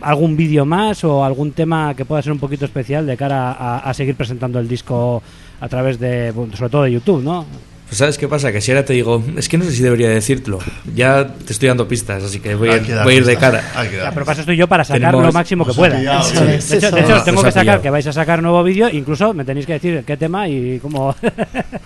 algún 0.01 0.37
vídeo 0.37 0.65
más 0.65 1.03
o 1.03 1.25
algún 1.25 1.51
tema 1.53 1.95
que 1.95 2.05
pueda 2.05 2.23
ser 2.23 2.33
un 2.33 2.39
poquito 2.39 2.65
especial 2.65 3.05
de 3.07 3.17
cara 3.17 3.51
a, 3.53 3.79
a 3.79 3.93
seguir 3.95 4.15
presentando 4.15 4.59
el 4.61 4.67
disco 4.69 5.23
a 5.61 5.69
través 5.69 5.99
de, 5.99 6.33
sobre 6.57 6.71
todo 6.71 6.83
de 6.85 6.93
YouTube, 6.93 7.23
¿no? 7.23 7.47
Pues 7.87 7.99
¿sabes 7.99 8.17
qué 8.17 8.27
pasa? 8.27 8.51
Que 8.51 8.63
si 8.63 8.73
ahora 8.73 8.83
te 8.85 8.95
digo, 8.95 9.23
es 9.37 9.47
que 9.47 9.59
no 9.59 9.65
sé 9.65 9.71
si 9.73 9.83
debería 9.83 10.09
decírtelo. 10.09 10.59
Ya 10.97 11.29
te 11.29 11.53
estoy 11.53 11.69
dando 11.69 11.87
pistas, 11.87 12.25
así 12.25 12.41
que 12.41 12.55
voy, 12.55 12.71
a, 12.71 12.79
dar 12.79 13.05
voy 13.05 13.15
a 13.15 13.17
ir 13.19 13.25
de 13.27 13.37
cara. 13.37 13.63
Ya, 13.93 14.11
pero 14.11 14.25
para 14.25 14.33
eso 14.33 14.41
estoy 14.41 14.57
yo 14.57 14.67
para 14.67 14.85
sacar 14.85 15.11
Tenemos- 15.11 15.27
lo 15.27 15.33
máximo 15.33 15.67
que 15.67 15.75
pueda. 15.75 15.99
pillado, 15.99 16.25
Sí. 16.25 16.35
De 16.35 16.57
hecho, 16.57 16.91
de 16.91 17.01
hecho, 17.03 17.23
tengo 17.25 17.43
que 17.43 17.51
sacar 17.53 17.63
pillado. 17.63 17.83
que 17.83 17.91
vais 17.91 18.07
a 18.07 18.13
sacar 18.15 18.43
nuevo 18.43 18.63
vídeo, 18.65 18.89
incluso 18.89 19.35
me 19.35 19.45
tenéis 19.45 19.67
que 19.67 19.75
decir 19.75 20.03
qué 20.07 20.17
tema 20.17 20.49
y 20.49 20.79
cómo 20.81 21.15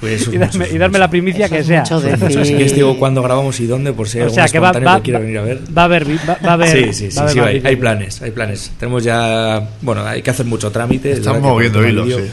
Pues 0.00 0.22
eso 0.22 0.32
y, 0.32 0.38
darme, 0.38 0.58
mucho, 0.60 0.74
y 0.74 0.78
darme 0.78 0.98
la 1.00 1.10
primicia 1.10 1.46
Eso 1.46 1.54
que 1.56 1.64
sea. 1.64 1.84
si 1.84 2.54
quieres 2.54 2.70
te 2.70 2.76
digo 2.76 2.96
cuándo 2.96 3.20
grabamos 3.20 3.58
y 3.58 3.66
dónde, 3.66 3.92
por 3.92 4.08
si 4.08 4.18
hay 4.18 4.22
O 4.22 4.24
algún 4.26 4.34
sea 4.36 4.48
que 4.48 4.58
va, 4.60 4.70
va, 4.72 4.96
que 4.98 5.02
quiera 5.02 5.18
venir 5.18 5.38
a 5.38 5.42
ver. 5.42 5.60
va 5.76 5.82
a 5.82 5.84
haber, 5.86 6.06
va, 6.08 6.38
va 6.46 6.50
a 6.50 6.52
haber, 6.52 6.68
Sí, 6.68 6.92
sí, 6.92 7.10
sí, 7.10 7.16
va 7.16 7.22
a 7.22 7.24
haber 7.24 7.34
sí, 7.34 7.40
hay, 7.40 7.62
hay 7.64 7.76
planes, 7.76 8.22
hay 8.22 8.30
planes. 8.30 8.70
Tenemos 8.78 9.02
ya, 9.02 9.68
bueno, 9.82 10.06
hay 10.06 10.22
que 10.22 10.30
hacer 10.30 10.46
mucho 10.46 10.70
trámite. 10.70 11.10
es 11.10 11.18
Están 11.18 11.34
verdad 11.34 11.48
que 11.48 11.52
moviendo 11.52 11.86
hilos, 11.86 12.06
sí. 12.14 12.30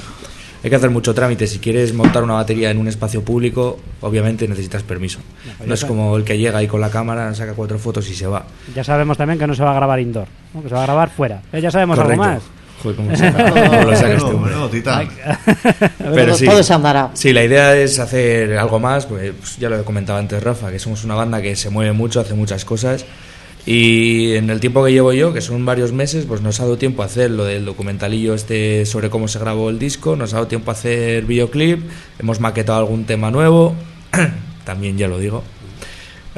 Hay 0.66 0.70
que 0.72 0.78
hacer 0.78 0.90
mucho 0.90 1.14
trámite. 1.14 1.46
Si 1.46 1.60
quieres 1.60 1.94
montar 1.94 2.24
una 2.24 2.34
batería 2.34 2.72
en 2.72 2.80
un 2.80 2.88
espacio 2.88 3.22
público, 3.22 3.78
obviamente 4.02 4.48
necesitas 4.48 4.82
permiso. 4.82 5.20
pues 5.60 5.68
No 5.68 5.76
es 5.76 5.86
como 5.86 6.18
el 6.18 6.24
que 6.24 6.40
llega 6.40 6.58
ahí 6.58 6.66
con 6.66 6.82
la 6.82 6.90
cámara, 6.90 7.32
saca 7.36 7.54
cuatro 7.54 7.78
fotos 7.78 8.10
y 8.10 8.16
se 8.16 8.26
va. 8.26 8.48
Ya 8.74 8.84
sabemos 8.84 9.16
también 9.16 9.38
que 9.38 9.46
no 9.46 9.54
se 9.54 9.62
va 9.62 9.70
a 9.70 9.76
grabar 9.76 10.00
indoor, 10.00 10.28
¿no? 10.56 10.64
que 10.64 10.70
se 10.70 10.74
va 10.74 10.82
a 10.82 10.86
grabar 10.88 11.12
fuera. 11.12 11.44
Eh, 11.54 11.62
ya 11.62 11.70
sabemos 11.70 12.00
Correcto. 12.00 12.24
algo 12.24 12.34
más. 12.34 12.44
Joder, 12.82 12.96
¿cómo, 12.96 13.12
lo 13.92 13.96
saca 13.96 14.14
este 14.16 14.70
titán. 14.72 15.08
Pero 16.16 16.36
sí. 16.36 16.48
Sí, 17.14 17.32
la 17.32 17.44
idea 17.44 17.78
es 17.78 18.00
hacer 18.00 18.58
algo 18.58 18.80
más, 18.80 19.06
pues, 19.06 19.34
pues 19.40 19.58
ya 19.58 19.70
lo 19.70 19.86
comentaba 19.86 20.18
antes 20.18 20.42
Rafa, 20.42 20.72
que 20.72 20.80
somos 20.80 21.04
una 21.04 21.14
banda 21.14 21.44
que 21.44 21.56
se 21.56 21.70
mueve 21.70 21.92
mucho, 21.92 22.20
hace 22.20 22.34
muchas 22.34 22.66
cosas. 22.66 23.06
Y 23.66 24.34
en 24.36 24.50
el 24.52 24.60
tiempo 24.60 24.86
que 24.86 24.92
llevo 24.92 25.12
yo, 25.12 25.34
que 25.34 25.42
son 25.42 25.66
varios 25.66 25.92
meses, 25.92 26.26
pues 26.28 26.42
nos 26.42 26.60
ha 26.60 26.64
dado 26.64 26.78
tiempo 26.78 27.02
a 27.02 27.06
hacer 27.08 27.32
lo 27.32 27.46
del 27.46 27.66
documentalillo 27.66 28.36
este 28.36 28.86
sobre 28.86 29.10
cómo 29.10 29.28
se 29.28 29.40
grabó 29.40 29.72
el 29.72 29.80
disco, 29.80 30.16
nos 30.16 30.34
ha 30.34 30.38
dado 30.38 30.48
tiempo 30.48 30.70
a 30.70 30.74
hacer 30.76 31.26
videoclip, 31.26 31.82
hemos 32.20 32.40
maquetado 32.40 32.78
algún 32.78 33.06
tema 33.06 33.32
nuevo, 33.32 33.74
también 34.66 34.98
ya 35.00 35.08
lo 35.08 35.18
digo, 35.18 35.44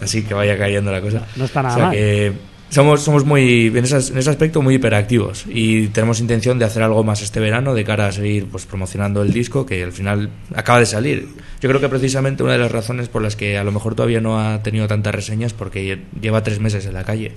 así 0.01 0.23
que 0.23 0.33
vaya 0.33 0.57
cayendo 0.57 0.89
la 0.91 1.01
cosa. 1.01 1.27
No 1.35 1.43
está 1.45 1.61
nada 1.63 1.75
O 1.75 1.77
sea 1.77 1.87
mal. 1.87 1.95
que 1.95 2.31
somos, 2.69 3.01
somos 3.01 3.25
muy, 3.25 3.67
en, 3.67 3.77
esas- 3.83 4.09
en 4.11 4.17
ese 4.17 4.29
aspecto 4.29 4.61
muy 4.61 4.75
hiperactivos 4.75 5.45
y 5.47 5.87
tenemos 5.87 6.19
intención 6.19 6.59
de 6.59 6.65
hacer 6.65 6.83
algo 6.83 7.03
más 7.03 7.21
este 7.21 7.39
verano 7.39 7.73
de 7.73 7.83
cara 7.83 8.07
a 8.07 8.11
seguir 8.11 8.45
pues, 8.47 8.65
promocionando 8.65 9.21
el 9.21 9.31
disco 9.33 9.65
que 9.65 9.83
al 9.83 9.91
final 9.91 10.29
acaba 10.55 10.79
de 10.79 10.85
salir. 10.85 11.27
Yo 11.61 11.69
creo 11.69 11.79
que 11.81 11.89
precisamente 11.89 12.43
una 12.43 12.53
de 12.53 12.59
las 12.59 12.71
razones 12.71 13.09
por 13.09 13.21
las 13.21 13.35
que 13.35 13.57
a 13.57 13.63
lo 13.63 13.71
mejor 13.71 13.95
todavía 13.95 14.21
no 14.21 14.39
ha 14.39 14.61
tenido 14.63 14.87
tantas 14.87 15.13
reseñas 15.15 15.53
porque 15.53 15.99
lleva 16.21 16.43
tres 16.43 16.59
meses 16.59 16.85
en 16.85 16.93
la 16.93 17.03
calle. 17.03 17.31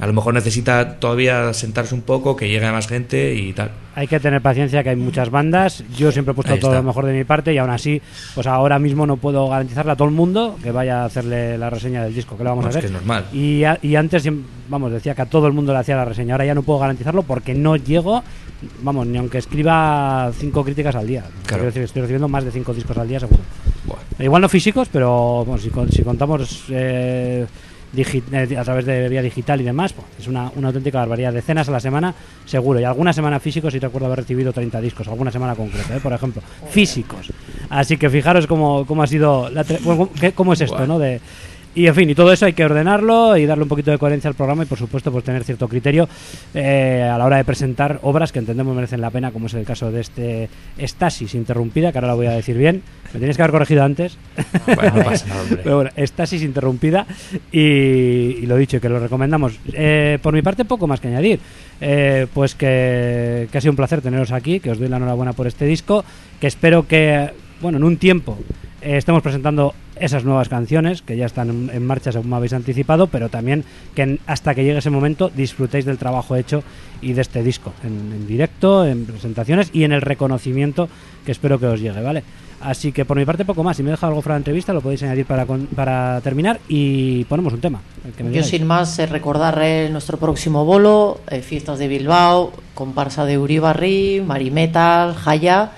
A 0.00 0.06
lo 0.06 0.12
mejor 0.14 0.32
necesita 0.34 0.96
todavía 0.98 1.52
sentarse 1.52 1.94
un 1.94 2.00
poco, 2.02 2.34
que 2.34 2.48
llegue 2.48 2.70
más 2.72 2.88
gente 2.88 3.34
y 3.34 3.52
tal. 3.52 3.70
Hay 3.94 4.06
que 4.06 4.18
tener 4.18 4.40
paciencia, 4.40 4.82
que 4.82 4.88
hay 4.90 4.96
muchas 4.96 5.28
bandas. 5.30 5.84
Yo 5.96 6.10
siempre 6.10 6.32
he 6.32 6.34
puesto 6.34 6.56
todo 6.58 6.72
lo 6.74 6.82
mejor 6.82 7.04
de 7.04 7.12
mi 7.12 7.24
parte 7.24 7.52
y 7.52 7.58
aún 7.58 7.70
así, 7.70 8.00
pues 8.34 8.46
ahora 8.46 8.78
mismo 8.78 9.06
no 9.06 9.18
puedo 9.18 9.46
garantizarle 9.48 9.92
a 9.92 9.96
todo 9.96 10.08
el 10.08 10.14
mundo 10.14 10.56
que 10.62 10.70
vaya 10.72 11.02
a 11.02 11.04
hacerle 11.04 11.58
la 11.58 11.68
reseña 11.68 12.02
del 12.04 12.14
disco, 12.14 12.36
que 12.36 12.44
lo 12.44 12.50
vamos 12.50 12.64
No, 12.64 12.68
a 12.68 12.70
es 12.70 12.76
que 12.78 12.86
es 12.86 12.92
normal. 12.92 13.26
Y, 13.32 13.64
a- 13.64 13.78
y 13.82 13.94
antes, 13.96 14.26
vamos, 14.68 14.90
decía 14.92 15.14
que 15.14 15.22
a 15.22 15.26
todo 15.26 15.46
el 15.46 15.52
mundo 15.52 15.72
le 15.74 15.80
hacía 15.80 15.96
la 15.96 16.04
reseña. 16.06 16.34
Ahora 16.34 16.46
ya 16.46 16.54
no 16.54 16.62
puedo 16.62 16.78
garantizarlo 16.78 17.22
porque 17.24 17.52
no 17.54 17.76
llego, 17.76 18.22
vamos, 18.82 19.06
ni 19.06 19.18
aunque 19.18 19.38
escriba 19.38 20.30
cinco 20.38 20.64
críticas 20.64 20.94
al 20.94 21.06
día. 21.06 21.24
Claro. 21.46 21.64
Decir, 21.64 21.82
estoy 21.82 22.00
recibiendo 22.02 22.28
más 22.28 22.44
de 22.44 22.52
cinco 22.52 22.72
discos 22.72 22.96
al 22.96 23.08
día, 23.08 23.20
seguro. 23.20 23.40
Igual 24.18 24.42
no 24.42 24.48
físicos, 24.48 24.88
pero 24.90 25.44
bueno, 25.44 25.60
si, 25.60 25.68
con- 25.70 25.90
si 25.90 26.02
contamos 26.02 26.64
eh, 26.70 27.44
a 28.56 28.64
través 28.64 28.86
de 28.86 29.08
vía 29.08 29.22
digital 29.22 29.60
y 29.60 29.64
demás, 29.64 29.92
pues, 29.92 30.06
es 30.20 30.26
una, 30.28 30.50
una 30.56 30.68
auténtica 30.68 30.98
barbaridad. 30.98 31.32
Decenas 31.32 31.68
a 31.68 31.72
la 31.72 31.80
semana, 31.80 32.14
seguro. 32.46 32.80
Y 32.80 32.84
alguna 32.84 33.12
semana 33.12 33.40
físicos, 33.40 33.72
si 33.72 33.78
recuerdo 33.78 34.06
haber 34.06 34.20
recibido 34.20 34.52
30 34.52 34.80
discos, 34.80 35.08
alguna 35.08 35.30
semana 35.30 35.54
concreta, 35.54 35.96
¿eh? 35.96 36.00
por 36.00 36.12
ejemplo. 36.12 36.42
Físicos. 36.70 37.32
Así 37.68 37.96
que 37.96 38.08
fijaros 38.10 38.46
cómo, 38.46 38.86
cómo 38.86 39.02
ha 39.02 39.06
sido, 39.06 39.50
la 39.50 39.64
cómo 40.34 40.52
es 40.52 40.60
esto. 40.60 40.86
¿no? 40.86 40.98
De, 40.98 41.20
y 41.74 41.86
en 41.86 41.94
fin, 41.94 42.10
y 42.10 42.14
todo 42.14 42.32
eso 42.32 42.46
hay 42.46 42.52
que 42.52 42.64
ordenarlo 42.64 43.36
y 43.36 43.46
darle 43.46 43.62
un 43.62 43.68
poquito 43.68 43.90
de 43.90 43.98
coherencia 43.98 44.28
al 44.28 44.34
programa 44.34 44.64
y 44.64 44.66
por 44.66 44.78
supuesto 44.78 45.12
pues 45.12 45.24
tener 45.24 45.44
cierto 45.44 45.68
criterio 45.68 46.08
eh, 46.54 47.08
a 47.10 47.16
la 47.16 47.24
hora 47.24 47.36
de 47.36 47.44
presentar 47.44 48.00
obras 48.02 48.32
que 48.32 48.40
entendemos 48.40 48.74
merecen 48.74 49.00
la 49.00 49.10
pena, 49.10 49.30
como 49.30 49.46
es 49.46 49.54
el 49.54 49.64
caso 49.64 49.90
de 49.92 50.00
este 50.00 50.48
Estasis 50.78 51.34
interrumpida, 51.34 51.92
que 51.92 51.98
ahora 51.98 52.08
lo 52.08 52.16
voy 52.16 52.26
a 52.26 52.32
decir 52.32 52.56
bien. 52.56 52.82
Me 53.12 53.18
tenéis 53.18 53.36
que 53.36 53.42
haber 53.42 53.52
corregido 53.52 53.82
antes. 53.82 54.16
Bueno, 54.66 54.96
no 54.96 55.04
pasa 55.04 55.26
nada, 55.26 55.42
hombre. 55.42 55.60
Pero 55.64 55.76
bueno, 55.76 55.90
estasis 55.96 56.42
interrumpida 56.42 57.06
y, 57.50 57.58
y 57.58 58.46
lo 58.46 58.56
dicho, 58.56 58.80
que 58.80 58.88
lo 58.88 59.00
recomendamos. 59.00 59.58
Eh, 59.72 60.18
por 60.22 60.32
mi 60.32 60.42
parte, 60.42 60.64
poco 60.64 60.86
más 60.86 61.00
que 61.00 61.08
añadir. 61.08 61.40
Eh, 61.80 62.26
pues 62.32 62.54
que, 62.54 63.48
que 63.50 63.58
ha 63.58 63.60
sido 63.60 63.72
un 63.72 63.76
placer 63.76 64.02
teneros 64.02 64.32
aquí, 64.32 64.60
que 64.60 64.70
os 64.70 64.78
doy 64.78 64.88
la 64.88 64.98
enhorabuena 64.98 65.32
por 65.32 65.46
este 65.46 65.64
disco, 65.64 66.04
que 66.38 66.46
espero 66.46 66.86
que, 66.86 67.30
bueno, 67.60 67.78
en 67.78 67.84
un 67.84 67.96
tiempo 67.96 68.38
eh, 68.82 68.98
estemos 68.98 69.22
presentando 69.22 69.74
esas 70.00 70.24
nuevas 70.24 70.48
canciones 70.48 71.02
que 71.02 71.16
ya 71.16 71.26
están 71.26 71.70
en, 71.72 71.86
marcha 71.86 72.12
según 72.12 72.30
me 72.30 72.36
habéis 72.36 72.52
anticipado, 72.52 73.06
pero 73.06 73.28
también 73.28 73.64
que 73.94 74.18
hasta 74.26 74.54
que 74.54 74.64
llegue 74.64 74.78
ese 74.78 74.90
momento 74.90 75.30
disfrutéis 75.34 75.84
del 75.84 75.98
trabajo 75.98 76.36
hecho 76.36 76.62
y 77.00 77.12
de 77.12 77.22
este 77.22 77.42
disco, 77.42 77.72
en, 77.84 78.12
en 78.12 78.26
directo, 78.26 78.86
en 78.86 79.06
presentaciones 79.06 79.70
y 79.72 79.84
en 79.84 79.92
el 79.92 80.00
reconocimiento 80.02 80.88
que 81.24 81.32
espero 81.32 81.58
que 81.58 81.66
os 81.66 81.80
llegue, 81.80 82.00
¿vale? 82.02 82.22
Así 82.62 82.92
que 82.92 83.06
por 83.06 83.16
mi 83.16 83.24
parte 83.24 83.46
poco 83.46 83.62
más. 83.64 83.78
Si 83.78 83.82
me 83.82 83.88
he 83.88 83.92
dejado 83.92 84.10
algo 84.10 84.20
fuera 84.20 84.34
de 84.34 84.40
la 84.40 84.40
entrevista 84.40 84.74
lo 84.74 84.82
podéis 84.82 85.02
añadir 85.02 85.24
para, 85.24 85.46
con- 85.46 85.66
para 85.68 86.20
terminar 86.22 86.60
y 86.68 87.24
ponemos 87.24 87.54
un 87.54 87.60
tema. 87.60 87.80
el 88.04 88.12
que 88.12 88.22
me 88.22 88.32
Yo 88.32 88.42
sin 88.42 88.66
más 88.66 88.98
eh, 88.98 89.06
recordar 89.06 89.58
eh, 89.62 89.88
nuestro 89.90 90.18
próximo 90.18 90.66
bolo, 90.66 91.22
eh, 91.30 91.40
Fiestas 91.40 91.78
de 91.78 91.88
Bilbao, 91.88 92.52
comparsa 92.74 93.24
de 93.24 93.38
Uribarri, 93.38 94.22
Marimetal, 94.26 95.14
Jaya. 95.14 95.70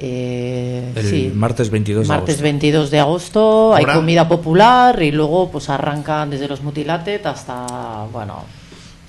Eh, 0.00 0.92
El 0.94 1.04
sí. 1.04 1.32
martes 1.34 1.70
22 1.70 2.04
de 2.04 2.08
Martes 2.08 2.36
agosto. 2.36 2.42
22 2.44 2.90
de 2.92 3.00
agosto 3.00 3.74
hay 3.74 3.84
comida 3.84 4.28
popular 4.28 5.02
y 5.02 5.10
luego 5.10 5.50
pues 5.50 5.68
arrancan 5.68 6.30
desde 6.30 6.46
los 6.46 6.62
Mutilatet 6.62 7.26
hasta, 7.26 8.06
bueno, 8.12 8.44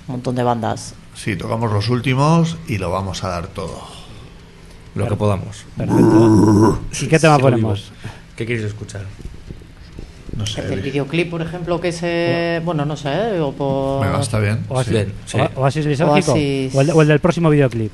un 0.08 0.14
montón 0.14 0.34
de 0.34 0.42
bandas. 0.42 0.94
Sí, 1.14 1.36
tocamos 1.36 1.72
los 1.72 1.88
últimos 1.90 2.56
y 2.66 2.78
lo 2.78 2.90
vamos 2.90 3.22
a 3.22 3.28
dar 3.28 3.46
todo. 3.46 3.80
Lo 4.96 5.06
que 5.08 5.14
podamos. 5.14 5.64
Perfecto. 5.76 6.80
¿Y 7.00 7.06
qué 7.06 7.18
tema 7.20 7.36
Sigo 7.36 7.48
ponemos? 7.50 7.92
vivo. 8.02 8.12
¿Qué 8.34 8.46
queréis 8.46 8.66
escuchar? 8.66 9.02
No 10.36 10.46
sé. 10.46 10.62
El 10.72 10.80
videoclip, 10.80 11.30
por 11.30 11.42
ejemplo, 11.42 11.80
que 11.80 11.92
se... 11.92 12.60
Bueno, 12.64 12.84
no 12.84 12.96
sé, 12.96 13.38
o 13.40 13.52
por... 13.52 14.04
Venga, 14.04 14.20
está 14.20 14.38
bien. 14.40 14.64
Oasis, 14.68 15.06
sí. 15.26 15.38
Oasis. 15.54 16.00
Oasis. 16.00 16.74
O, 16.74 16.80
el, 16.80 16.90
o 16.90 17.02
el 17.02 17.08
del 17.08 17.20
próximo 17.20 17.50
videoclip. 17.50 17.92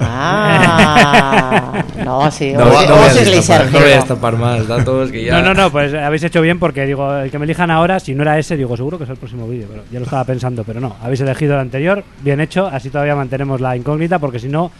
Ah, 0.00 1.84
no, 2.04 2.30
sí, 2.30 2.52
No, 2.52 2.64
no 2.64 2.70
voy 2.70 2.74
destapar, 2.86 2.88
no 2.88 2.96
voy 2.96 3.08
a 3.08 3.24
lisérgico. 3.36 3.78
destapar 3.80 4.36
más 4.36 4.66
datos 4.68 5.10
que 5.10 5.24
ya... 5.24 5.40
No, 5.40 5.54
no, 5.54 5.62
no, 5.62 5.70
pues 5.70 5.92
habéis 5.94 6.22
hecho 6.24 6.40
bien 6.40 6.58
porque 6.58 6.86
digo, 6.86 7.16
el 7.16 7.30
que 7.30 7.38
me 7.38 7.44
elijan 7.44 7.70
ahora, 7.70 8.00
si 8.00 8.14
no 8.14 8.22
era 8.22 8.38
ese, 8.38 8.56
digo, 8.56 8.76
seguro 8.76 8.98
que 8.98 9.04
es 9.04 9.10
el 9.10 9.16
próximo 9.16 9.48
vídeo. 9.48 9.66
Pero 9.70 9.82
ya 9.90 9.98
lo 9.98 10.04
estaba 10.04 10.24
pensando, 10.24 10.64
pero 10.64 10.80
no. 10.80 10.96
Habéis 11.02 11.20
elegido 11.20 11.54
el 11.54 11.60
anterior, 11.60 12.04
bien 12.22 12.40
hecho, 12.40 12.66
así 12.66 12.90
todavía 12.90 13.14
mantenemos 13.16 13.60
la 13.60 13.76
incógnita 13.76 14.18
porque 14.18 14.38
si 14.38 14.48
no, 14.48 14.70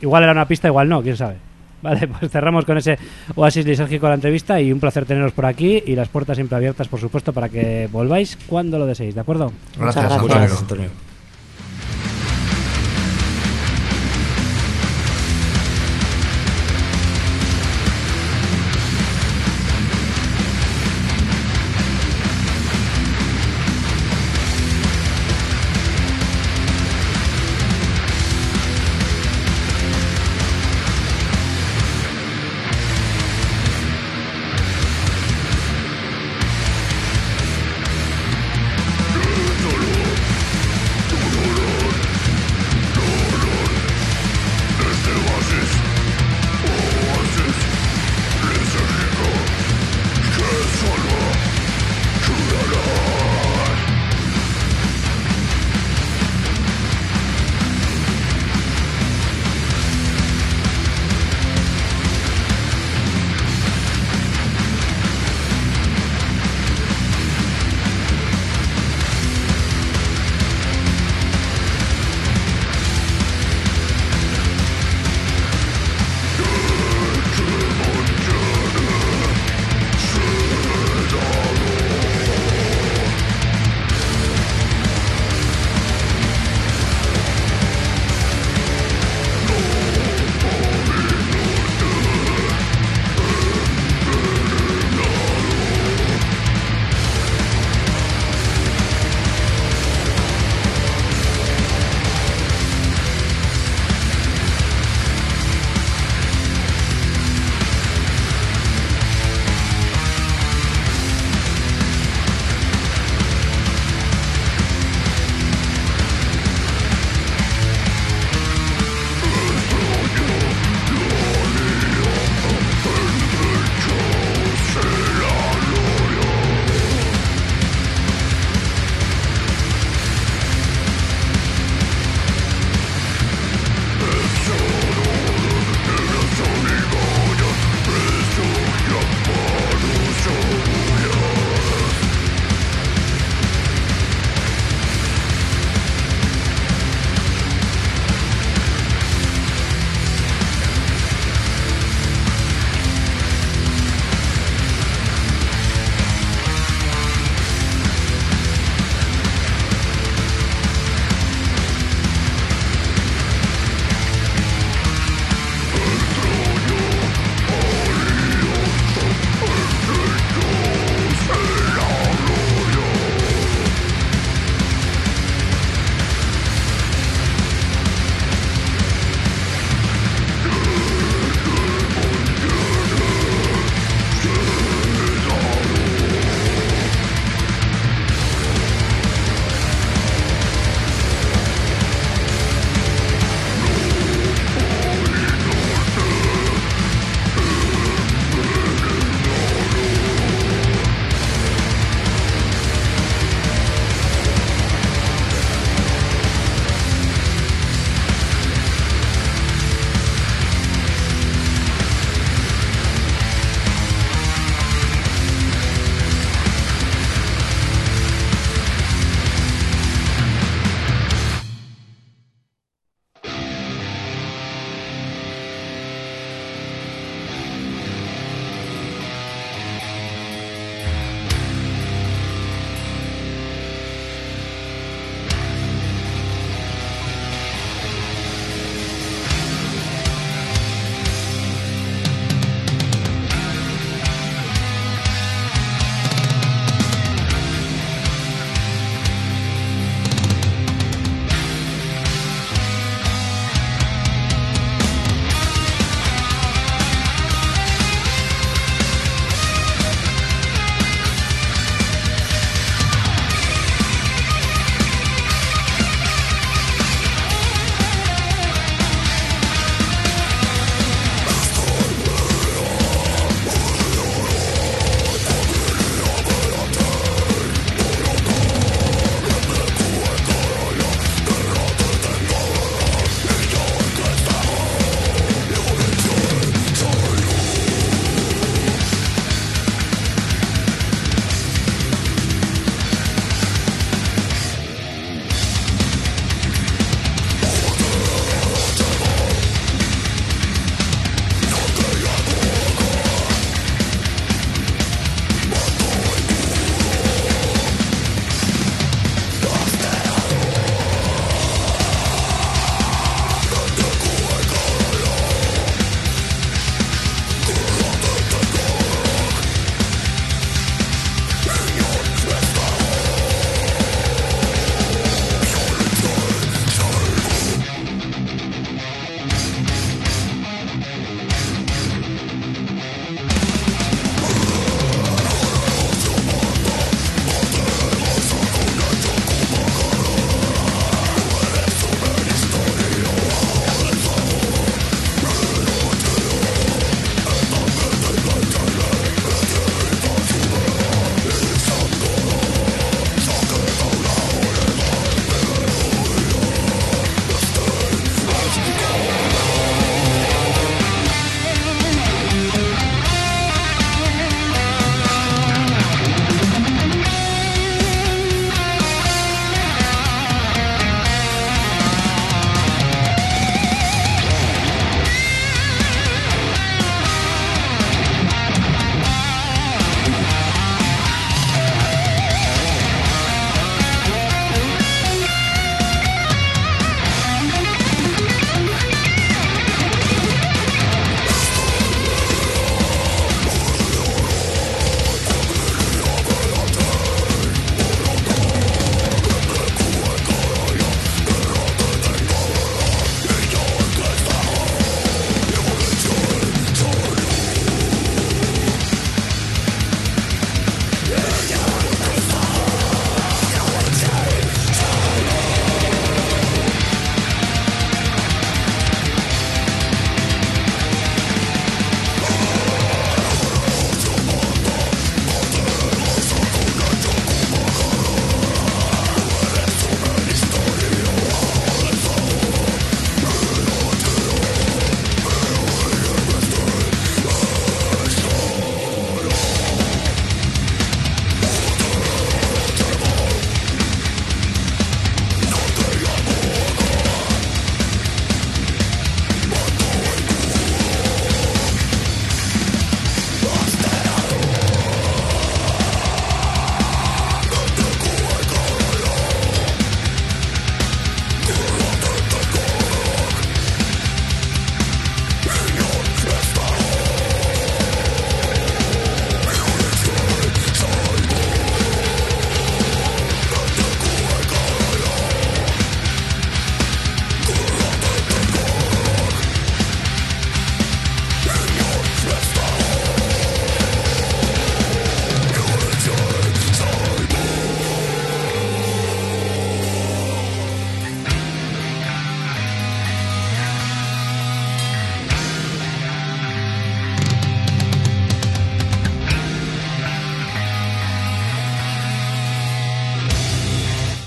igual 0.00 0.22
era 0.22 0.32
una 0.32 0.46
pista, 0.46 0.68
igual 0.68 0.88
no, 0.88 1.02
quién 1.02 1.16
sabe. 1.16 1.36
Vale, 1.82 2.06
pues 2.08 2.30
cerramos 2.30 2.66
con 2.66 2.76
ese 2.76 2.98
oasis 3.36 3.64
lisérgico 3.64 4.06
la 4.06 4.14
entrevista 4.14 4.60
y 4.60 4.70
un 4.70 4.78
placer 4.80 5.06
teneros 5.06 5.32
por 5.32 5.46
aquí 5.46 5.82
y 5.86 5.94
las 5.96 6.08
puertas 6.08 6.36
siempre 6.36 6.56
abiertas, 6.56 6.88
por 6.88 7.00
supuesto, 7.00 7.32
para 7.32 7.48
que 7.48 7.88
volváis 7.90 8.36
cuando 8.46 8.78
lo 8.78 8.84
deseéis, 8.86 9.14
¿de 9.14 9.20
acuerdo? 9.22 9.50
Gracias, 9.78 10.04
gracias. 10.04 10.22
Muchas 10.22 10.38
gracias, 10.38 10.60
Antonio. 10.60 11.09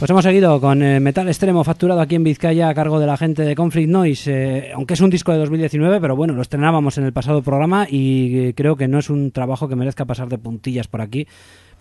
Pues 0.04 0.10
hemos 0.10 0.26
seguido 0.26 0.60
con 0.60 0.84
eh, 0.84 1.00
Metal 1.00 1.26
Extremo 1.30 1.64
facturado 1.64 2.02
aquí 2.02 2.16
en 2.16 2.26
Vizcaya 2.26 2.68
a 2.68 2.74
cargo 2.74 3.00
de 3.00 3.08
la 3.08 3.16
gente 3.16 3.44
de 3.44 3.56
Conflict 3.56 3.90
Noise, 3.90 4.32
eh, 4.34 4.72
aunque 4.74 4.96
es 4.96 5.00
un 5.00 5.10
disco 5.10 5.32
de 5.32 5.38
2019, 5.38 6.02
pero 6.02 6.18
bueno, 6.18 6.34
lo 6.34 6.42
estrenábamos 6.42 6.98
en 6.98 7.06
el 7.06 7.14
pasado 7.14 7.42
programa 7.42 7.88
y 7.90 8.38
eh, 8.38 8.54
creo 8.54 8.76
que 8.76 8.90
no 8.90 9.00
es 9.00 9.10
un 9.10 9.32
trabajo 9.32 9.70
que 9.70 9.78
merezca 9.78 10.04
pasar 10.04 10.28
de 10.28 10.38
puntillas 10.38 10.90
por 10.90 11.00
aquí. 11.00 11.26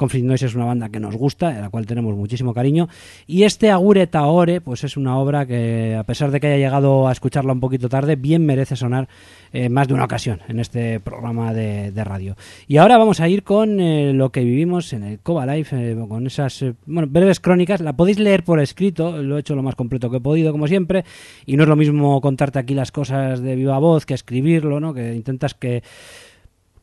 Conflict 0.03 0.27
Noise 0.27 0.47
es 0.47 0.57
una 0.57 0.65
banda 0.65 0.89
que 0.89 0.99
nos 0.99 1.15
gusta, 1.15 1.57
a 1.57 1.61
la 1.61 1.71
cual 1.71 1.87
tenemos 1.87 2.17
muchísimo 2.17 2.53
cariño. 2.53 2.89
Y 3.29 3.45
este 3.45 3.71
Agure 3.71 4.09
Taore, 4.09 4.61
pues 4.61 4.83
es 4.83 4.97
una 4.97 5.17
obra 5.17 5.47
que, 5.47 5.95
a 5.95 6.03
pesar 6.03 6.33
de 6.33 6.41
que 6.41 6.49
haya 6.49 6.57
llegado 6.57 7.07
a 7.07 7.13
escucharla 7.13 7.53
un 7.53 7.61
poquito 7.61 7.89
tarde, 7.89 8.17
bien 8.17 8.45
merece 8.45 8.75
sonar 8.75 9.07
eh, 9.53 9.69
más 9.69 9.87
de 9.87 9.95
una 9.95 10.07
ocasión 10.07 10.41
en 10.49 10.59
este 10.59 10.99
programa 10.99 11.55
de, 11.55 11.93
radio. 12.03 12.37
Y 12.67 12.79
ahora 12.79 12.99
vamos 12.99 13.21
a 13.21 13.29
ir 13.29 13.45
con 13.45 13.79
eh, 13.79 14.13
lo 14.13 14.33
que 14.33 14.41
vivimos 14.41 14.93
en 14.93 15.05
el 15.05 15.21
Coba 15.21 15.47
Life, 15.47 15.93
eh, 15.93 15.97
con 16.09 16.27
esas 16.27 16.65
bueno, 16.85 17.07
breves 17.09 17.39
crónicas. 17.39 17.81
La 17.81 17.93
podéis 17.93 18.19
leer 18.19 18.43
por 18.43 18.59
escrito, 18.59 19.23
lo 19.23 19.37
he 19.37 19.41
hecho 19.41 19.55
lo 19.55 19.63
más 19.63 19.77
completo 19.77 20.11
que 20.11 20.17
he 20.17 20.21
podido, 20.21 20.51
como 20.51 20.67
siempre. 20.67 21.05
Y 21.47 21.57
no 21.57 21.63
es 21.63 21.69
lo 21.69 21.77
mismo 21.77 22.21
contarte 22.21 22.59
aquí 22.59 22.75
las 22.75 22.91
cosas 22.91 23.41
de 23.41 23.55
viva 23.55 23.79
voz 23.79 24.05
que 24.05 24.15
escribirlo, 24.15 24.81
¿no? 24.81 24.95
Que 24.95 25.15
intentas 25.15 25.55
que 25.55 25.85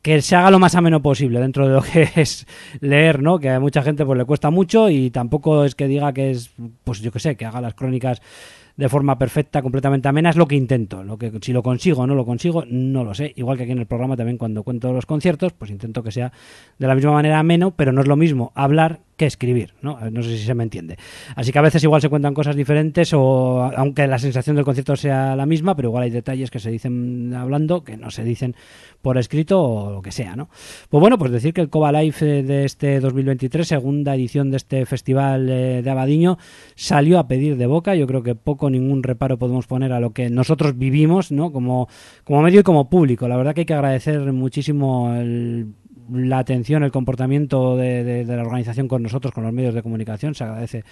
que 0.02 0.22
se 0.22 0.36
haga 0.36 0.50
lo 0.50 0.58
más 0.58 0.74
ameno 0.74 1.02
posible 1.02 1.40
dentro 1.40 1.68
de 1.68 1.74
lo 1.74 1.82
que 1.82 2.08
es 2.16 2.46
leer, 2.80 3.22
¿no? 3.22 3.38
Que 3.38 3.50
a 3.50 3.60
mucha 3.60 3.82
gente 3.82 4.04
pues 4.04 4.18
le 4.18 4.24
cuesta 4.24 4.50
mucho 4.50 4.88
y 4.90 5.10
tampoco 5.10 5.64
es 5.64 5.74
que 5.74 5.88
diga 5.88 6.12
que 6.12 6.30
es, 6.30 6.50
pues 6.84 7.00
yo 7.00 7.12
que 7.12 7.20
sé, 7.20 7.36
que 7.36 7.44
haga 7.44 7.60
las 7.60 7.74
crónicas 7.74 8.20
de 8.76 8.88
forma 8.88 9.18
perfecta, 9.18 9.60
completamente 9.60 10.08
amena, 10.08 10.30
es 10.30 10.36
lo 10.36 10.48
que 10.48 10.56
intento. 10.56 11.04
Lo 11.04 11.18
que, 11.18 11.30
si 11.42 11.52
lo 11.52 11.62
consigo 11.62 12.00
o 12.00 12.06
no 12.06 12.14
lo 12.14 12.24
consigo, 12.24 12.64
no 12.66 13.04
lo 13.04 13.12
sé. 13.12 13.32
Igual 13.36 13.58
que 13.58 13.64
aquí 13.64 13.72
en 13.72 13.78
el 13.78 13.86
programa 13.86 14.16
también 14.16 14.38
cuando 14.38 14.62
cuento 14.62 14.90
los 14.92 15.04
conciertos, 15.04 15.52
pues 15.52 15.70
intento 15.70 16.02
que 16.02 16.10
sea 16.10 16.32
de 16.78 16.86
la 16.86 16.94
misma 16.94 17.12
manera 17.12 17.38
ameno, 17.38 17.72
pero 17.72 17.92
no 17.92 18.00
es 18.00 18.08
lo 18.08 18.16
mismo 18.16 18.52
hablar 18.54 19.00
que 19.20 19.26
escribir, 19.26 19.74
¿no? 19.82 19.98
No 20.10 20.22
sé 20.22 20.38
si 20.38 20.44
se 20.46 20.54
me 20.54 20.62
entiende. 20.62 20.96
Así 21.36 21.52
que 21.52 21.58
a 21.58 21.62
veces 21.62 21.84
igual 21.84 22.00
se 22.00 22.08
cuentan 22.08 22.32
cosas 22.32 22.56
diferentes 22.56 23.12
o 23.12 23.70
aunque 23.76 24.06
la 24.06 24.18
sensación 24.18 24.56
del 24.56 24.64
concierto 24.64 24.96
sea 24.96 25.36
la 25.36 25.44
misma, 25.44 25.76
pero 25.76 25.90
igual 25.90 26.04
hay 26.04 26.10
detalles 26.10 26.50
que 26.50 26.58
se 26.58 26.70
dicen 26.70 27.34
hablando 27.34 27.84
que 27.84 27.98
no 27.98 28.10
se 28.10 28.24
dicen 28.24 28.56
por 29.02 29.18
escrito 29.18 29.62
o 29.62 29.92
lo 29.92 30.00
que 30.00 30.10
sea, 30.10 30.36
¿no? 30.36 30.48
Pues 30.88 31.02
bueno, 31.02 31.18
pues 31.18 31.32
decir 31.32 31.52
que 31.52 31.60
el 31.60 31.68
Coba 31.68 31.92
Life 31.92 32.42
de 32.42 32.64
este 32.64 32.98
2023, 32.98 33.68
segunda 33.68 34.14
edición 34.14 34.50
de 34.50 34.56
este 34.56 34.86
festival 34.86 35.50
eh, 35.50 35.82
de 35.82 35.90
Abadiño, 35.90 36.38
salió 36.74 37.18
a 37.18 37.28
pedir 37.28 37.58
de 37.58 37.66
boca. 37.66 37.94
Yo 37.94 38.06
creo 38.06 38.22
que 38.22 38.34
poco 38.34 38.70
ningún 38.70 39.02
reparo 39.02 39.38
podemos 39.38 39.66
poner 39.66 39.92
a 39.92 40.00
lo 40.00 40.14
que 40.14 40.30
nosotros 40.30 40.78
vivimos, 40.78 41.30
¿no? 41.30 41.52
Como, 41.52 41.88
como 42.24 42.40
medio 42.40 42.60
y 42.60 42.62
como 42.62 42.88
público. 42.88 43.28
La 43.28 43.36
verdad 43.36 43.54
que 43.54 43.60
hay 43.60 43.66
que 43.66 43.74
agradecer 43.74 44.32
muchísimo 44.32 45.12
el 45.14 45.74
la 46.12 46.38
atención, 46.38 46.82
el 46.82 46.90
comportamiento 46.90 47.76
de, 47.76 48.24
la 48.26 48.42
organización 48.42 48.88
con 48.88 49.02
nosotros, 49.02 49.32
con 49.32 49.44
los 49.44 49.52
medios 49.52 49.74
de 49.74 49.82
comunicación, 49.82 50.34
se 50.34 50.44
agradece 50.44 50.84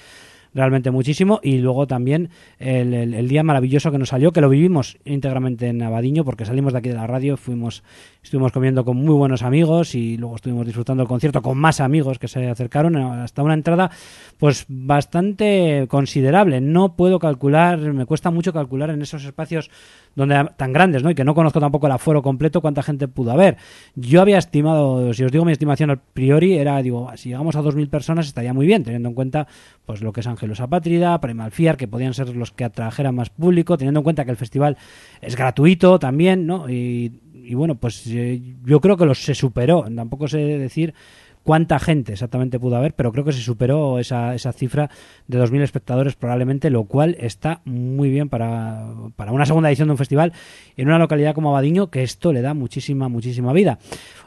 realmente 0.55 0.91
muchísimo 0.91 1.41
y 1.43 1.59
luego 1.59 1.87
también 1.87 2.31
el, 2.59 3.29
día 3.29 3.43
maravilloso 3.43 3.91
que 3.91 3.99
nos 3.99 4.09
salió 4.09 4.33
que 4.33 4.41
lo 4.41 4.49
vivimos 4.49 4.99
íntegramente 5.05 5.69
en 5.69 5.83
Abadiño 5.83 6.25
porque 6.25 6.45
salimos 6.45 6.73
de 6.73 6.79
aquí 6.79 6.89
de 6.89 6.95
la 6.95 7.07
radio 7.07 7.37
fuimos 7.37 7.83
estuvimos 8.23 8.53
comiendo 8.53 8.85
con 8.85 8.97
muy 8.97 9.15
buenos 9.15 9.43
amigos 9.43 9.95
y 9.95 10.17
luego 10.17 10.37
estuvimos 10.37 10.67
disfrutando 10.67 11.03
el 11.03 11.09
concierto 11.09 11.43
con 11.43 11.59
más 11.59 11.81
amigos 11.81 12.19
que 12.19 12.29
se 12.29 12.49
acercaron 12.49 12.97
hasta 12.97 13.43
una 13.43 13.55
entrada 13.55 13.91
pues 14.39 14.65
bastante 14.69 15.87
considerable 15.89 16.61
no 16.61 16.97
puedo 16.97 17.19
calcular 17.19 17.79
me 17.79 18.07
cuesta 18.07 18.31
mucho 18.31 18.53
calcular 18.53 18.91
en 18.91 19.03
esos 19.03 19.25
espacios 19.25 19.71
donde 20.19 20.51
tan 20.57 20.73
grandes, 20.73 21.03
¿no? 21.03 21.11
Y 21.11 21.15
que 21.15 21.25
no 21.25 21.35
conozco 21.35 21.61
tampoco 21.61 21.87
el 21.87 21.93
aforo 21.93 22.23
completo, 22.23 22.61
cuánta 22.61 22.83
gente 22.83 23.07
pudo 23.07 23.31
haber. 23.31 23.57
Yo 23.95 24.21
había 24.21 24.39
estimado, 24.39 25.13
si 25.15 25.23
os 25.23 25.31
digo 25.31 25.45
mi 25.45 25.53
estimación 25.53 25.91
al 25.91 26.01
priori, 26.01 26.59
era, 26.59 26.83
digo, 26.83 27.11
si 27.15 27.29
llegamos 27.29 27.55
a 27.55 27.63
2.000 27.63 27.89
personas 27.89 28.27
estaría 28.27 28.53
muy 28.53 28.67
bien, 28.67 28.83
teniendo 28.83 29.09
en 29.09 29.15
cuenta 29.15 29.47
pues 29.87 30.03
lo 30.03 30.13
que 30.13 30.21
es 30.21 30.27
Ángelos 30.39 30.61
Apátrida, 30.61 31.19
Fiar, 31.51 31.77
que 31.77 31.89
podían 31.89 32.15
ser 32.15 32.35
los 32.37 32.53
que 32.53 32.63
atrajeran 32.63 33.15
más 33.17 33.29
público, 33.29 33.77
teniendo 33.77 34.01
en 34.01 34.05
cuenta 34.05 34.25
que 34.25 34.31
el 34.31 34.37
festival 34.37 34.77
es 35.21 35.35
gratuito 35.35 35.99
también, 35.99 36.47
¿no? 36.47 36.71
Y, 36.71 37.21
bueno, 37.55 37.75
pues 37.75 38.07
eh, 38.07 38.41
yo 38.65 38.81
creo 38.81 38.97
que 38.97 39.05
los 39.05 39.25
se 39.25 39.35
superó, 39.35 39.85
tampoco 39.95 40.29
sé 40.29 40.39
decir 40.39 40.95
cuánta 41.43 41.81
gente 41.81 42.13
exactamente 42.13 42.61
pudo 42.61 42.77
haber, 42.77 42.95
pero 42.95 43.11
creo 43.11 43.25
que 43.25 43.33
se 43.33 43.41
superó 43.41 43.99
esa, 43.99 44.35
esa 44.35 44.53
cifra 44.53 44.91
de 45.27 45.41
2.000 45.41 45.63
espectadores 45.63 46.15
probablemente, 46.15 46.71
lo 46.71 46.85
cual 46.85 47.17
está 47.19 47.63
muy 47.65 48.11
bien 48.11 48.29
para, 48.29 48.87
para 49.17 49.33
una 49.33 49.47
segunda 49.47 49.71
edición 49.71 49.89
de 49.89 49.93
un 49.93 49.99
festival 49.99 50.33
en 50.77 50.87
una 50.87 50.99
localidad 50.99 51.35
como 51.35 51.49
Abadiño, 51.49 51.91
que 51.91 52.05
esto 52.05 52.33
le 52.33 52.43
da 52.43 52.55
muchísima, 52.55 53.09
muchísima 53.09 53.53
vida. 53.53 53.79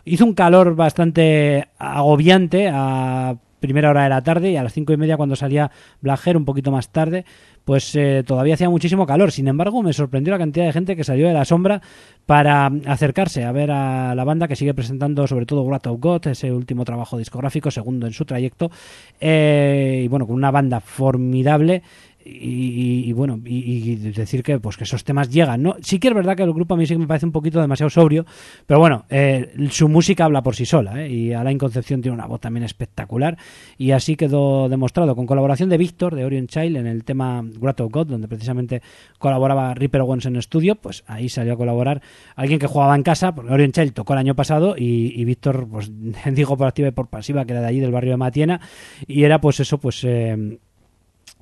Hizo 0.03 0.25
un 0.25 0.33
calor 0.33 0.75
bastante 0.75 1.67
agobiante 1.77 2.69
a 2.73 3.37
primera 3.61 3.89
hora 3.89 4.03
de 4.03 4.09
la 4.09 4.21
tarde 4.21 4.51
y 4.51 4.57
a 4.57 4.63
las 4.63 4.73
cinco 4.73 4.91
y 4.91 4.97
media 4.97 5.15
cuando 5.15 5.37
salía 5.37 5.71
Blager 6.01 6.35
un 6.35 6.43
poquito 6.43 6.69
más 6.71 6.89
tarde 6.89 7.23
pues 7.65 7.95
eh, 7.95 8.23
todavía 8.25 8.55
hacía 8.55 8.69
muchísimo 8.69 9.05
calor. 9.05 9.31
Sin 9.31 9.47
embargo, 9.47 9.83
me 9.83 9.93
sorprendió 9.93 10.31
la 10.31 10.39
cantidad 10.39 10.65
de 10.65 10.73
gente 10.73 10.95
que 10.95 11.03
salió 11.03 11.27
de 11.27 11.33
la 11.33 11.45
sombra 11.45 11.81
para 12.25 12.71
acercarse 12.85 13.43
a 13.43 13.51
ver 13.51 13.71
a 13.71 14.15
la 14.15 14.23
banda 14.23 14.47
que 14.47 14.55
sigue 14.55 14.73
presentando 14.73 15.27
sobre 15.27 15.45
todo 15.45 15.63
Wrath 15.63 15.87
of 15.87 15.99
God, 15.99 16.27
ese 16.27 16.51
último 16.51 16.85
trabajo 16.85 17.17
discográfico, 17.17 17.71
segundo 17.71 18.07
en 18.07 18.13
su 18.13 18.25
trayecto, 18.25 18.71
eh, 19.19 20.01
y 20.05 20.07
bueno, 20.07 20.25
con 20.25 20.35
una 20.35 20.51
banda 20.51 20.79
formidable 20.79 21.83
y, 22.23 23.11
bueno, 23.13 23.39
y, 23.43 23.95
decir 23.95 24.43
que 24.43 24.59
pues 24.59 24.77
que 24.77 24.83
esos 24.83 25.03
temas 25.03 25.29
llegan, 25.29 25.63
¿no? 25.63 25.75
Sí 25.81 25.99
que 25.99 26.09
es 26.09 26.13
verdad 26.13 26.35
que 26.35 26.43
el 26.43 26.53
grupo 26.53 26.73
a 26.73 26.77
mí 26.77 26.85
sí 26.85 26.93
que 26.93 26.99
me 26.99 27.07
parece 27.07 27.25
un 27.25 27.31
poquito 27.31 27.59
demasiado 27.59 27.89
sobrio, 27.89 28.25
pero 28.65 28.79
bueno, 28.79 29.05
eh, 29.09 29.53
su 29.69 29.89
música 29.89 30.25
habla 30.25 30.41
por 30.41 30.55
sí 30.55 30.65
sola, 30.65 31.03
¿eh? 31.03 31.09
y 31.09 31.33
Alain 31.33 31.57
Concepción 31.57 32.01
tiene 32.01 32.15
una 32.15 32.25
voz 32.25 32.41
también 32.41 32.63
espectacular, 32.63 33.37
y 33.77 33.91
así 33.91 34.15
quedó 34.15 34.69
demostrado, 34.69 35.15
con 35.15 35.25
colaboración 35.25 35.69
de 35.69 35.77
Víctor, 35.77 36.15
de 36.15 36.25
Orion 36.25 36.47
Child, 36.47 36.77
en 36.77 36.87
el 36.87 37.03
tema 37.03 37.41
Wrath 37.41 37.81
of 37.81 37.91
God, 37.91 38.07
donde 38.07 38.27
precisamente 38.27 38.81
colaboraba 39.17 39.73
Ripper 39.73 40.01
Owens 40.01 40.25
en 40.25 40.35
estudio, 40.35 40.75
pues 40.75 41.03
ahí 41.07 41.29
salió 41.29 41.53
a 41.53 41.57
colaborar 41.57 42.01
alguien 42.35 42.59
que 42.59 42.67
jugaba 42.67 42.95
en 42.95 43.03
casa, 43.03 43.33
porque 43.33 43.51
Orion 43.53 43.71
Child 43.71 43.93
tocó 43.93 44.13
el 44.13 44.19
año 44.19 44.35
pasado, 44.35 44.75
y, 44.77 45.23
Víctor, 45.25 45.67
pues 45.69 45.91
dijo 46.33 46.57
por 46.57 46.67
activa 46.67 46.89
y 46.89 46.91
por 46.91 47.07
pasiva, 47.07 47.45
que 47.45 47.53
era 47.53 47.61
de 47.61 47.67
allí, 47.67 47.79
del 47.79 47.91
barrio 47.91 48.11
de 48.11 48.17
Matiena, 48.17 48.61
y 49.07 49.23
era 49.23 49.41
pues 49.41 49.59
eso, 49.59 49.77
pues... 49.77 50.03
Eh, 50.03 50.59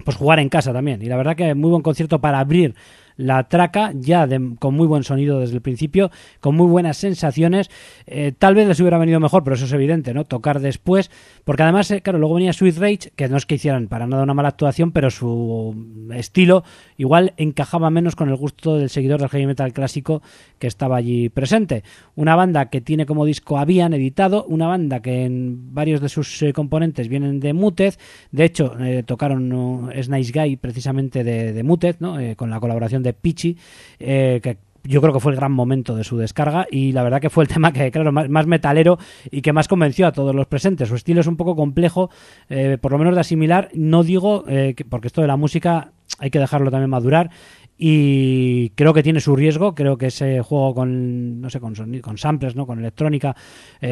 pues 0.03 0.17
jugar 0.17 0.39
en 0.39 0.49
casa 0.49 0.73
también. 0.73 1.01
Y 1.01 1.05
la 1.05 1.17
verdad 1.17 1.35
que 1.35 1.53
muy 1.55 1.69
buen 1.69 1.81
concierto 1.81 2.19
para 2.19 2.39
abrir 2.39 2.75
la 3.20 3.43
traca 3.49 3.91
ya 3.95 4.26
con 4.59 4.76
muy 4.76 4.88
buen 4.88 5.03
sonido 5.03 5.41
desde 5.41 5.55
el 5.55 5.61
principio, 5.61 6.09
con 6.39 6.55
muy 6.55 6.67
buenas 6.67 6.95
sensaciones. 6.95 7.70
Eh, 8.07 8.32
tal 8.38 8.55
vez 8.55 8.65
les 8.65 8.80
hubiera 8.80 8.97
venido 8.97 9.20
mejor, 9.20 9.43
pero 9.43 9.57
eso 9.57 9.65
es 9.65 9.74
evidente, 9.74 10.13
¿no? 10.13 10.24
Tocar 10.24 10.61
después, 10.61 11.11
porque 11.43 11.63
además, 11.63 11.91
eh, 11.91 12.01
claro, 12.01 12.17
luego 12.17 12.36
venía 12.36 12.53
Sweet 12.53 12.78
Rage, 12.78 13.11
que 13.17 13.28
no 13.28 13.36
es 13.36 13.45
que 13.45 13.55
hicieran 13.55 13.89
para 13.89 14.07
nada 14.07 14.24
una 14.24 14.34
mala 14.34 14.47
actuación, 14.47 14.93
pero 14.93 15.11
su 15.11 15.76
estilo 16.13 16.63
igual 16.95 17.34
encajaba 17.36 17.89
menos 17.89 18.15
con 18.15 18.30
el 18.30 18.38
gusto 18.38 18.78
del 18.78 18.89
seguidor 18.89 19.20
del 19.20 19.28
heavy 19.28 19.47
metal 19.47 19.74
clásico 19.74 20.22
que 20.57 20.67
estaba 20.67 20.95
allí 20.95 21.28
presente. 21.28 21.84
Una 22.15 22.38
banda 22.38 22.70
que 22.70 22.80
tiene 22.80 23.06
como 23.06 23.26
disco 23.26 23.57
Habían 23.57 23.93
editado, 23.93 24.45
una 24.45 24.68
banda 24.68 25.02
que 25.02 25.26
en 25.26 25.73
varios 25.73 25.99
de 25.99 26.07
sus 26.07 26.41
eh, 26.41 26.53
componentes 26.53 27.10
vienen 27.10 27.41
de 27.41 27.52
Mutez, 27.52 27.99
de 28.31 28.45
hecho 28.45 28.77
tocaron 29.06 29.91
Es 29.93 30.07
Nice 30.07 30.31
Guy 30.34 30.56
precisamente 30.56 31.26
de, 31.26 31.52
de 31.52 31.64
Mutez, 31.64 31.99
¿no? 31.99 32.15
con 32.38 32.49
la 32.49 32.61
colaboración 32.61 33.03
de 33.03 33.09
Pichi, 33.14 33.57
eh, 33.99 34.40
que 34.41 34.57
yo 34.84 35.02
creo 35.02 35.14
que 35.14 35.19
fue 35.19 35.31
el 35.31 35.36
gran 35.36 35.52
momento 35.52 35.95
de 35.95 36.03
su 36.03 36.18
descarga 36.18 36.68
y 36.72 36.94
la 36.94 37.03
verdad 37.03 37.22
que 37.22 37.30
fue 37.30 37.44
el 37.44 37.48
tema 37.53 37.72
que, 37.72 37.91
claro, 37.91 38.11
más, 38.11 38.48
metalero 38.48 38.98
y 39.30 39.41
que 39.41 39.53
más 39.53 39.68
convenció 39.68 40.07
a 40.07 40.11
todos 40.11 40.36
los 40.36 40.48
presentes. 40.48 40.90
Su 40.90 40.95
estilo 40.95 41.22
es 41.22 41.27
un 41.27 41.38
poco 41.38 41.56
complejo, 41.56 42.10
eh, 42.49 42.77
por 42.80 42.91
lo 42.91 42.98
menos 42.98 43.15
de 43.15 43.22
asimilar. 43.22 43.69
No 43.73 44.03
digo, 44.03 44.45
eh, 44.48 44.76
porque 44.90 45.07
esto 45.07 45.22
de 45.22 45.27
la 45.27 45.38
música 45.38 45.91
hay 46.18 46.31
que 46.31 46.40
dejarlo 46.40 46.72
también 46.72 46.90
madurar 46.90 47.30
y 47.77 48.72
creo 48.72 48.94
que 48.94 49.03
tiene 49.03 49.22
su 49.22 49.36
riesgo. 49.36 49.73
Creo 49.76 49.98
que 49.98 50.07
ese 50.07 50.41
juego 50.41 50.73
con, 50.73 51.40
no 51.40 51.49
sé, 51.49 51.60
con, 51.60 51.76
con 52.02 52.18
samples, 52.18 52.56
¿no? 52.56 52.65
con 52.65 52.80
electrónica, 52.80 53.36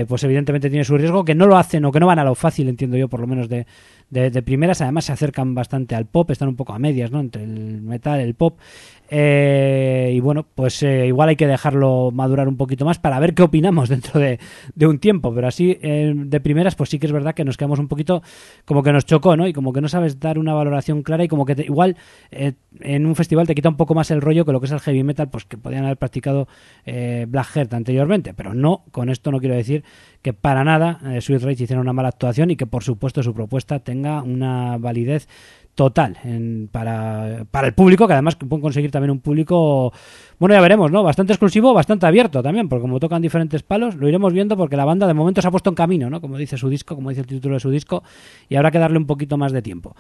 pues 0.08 0.24
evidentemente 0.26 0.70
tiene 0.70 0.84
su 0.84 0.98
riesgo. 0.98 1.24
Que 1.24 1.36
no 1.36 1.46
lo 1.46 1.58
hacen 1.58 1.86
o 1.86 1.92
que 1.92 2.00
no 2.00 2.08
van 2.08 2.20
a 2.20 2.26
lo 2.26 2.36
fácil, 2.36 2.68
entiendo 2.68 2.98
yo, 2.98 3.08
por 3.08 3.22
lo 3.22 3.28
menos 3.28 3.48
de, 3.48 3.66
de, 4.10 4.42
primeras. 4.42 4.82
Además 4.82 5.06
se 5.06 5.12
acercan 5.12 5.54
bastante 5.54 5.96
al 5.96 6.06
pop, 6.06 6.30
están 6.32 6.48
un 6.48 6.56
poco 6.56 6.74
a 6.74 6.80
medias, 6.80 7.12
¿no? 7.12 7.20
Entre 7.20 7.44
el 7.44 7.82
metal, 7.82 8.20
el 8.20 8.36
pop. 8.36 8.60
Eh, 9.10 10.12
y 10.14 10.20
bueno, 10.20 10.46
pues 10.54 10.84
eh, 10.84 11.08
igual 11.08 11.30
hay 11.30 11.36
que 11.36 11.48
dejarlo 11.48 12.12
madurar 12.12 12.48
un 12.48 12.58
poquito 12.58 12.84
más 12.84 13.00
para 13.00 13.20
ver 13.20 13.34
qué 13.34 13.44
opinamos 13.44 13.90
dentro 13.90 14.20
de, 14.20 14.40
un 14.86 15.00
tiempo. 15.00 15.34
Pero 15.34 15.48
así, 15.48 15.78
eh, 15.82 16.14
de 16.16 16.40
primeras, 16.40 16.76
pues 16.76 16.90
sí 16.90 17.00
que 17.00 17.06
es 17.06 17.12
verdad 17.12 17.34
que 17.34 17.46
nos 17.46 17.58
quedamos 17.58 17.80
un 17.80 17.88
poquito 17.88 18.22
como 18.66 18.84
que 18.84 18.92
nos 18.92 19.06
chocó, 19.06 19.38
¿no? 19.38 19.48
Y 19.48 19.54
como 19.54 19.74
que 19.74 19.82
no 19.82 19.88
sabes 19.88 20.20
dar 20.20 20.40
una 20.40 20.54
valoración 20.54 21.04
clara 21.04 21.24
y 21.24 21.28
como 21.28 21.46
que 21.46 21.56
igual 21.66 21.98
en 22.32 23.06
un 23.06 23.16
festival 23.16 23.48
te 23.48 23.56
quita 23.56 23.70
un 23.70 23.78
poco 23.78 23.96
más 23.96 24.12
el 24.12 24.22
rollo 24.22 24.46
que 24.46 24.52
lo 24.52 24.60
que 24.60 24.66
es 24.66 24.72
el 24.72 24.80
heavy 24.80 25.04
metal, 25.04 25.30
pues 25.30 25.46
que 25.46 25.58
podían 25.58 25.86
haber 25.86 25.98
practicado 25.98 26.48
Black 26.86 27.48
Heart 27.54 27.74
anteriormente. 27.74 28.34
Pero 28.34 28.54
no, 28.54 28.84
con 28.92 29.10
esto 29.10 29.32
no 29.32 29.40
quiero 29.40 29.56
decir 29.56 29.84
que 30.22 30.34
para 30.34 30.64
nada 30.64 31.00
Sweet 31.22 31.44
Rage 31.44 31.64
hiciera 31.64 31.82
una 31.82 31.94
mala 31.94 32.10
actuación 32.10 32.52
y 32.52 32.56
que 32.56 32.66
por 32.66 32.84
supuesto 32.84 33.24
su 33.24 33.34
propuesta 33.34 33.80
tenga 33.80 34.22
una 34.22 34.78
validez 34.78 35.28
total 35.78 36.18
en- 36.24 36.70
para, 36.72 37.46
para 37.52 37.68
el 37.68 37.74
público, 37.76 38.08
que 38.08 38.14
además 38.14 38.36
pueden 38.36 38.62
conseguir 38.62 38.90
también 38.90 39.12
un 39.12 39.20
público, 39.20 39.94
bueno, 40.40 40.56
ya 40.56 40.62
veremos, 40.62 40.92
¿no? 40.92 41.04
Bastante 41.04 41.34
exclusivo, 41.34 41.72
bastante 41.72 42.08
abierto 42.08 42.42
también, 42.42 42.68
porque 42.68 42.82
como 42.82 43.00
tocan 43.00 43.22
diferentes 43.22 43.62
palos, 43.62 43.94
lo 43.96 44.08
iremos 44.10 44.34
viendo 44.34 44.58
porque 44.58 44.76
la 44.76 44.86
banda 44.86 45.06
de 45.06 45.14
momento 45.14 45.40
se 45.40 45.48
ha 45.48 45.52
puesto 45.52 45.70
en 45.70 45.76
camino, 45.76 46.10
¿no? 46.10 46.20
Como 46.20 46.36
dice 46.40 46.58
su 46.58 46.68
disco, 46.68 46.96
como 46.96 47.10
dice 47.10 47.22
el 47.22 47.28
título 47.28 47.54
de 47.54 47.60
su 47.60 47.70
disco, 47.70 48.02
y 48.50 48.56
habrá 48.56 48.72
que 48.72 48.80
darle 48.80 48.98
un 48.98 49.06
poquito 49.06 49.38
más 49.38 49.52
de 49.52 49.62
tiempo, 49.62 49.96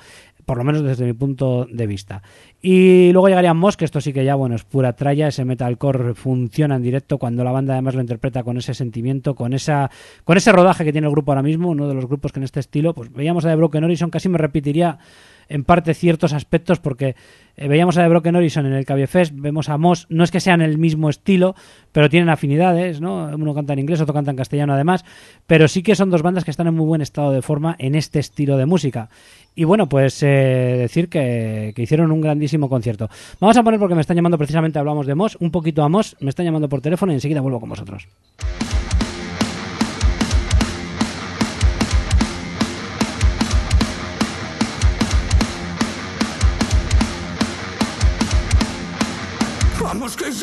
por 0.47 0.57
lo 0.57 0.63
menos 0.63 0.81
desde 0.81 1.05
mi 1.05 1.13
punto 1.13 1.67
de 1.71 1.85
vista. 1.85 2.23
Y 2.59 3.11
luego 3.11 3.27
llegaría 3.27 3.53
Moss, 3.53 3.77
que 3.77 3.85
esto 3.85 4.01
sí 4.01 4.13
que 4.13 4.25
ya, 4.25 4.33
bueno, 4.33 4.55
es 4.55 4.63
pura 4.63 4.93
tralla, 4.93 5.27
ese 5.27 5.45
metalcore 5.45 6.15
funciona 6.15 6.77
en 6.77 6.81
directo 6.81 7.19
cuando 7.19 7.43
la 7.43 7.51
banda 7.51 7.73
además 7.73 7.93
lo 7.93 8.01
interpreta 8.01 8.41
con 8.41 8.57
ese 8.57 8.73
sentimiento, 8.73 9.35
con 9.35 9.53
esa 9.53 9.91
con 10.23 10.37
ese 10.37 10.51
rodaje 10.51 10.83
que 10.83 10.91
tiene 10.91 11.05
el 11.05 11.11
grupo 11.11 11.33
ahora 11.33 11.43
mismo, 11.43 11.69
uno 11.69 11.87
de 11.87 11.93
los 11.93 12.07
grupos 12.07 12.31
que 12.31 12.39
en 12.39 12.45
este 12.45 12.61
estilo, 12.61 12.95
pues 12.95 13.13
veíamos 13.13 13.45
a 13.45 13.49
The 13.49 13.55
Broken 13.57 13.83
Horizon, 13.83 14.09
casi 14.09 14.27
me 14.27 14.39
repetiría 14.39 14.97
en 15.49 15.63
parte 15.63 15.93
ciertos 15.93 16.33
aspectos 16.33 16.79
porque 16.79 17.15
eh, 17.55 17.67
veíamos 17.67 17.97
a 17.97 18.03
The 18.03 18.09
Broken 18.09 18.35
Horizon 18.35 18.65
en 18.65 18.73
el 18.73 18.85
Cabiefest, 18.85 19.33
vemos 19.35 19.69
a 19.69 19.77
Moss, 19.77 20.05
no 20.09 20.23
es 20.23 20.31
que 20.31 20.39
sean 20.39 20.61
el 20.61 20.77
mismo 20.77 21.09
estilo, 21.09 21.55
pero 21.91 22.09
tienen 22.09 22.29
afinidades, 22.29 23.01
¿no? 23.01 23.25
Uno 23.33 23.53
canta 23.53 23.73
en 23.73 23.79
inglés, 23.79 23.99
otro 23.99 24.13
canta 24.13 24.31
en 24.31 24.37
castellano 24.37 24.73
además, 24.73 25.05
pero 25.47 25.67
sí 25.67 25.81
que 25.83 25.95
son 25.95 26.09
dos 26.09 26.21
bandas 26.21 26.43
que 26.43 26.51
están 26.51 26.67
en 26.67 26.75
muy 26.75 26.85
buen 26.85 27.01
estado 27.01 27.31
de 27.31 27.41
forma 27.41 27.75
en 27.79 27.95
este 27.95 28.19
estilo 28.19 28.57
de 28.57 28.65
música. 28.65 29.09
Y 29.55 29.63
bueno, 29.63 29.89
pues 29.89 30.21
eh, 30.21 30.75
decir 30.77 31.09
que, 31.09 31.73
que 31.75 31.81
hicieron 31.81 32.11
un 32.11 32.21
grandísimo 32.21 32.69
concierto. 32.69 33.09
Vamos 33.39 33.57
a 33.57 33.63
poner 33.63 33.79
porque 33.79 33.95
me 33.95 34.01
están 34.01 34.15
llamando 34.15 34.37
precisamente, 34.37 34.77
hablamos 34.77 35.07
de 35.07 35.15
Moss, 35.15 35.37
un 35.39 35.49
poquito 35.49 35.83
a 35.83 35.89
Moss, 35.89 36.15
me 36.19 36.29
están 36.29 36.45
llamando 36.45 36.69
por 36.69 36.81
teléfono 36.81 37.11
y 37.11 37.15
enseguida 37.15 37.41
vuelvo 37.41 37.59
con 37.59 37.69
vosotros. 37.69 38.07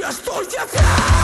Vamos 0.05 1.24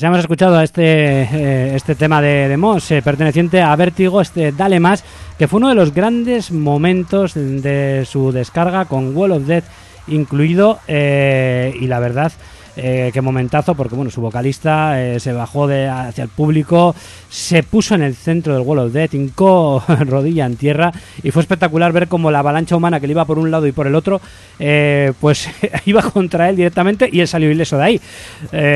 Pues 0.00 0.04
ya 0.04 0.08
hemos 0.08 0.20
escuchado 0.20 0.58
este, 0.62 0.82
eh, 1.24 1.74
este 1.76 1.94
tema 1.94 2.22
de, 2.22 2.48
de 2.48 2.56
Moss, 2.56 2.90
eh, 2.90 3.02
perteneciente 3.02 3.60
a 3.60 3.76
Vértigo, 3.76 4.22
este 4.22 4.50
Dale 4.50 4.80
Más, 4.80 5.04
que 5.38 5.46
fue 5.46 5.58
uno 5.58 5.68
de 5.68 5.74
los 5.74 5.92
grandes 5.92 6.50
momentos 6.52 7.34
de 7.34 8.06
su 8.08 8.32
descarga 8.32 8.86
con 8.86 9.14
Wall 9.14 9.32
of 9.32 9.42
Death 9.44 9.64
incluido. 10.08 10.78
eh, 10.88 11.74
y 11.78 11.86
la 11.86 12.00
verdad, 12.00 12.32
eh, 12.76 13.10
qué 13.12 13.20
momentazo, 13.20 13.74
porque 13.74 13.94
bueno, 13.94 14.10
su 14.10 14.20
vocalista 14.20 15.00
eh, 15.02 15.20
se 15.20 15.32
bajó 15.32 15.66
de, 15.66 15.88
hacia 15.88 16.22
el 16.24 16.30
público, 16.30 16.94
se 17.28 17.62
puso 17.62 17.94
en 17.94 18.02
el 18.02 18.14
centro 18.14 18.54
del 18.54 18.62
Wall 18.62 18.78
of 18.80 18.92
Death, 18.92 19.14
hincó 19.14 19.82
rodilla 20.06 20.46
en 20.46 20.56
tierra 20.56 20.92
y 21.22 21.30
fue 21.30 21.42
espectacular 21.42 21.92
ver 21.92 22.08
cómo 22.08 22.30
la 22.30 22.40
avalancha 22.40 22.76
humana 22.76 23.00
que 23.00 23.06
le 23.06 23.12
iba 23.12 23.24
por 23.24 23.38
un 23.38 23.50
lado 23.50 23.66
y 23.66 23.72
por 23.72 23.86
el 23.86 23.94
otro, 23.94 24.20
eh, 24.58 25.12
pues 25.20 25.48
iba 25.86 26.02
contra 26.02 26.48
él 26.48 26.56
directamente 26.56 27.08
y 27.12 27.20
él 27.20 27.28
salió 27.28 27.50
ileso 27.50 27.76
de 27.78 27.84
ahí. 27.84 28.00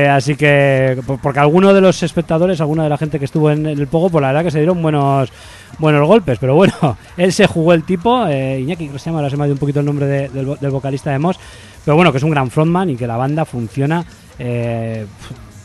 Así 0.09 0.35
que, 0.35 0.99
por- 1.05 1.19
porque 1.19 1.39
alguno 1.39 1.73
de 1.73 1.81
los 1.81 2.01
espectadores, 2.03 2.61
alguna 2.61 2.83
de 2.83 2.89
la 2.89 2.97
gente 2.97 3.19
que 3.19 3.25
estuvo 3.25 3.51
en 3.51 3.65
el 3.65 3.87
pogo, 3.87 4.09
pues 4.09 4.21
la 4.21 4.27
verdad 4.29 4.43
que 4.43 4.51
se 4.51 4.59
dieron 4.59 4.81
buenos 4.81 5.29
buenos 5.77 6.07
golpes, 6.07 6.37
pero 6.39 6.55
bueno, 6.55 6.73
él 7.17 7.33
se 7.33 7.47
jugó 7.47 7.73
el 7.73 7.83
tipo, 7.83 8.25
Iñaki, 8.29 8.87
que 8.87 8.97
se 8.99 9.05
llama, 9.07 9.19
ahora 9.19 9.29
se 9.29 9.35
me 9.35 9.43
ha 9.43 9.47
ido 9.47 9.55
un 9.55 9.59
poquito 9.59 9.81
el 9.81 9.85
nombre 9.85 10.05
de- 10.05 10.29
del, 10.29 10.55
del 10.57 10.71
vocalista 10.71 11.11
de 11.11 11.19
Moss, 11.19 11.37
pero 11.85 11.95
bueno, 11.95 12.11
que 12.11 12.17
es 12.17 12.23
un 12.23 12.31
gran 12.31 12.49
frontman 12.49 12.89
y 12.89 12.95
que 12.95 13.07
la 13.07 13.15
banda 13.15 13.45
funciona 13.45 14.03
eh, 14.39 15.05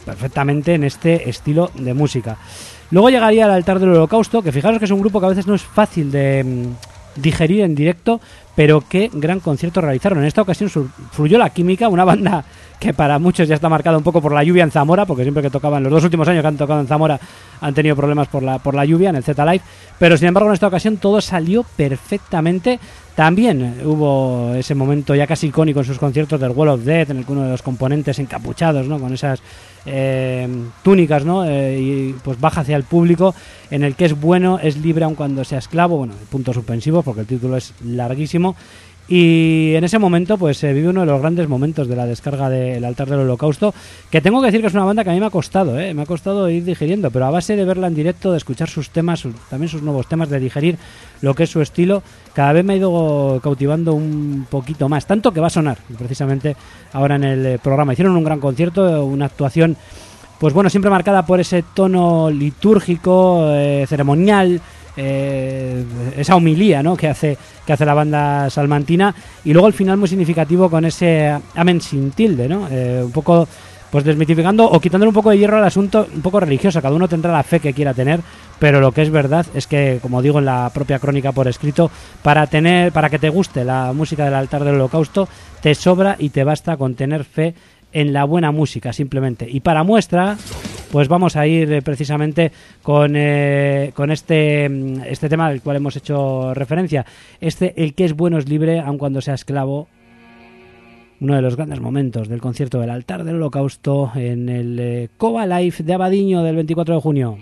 perfectamente 0.04 0.74
en 0.74 0.84
este 0.84 1.28
estilo 1.28 1.70
de 1.74 1.94
música. 1.94 2.36
Luego 2.90 3.10
llegaría 3.10 3.46
al 3.46 3.52
altar 3.52 3.78
del 3.78 3.90
holocausto, 3.90 4.42
que 4.42 4.52
fijaros 4.52 4.78
que 4.78 4.84
es 4.84 4.90
un 4.90 5.00
grupo 5.00 5.20
que 5.20 5.26
a 5.26 5.30
veces 5.30 5.46
no 5.46 5.54
es 5.54 5.62
fácil 5.62 6.10
de 6.10 6.44
mm, 6.44 7.20
digerir 7.22 7.62
en 7.62 7.74
directo, 7.74 8.20
pero 8.54 8.82
qué 8.86 9.10
gran 9.12 9.40
concierto 9.40 9.80
realizaron. 9.80 10.18
En 10.18 10.24
esta 10.24 10.42
ocasión 10.42 10.68
fluyó 11.12 11.38
la 11.38 11.50
química, 11.50 11.88
una 11.88 12.04
banda 12.04 12.44
que 12.80 12.94
para 12.94 13.18
muchos 13.18 13.46
ya 13.46 13.54
está 13.54 13.68
marcada 13.68 13.96
un 13.98 14.02
poco 14.02 14.20
por 14.20 14.32
la 14.32 14.42
lluvia 14.42 14.64
en 14.64 14.70
Zamora, 14.70 15.06
porque 15.06 15.22
siempre 15.22 15.42
que 15.42 15.50
tocaban, 15.50 15.82
los 15.82 15.92
dos 15.92 16.04
últimos 16.04 16.26
años 16.28 16.42
que 16.42 16.48
han 16.48 16.56
tocado 16.56 16.80
en 16.80 16.86
Zamora 16.86 17.20
han 17.60 17.74
tenido 17.74 17.94
problemas 17.94 18.28
por 18.28 18.42
la, 18.42 18.58
por 18.58 18.74
la 18.74 18.84
lluvia 18.84 19.10
en 19.10 19.16
el 19.16 19.22
Z 19.22 19.44
Live, 19.44 19.62
pero 19.98 20.16
sin 20.16 20.28
embargo 20.28 20.48
en 20.48 20.54
esta 20.54 20.66
ocasión 20.66 20.96
todo 20.96 21.20
salió 21.20 21.64
perfectamente. 21.76 22.80
También 23.20 23.82
hubo 23.84 24.54
ese 24.54 24.74
momento 24.74 25.14
ya 25.14 25.26
casi 25.26 25.48
icónico 25.48 25.80
en 25.80 25.84
sus 25.84 25.98
conciertos 25.98 26.40
del 26.40 26.52
Wall 26.52 26.70
of 26.70 26.84
Death, 26.84 27.10
en 27.10 27.18
el 27.18 27.26
que 27.26 27.32
uno 27.32 27.42
de 27.42 27.50
los 27.50 27.60
componentes 27.60 28.18
encapuchados, 28.18 28.86
¿no? 28.86 28.98
con 28.98 29.12
esas 29.12 29.42
eh, 29.84 30.48
túnicas, 30.82 31.26
¿no? 31.26 31.44
Eh, 31.44 31.78
y 31.78 32.12
pues 32.24 32.40
baja 32.40 32.62
hacia 32.62 32.78
el 32.78 32.84
público, 32.84 33.34
en 33.70 33.84
el 33.84 33.94
que 33.94 34.06
es 34.06 34.18
bueno, 34.18 34.58
es 34.58 34.78
libre 34.78 35.04
aun 35.04 35.16
cuando 35.16 35.44
sea 35.44 35.58
esclavo, 35.58 35.98
bueno, 35.98 36.14
punto 36.30 36.54
suspensivo 36.54 37.02
porque 37.02 37.20
el 37.20 37.26
título 37.26 37.58
es 37.58 37.74
larguísimo. 37.84 38.56
Y 39.12 39.74
en 39.74 39.82
ese 39.82 39.98
momento, 39.98 40.38
pues 40.38 40.56
se 40.56 40.72
vive 40.72 40.88
uno 40.88 41.00
de 41.00 41.06
los 41.06 41.20
grandes 41.20 41.48
momentos 41.48 41.88
de 41.88 41.96
la 41.96 42.06
descarga 42.06 42.48
del 42.48 42.84
altar 42.84 43.10
del 43.10 43.18
holocausto, 43.18 43.74
que 44.08 44.20
tengo 44.20 44.40
que 44.40 44.46
decir 44.46 44.60
que 44.60 44.68
es 44.68 44.74
una 44.74 44.84
banda 44.84 45.02
que 45.02 45.10
a 45.10 45.12
mí 45.12 45.18
me 45.18 45.26
ha 45.26 45.30
costado, 45.30 45.80
¿eh? 45.80 45.92
me 45.94 46.02
ha 46.02 46.06
costado 46.06 46.48
ir 46.48 46.64
digiriendo, 46.64 47.10
pero 47.10 47.26
a 47.26 47.30
base 47.30 47.56
de 47.56 47.64
verla 47.64 47.88
en 47.88 47.96
directo, 47.96 48.30
de 48.30 48.36
escuchar 48.36 48.68
sus 48.68 48.90
temas, 48.90 49.26
también 49.50 49.68
sus 49.68 49.82
nuevos 49.82 50.08
temas, 50.08 50.30
de 50.30 50.38
digerir 50.38 50.78
lo 51.22 51.34
que 51.34 51.42
es 51.42 51.50
su 51.50 51.60
estilo, 51.60 52.04
cada 52.34 52.52
vez 52.52 52.64
me 52.64 52.74
ha 52.74 52.76
ido 52.76 53.40
cautivando 53.42 53.94
un 53.94 54.46
poquito 54.48 54.88
más, 54.88 55.06
tanto 55.06 55.32
que 55.32 55.40
va 55.40 55.48
a 55.48 55.50
sonar 55.50 55.78
precisamente 55.98 56.54
ahora 56.92 57.16
en 57.16 57.24
el 57.24 57.58
programa. 57.58 57.94
Hicieron 57.94 58.16
un 58.16 58.22
gran 58.22 58.38
concierto, 58.38 59.04
una 59.04 59.26
actuación 59.26 59.76
pues 60.38 60.54
bueno, 60.54 60.70
siempre 60.70 60.90
marcada 60.90 61.26
por 61.26 61.38
ese 61.38 61.62
tono 61.74 62.30
litúrgico, 62.30 63.50
eh, 63.50 63.84
ceremonial, 63.86 64.62
eh, 64.96 65.84
esa 66.16 66.36
homilía 66.36 66.82
¿no? 66.82 66.96
que, 66.96 67.08
hace, 67.08 67.36
que 67.66 67.72
hace 67.72 67.84
la 67.84 67.94
banda 67.94 68.50
salmantina, 68.50 69.14
y 69.44 69.52
luego 69.52 69.66
al 69.66 69.72
final 69.72 69.96
muy 69.96 70.08
significativo 70.08 70.70
con 70.70 70.84
ese 70.84 71.36
amén 71.54 71.80
sin 71.80 72.10
tilde, 72.10 72.48
¿no? 72.48 72.68
Eh, 72.70 73.02
un 73.04 73.12
poco 73.12 73.46
pues 73.90 74.04
desmitificando 74.04 74.70
o 74.70 74.80
quitándole 74.80 75.08
un 75.08 75.14
poco 75.14 75.30
de 75.30 75.38
hierro 75.38 75.56
al 75.58 75.64
asunto 75.64 76.06
un 76.14 76.22
poco 76.22 76.38
religioso, 76.38 76.80
cada 76.80 76.94
uno 76.94 77.08
tendrá 77.08 77.32
la 77.32 77.42
fe 77.42 77.58
que 77.58 77.72
quiera 77.72 77.92
tener, 77.92 78.20
pero 78.58 78.80
lo 78.80 78.92
que 78.92 79.02
es 79.02 79.10
verdad 79.10 79.46
es 79.54 79.66
que, 79.66 79.98
como 80.00 80.22
digo 80.22 80.38
en 80.38 80.44
la 80.44 80.70
propia 80.72 80.98
crónica 80.98 81.32
por 81.32 81.48
escrito, 81.48 81.90
para 82.22 82.46
tener, 82.46 82.92
para 82.92 83.10
que 83.10 83.18
te 83.18 83.28
guste 83.28 83.64
la 83.64 83.92
música 83.92 84.24
del 84.24 84.34
altar 84.34 84.64
del 84.64 84.76
holocausto, 84.76 85.28
te 85.60 85.74
sobra 85.74 86.16
y 86.18 86.30
te 86.30 86.44
basta 86.44 86.76
con 86.76 86.94
tener 86.94 87.24
fe 87.24 87.54
en 87.92 88.12
la 88.12 88.24
buena 88.24 88.50
música 88.50 88.92
simplemente. 88.92 89.46
Y 89.48 89.60
para 89.60 89.82
muestra, 89.82 90.36
pues 90.90 91.08
vamos 91.08 91.36
a 91.36 91.46
ir 91.46 91.72
eh, 91.72 91.82
precisamente 91.82 92.52
con, 92.82 93.14
eh, 93.14 93.92
con 93.94 94.10
este, 94.10 94.68
mm, 94.68 95.02
este 95.06 95.28
tema 95.28 95.46
al 95.46 95.62
cual 95.62 95.76
hemos 95.76 95.96
hecho 95.96 96.52
referencia. 96.54 97.06
Este, 97.40 97.82
el 97.82 97.94
que 97.94 98.04
es 98.04 98.14
bueno 98.14 98.38
es 98.38 98.48
libre, 98.48 98.80
aun 98.80 98.98
cuando 98.98 99.20
sea 99.20 99.34
esclavo. 99.34 99.88
Uno 101.20 101.36
de 101.36 101.42
los 101.42 101.54
grandes 101.54 101.80
momentos 101.80 102.28
del 102.28 102.40
concierto 102.40 102.80
del 102.80 102.90
altar 102.90 103.24
del 103.24 103.36
holocausto 103.36 104.10
en 104.14 104.48
el 104.48 104.78
eh, 104.80 105.08
Cova 105.18 105.46
Life 105.46 105.82
de 105.82 105.92
Abadiño 105.92 106.42
del 106.42 106.56
24 106.56 106.94
de 106.94 107.00
junio. 107.00 107.38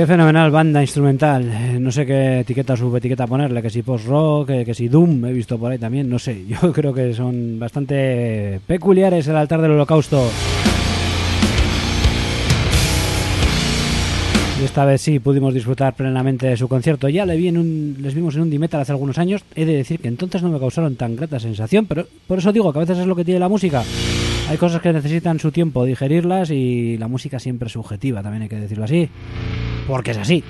Qué 0.00 0.06
fenomenal 0.06 0.50
banda 0.50 0.80
instrumental. 0.80 1.44
Eh, 1.44 1.78
No 1.78 1.92
sé 1.92 2.06
qué 2.06 2.40
etiqueta 2.40 2.72
o 2.72 2.76
subetiqueta 2.78 3.26
ponerle, 3.26 3.60
que 3.60 3.68
si 3.68 3.82
post-rock, 3.82 4.46
que, 4.46 4.64
que 4.64 4.72
si 4.72 4.88
Doom, 4.88 5.26
he 5.26 5.32
visto 5.34 5.58
por 5.58 5.70
ahí 5.70 5.76
también, 5.78 6.08
no 6.08 6.18
sé. 6.18 6.46
Yo 6.48 6.72
creo 6.72 6.94
que 6.94 7.12
son 7.12 7.58
bastante 7.58 8.60
peculiares 8.66 9.28
el 9.28 9.36
altar 9.36 9.60
del 9.60 9.72
holocausto. 9.72 10.26
Y 14.58 14.64
esta 14.64 14.86
vez 14.86 15.02
sí 15.02 15.18
pudimos 15.18 15.52
disfrutar 15.52 15.92
plenamente 15.92 16.46
de 16.46 16.56
su 16.56 16.66
concierto. 16.66 17.06
Ya 17.10 17.26
le 17.26 17.36
vi 17.36 17.48
en 17.48 17.58
un, 17.58 17.96
les 18.00 18.14
vimos 18.14 18.34
en 18.36 18.40
un 18.40 18.48
Dimetal 18.48 18.80
hace 18.80 18.92
algunos 18.92 19.18
años. 19.18 19.44
He 19.54 19.66
de 19.66 19.76
decir 19.76 20.00
que 20.00 20.08
entonces 20.08 20.42
no 20.42 20.48
me 20.48 20.58
causaron 20.58 20.96
tan 20.96 21.14
grata 21.14 21.38
sensación, 21.38 21.84
pero 21.84 22.06
por 22.26 22.38
eso 22.38 22.54
digo 22.54 22.72
que 22.72 22.78
a 22.78 22.86
veces 22.86 22.96
es 22.96 23.06
lo 23.06 23.16
que 23.16 23.26
tiene 23.26 23.38
la 23.38 23.50
música. 23.50 23.82
Hay 24.48 24.56
cosas 24.56 24.80
que 24.80 24.94
necesitan 24.94 25.38
su 25.38 25.52
tiempo 25.52 25.84
digerirlas 25.84 26.50
y 26.50 26.96
la 26.96 27.06
música 27.06 27.38
siempre 27.38 27.66
es 27.66 27.74
subjetiva, 27.74 28.22
también 28.22 28.44
hay 28.44 28.48
que 28.48 28.56
decirlo 28.56 28.84
así. 28.84 29.06
Porque 29.86 30.12
es 30.12 30.18
así. 30.18 30.44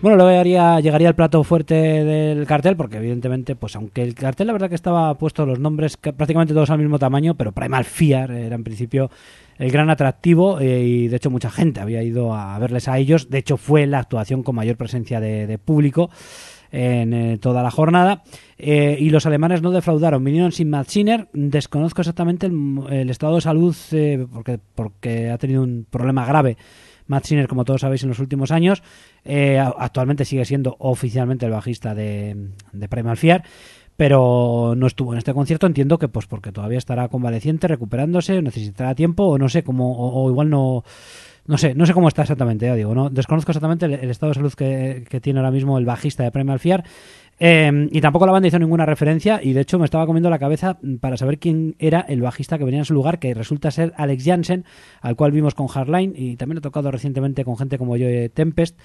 Bueno, 0.00 0.16
luego 0.16 0.30
llegaría, 0.30 0.78
llegaría 0.78 1.08
el 1.08 1.16
plato 1.16 1.42
fuerte 1.42 1.74
del 1.74 2.46
cartel, 2.46 2.76
porque 2.76 2.98
evidentemente, 2.98 3.56
pues 3.56 3.74
aunque 3.74 4.02
el 4.02 4.14
cartel 4.14 4.46
la 4.46 4.52
verdad 4.52 4.68
que 4.68 4.76
estaba 4.76 5.12
puesto 5.18 5.44
los 5.44 5.58
nombres 5.58 5.96
ca- 5.96 6.12
prácticamente 6.12 6.54
todos 6.54 6.70
al 6.70 6.78
mismo 6.78 7.00
tamaño, 7.00 7.34
pero 7.34 7.50
Primal 7.50 7.84
Fear 7.84 8.30
era 8.30 8.54
en 8.54 8.62
principio 8.62 9.10
el 9.58 9.72
gran 9.72 9.90
atractivo 9.90 10.60
eh, 10.60 10.84
y 10.84 11.08
de 11.08 11.16
hecho 11.16 11.30
mucha 11.30 11.50
gente 11.50 11.80
había 11.80 12.00
ido 12.04 12.32
a 12.32 12.56
verles 12.60 12.86
a 12.86 12.96
ellos. 12.96 13.28
De 13.28 13.38
hecho 13.38 13.56
fue 13.56 13.88
la 13.88 13.98
actuación 13.98 14.44
con 14.44 14.54
mayor 14.54 14.76
presencia 14.76 15.18
de, 15.18 15.58
público 15.58 16.10
en 16.70 17.12
eh, 17.12 17.38
toda 17.38 17.64
la 17.64 17.72
jornada. 17.72 18.22
Eh, 18.56 18.96
y 19.00 19.10
los 19.10 19.26
alemanes 19.26 19.62
no 19.62 19.72
defraudaron, 19.72 20.22
vinieron 20.22 20.52
sin 20.52 20.70
Matt 20.70 20.86
Sinner. 20.90 21.26
Desconozco 21.32 22.02
exactamente 22.02 22.46
el, 22.46 22.54
el 22.88 23.10
estado 23.10 23.34
de 23.34 23.40
salud 23.40 23.74
porque, 24.32 24.60
porque 24.76 25.28
ha 25.30 25.38
tenido 25.38 25.64
un 25.64 25.86
problema 25.90 26.24
grave. 26.24 26.56
Matt 27.08 27.24
Sinner, 27.24 27.48
como 27.48 27.64
todos 27.64 27.80
sabéis, 27.80 28.04
en 28.04 28.10
los 28.10 28.20
últimos 28.20 28.52
años. 28.52 28.82
Eh, 29.24 29.58
actualmente 29.58 30.24
sigue 30.24 30.44
siendo 30.44 30.76
oficialmente 30.78 31.46
el 31.46 31.52
bajista 31.52 31.94
de, 31.94 32.50
de 32.72 32.88
Primal 32.88 33.16
Fear. 33.16 33.42
Pero 33.96 34.74
no 34.76 34.86
estuvo 34.86 35.12
en 35.12 35.18
este 35.18 35.34
concierto, 35.34 35.66
entiendo 35.66 35.98
que 35.98 36.06
pues 36.06 36.26
porque 36.26 36.52
todavía 36.52 36.78
estará 36.78 37.08
convaleciente, 37.08 37.66
recuperándose, 37.66 38.40
necesitará 38.42 38.94
tiempo, 38.94 39.24
o 39.24 39.38
no 39.38 39.48
sé, 39.48 39.64
como, 39.64 39.92
o, 39.92 40.22
o 40.22 40.30
igual 40.30 40.50
no, 40.50 40.84
no 41.48 41.56
sé, 41.56 41.74
no 41.74 41.86
sé 41.86 41.94
cómo 41.94 42.08
está 42.08 42.22
exactamente, 42.22 42.66
ya 42.66 42.74
digo, 42.74 42.94
no 42.94 43.08
desconozco 43.08 43.52
exactamente 43.52 43.86
el, 43.86 44.10
estado 44.10 44.30
de 44.30 44.34
salud 44.34 44.52
que, 44.52 45.06
tiene 45.22 45.40
ahora 45.40 45.50
mismo 45.50 45.78
el 45.78 45.86
bajista 45.86 46.22
de 46.22 46.30
Primal 46.30 46.60
Fear. 46.60 46.84
Eh, 47.40 47.88
y 47.92 48.00
tampoco 48.00 48.26
la 48.26 48.32
banda 48.32 48.48
hizo 48.48 48.58
ninguna 48.58 48.84
referencia 48.84 49.40
y 49.40 49.52
de 49.52 49.60
hecho 49.60 49.78
me 49.78 49.84
estaba 49.84 50.04
comiendo 50.06 50.28
la 50.28 50.40
cabeza 50.40 50.78
para 51.00 51.16
saber 51.16 51.38
quién 51.38 51.76
era 51.78 52.00
el 52.00 52.20
bajista 52.20 52.58
que 52.58 52.64
venía 52.64 52.80
en 52.80 52.84
su 52.84 52.94
lugar, 52.94 53.20
que 53.20 53.32
resulta 53.32 53.70
ser 53.70 53.94
Alex 53.96 54.24
Jansen, 54.24 54.64
al 55.00 55.14
cual 55.14 55.30
vimos 55.30 55.54
con 55.54 55.68
Hardline 55.68 56.14
y 56.16 56.36
también 56.36 56.58
he 56.58 56.60
tocado 56.60 56.90
recientemente 56.90 57.44
con 57.44 57.56
gente 57.56 57.78
como 57.78 57.96
yo, 57.96 58.08
Tempest, 58.30 58.76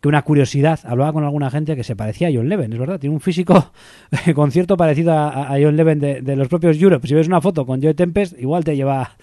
que 0.00 0.08
una 0.08 0.22
curiosidad, 0.22 0.80
hablaba 0.84 1.12
con 1.12 1.24
alguna 1.24 1.50
gente 1.50 1.74
que 1.74 1.82
se 1.82 1.96
parecía 1.96 2.28
a 2.28 2.30
John 2.32 2.48
Leven, 2.48 2.72
es 2.72 2.78
verdad, 2.78 3.00
tiene 3.00 3.12
un 3.14 3.20
físico 3.20 3.72
con 4.34 4.52
cierto 4.52 4.76
parecido 4.76 5.12
a, 5.12 5.52
a 5.52 5.60
John 5.60 5.76
Leven 5.76 5.98
de, 5.98 6.36
los 6.36 6.48
propios 6.48 6.80
Europe. 6.80 7.08
Si 7.08 7.14
ves 7.14 7.26
una 7.26 7.40
foto 7.40 7.66
con 7.66 7.82
Joe 7.82 7.94
Tempest, 7.94 8.38
igual 8.38 8.64
te 8.64 8.76
lleva 8.76 9.16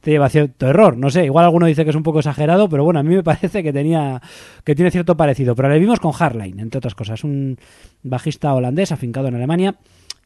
te 0.00 0.10
lleva 0.12 0.28
cierto 0.28 0.66
error. 0.68 0.96
No 0.96 1.10
sé, 1.10 1.24
igual 1.24 1.44
alguno 1.44 1.66
dice 1.66 1.84
que 1.84 1.90
es 1.90 1.96
un 1.96 2.02
poco 2.02 2.18
exagerado, 2.20 2.68
pero 2.68 2.84
bueno, 2.84 3.00
a 3.00 3.02
mí 3.02 3.14
me 3.14 3.22
parece 3.22 3.62
que 3.62 3.72
tenía 3.72 4.20
que 4.64 4.74
tiene 4.74 4.90
cierto 4.90 5.16
parecido. 5.16 5.54
Pero 5.54 5.68
le 5.68 5.78
vimos 5.78 6.00
con 6.00 6.12
Hardline, 6.12 6.60
entre 6.60 6.78
otras 6.78 6.94
cosas, 6.94 7.24
un 7.24 7.58
bajista 8.02 8.54
holandés 8.54 8.92
afincado 8.92 9.28
en 9.28 9.34
Alemania 9.34 9.74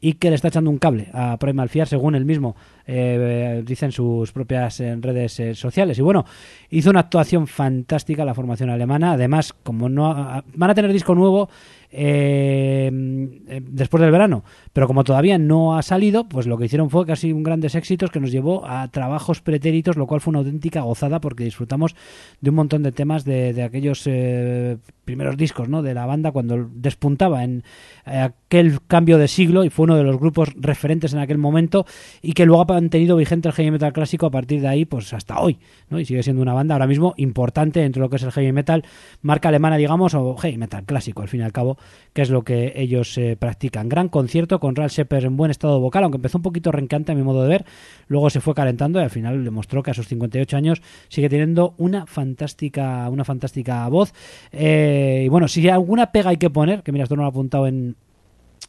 y 0.05 0.15
que 0.15 0.31
le 0.31 0.35
está 0.35 0.49
echando 0.49 0.69
un 0.69 0.79
cable 0.79 1.09
a 1.13 1.37
Primal 1.39 1.69
Fear, 1.69 1.87
según 1.87 2.17
él 2.17 2.25
mismo 2.25 2.57
eh, 2.89 3.63
dice 3.65 3.85
en 3.87 3.93
sus 3.93 4.33
propias 4.33 4.81
redes 4.81 5.39
eh, 5.39 5.55
sociales. 5.55 5.97
Y 5.97 6.03
bueno, 6.03 6.25
hizo 6.71 6.91
una 6.91 6.99
actuación 7.01 7.47
fantástica 7.47 8.25
la 8.25 8.35
formación 8.35 8.69
alemana. 8.71 9.13
Además, 9.13 9.53
como 9.63 9.89
no 9.89 10.09
ha- 10.09 10.43
van 10.55 10.71
a 10.71 10.75
tener 10.75 10.93
disco 10.93 11.15
nuevo 11.15 11.49
eh, 11.93 12.91
después 12.91 14.01
del 14.01 14.11
verano, 14.11 14.45
pero 14.73 14.87
como 14.87 15.05
todavía 15.05 15.39
no 15.39 15.77
ha 15.77 15.83
salido, 15.83 16.29
pues 16.29 16.47
lo 16.47 16.57
que 16.57 16.65
hicieron 16.65 16.89
fue 16.89 17.05
casi 17.07 17.33
un 17.33 17.43
grandes 17.43 17.75
éxitos 17.75 18.11
que 18.11 18.19
nos 18.19 18.33
llevó 18.33 18.67
a 18.67 18.89
trabajos 18.89 19.43
pretéritos, 19.43 19.97
lo 19.97 20.07
cual 20.07 20.23
fue 20.23 20.31
una 20.31 20.39
auténtica 20.39 20.81
gozada 20.81 21.21
porque 21.21 21.45
disfrutamos 21.45 21.95
de 22.41 22.51
un 22.51 22.57
montón 22.57 22.83
de 22.83 22.93
temas 22.93 23.25
de, 23.25 23.53
de 23.53 23.63
aquellos 23.63 24.03
eh, 24.07 24.79
primeros 25.05 25.37
discos 25.37 25.69
¿no? 25.69 25.83
de 25.83 25.95
la 25.95 26.07
banda 26.07 26.33
cuando 26.33 26.69
despuntaba 26.73 27.45
en 27.45 27.65
eh, 28.07 28.19
aquel 28.19 28.81
cambio 28.87 29.19
de 29.19 29.29
siglo 29.29 29.65
y 29.65 29.71
fue 29.71 29.85
uno 29.85 29.97
de 29.97 30.05
los 30.05 30.19
grupos 30.19 30.51
referentes 30.57 31.13
en 31.13 31.19
aquel 31.19 31.39
momento 31.39 31.87
y 32.23 32.33
que 32.33 32.47
luego 32.47 32.63
ha 32.63 32.67
mantenido 32.67 33.17
vigente 33.17 33.49
el 33.49 33.55
heavy 33.55 33.71
metal 33.71 33.93
clásico 33.93 34.27
a 34.27 34.31
partir 34.31 34.61
de 34.61 34.69
ahí 34.69 34.85
pues 34.85 35.13
hasta 35.13 35.41
hoy 35.41 35.59
¿no? 35.91 35.99
y 35.99 36.05
sigue 36.05 36.23
siendo 36.23 36.43
una 36.43 36.55
banda 36.55 36.75
ahora 36.75 36.87
mismo 36.87 37.15
importante 37.17 37.81
dentro 37.81 38.01
de 38.01 38.07
lo 38.07 38.11
que 38.11 38.17
es 38.17 38.23
el 38.23 38.33
heavy 38.33 38.53
metal 38.53 38.85
marca 39.23 39.49
alemana 39.49 39.77
digamos 39.77 40.15
o 40.15 40.37
heavy 40.37 40.59
metal 40.59 40.85
clásico 40.85 41.23
al 41.23 41.29
fin 41.29 41.41
y 41.41 41.45
al 41.45 41.53
cabo 41.53 41.79
que 42.13 42.23
es 42.23 42.31
lo 42.31 42.43
que 42.43 42.73
ellos 42.77 43.17
eh, 43.19 43.37
practican. 43.39 43.89
Gran 43.89 44.09
concierto 44.09 44.61
con 44.61 44.77
Ralph 44.77 44.93
Shepard 44.93 45.25
en 45.25 45.37
buen 45.37 45.51
estado 45.51 45.81
vocal 45.81 46.05
aunque 46.05 46.17
empezó 46.17 46.39
un 46.39 46.43
poquito 46.43 46.73
rencante 46.73 47.13
a 47.13 47.15
mi 47.15 47.23
modo 47.23 47.43
de 47.43 47.49
ver 47.49 47.65
luego 48.09 48.31
se 48.31 48.41
fue 48.41 48.55
calentando 48.55 49.01
y 49.01 49.03
al 49.03 49.11
final 49.11 49.45
demostró 49.45 49.83
que 49.83 49.91
a 49.91 49.95
sus 49.95 50.09
58 50.09 50.57
años 50.57 50.83
sigue 51.09 51.29
teniendo 51.29 51.75
una 51.79 52.07
fantástica 52.07 53.09
una 53.09 53.25
fantástica 53.25 53.89
voz. 53.89 54.13
Eh, 54.53 55.23
y 55.27 55.29
bueno 55.29 55.49
si 55.49 55.69
alguna 55.69 56.13
pega 56.13 56.31
hay 56.31 56.37
que 56.37 56.51
poner 56.51 56.83
que 56.83 56.93
mira 56.93 57.05
esto 57.05 57.17
no 57.17 57.23
lo 57.23 57.29
he 57.29 57.31
apuntado 57.31 57.67
en 57.67 57.97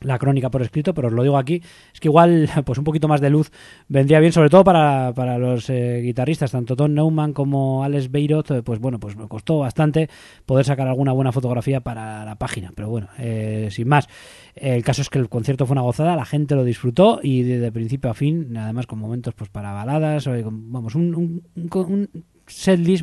la 0.02 0.18
crónica 0.18 0.50
por 0.50 0.62
escrito, 0.62 0.94
pero 0.94 1.08
os 1.08 1.14
lo 1.14 1.24
digo 1.24 1.38
aquí, 1.38 1.62
es 1.94 2.00
que 2.00 2.08
igual 2.08 2.50
pues 2.66 2.78
un 2.78 2.84
poquito 2.84 3.08
más 3.08 3.22
de 3.22 3.30
luz 3.30 3.52
vendría 3.88 4.20
bien, 4.20 4.32
sobre 4.32 4.50
todo 4.50 4.64
para, 4.64 5.14
para 5.14 5.38
los 5.38 5.70
eh, 5.70 6.02
guitarristas, 6.02 6.52
tanto 6.52 6.76
Tom 6.76 6.94
Neumann 6.94 7.34
como 7.34 7.84
Alex 7.84 8.12
Beirot, 8.12 8.52
eh, 8.52 8.64
pues 8.64 8.80
bueno, 8.80 9.00
pues 9.00 9.16
me 9.16 9.28
costó 9.28 9.60
bastante 9.60 10.10
poder 10.46 10.66
sacar 10.66 10.88
alguna 10.88 11.12
buena 11.12 11.32
fotografía 11.32 11.82
para 11.82 12.26
la 12.26 12.36
página, 12.36 12.72
pero 12.76 12.90
bueno, 12.90 13.08
eh, 13.18 13.68
sin 13.72 13.88
más, 13.88 14.08
eh, 14.56 14.76
el 14.76 14.84
caso 14.84 15.02
es 15.02 15.10
que 15.10 15.20
el 15.20 15.30
concierto 15.30 15.66
fue 15.66 15.74
una 15.74 15.82
gozada, 15.82 16.16
la 16.16 16.26
gente 16.26 16.56
lo 16.56 16.64
disfrutó 16.64 17.20
y 17.22 17.44
de, 17.44 17.60
de 17.60 17.72
principio 17.72 18.10
a 18.10 18.14
fin, 18.14 18.56
además 18.58 18.88
con 18.88 19.00
momentos 19.00 19.34
pues 19.36 19.50
para 19.50 19.72
baladas, 19.74 20.26
con- 20.26 20.72
vamos, 20.72 20.96
un, 20.96 21.14
un, 21.16 21.44
un, 21.56 21.70
un 21.74 22.10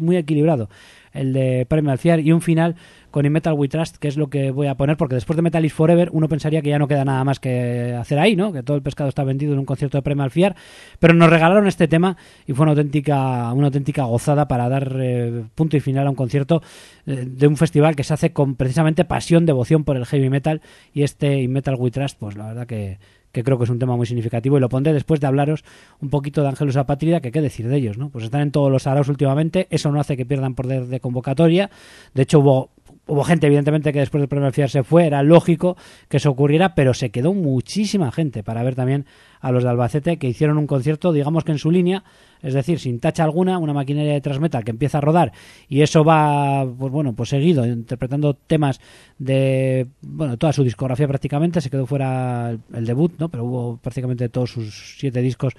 muy 0.03 0.17
equilibrado 0.17 0.69
el 1.13 1.33
de 1.33 1.67
Primal 1.69 1.99
Fear 1.99 2.21
y 2.21 2.33
un 2.33 2.41
final 2.41 2.77
con 3.11 3.27
In 3.27 3.33
Metal 3.33 3.55
We 3.55 3.69
Trust, 3.69 3.97
que 3.97 4.09
es 4.09 4.17
lo 4.17 4.31
que 4.31 4.51
voy 4.51 4.69
a 4.69 4.77
poner, 4.77 4.97
porque 4.97 5.17
después 5.17 5.37
de 5.37 5.43
Metal 5.43 5.65
is 5.65 5.73
Forever 5.73 6.11
uno 6.13 6.29
pensaría 6.29 6.63
que 6.63 6.71
ya 6.71 6.79
no 6.79 6.87
queda 6.87 7.05
nada 7.05 7.25
más 7.25 7.41
que 7.41 7.95
hacer 7.99 8.19
ahí, 8.19 8.37
¿no? 8.37 8.53
Que 8.53 8.63
todo 8.63 8.77
el 8.77 8.83
pescado 8.83 9.09
está 9.09 9.25
vendido 9.25 9.53
en 9.53 9.59
un 9.59 9.65
concierto 9.65 9.99
de 9.99 10.03
Primal 10.03 10.31
Fear, 10.31 10.55
pero 10.99 11.15
nos 11.15 11.29
regalaron 11.29 11.67
este 11.67 11.89
tema 11.89 12.17
y 12.47 12.53
fue 12.53 12.63
una 12.65 12.73
auténtica, 12.73 13.53
una 13.53 13.67
auténtica 13.67 14.05
gozada 14.05 14.47
para 14.47 14.69
dar 14.69 14.97
eh, 15.01 15.45
punto 15.55 15.77
y 15.77 15.81
final 15.81 16.07
a 16.07 16.11
un 16.11 16.17
concierto 16.17 16.63
eh, 17.07 17.27
de 17.27 17.47
un 17.47 17.57
festival 17.57 17.97
que 17.97 18.05
se 18.05 18.15
hace 18.15 18.33
con 18.33 18.55
precisamente 18.55 19.05
pasión, 19.05 19.47
devoción 19.47 19.85
por 19.85 19.97
el 19.97 20.07
heavy 20.07 20.31
metal 20.31 20.63
y 20.95 21.03
este 21.03 21.41
In 21.41 21.53
Metal 21.53 21.75
We 21.77 21.91
Trust, 21.91 22.19
pues 22.19 22.37
la 22.37 22.47
verdad 22.49 22.67
que 22.67 22.99
que 23.33 23.45
creo 23.45 23.59
que 23.59 23.65
es 23.65 23.71
un 23.71 23.79
tema 23.79 23.97
muy 23.97 24.07
significativo 24.07 24.57
y 24.57 24.61
lo 24.61 24.69
pondré 24.69 24.93
después 24.93 25.21
de 25.21 25.27
hablaros 25.27 25.65
un 26.01 26.11
poquito 26.11 26.43
de 26.43 26.49
Ángelus 26.49 26.77
Apátrida, 26.77 27.21
que 27.21 27.33
qué 27.33 27.41
decir 27.41 27.69
de 27.69 27.77
ellos, 27.77 27.99
¿no? 27.99 28.11
Pues 28.11 28.25
están 28.25 28.41
en 28.41 28.51
todos 28.51 28.71
los 28.71 28.87
araos 28.87 29.09
últimamente, 29.09 29.67
eso 29.71 29.91
no 29.91 30.01
hace 30.01 30.17
que 30.17 30.27
pierdan 30.27 30.55
poder 30.55 30.87
de 30.87 31.01
convocatoria, 31.01 31.71
de 32.15 32.23
hecho 32.23 32.41
hubo 32.41 32.71
Hubo 33.11 33.25
gente, 33.25 33.49
evidentemente, 33.49 33.93
que 33.93 33.99
después 33.99 34.21
del 34.21 34.29
primer 34.29 34.53
Fiar 34.53 34.71
se 34.71 34.85
fue, 34.85 35.05
era 35.05 35.25
lógico 35.25 35.77
que 36.09 36.19
eso 36.19 36.31
ocurriera, 36.31 36.77
pero 36.77 36.95
se 36.95 37.11
quedó 37.11 37.35
muchísima 37.35 38.13
gente 38.13 38.45
para 38.45 38.63
ver 38.63 38.77
también 38.77 39.05
a 39.41 39.51
los 39.51 39.65
de 39.65 39.71
Albacete 39.71 40.17
que 40.17 40.29
hicieron 40.29 40.59
un 40.59 40.69
concierto, 40.69 41.13
digamos 41.13 41.43
que 41.43 41.51
en 41.51 41.59
su 41.59 41.73
línea, 41.73 42.05
es 42.41 42.55
decir, 42.55 42.79
sin 42.79 43.01
tacha 43.01 43.25
alguna, 43.25 43.59
una 43.59 43.73
maquinaria 43.73 44.13
de 44.13 44.21
transmetal 44.21 44.63
que 44.63 44.71
empieza 44.71 44.99
a 44.99 45.01
rodar 45.01 45.33
y 45.69 45.83
eso 45.83 46.05
va, 46.05 46.65
pues 46.65 46.93
bueno, 46.93 47.13
pues 47.13 47.31
seguido, 47.31 47.67
interpretando 47.67 48.35
temas 48.35 48.81
de, 49.19 49.89
bueno, 50.03 50.37
toda 50.37 50.53
su 50.53 50.63
discografía 50.63 51.09
prácticamente, 51.09 51.61
se 51.61 51.69
quedó 51.69 51.87
fuera 51.87 52.57
el, 52.73 52.87
debut, 52.87 53.15
¿no? 53.19 53.29
Pero 53.29 53.45
hubo 53.45 53.77
prácticamente 53.79 54.29
todos 54.29 54.53
sus 54.53 54.99
siete 55.01 55.21
discos, 55.21 55.55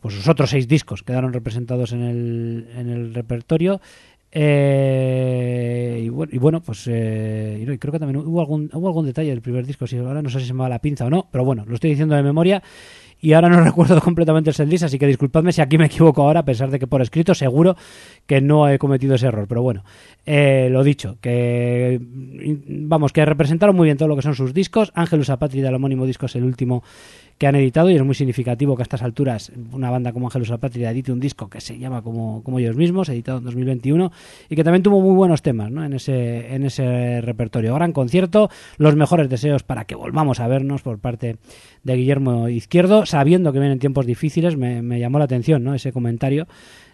pues 0.00 0.14
sus 0.14 0.26
otros 0.26 0.50
seis 0.50 0.66
discos 0.66 1.04
quedaron 1.04 1.32
representados 1.32 1.92
en 1.92 2.02
el, 2.02 2.68
en 2.74 2.88
el 2.88 3.14
repertorio. 3.14 3.80
Eh, 4.30 6.02
y, 6.04 6.38
bueno, 6.38 6.60
pues 6.60 6.86
eh, 6.86 7.58
y 7.60 7.78
creo 7.78 7.92
que 7.92 7.98
también 7.98 8.24
hubo 8.26 8.40
algún, 8.40 8.70
hubo 8.72 8.86
algún 8.86 9.06
detalle 9.06 9.30
del 9.30 9.40
primer 9.40 9.66
disco, 9.66 9.86
si 9.86 9.96
ahora 9.96 10.20
no 10.20 10.28
sé 10.28 10.40
si 10.40 10.46
se 10.46 10.54
me 10.54 10.60
va 10.60 10.68
la 10.68 10.80
pinza 10.80 11.06
o 11.06 11.10
no, 11.10 11.28
pero 11.30 11.44
bueno, 11.44 11.64
lo 11.66 11.74
estoy 11.74 11.90
diciendo 11.90 12.14
de 12.14 12.22
memoria 12.22 12.62
y 13.20 13.32
ahora 13.32 13.48
no 13.48 13.60
recuerdo 13.64 14.00
completamente 14.00 14.50
el 14.50 14.54
setlist, 14.54 14.84
así 14.84 14.98
que 14.98 15.06
disculpadme 15.06 15.52
si 15.52 15.60
aquí 15.60 15.78
me 15.78 15.86
equivoco 15.86 16.22
ahora, 16.22 16.40
a 16.40 16.44
pesar 16.44 16.70
de 16.70 16.78
que 16.78 16.86
por 16.86 17.00
escrito 17.00 17.34
seguro 17.34 17.76
que 18.26 18.40
no 18.40 18.68
he 18.68 18.78
cometido 18.78 19.14
ese 19.14 19.28
error, 19.28 19.46
pero 19.48 19.62
bueno, 19.62 19.84
eh, 20.26 20.68
lo 20.70 20.84
dicho, 20.84 21.16
que 21.20 21.98
vamos, 22.68 23.12
que 23.12 23.24
representaron 23.24 23.74
muy 23.74 23.86
bien 23.86 23.96
todo 23.96 24.08
lo 24.08 24.16
que 24.16 24.22
son 24.22 24.34
sus 24.34 24.52
discos, 24.52 24.92
Ángelus 24.94 25.30
Apátrida, 25.30 25.70
el 25.70 25.74
homónimo 25.74 26.06
disco 26.06 26.26
es 26.26 26.36
el 26.36 26.44
último 26.44 26.82
que 27.38 27.46
han 27.46 27.54
editado 27.54 27.88
y 27.88 27.94
es 27.94 28.04
muy 28.04 28.14
significativo 28.14 28.76
que 28.76 28.82
a 28.82 28.84
estas 28.84 29.02
alturas 29.02 29.52
una 29.72 29.90
banda 29.90 30.12
como 30.12 30.26
Ángelus 30.26 30.50
Apátrida 30.50 30.90
edite 30.90 31.12
un 31.12 31.20
disco 31.20 31.48
que 31.48 31.60
se 31.60 31.78
llama 31.78 32.02
como, 32.02 32.42
como 32.42 32.58
ellos 32.58 32.76
mismos, 32.76 33.08
editado 33.08 33.38
en 33.38 33.44
2021 33.44 34.12
y 34.48 34.56
que 34.56 34.64
también 34.64 34.82
tuvo 34.82 35.00
muy 35.00 35.14
buenos 35.14 35.40
temas 35.42 35.70
¿no? 35.70 35.84
en, 35.84 35.92
ese, 35.92 36.54
en 36.54 36.64
ese 36.64 37.20
repertorio. 37.20 37.74
Gran 37.74 37.92
concierto, 37.92 38.50
los 38.76 38.96
mejores 38.96 39.28
deseos 39.28 39.62
para 39.62 39.84
que 39.84 39.94
volvamos 39.94 40.40
a 40.40 40.48
vernos 40.48 40.82
por 40.82 40.98
parte 40.98 41.36
de 41.84 41.96
Guillermo 41.96 42.48
Izquierdo. 42.48 43.06
sabiendo 43.06 43.52
que 43.52 43.60
vienen 43.60 43.78
tiempos 43.78 44.04
difíciles, 44.04 44.56
me, 44.56 44.82
me 44.82 44.98
llamó 44.98 45.18
la 45.18 45.26
atención 45.26 45.62
¿no? 45.62 45.74
ese 45.74 45.92
comentario 45.92 46.48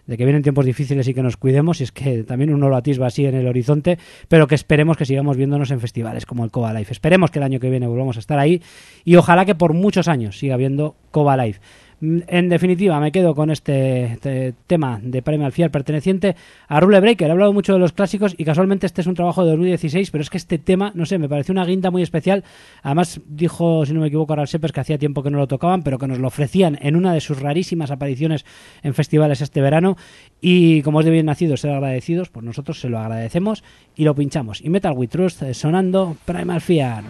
de 0.07 0.17
que 0.17 0.25
vienen 0.25 0.43
tiempos 0.43 0.65
difíciles 0.65 1.07
y 1.07 1.13
que 1.13 1.23
nos 1.23 1.37
cuidemos, 1.37 1.81
y 1.81 1.83
es 1.83 1.91
que 1.91 2.23
también 2.23 2.53
uno 2.53 2.69
lo 2.69 2.75
atisba 2.75 3.07
así 3.07 3.25
en 3.25 3.35
el 3.35 3.47
horizonte, 3.47 3.97
pero 4.27 4.47
que 4.47 4.55
esperemos 4.55 4.97
que 4.97 5.05
sigamos 5.05 5.37
viéndonos 5.37 5.71
en 5.71 5.79
festivales 5.79 6.25
como 6.25 6.43
el 6.43 6.51
Coba 6.51 6.73
Life. 6.73 6.91
Esperemos 6.91 7.31
que 7.31 7.39
el 7.39 7.43
año 7.43 7.59
que 7.59 7.69
viene 7.69 7.87
volvamos 7.87 8.17
a 8.17 8.19
estar 8.19 8.39
ahí 8.39 8.61
y 9.03 9.15
ojalá 9.15 9.45
que 9.45 9.55
por 9.55 9.73
muchos 9.73 10.07
años 10.07 10.37
siga 10.37 10.55
habiendo 10.55 10.95
Coba 11.11 11.37
Life. 11.37 11.59
Mm, 12.05 12.19
En 12.27 12.49
definitiva, 12.49 12.99
me 12.99 13.11
quedo 13.11 13.33
con 13.33 13.49
este, 13.49 14.13
este 14.13 14.53
tema 14.67 14.99
de 15.01 15.21
Primal 15.23 15.51
Fear 15.51 15.71
perteneciente 15.71 16.35
a 16.67 16.79
Rule 16.79 16.99
Breaker. 16.99 17.27
He 17.27 17.31
hablado 17.31 17.51
mucho 17.51 17.73
de 17.73 17.79
los 17.79 17.93
clásicos 17.93 18.35
y 18.37 18.45
casualmente 18.45 18.85
este 18.85 19.01
es 19.01 19.07
un 19.07 19.15
trabajo 19.15 19.43
de 19.43 19.51
2016, 19.51 20.11
pero 20.11 20.21
es 20.21 20.29
que 20.29 20.37
este 20.37 20.59
tema, 20.59 20.91
no 20.93 21.05
sé, 21.05 21.17
me 21.17 21.27
pareció 21.27 21.51
una 21.53 21.65
guinda 21.65 21.89
muy 21.89 22.03
especial. 22.03 22.43
Además, 22.83 23.21
dijo, 23.27 23.85
si 23.85 23.93
no 23.93 24.01
me 24.01 24.07
equivoco, 24.07 24.33
Aral 24.33 24.47
Sepers 24.47 24.71
que 24.71 24.81
hacía 24.81 24.99
tiempo 24.99 25.23
que 25.23 25.31
no 25.31 25.39
lo 25.39 25.47
tocaban, 25.47 25.81
pero 25.81 25.97
que 25.97 26.07
nos 26.07 26.19
lo 26.19 26.27
ofrecían 26.27 26.77
en 26.81 26.95
una 26.95 27.13
de 27.13 27.21
sus 27.21 27.41
rarísimas 27.41 27.89
apariciones 27.89 28.45
en 28.83 28.93
festivales 28.93 29.41
este 29.41 29.61
verano. 29.61 29.97
Y 30.41 30.83
como 30.83 30.99
es 30.99 31.05
de 31.05 31.11
bien 31.11 31.25
nacido 31.25 31.57
ser 31.57 31.71
agradecidos, 31.71 32.29
pues 32.29 32.45
nosotros 32.45 32.79
se 32.79 32.89
lo 32.89 32.99
agradecemos 32.99 33.63
y 33.95 34.03
lo 34.03 34.13
pinchamos. 34.13 34.61
Y 34.61 34.69
Metal 34.69 34.93
We 34.95 35.07
Trust 35.07 35.41
eh, 35.41 35.53
sonando 35.53 36.17
Primal 36.25 36.61
Fear. 36.61 37.03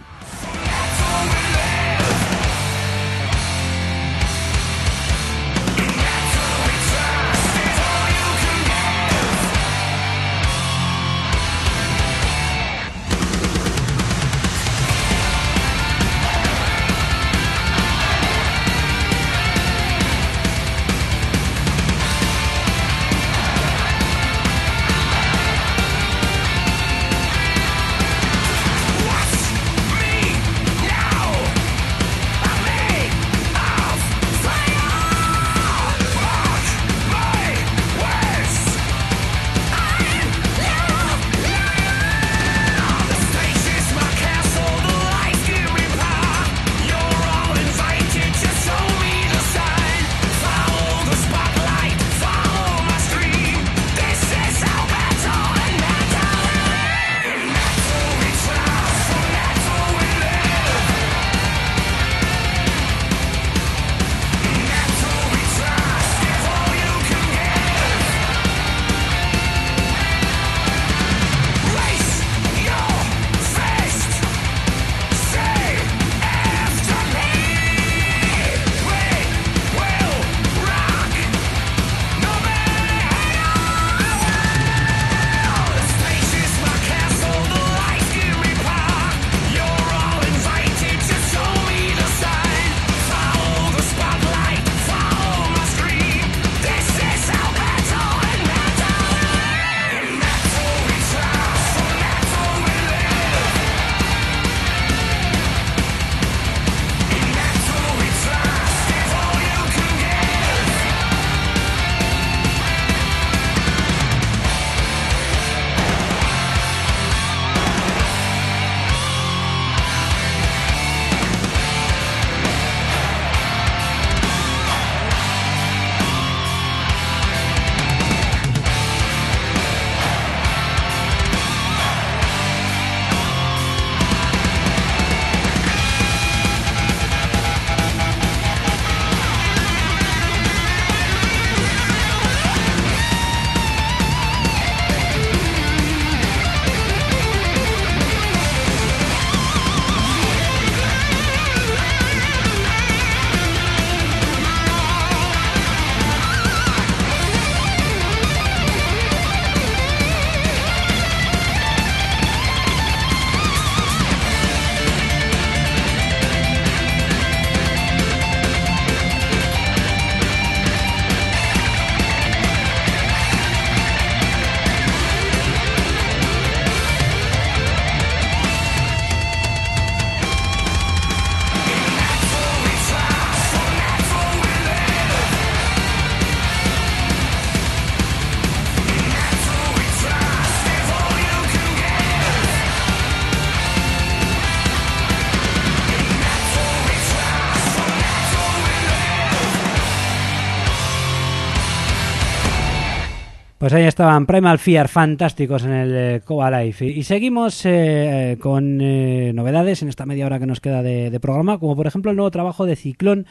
Pues 203.66 203.74
ahí 203.74 203.82
estaban 203.82 204.26
Primal 204.26 204.60
Fear 204.60 204.86
fantásticos 204.86 205.64
en 205.64 205.72
el 205.72 206.22
eh. 206.24 206.72
Y, 206.78 207.02
seguimos 207.02 207.66
eh, 207.66 208.34
eh, 208.34 208.38
con 208.38 208.80
eh, 208.80 209.32
novedades 209.34 209.82
en 209.82 209.88
esta 209.88 210.06
media 210.06 210.24
hora 210.24 210.38
que 210.38 210.46
nos 210.46 210.60
queda 210.60 210.84
de, 210.84 211.18
programa, 211.18 211.58
como 211.58 211.74
por 211.74 211.88
ejemplo 211.88 212.12
el 212.12 212.16
nuevo 212.16 212.30
trabajo 212.30 212.64
de 212.64 212.76
Ciclón, 212.76 213.26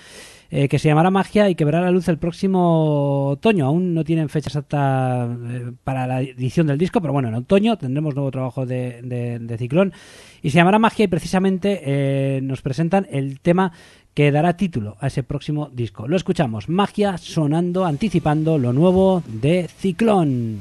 eh, 0.52 0.68
que 0.68 0.78
se 0.78 0.90
llamará 0.90 1.10
Magia 1.10 1.50
y 1.50 1.56
que 1.56 1.64
verá 1.64 1.80
la 1.80 1.90
luz 1.90 2.10
el 2.10 2.18
próximo 2.18 3.30
otoño. 3.30 3.66
Aún 3.66 3.94
no 3.94 4.04
tienen 4.04 4.28
fecha 4.28 4.50
exacta 4.50 5.26
eh, 5.26 5.72
para 5.86 6.06
la 6.06 6.22
edición 6.22 6.68
del 6.68 6.80
disco, 6.80 7.00
pero 7.00 7.14
bueno, 7.14 7.30
en 7.30 7.36
otoño 7.36 7.78
tendremos 7.78 8.14
nuevo 8.14 8.30
trabajo 8.30 8.66
de, 8.66 9.56
Ciclón. 9.58 9.94
Y 10.42 10.50
se 10.50 10.58
llamará 10.58 10.80
Magia 10.80 11.06
y 11.06 11.08
precisamente 11.08 12.42
nos 12.44 12.62
presentan 12.62 13.08
el 13.10 13.40
tema 13.40 13.72
que 14.16 14.32
dará 14.32 14.58
título 14.58 14.98
a 15.00 15.08
ese 15.08 15.22
próximo 15.22 15.70
disco. 15.72 16.08
Lo 16.08 16.16
escuchamos, 16.16 16.70
Magia 16.70 17.20
sonando, 17.20 17.86
anticipando 17.86 18.58
lo 18.58 18.74
nuevo 18.74 19.22
de 19.28 19.68
Ciclón. 19.68 20.60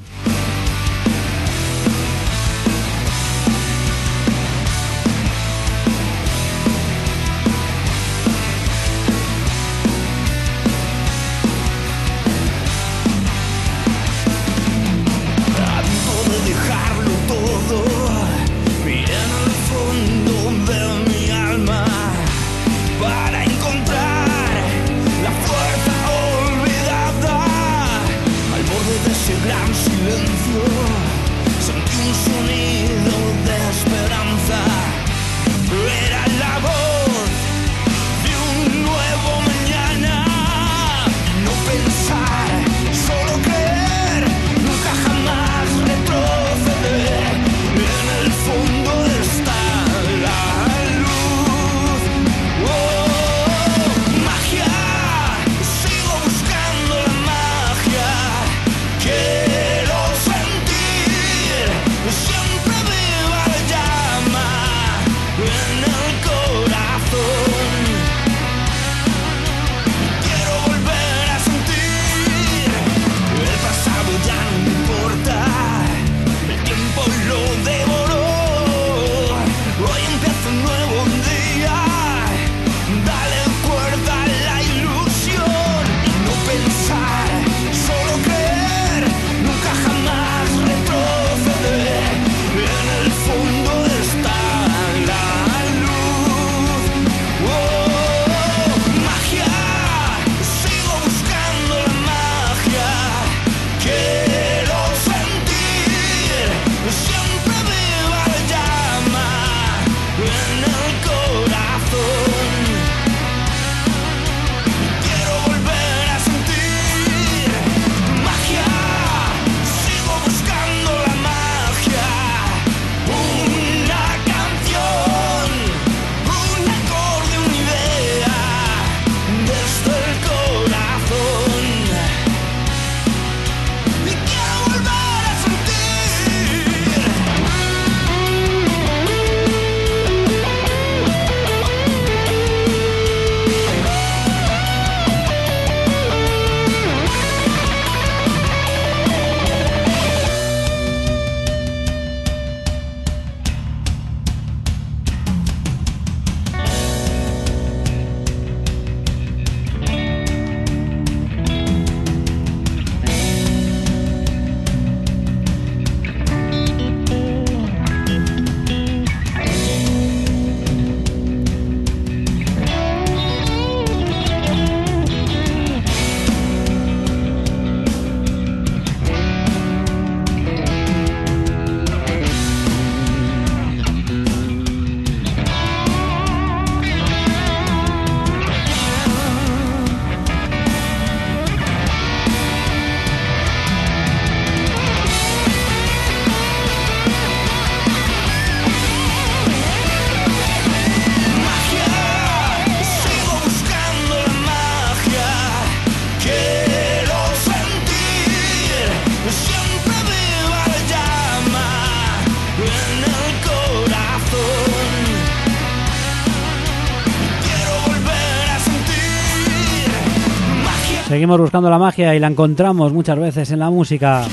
Seguimos 221.15 221.39
buscando 221.39 221.69
la 221.69 221.79
magia 221.79 222.13
y 222.13 222.19
la 222.19 222.27
encontramos 222.27 222.91
muchas 222.91 223.17
veces 223.17 223.49
en 223.51 223.59
la 223.59 223.69
música. 223.69 224.25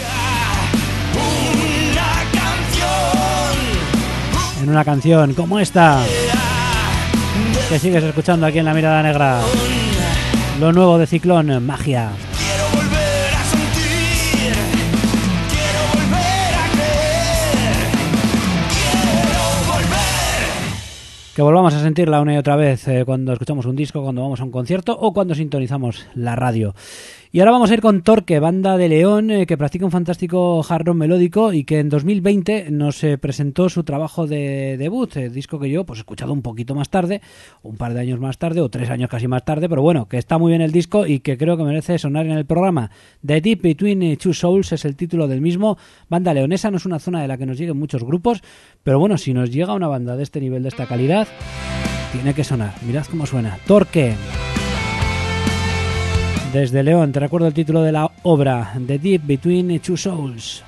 En 4.61 4.69
una 4.69 4.85
canción 4.85 5.33
como 5.35 5.61
esta 5.61 6.01
que 7.69 7.79
sigues 7.79 8.03
escuchando 8.03 8.47
aquí 8.47 8.59
en 8.59 8.65
La 8.65 8.75
Mirada 8.75 9.01
Negra. 9.01 9.43
Lo 10.59 10.73
nuevo 10.73 10.99
de 10.99 11.07
Ciclón, 11.07 11.65
magia. 11.65 12.11
Que 21.35 21.41
volvamos 21.41 21.73
a 21.73 21.81
sentirla 21.81 22.21
una 22.21 22.35
y 22.35 22.37
otra 22.37 22.57
vez 22.57 22.87
eh, 22.89 23.05
cuando 23.07 23.33
escuchamos 23.33 23.65
un 23.65 23.75
disco, 23.75 24.03
cuando 24.03 24.21
vamos 24.21 24.41
a 24.41 24.45
un 24.45 24.51
concierto 24.51 24.95
o 25.01 25.15
cuando 25.15 25.35
sintonizamos 25.35 26.07
la 26.15 26.37
radio. 26.37 26.75
Y 27.35 27.41
ahora 27.41 27.53
vamos 27.53 27.71
a 27.71 27.75
ir 27.75 27.81
con 27.81 28.03
Torque, 28.03 28.41
banda 28.41 28.77
de 28.77 28.91
León 28.91 29.31
eh, 29.31 29.47
que 29.47 29.57
practica 29.57 29.87
un 29.87 29.91
fantástico 29.91 30.63
hard 30.69 30.85
rock 30.85 30.97
melódico 30.97 31.55
y 31.55 31.65
que 31.65 31.79
en 31.79 31.89
2020 31.89 32.71
nos 32.71 33.03
eh, 33.05 33.17
presentó 33.17 33.71
su 33.71 33.85
trabajo 33.85 34.27
de 34.27 34.77
debut, 34.77 35.17
eh, 35.17 35.31
disco 35.31 35.59
que 35.59 35.71
yo 35.71 35.87
pues 35.87 35.99
he 35.99 36.03
escuchado 36.03 36.35
un 36.35 36.43
poquito 36.43 36.75
más 36.75 36.91
tarde, 36.91 37.23
un 37.63 37.79
par 37.79 37.95
de 37.95 38.01
años 38.01 38.21
más 38.21 38.37
tarde 38.37 38.61
o 38.61 38.69
tres 38.69 38.91
años 38.91 39.09
casi 39.09 39.29
más 39.29 39.47
tarde, 39.47 39.67
pero 39.71 39.81
bueno, 39.81 40.09
que 40.09 40.19
está 40.19 40.37
muy 40.37 40.51
bien 40.51 40.61
el 40.61 40.73
disco 40.73 41.07
y 41.07 41.21
que 41.21 41.39
creo 41.39 41.57
que 41.57 41.65
merece 41.65 41.99
sonar 41.99 42.27
en 42.27 42.33
el 42.33 42.45
programa. 42.45 42.91
The 43.25 43.41
Deep 43.41 43.63
Between 43.63 44.19
Two 44.19 44.35
Souls 44.35 44.71
es 44.73 44.85
el 44.85 44.95
título 44.95 45.27
del 45.27 45.41
mismo. 45.41 45.79
Banda 46.11 46.35
leonesa 46.35 46.71
no 46.71 46.77
es 46.77 46.85
una 46.85 46.99
zona 46.99 47.23
de 47.23 47.29
la 47.29 47.39
que 47.39 47.47
nos 47.47 47.57
lleguen 47.57 47.79
muchos 47.79 48.05
grupos, 48.05 48.43
pero 48.83 48.99
bueno, 48.99 49.17
si 49.17 49.33
nos 49.33 49.51
llega 49.51 49.73
una 49.73 49.89
banda 49.89 50.17
de 50.17 50.23
este 50.23 50.39
nivel, 50.39 50.65
de 50.65 50.69
esta 50.69 50.87
calidad, 50.87 51.27
tiene 52.13 52.35
que 52.35 52.45
sonar. 52.45 52.75
Mirad 52.87 53.07
cómo 53.07 53.25
suena. 53.25 53.57
Torque. 53.67 54.17
Desde 56.53 56.83
León, 56.83 57.13
te 57.13 57.21
recuerdo 57.21 57.47
el 57.47 57.55
título 57.55 57.83
de 57.83 57.93
la 57.93 58.11
obra, 58.25 58.75
The 58.87 58.99
Deep 58.99 59.23
Between 59.25 59.81
Two 59.81 59.97
Souls. 59.97 60.63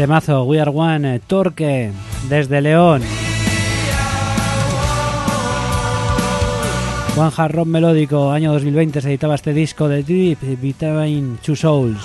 Temazo, 0.00 0.44
We 0.44 0.58
Are 0.58 0.70
One, 0.70 1.16
eh, 1.16 1.20
Torque, 1.26 1.92
desde 2.30 2.62
León. 2.62 3.02
Juan 7.14 7.30
Jarrón 7.30 7.68
Melódico, 7.68 8.30
año 8.30 8.50
2020 8.50 9.02
se 9.02 9.08
editaba 9.10 9.34
este 9.34 9.52
disco 9.52 9.88
de 9.88 10.02
Deep 10.02 10.38
Between 10.58 11.36
Two 11.44 11.54
Souls. 11.54 12.00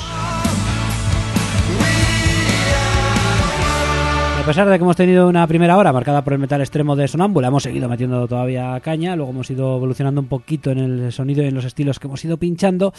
A 4.46 4.48
pesar 4.48 4.70
de 4.70 4.78
que 4.78 4.84
hemos 4.84 4.96
tenido 4.96 5.28
una 5.28 5.48
primera 5.48 5.76
hora 5.76 5.92
marcada 5.92 6.24
por 6.24 6.34
el 6.34 6.38
metal 6.38 6.62
extremo 6.62 6.96
de 6.96 7.08
Sonámbula, 7.08 7.48
hemos 7.48 7.64
seguido 7.64 7.90
metiendo 7.90 8.28
todavía 8.28 8.80
caña, 8.80 9.16
luego 9.16 9.32
hemos 9.32 9.50
ido 9.50 9.76
evolucionando 9.76 10.22
un 10.22 10.28
poquito 10.28 10.70
en 10.70 10.78
el 10.78 11.12
sonido 11.12 11.42
y 11.42 11.48
en 11.48 11.56
los 11.56 11.66
estilos 11.66 11.98
que 11.98 12.06
hemos 12.06 12.24
ido 12.24 12.38
pinchando, 12.38 12.94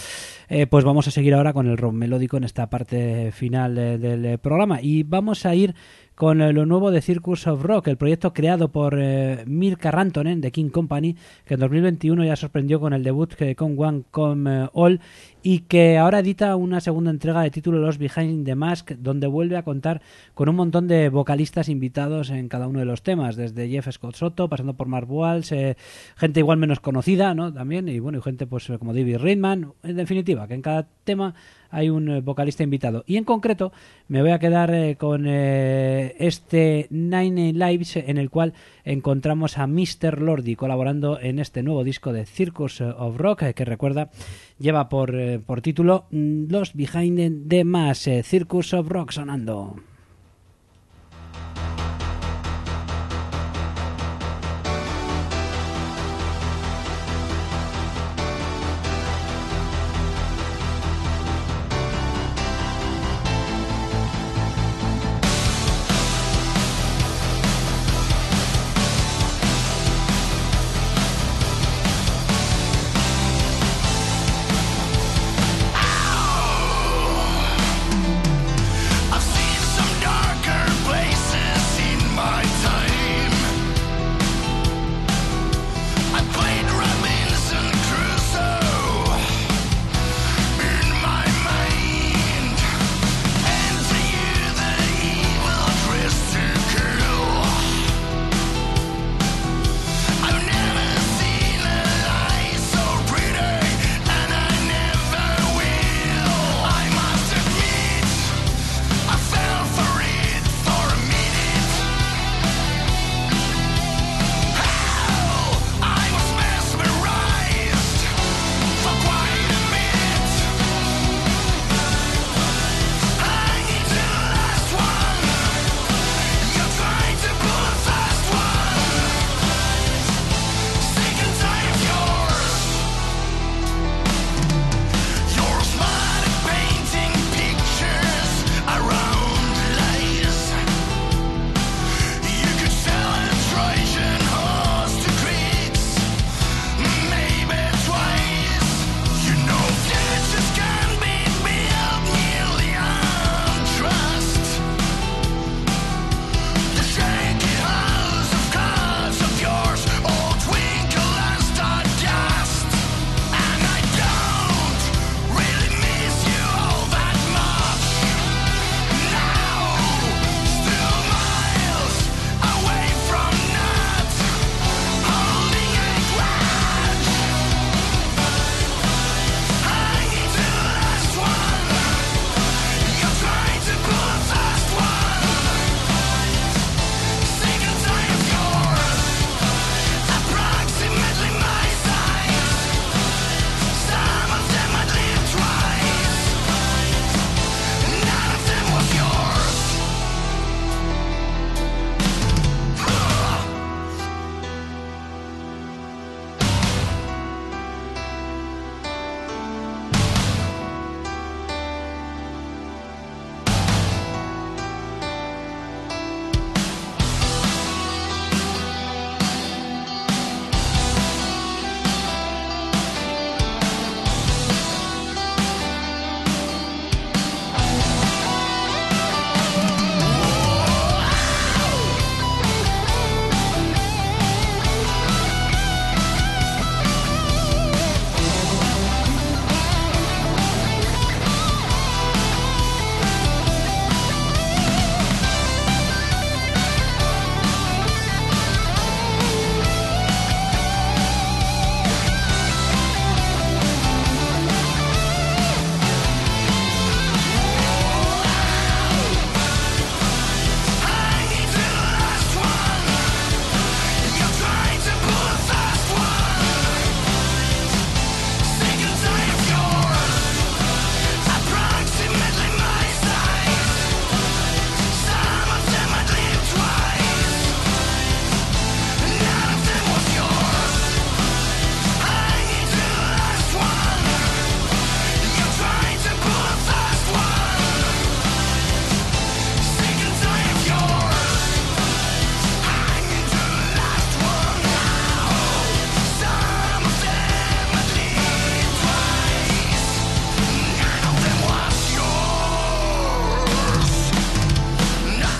eh, 0.49 0.67
pues 0.67 0.85
vamos 0.85 1.07
a 1.07 1.13
seguir 1.13 1.35
ahora 1.35 1.53
con 1.53 1.69
el 1.69 1.77
rock 1.79 1.93
melódico 1.93 2.37
en 2.37 2.43
esta 2.43 2.69
parte 2.69 3.31
final 3.31 3.77
del 3.77 4.25
eh, 4.25 4.39
programa. 4.39 4.83
Y 4.83 5.05
vamos 5.05 5.47
a 5.47 5.55
ir 5.55 5.77
con 6.17 6.41
eh, 6.41 6.53
lo 6.53 6.67
nuevo 6.67 6.91
de 6.91 7.03
Circus 7.03 7.47
of 7.47 7.63
Rock, 7.63 7.89
el 7.89 7.99
proyecto 7.99 8.33
creado 8.33 8.69
por 8.69 8.99
eh, 8.99 9.45
Mirka 9.47 9.91
Rantonen 9.91 10.41
de 10.41 10.51
King 10.51 10.71
Company, 10.71 11.15
que 11.45 11.55
en 11.55 11.61
2021 11.61 12.25
ya 12.25 12.35
sorprendió 12.35 12.81
con 12.81 12.95
el 12.95 13.05
debut 13.05 13.33
que 13.35 13.55
con 13.55 13.79
One 13.79 14.03
Come 14.11 14.65
eh, 14.65 14.69
All 14.73 15.01
y 15.43 15.61
que 15.61 15.99
ahora 15.99 16.21
edita 16.21 16.57
una 16.57 16.81
segunda 16.81 17.11
entrega 17.11 17.43
de 17.43 17.51
título 17.51 17.79
Los 17.79 17.99
Behind 17.99 18.47
the 18.47 18.55
Mask, 18.55 18.93
donde 18.93 19.27
vuelve 19.27 19.59
a 19.59 19.63
contar 19.63 20.01
con 20.35 20.49
un 20.49 20.57
montón 20.57 20.89
de 20.89 21.11
vocalistas 21.11 21.69
invitados 21.69 22.31
en 22.31 22.49
cada 22.49 22.67
uno 22.67 22.79
de 22.81 22.87
los 22.87 23.03
temas, 23.03 23.37
desde 23.37 23.69
Jeff 23.69 23.89
Scott 23.93 24.17
Soto, 24.17 24.49
pasando 24.49 24.75
por 24.75 24.89
Mark 24.89 25.09
Walsh, 25.09 25.53
eh, 25.53 25.77
gente 26.17 26.41
igual 26.41 26.59
menos 26.59 26.81
conocida, 26.81 27.35
¿no? 27.35 27.53
También, 27.53 27.89
y 27.89 28.01
bueno, 28.01 28.19
y 28.19 28.23
gente 28.23 28.47
pues 28.47 28.67
como 28.79 28.95
David 28.95 29.19
Ridman, 29.19 29.73
en 29.83 29.97
definitiva, 29.97 30.49
que 30.49 30.55
en 30.55 30.63
cada 30.63 30.89
tema 31.05 31.35
hay 31.71 31.91
un 31.91 32.09
eh, 32.09 32.21
vocalista 32.21 32.63
invitado. 32.63 33.05
Y 33.07 33.17
en 33.17 33.25
concreto 33.25 33.73
me 34.09 34.23
voy 34.23 34.31
a 34.31 34.39
quedar 34.39 34.73
eh, 34.73 34.97
con 34.97 35.25
eh, 35.27 36.15
este 36.19 36.87
Nine 36.91 37.53
Lives 37.53 37.97
en 37.97 38.19
el 38.19 38.31
cual 38.31 38.55
encontramos 38.85 39.59
a 39.59 39.67
Mr. 39.67 40.21
Lordi 40.21 40.57
colaborando 40.57 41.21
en 41.21 41.39
este 41.39 41.63
nuevo 41.63 41.85
disco 41.85 42.13
de 42.13 42.27
Circus 42.27 42.81
of 42.81 43.17
Rock 43.17 43.53
que 43.55 43.65
recuerda 43.65 44.11
lleva 44.59 44.89
por, 44.89 45.15
por 45.43 45.61
título 45.61 46.07
mm, 46.11 46.51
Los 46.51 46.75
Behind 46.75 47.49
the 47.49 47.65
Mass, 47.65 48.09
Circus 48.23 48.75
of 48.75 48.89
Rock 48.89 49.13
sonando. 49.13 49.77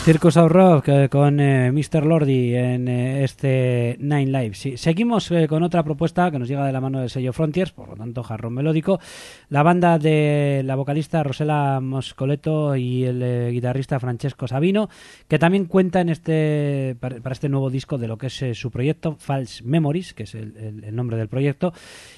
Circus 0.07 0.37
of 0.37 0.53
Rock 0.53 0.87
eh, 0.87 1.09
con 1.09 1.41
eh, 1.41 1.73
Mr. 1.73 2.07
Lordi 2.07 2.55
en 2.55 2.87
eh, 2.87 3.25
este 3.25 3.97
Nine 3.99 4.27
Live. 4.27 4.55
Sí, 4.55 4.77
seguimos 4.77 5.29
eh, 5.33 5.49
con 5.49 5.65
otra 5.65 5.83
propuesta 5.83 6.31
que 6.31 6.39
nos 6.39 6.47
llega 6.47 6.65
de 6.65 6.73
la 6.73 6.81
mano 6.81 7.01
del 7.01 7.11
sello 7.11 7.33
Frontiers, 7.33 7.73
por 7.73 7.89
lo 7.89 7.97
tanto, 7.97 8.23
jarrón 8.23 8.55
melódico. 8.55 9.01
La 9.49 9.65
banda 9.65 9.99
de 9.99 10.63
la 10.65 10.77
vocalista 10.77 11.25
Rosela 11.25 11.81
Moscoleto 11.81 12.77
y 12.77 13.03
el 13.03 13.51
guitarrista 13.51 13.99
Francesco 13.99 14.47
Sabino, 14.47 14.89
que 15.27 15.41
también 15.41 15.65
cuenta 15.65 16.03
en 16.03 16.11
este 16.11 16.97
para, 17.01 17.17
para 17.17 17.33
este 17.33 17.49
nuevo 17.49 17.69
disco 17.69 17.99
de 17.99 18.07
lo 18.07 18.17
que 18.17 18.29
es 18.29 18.45
su 18.57 18.71
proyecto, 18.71 19.17
False 19.19 19.65
Memories, 19.65 20.15
que 20.15 20.23
es 20.23 20.37
el, 20.37 20.95
nombre 20.95 21.17
del 21.17 21.27
proyecto, 21.27 21.73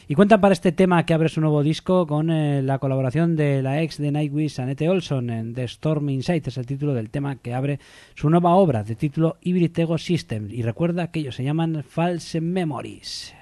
y 0.06 0.14
cuentan 0.14 0.42
para 0.42 0.52
este 0.52 0.72
tema 0.72 1.06
que 1.06 1.14
abre 1.14 1.30
su 1.30 1.40
nuevo 1.40 1.62
disco 1.62 2.06
con 2.06 2.26
la 2.66 2.78
colaboración 2.80 3.34
de 3.34 3.62
la 3.62 3.80
ex 3.80 3.96
de 3.96 4.12
Nightwish, 4.12 4.60
Annette 4.60 4.90
Olson, 4.90 5.30
en 5.30 5.54
The 5.54 5.64
Storm 5.64 6.10
Inside, 6.10 6.42
es 6.44 6.58
el 6.58 6.66
título 6.66 6.92
del 6.92 7.08
tema 7.08 7.36
que 7.36 7.54
abre 7.54 7.77
su 8.14 8.30
nueva 8.30 8.54
obra 8.54 8.82
de 8.82 8.94
título 8.94 9.36
Hybrid 9.40 9.78
Ego 9.78 9.98
System. 9.98 10.48
Y 10.50 10.62
recuerda 10.62 11.10
que 11.10 11.20
ellos 11.20 11.36
se 11.36 11.44
llaman 11.44 11.84
False 11.88 12.40
Memories. 12.40 13.37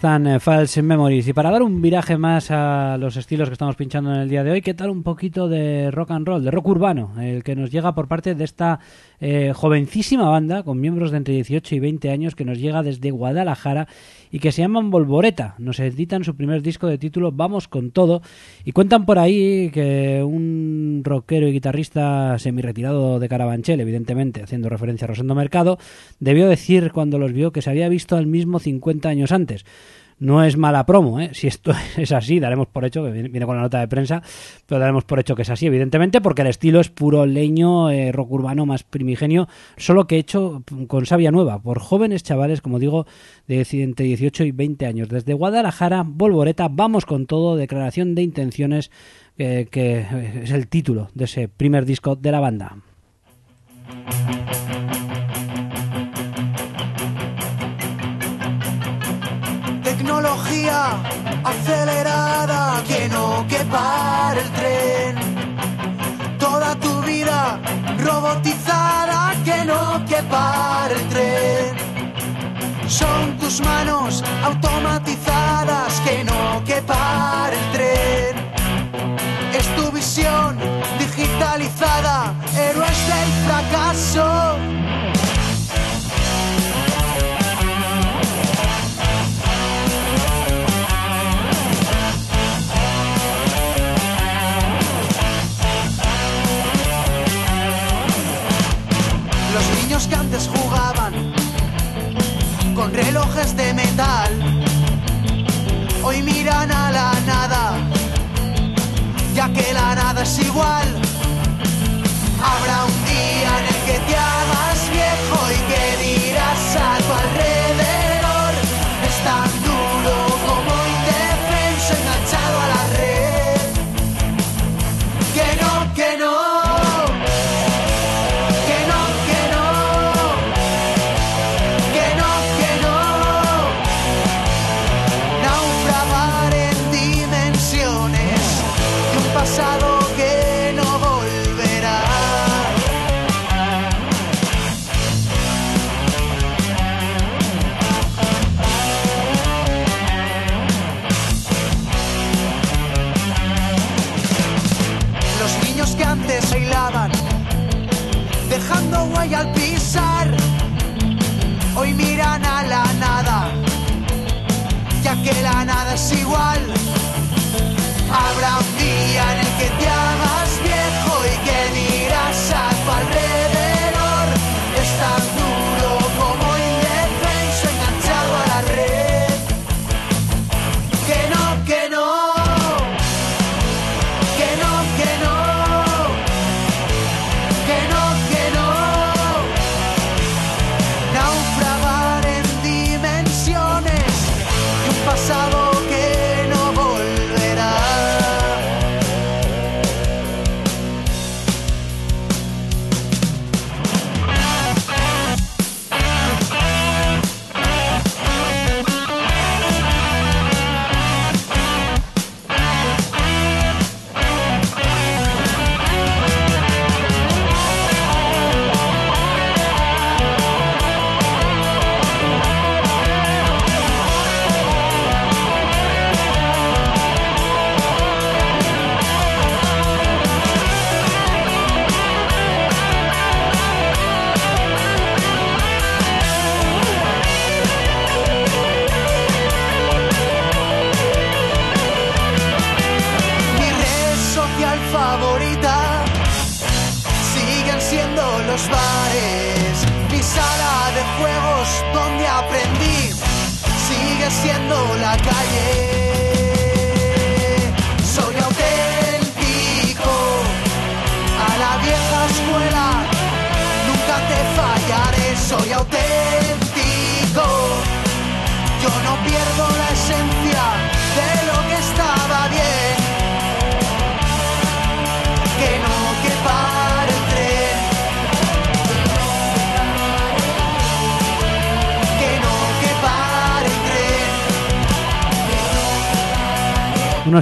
Están 0.00 0.26
eh, 0.26 0.40
False 0.40 0.80
Memories. 0.80 1.28
Y 1.28 1.34
para 1.34 1.50
dar 1.50 1.62
un 1.62 1.82
viraje 1.82 2.16
más 2.16 2.50
a 2.50 2.96
los 2.96 3.18
estilos 3.18 3.50
que 3.50 3.52
estamos 3.52 3.76
pinchando 3.76 4.14
en 4.14 4.20
el 4.20 4.30
día 4.30 4.42
de 4.42 4.50
hoy, 4.50 4.62
¿qué 4.62 4.72
tal 4.72 4.88
un 4.88 5.02
poquito 5.02 5.46
de 5.46 5.90
rock 5.90 6.12
and 6.12 6.26
roll, 6.26 6.42
de 6.42 6.50
rock 6.50 6.68
urbano? 6.68 7.12
El 7.20 7.44
que 7.44 7.54
nos 7.54 7.70
llega 7.70 7.94
por 7.94 8.08
parte 8.08 8.34
de 8.34 8.44
esta 8.44 8.80
eh, 9.20 9.52
jovencísima 9.54 10.28
banda 10.28 10.62
con 10.62 10.80
miembros 10.80 11.10
de 11.10 11.18
entre 11.18 11.34
18 11.34 11.74
y 11.74 11.80
20 11.80 12.10
años 12.10 12.34
que 12.34 12.44
nos 12.44 12.58
llega 12.58 12.82
desde 12.82 13.10
Guadalajara 13.10 13.86
y 14.30 14.38
que 14.38 14.52
se 14.52 14.62
llaman 14.62 14.90
Volvoreta. 14.90 15.54
Nos 15.58 15.78
editan 15.80 16.24
su 16.24 16.36
primer 16.36 16.62
disco 16.62 16.86
de 16.86 16.98
título 16.98 17.30
Vamos 17.32 17.68
con 17.68 17.90
todo 17.90 18.22
y 18.64 18.72
cuentan 18.72 19.04
por 19.04 19.18
ahí 19.18 19.70
que 19.70 20.22
un 20.24 21.02
rockero 21.04 21.48
y 21.48 21.52
guitarrista 21.52 22.38
semi-retirado 22.38 23.18
de 23.18 23.28
Carabanchel, 23.28 23.80
evidentemente 23.80 24.42
haciendo 24.42 24.68
referencia 24.68 25.04
a 25.04 25.08
Rosendo 25.08 25.34
Mercado, 25.34 25.78
debió 26.18 26.48
decir 26.48 26.92
cuando 26.92 27.18
los 27.18 27.32
vio 27.32 27.52
que 27.52 27.62
se 27.62 27.70
había 27.70 27.88
visto 27.88 28.16
al 28.16 28.26
mismo 28.26 28.58
50 28.58 29.08
años 29.08 29.32
antes. 29.32 29.64
No 30.20 30.44
es 30.44 30.58
mala 30.58 30.84
promo, 30.84 31.18
¿eh? 31.18 31.30
si 31.32 31.46
esto 31.46 31.72
es 31.96 32.12
así, 32.12 32.38
daremos 32.38 32.68
por 32.68 32.84
hecho, 32.84 33.02
que 33.02 33.10
viene 33.10 33.46
con 33.46 33.56
la 33.56 33.62
nota 33.62 33.80
de 33.80 33.88
prensa, 33.88 34.22
pero 34.66 34.78
daremos 34.78 35.04
por 35.04 35.18
hecho 35.18 35.34
que 35.34 35.42
es 35.42 35.50
así, 35.50 35.66
evidentemente, 35.66 36.20
porque 36.20 36.42
el 36.42 36.48
estilo 36.48 36.78
es 36.78 36.90
puro 36.90 37.24
leño, 37.24 37.90
eh, 37.90 38.12
rock 38.12 38.32
urbano 38.32 38.66
más 38.66 38.82
primigenio, 38.82 39.48
solo 39.78 40.06
que 40.06 40.18
hecho 40.18 40.62
con 40.88 41.06
savia 41.06 41.30
nueva, 41.30 41.58
por 41.60 41.80
jóvenes 41.80 42.22
chavales, 42.22 42.60
como 42.60 42.78
digo, 42.78 43.06
de 43.48 43.66
entre 43.72 44.04
18 44.04 44.44
y 44.44 44.52
20 44.52 44.86
años. 44.86 45.08
Desde 45.08 45.32
Guadalajara, 45.32 46.04
Volvoreta, 46.06 46.68
vamos 46.68 47.06
con 47.06 47.24
todo, 47.26 47.56
declaración 47.56 48.14
de 48.14 48.22
intenciones, 48.22 48.90
eh, 49.38 49.68
que 49.70 50.04
es 50.42 50.50
el 50.50 50.68
título 50.68 51.08
de 51.14 51.24
ese 51.24 51.48
primer 51.48 51.86
disco 51.86 52.14
de 52.14 52.30
la 52.30 52.40
banda. 52.40 52.76
Tecnología 60.00 60.98
acelerada 61.44 62.82
que 62.88 63.06
no 63.10 63.46
que 63.46 63.58
pare 63.66 64.40
el 64.40 64.50
tren. 64.52 66.38
Toda 66.38 66.74
tu 66.76 67.02
vida 67.02 67.60
robotizada 67.98 69.34
que 69.44 69.62
no 69.66 70.02
que 70.06 70.22
pare 70.22 70.94
el 70.94 71.08
tren. 71.10 71.76
Son 72.88 73.36
tus 73.36 73.60
manos 73.60 74.24
automatizadas 74.42 76.00
que 76.00 76.24
no 76.24 76.64
que 76.64 76.80
pare 76.80 77.56
el 77.58 77.72
tren. 77.76 78.34
Es 79.52 79.66
tu 79.76 79.92
visión 79.92 80.56
digitalizada, 80.98 82.32
héroes 82.56 82.98
del 83.06 83.30
fracaso. 83.46 84.56
Que 100.06 100.14
antes 100.14 100.48
jugaban 100.48 101.12
con 102.74 102.92
relojes 102.92 103.54
de 103.56 103.74
metal, 103.74 104.30
hoy 106.02 106.22
miran 106.22 106.70
a 106.72 106.90
la 106.90 107.12
nada, 107.26 107.72
ya 109.34 109.52
que 109.52 109.72
la 109.74 109.94
nada 109.94 110.22
es 110.22 110.38
igual. 110.38 110.88
Habrá 112.42 112.84
un 112.84 113.04
día 113.04 113.58
en 113.58 113.66
el 113.66 113.78
que 113.84 113.98
te 114.06 114.16
hagas 114.16 114.59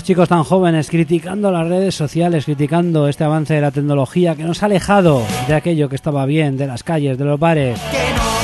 chicos 0.08 0.30
tan 0.30 0.42
jóvenes 0.42 0.88
criticando 0.88 1.52
las 1.52 1.68
redes 1.68 1.94
sociales, 1.94 2.46
criticando 2.46 3.08
este 3.08 3.24
avance 3.24 3.52
de 3.52 3.60
la 3.60 3.70
tecnología 3.70 4.34
que 4.34 4.42
nos 4.42 4.62
ha 4.62 4.64
alejado 4.64 5.22
de 5.46 5.54
aquello 5.54 5.90
que 5.90 5.96
estaba 5.96 6.24
bien, 6.24 6.56
de 6.56 6.66
las 6.66 6.82
calles, 6.82 7.18
de 7.18 7.26
los 7.26 7.38
bares. 7.38 7.78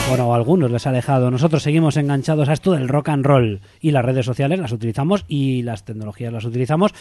Bueno, 0.06 0.34
a 0.34 0.36
algunos 0.36 0.70
les 0.70 0.86
ha 0.86 0.92
dejado. 0.92 1.30
Nosotros 1.30 1.62
seguimos 1.62 1.96
enganchados 1.96 2.50
a 2.50 2.52
esto 2.52 2.72
del 2.72 2.88
rock 2.88 3.08
and 3.08 3.24
roll 3.24 3.60
y 3.80 3.90
las 3.90 4.04
redes 4.04 4.26
sociales 4.26 4.60
las 4.60 4.70
utilizamos 4.70 5.24
y 5.28 5.62
las 5.62 5.86
tecnologías 5.86 6.30
las 6.30 6.44
utilizamos, 6.44 6.92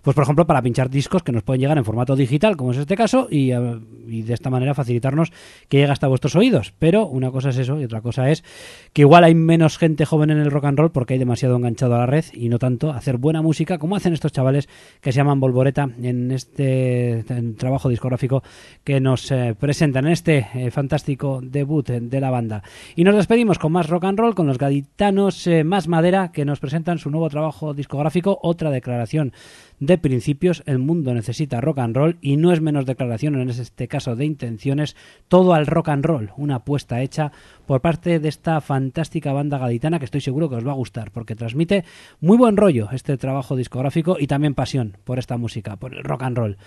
pues 0.00 0.14
por 0.14 0.22
ejemplo 0.22 0.46
para 0.46 0.62
pinchar 0.62 0.88
discos 0.88 1.24
que 1.24 1.32
nos 1.32 1.42
pueden 1.42 1.60
llegar 1.60 1.76
en 1.76 1.84
formato 1.84 2.14
digital, 2.14 2.56
como 2.56 2.70
es 2.70 2.78
este 2.78 2.96
caso, 2.96 3.26
y, 3.28 3.50
eh, 3.50 3.58
de 3.58 4.32
esta 4.32 4.48
manera 4.48 4.74
facilitarnos 4.74 5.32
que 5.68 5.78
llegue 5.78 5.90
hasta 5.90 6.06
vuestros 6.06 6.36
oídos. 6.36 6.72
Pero 6.78 7.06
una 7.06 7.32
cosa 7.32 7.50
es 7.50 7.58
eso 7.58 7.80
y 7.80 7.84
otra 7.84 8.00
cosa 8.00 8.30
es 8.30 8.44
que 8.92 9.02
igual 9.02 9.24
hay 9.24 9.34
menos 9.34 9.76
gente 9.76 10.06
joven 10.06 10.30
en 10.30 10.38
el 10.38 10.50
rock 10.50 10.66
and 10.66 10.78
roll 10.78 10.92
porque 10.92 11.14
hay 11.14 11.18
demasiado 11.18 11.56
enganchado 11.56 11.96
a 11.96 11.98
la 11.98 12.06
red 12.06 12.24
y 12.32 12.48
no 12.48 12.60
tanto 12.60 12.92
hacer 12.92 13.16
buena 13.16 13.42
música 13.42 13.78
como 13.78 13.96
hacen 13.96 14.12
estos 14.12 14.30
chavales 14.30 14.68
que 15.00 15.10
se 15.10 15.16
llaman 15.16 15.40
Volvoreta 15.40 15.90
en 16.00 16.30
este 16.30 17.24
trabajo 17.58 17.88
discográfico 17.88 18.44
que 18.84 19.00
nos 19.00 19.30
eh, 19.32 19.56
presentan 19.58 20.06
en 20.06 20.12
este 20.12 20.46
eh, 20.54 20.70
fantástico 20.70 21.40
debut 21.42 21.88
de 21.88 22.20
la 22.20 22.30
banda. 22.30 22.51
Y 22.96 23.04
nos 23.04 23.14
despedimos 23.14 23.58
con 23.58 23.72
más 23.72 23.88
rock 23.88 24.04
and 24.04 24.18
roll, 24.18 24.34
con 24.34 24.46
los 24.46 24.58
gaditanos 24.58 25.46
eh, 25.46 25.64
Más 25.64 25.88
Madera, 25.88 26.32
que 26.32 26.44
nos 26.44 26.60
presentan 26.60 26.98
su 26.98 27.10
nuevo 27.10 27.30
trabajo 27.30 27.72
discográfico, 27.72 28.38
otra 28.42 28.70
declaración 28.70 29.32
de 29.82 29.98
principios. 29.98 30.62
El 30.64 30.78
mundo 30.78 31.12
necesita 31.12 31.60
rock 31.60 31.80
and 31.80 31.96
roll 31.96 32.16
y 32.20 32.36
no 32.36 32.52
es 32.52 32.60
menos 32.60 32.86
declaración, 32.86 33.34
en 33.40 33.50
este 33.50 33.88
caso 33.88 34.14
de 34.14 34.24
intenciones, 34.24 34.94
todo 35.26 35.54
al 35.54 35.66
rock 35.66 35.88
and 35.88 36.04
roll, 36.04 36.30
una 36.36 36.56
apuesta 36.56 37.02
hecha 37.02 37.32
por 37.66 37.80
parte 37.80 38.20
de 38.20 38.28
esta 38.28 38.60
fantástica 38.60 39.32
banda 39.32 39.58
gaditana 39.58 39.98
que 39.98 40.04
estoy 40.04 40.20
seguro 40.20 40.48
que 40.48 40.54
os 40.54 40.66
va 40.66 40.70
a 40.70 40.76
gustar, 40.76 41.10
porque 41.10 41.34
transmite 41.34 41.84
muy 42.20 42.36
buen 42.36 42.56
rollo 42.56 42.88
este 42.92 43.16
trabajo 43.16 43.56
discográfico 43.56 44.16
y 44.20 44.28
también 44.28 44.54
pasión 44.54 44.98
por 45.02 45.18
esta 45.18 45.36
música, 45.36 45.74
por 45.74 45.94
el 45.94 46.04
rock 46.04 46.22
and 46.22 46.36
roll. 46.36 46.58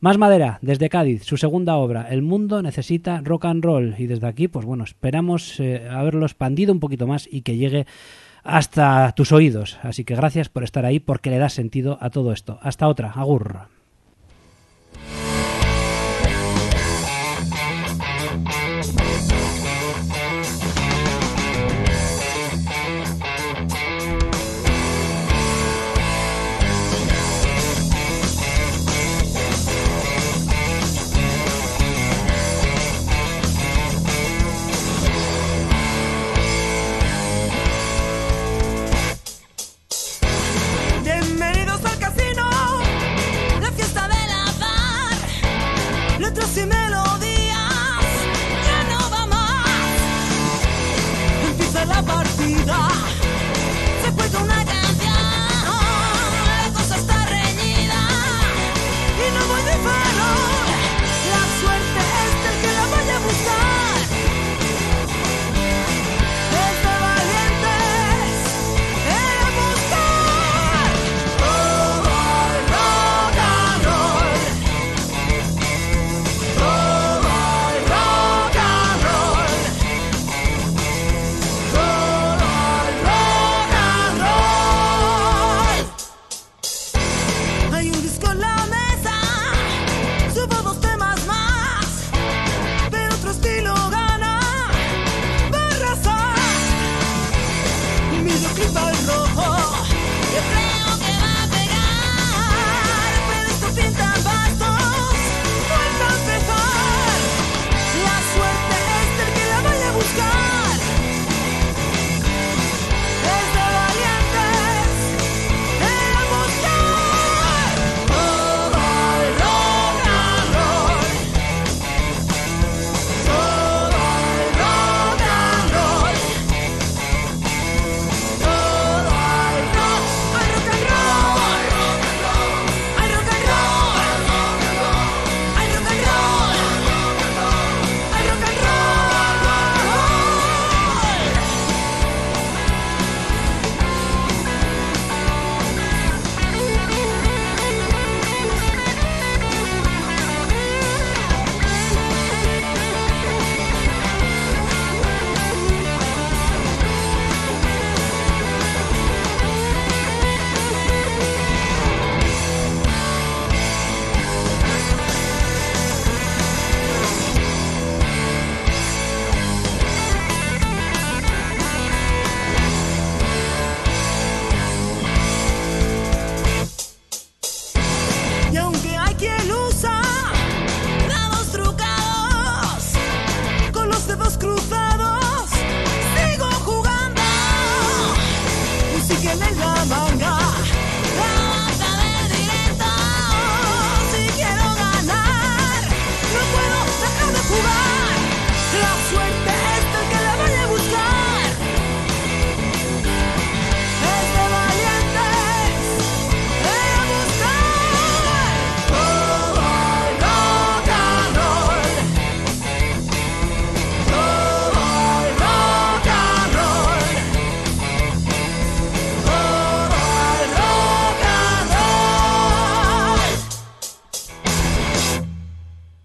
Más 0.00 0.16
Madera, 0.16 0.58
desde 0.62 0.88
Cádiz, 0.88 1.24
su 1.24 1.36
segunda 1.36 1.76
obra, 1.76 2.08
El 2.10 2.22
mundo 2.22 2.62
necesita 2.62 3.20
rock 3.22 3.44
and 3.44 3.64
roll. 3.64 3.94
Y 3.98 4.06
desde 4.06 4.26
aquí, 4.26 4.48
pues 4.48 4.64
bueno, 4.64 4.82
esperamos 4.82 5.60
eh, 5.60 5.86
haberlo 5.88 6.24
expandido 6.24 6.72
un 6.72 6.80
poquito 6.80 7.06
más 7.06 7.28
y 7.30 7.42
que 7.42 7.56
llegue 7.56 7.86
hasta 8.42 9.12
tus 9.12 9.32
oídos. 9.32 9.78
Así 9.82 10.04
que 10.04 10.14
gracias 10.14 10.48
por 10.48 10.64
estar 10.64 10.84
ahí 10.84 11.00
porque 11.00 11.30
le 11.30 11.38
das 11.38 11.52
sentido 11.52 11.98
a 12.00 12.10
todo 12.10 12.32
esto. 12.32 12.58
Hasta 12.62 12.88
otra, 12.88 13.10
agur. 13.10 13.60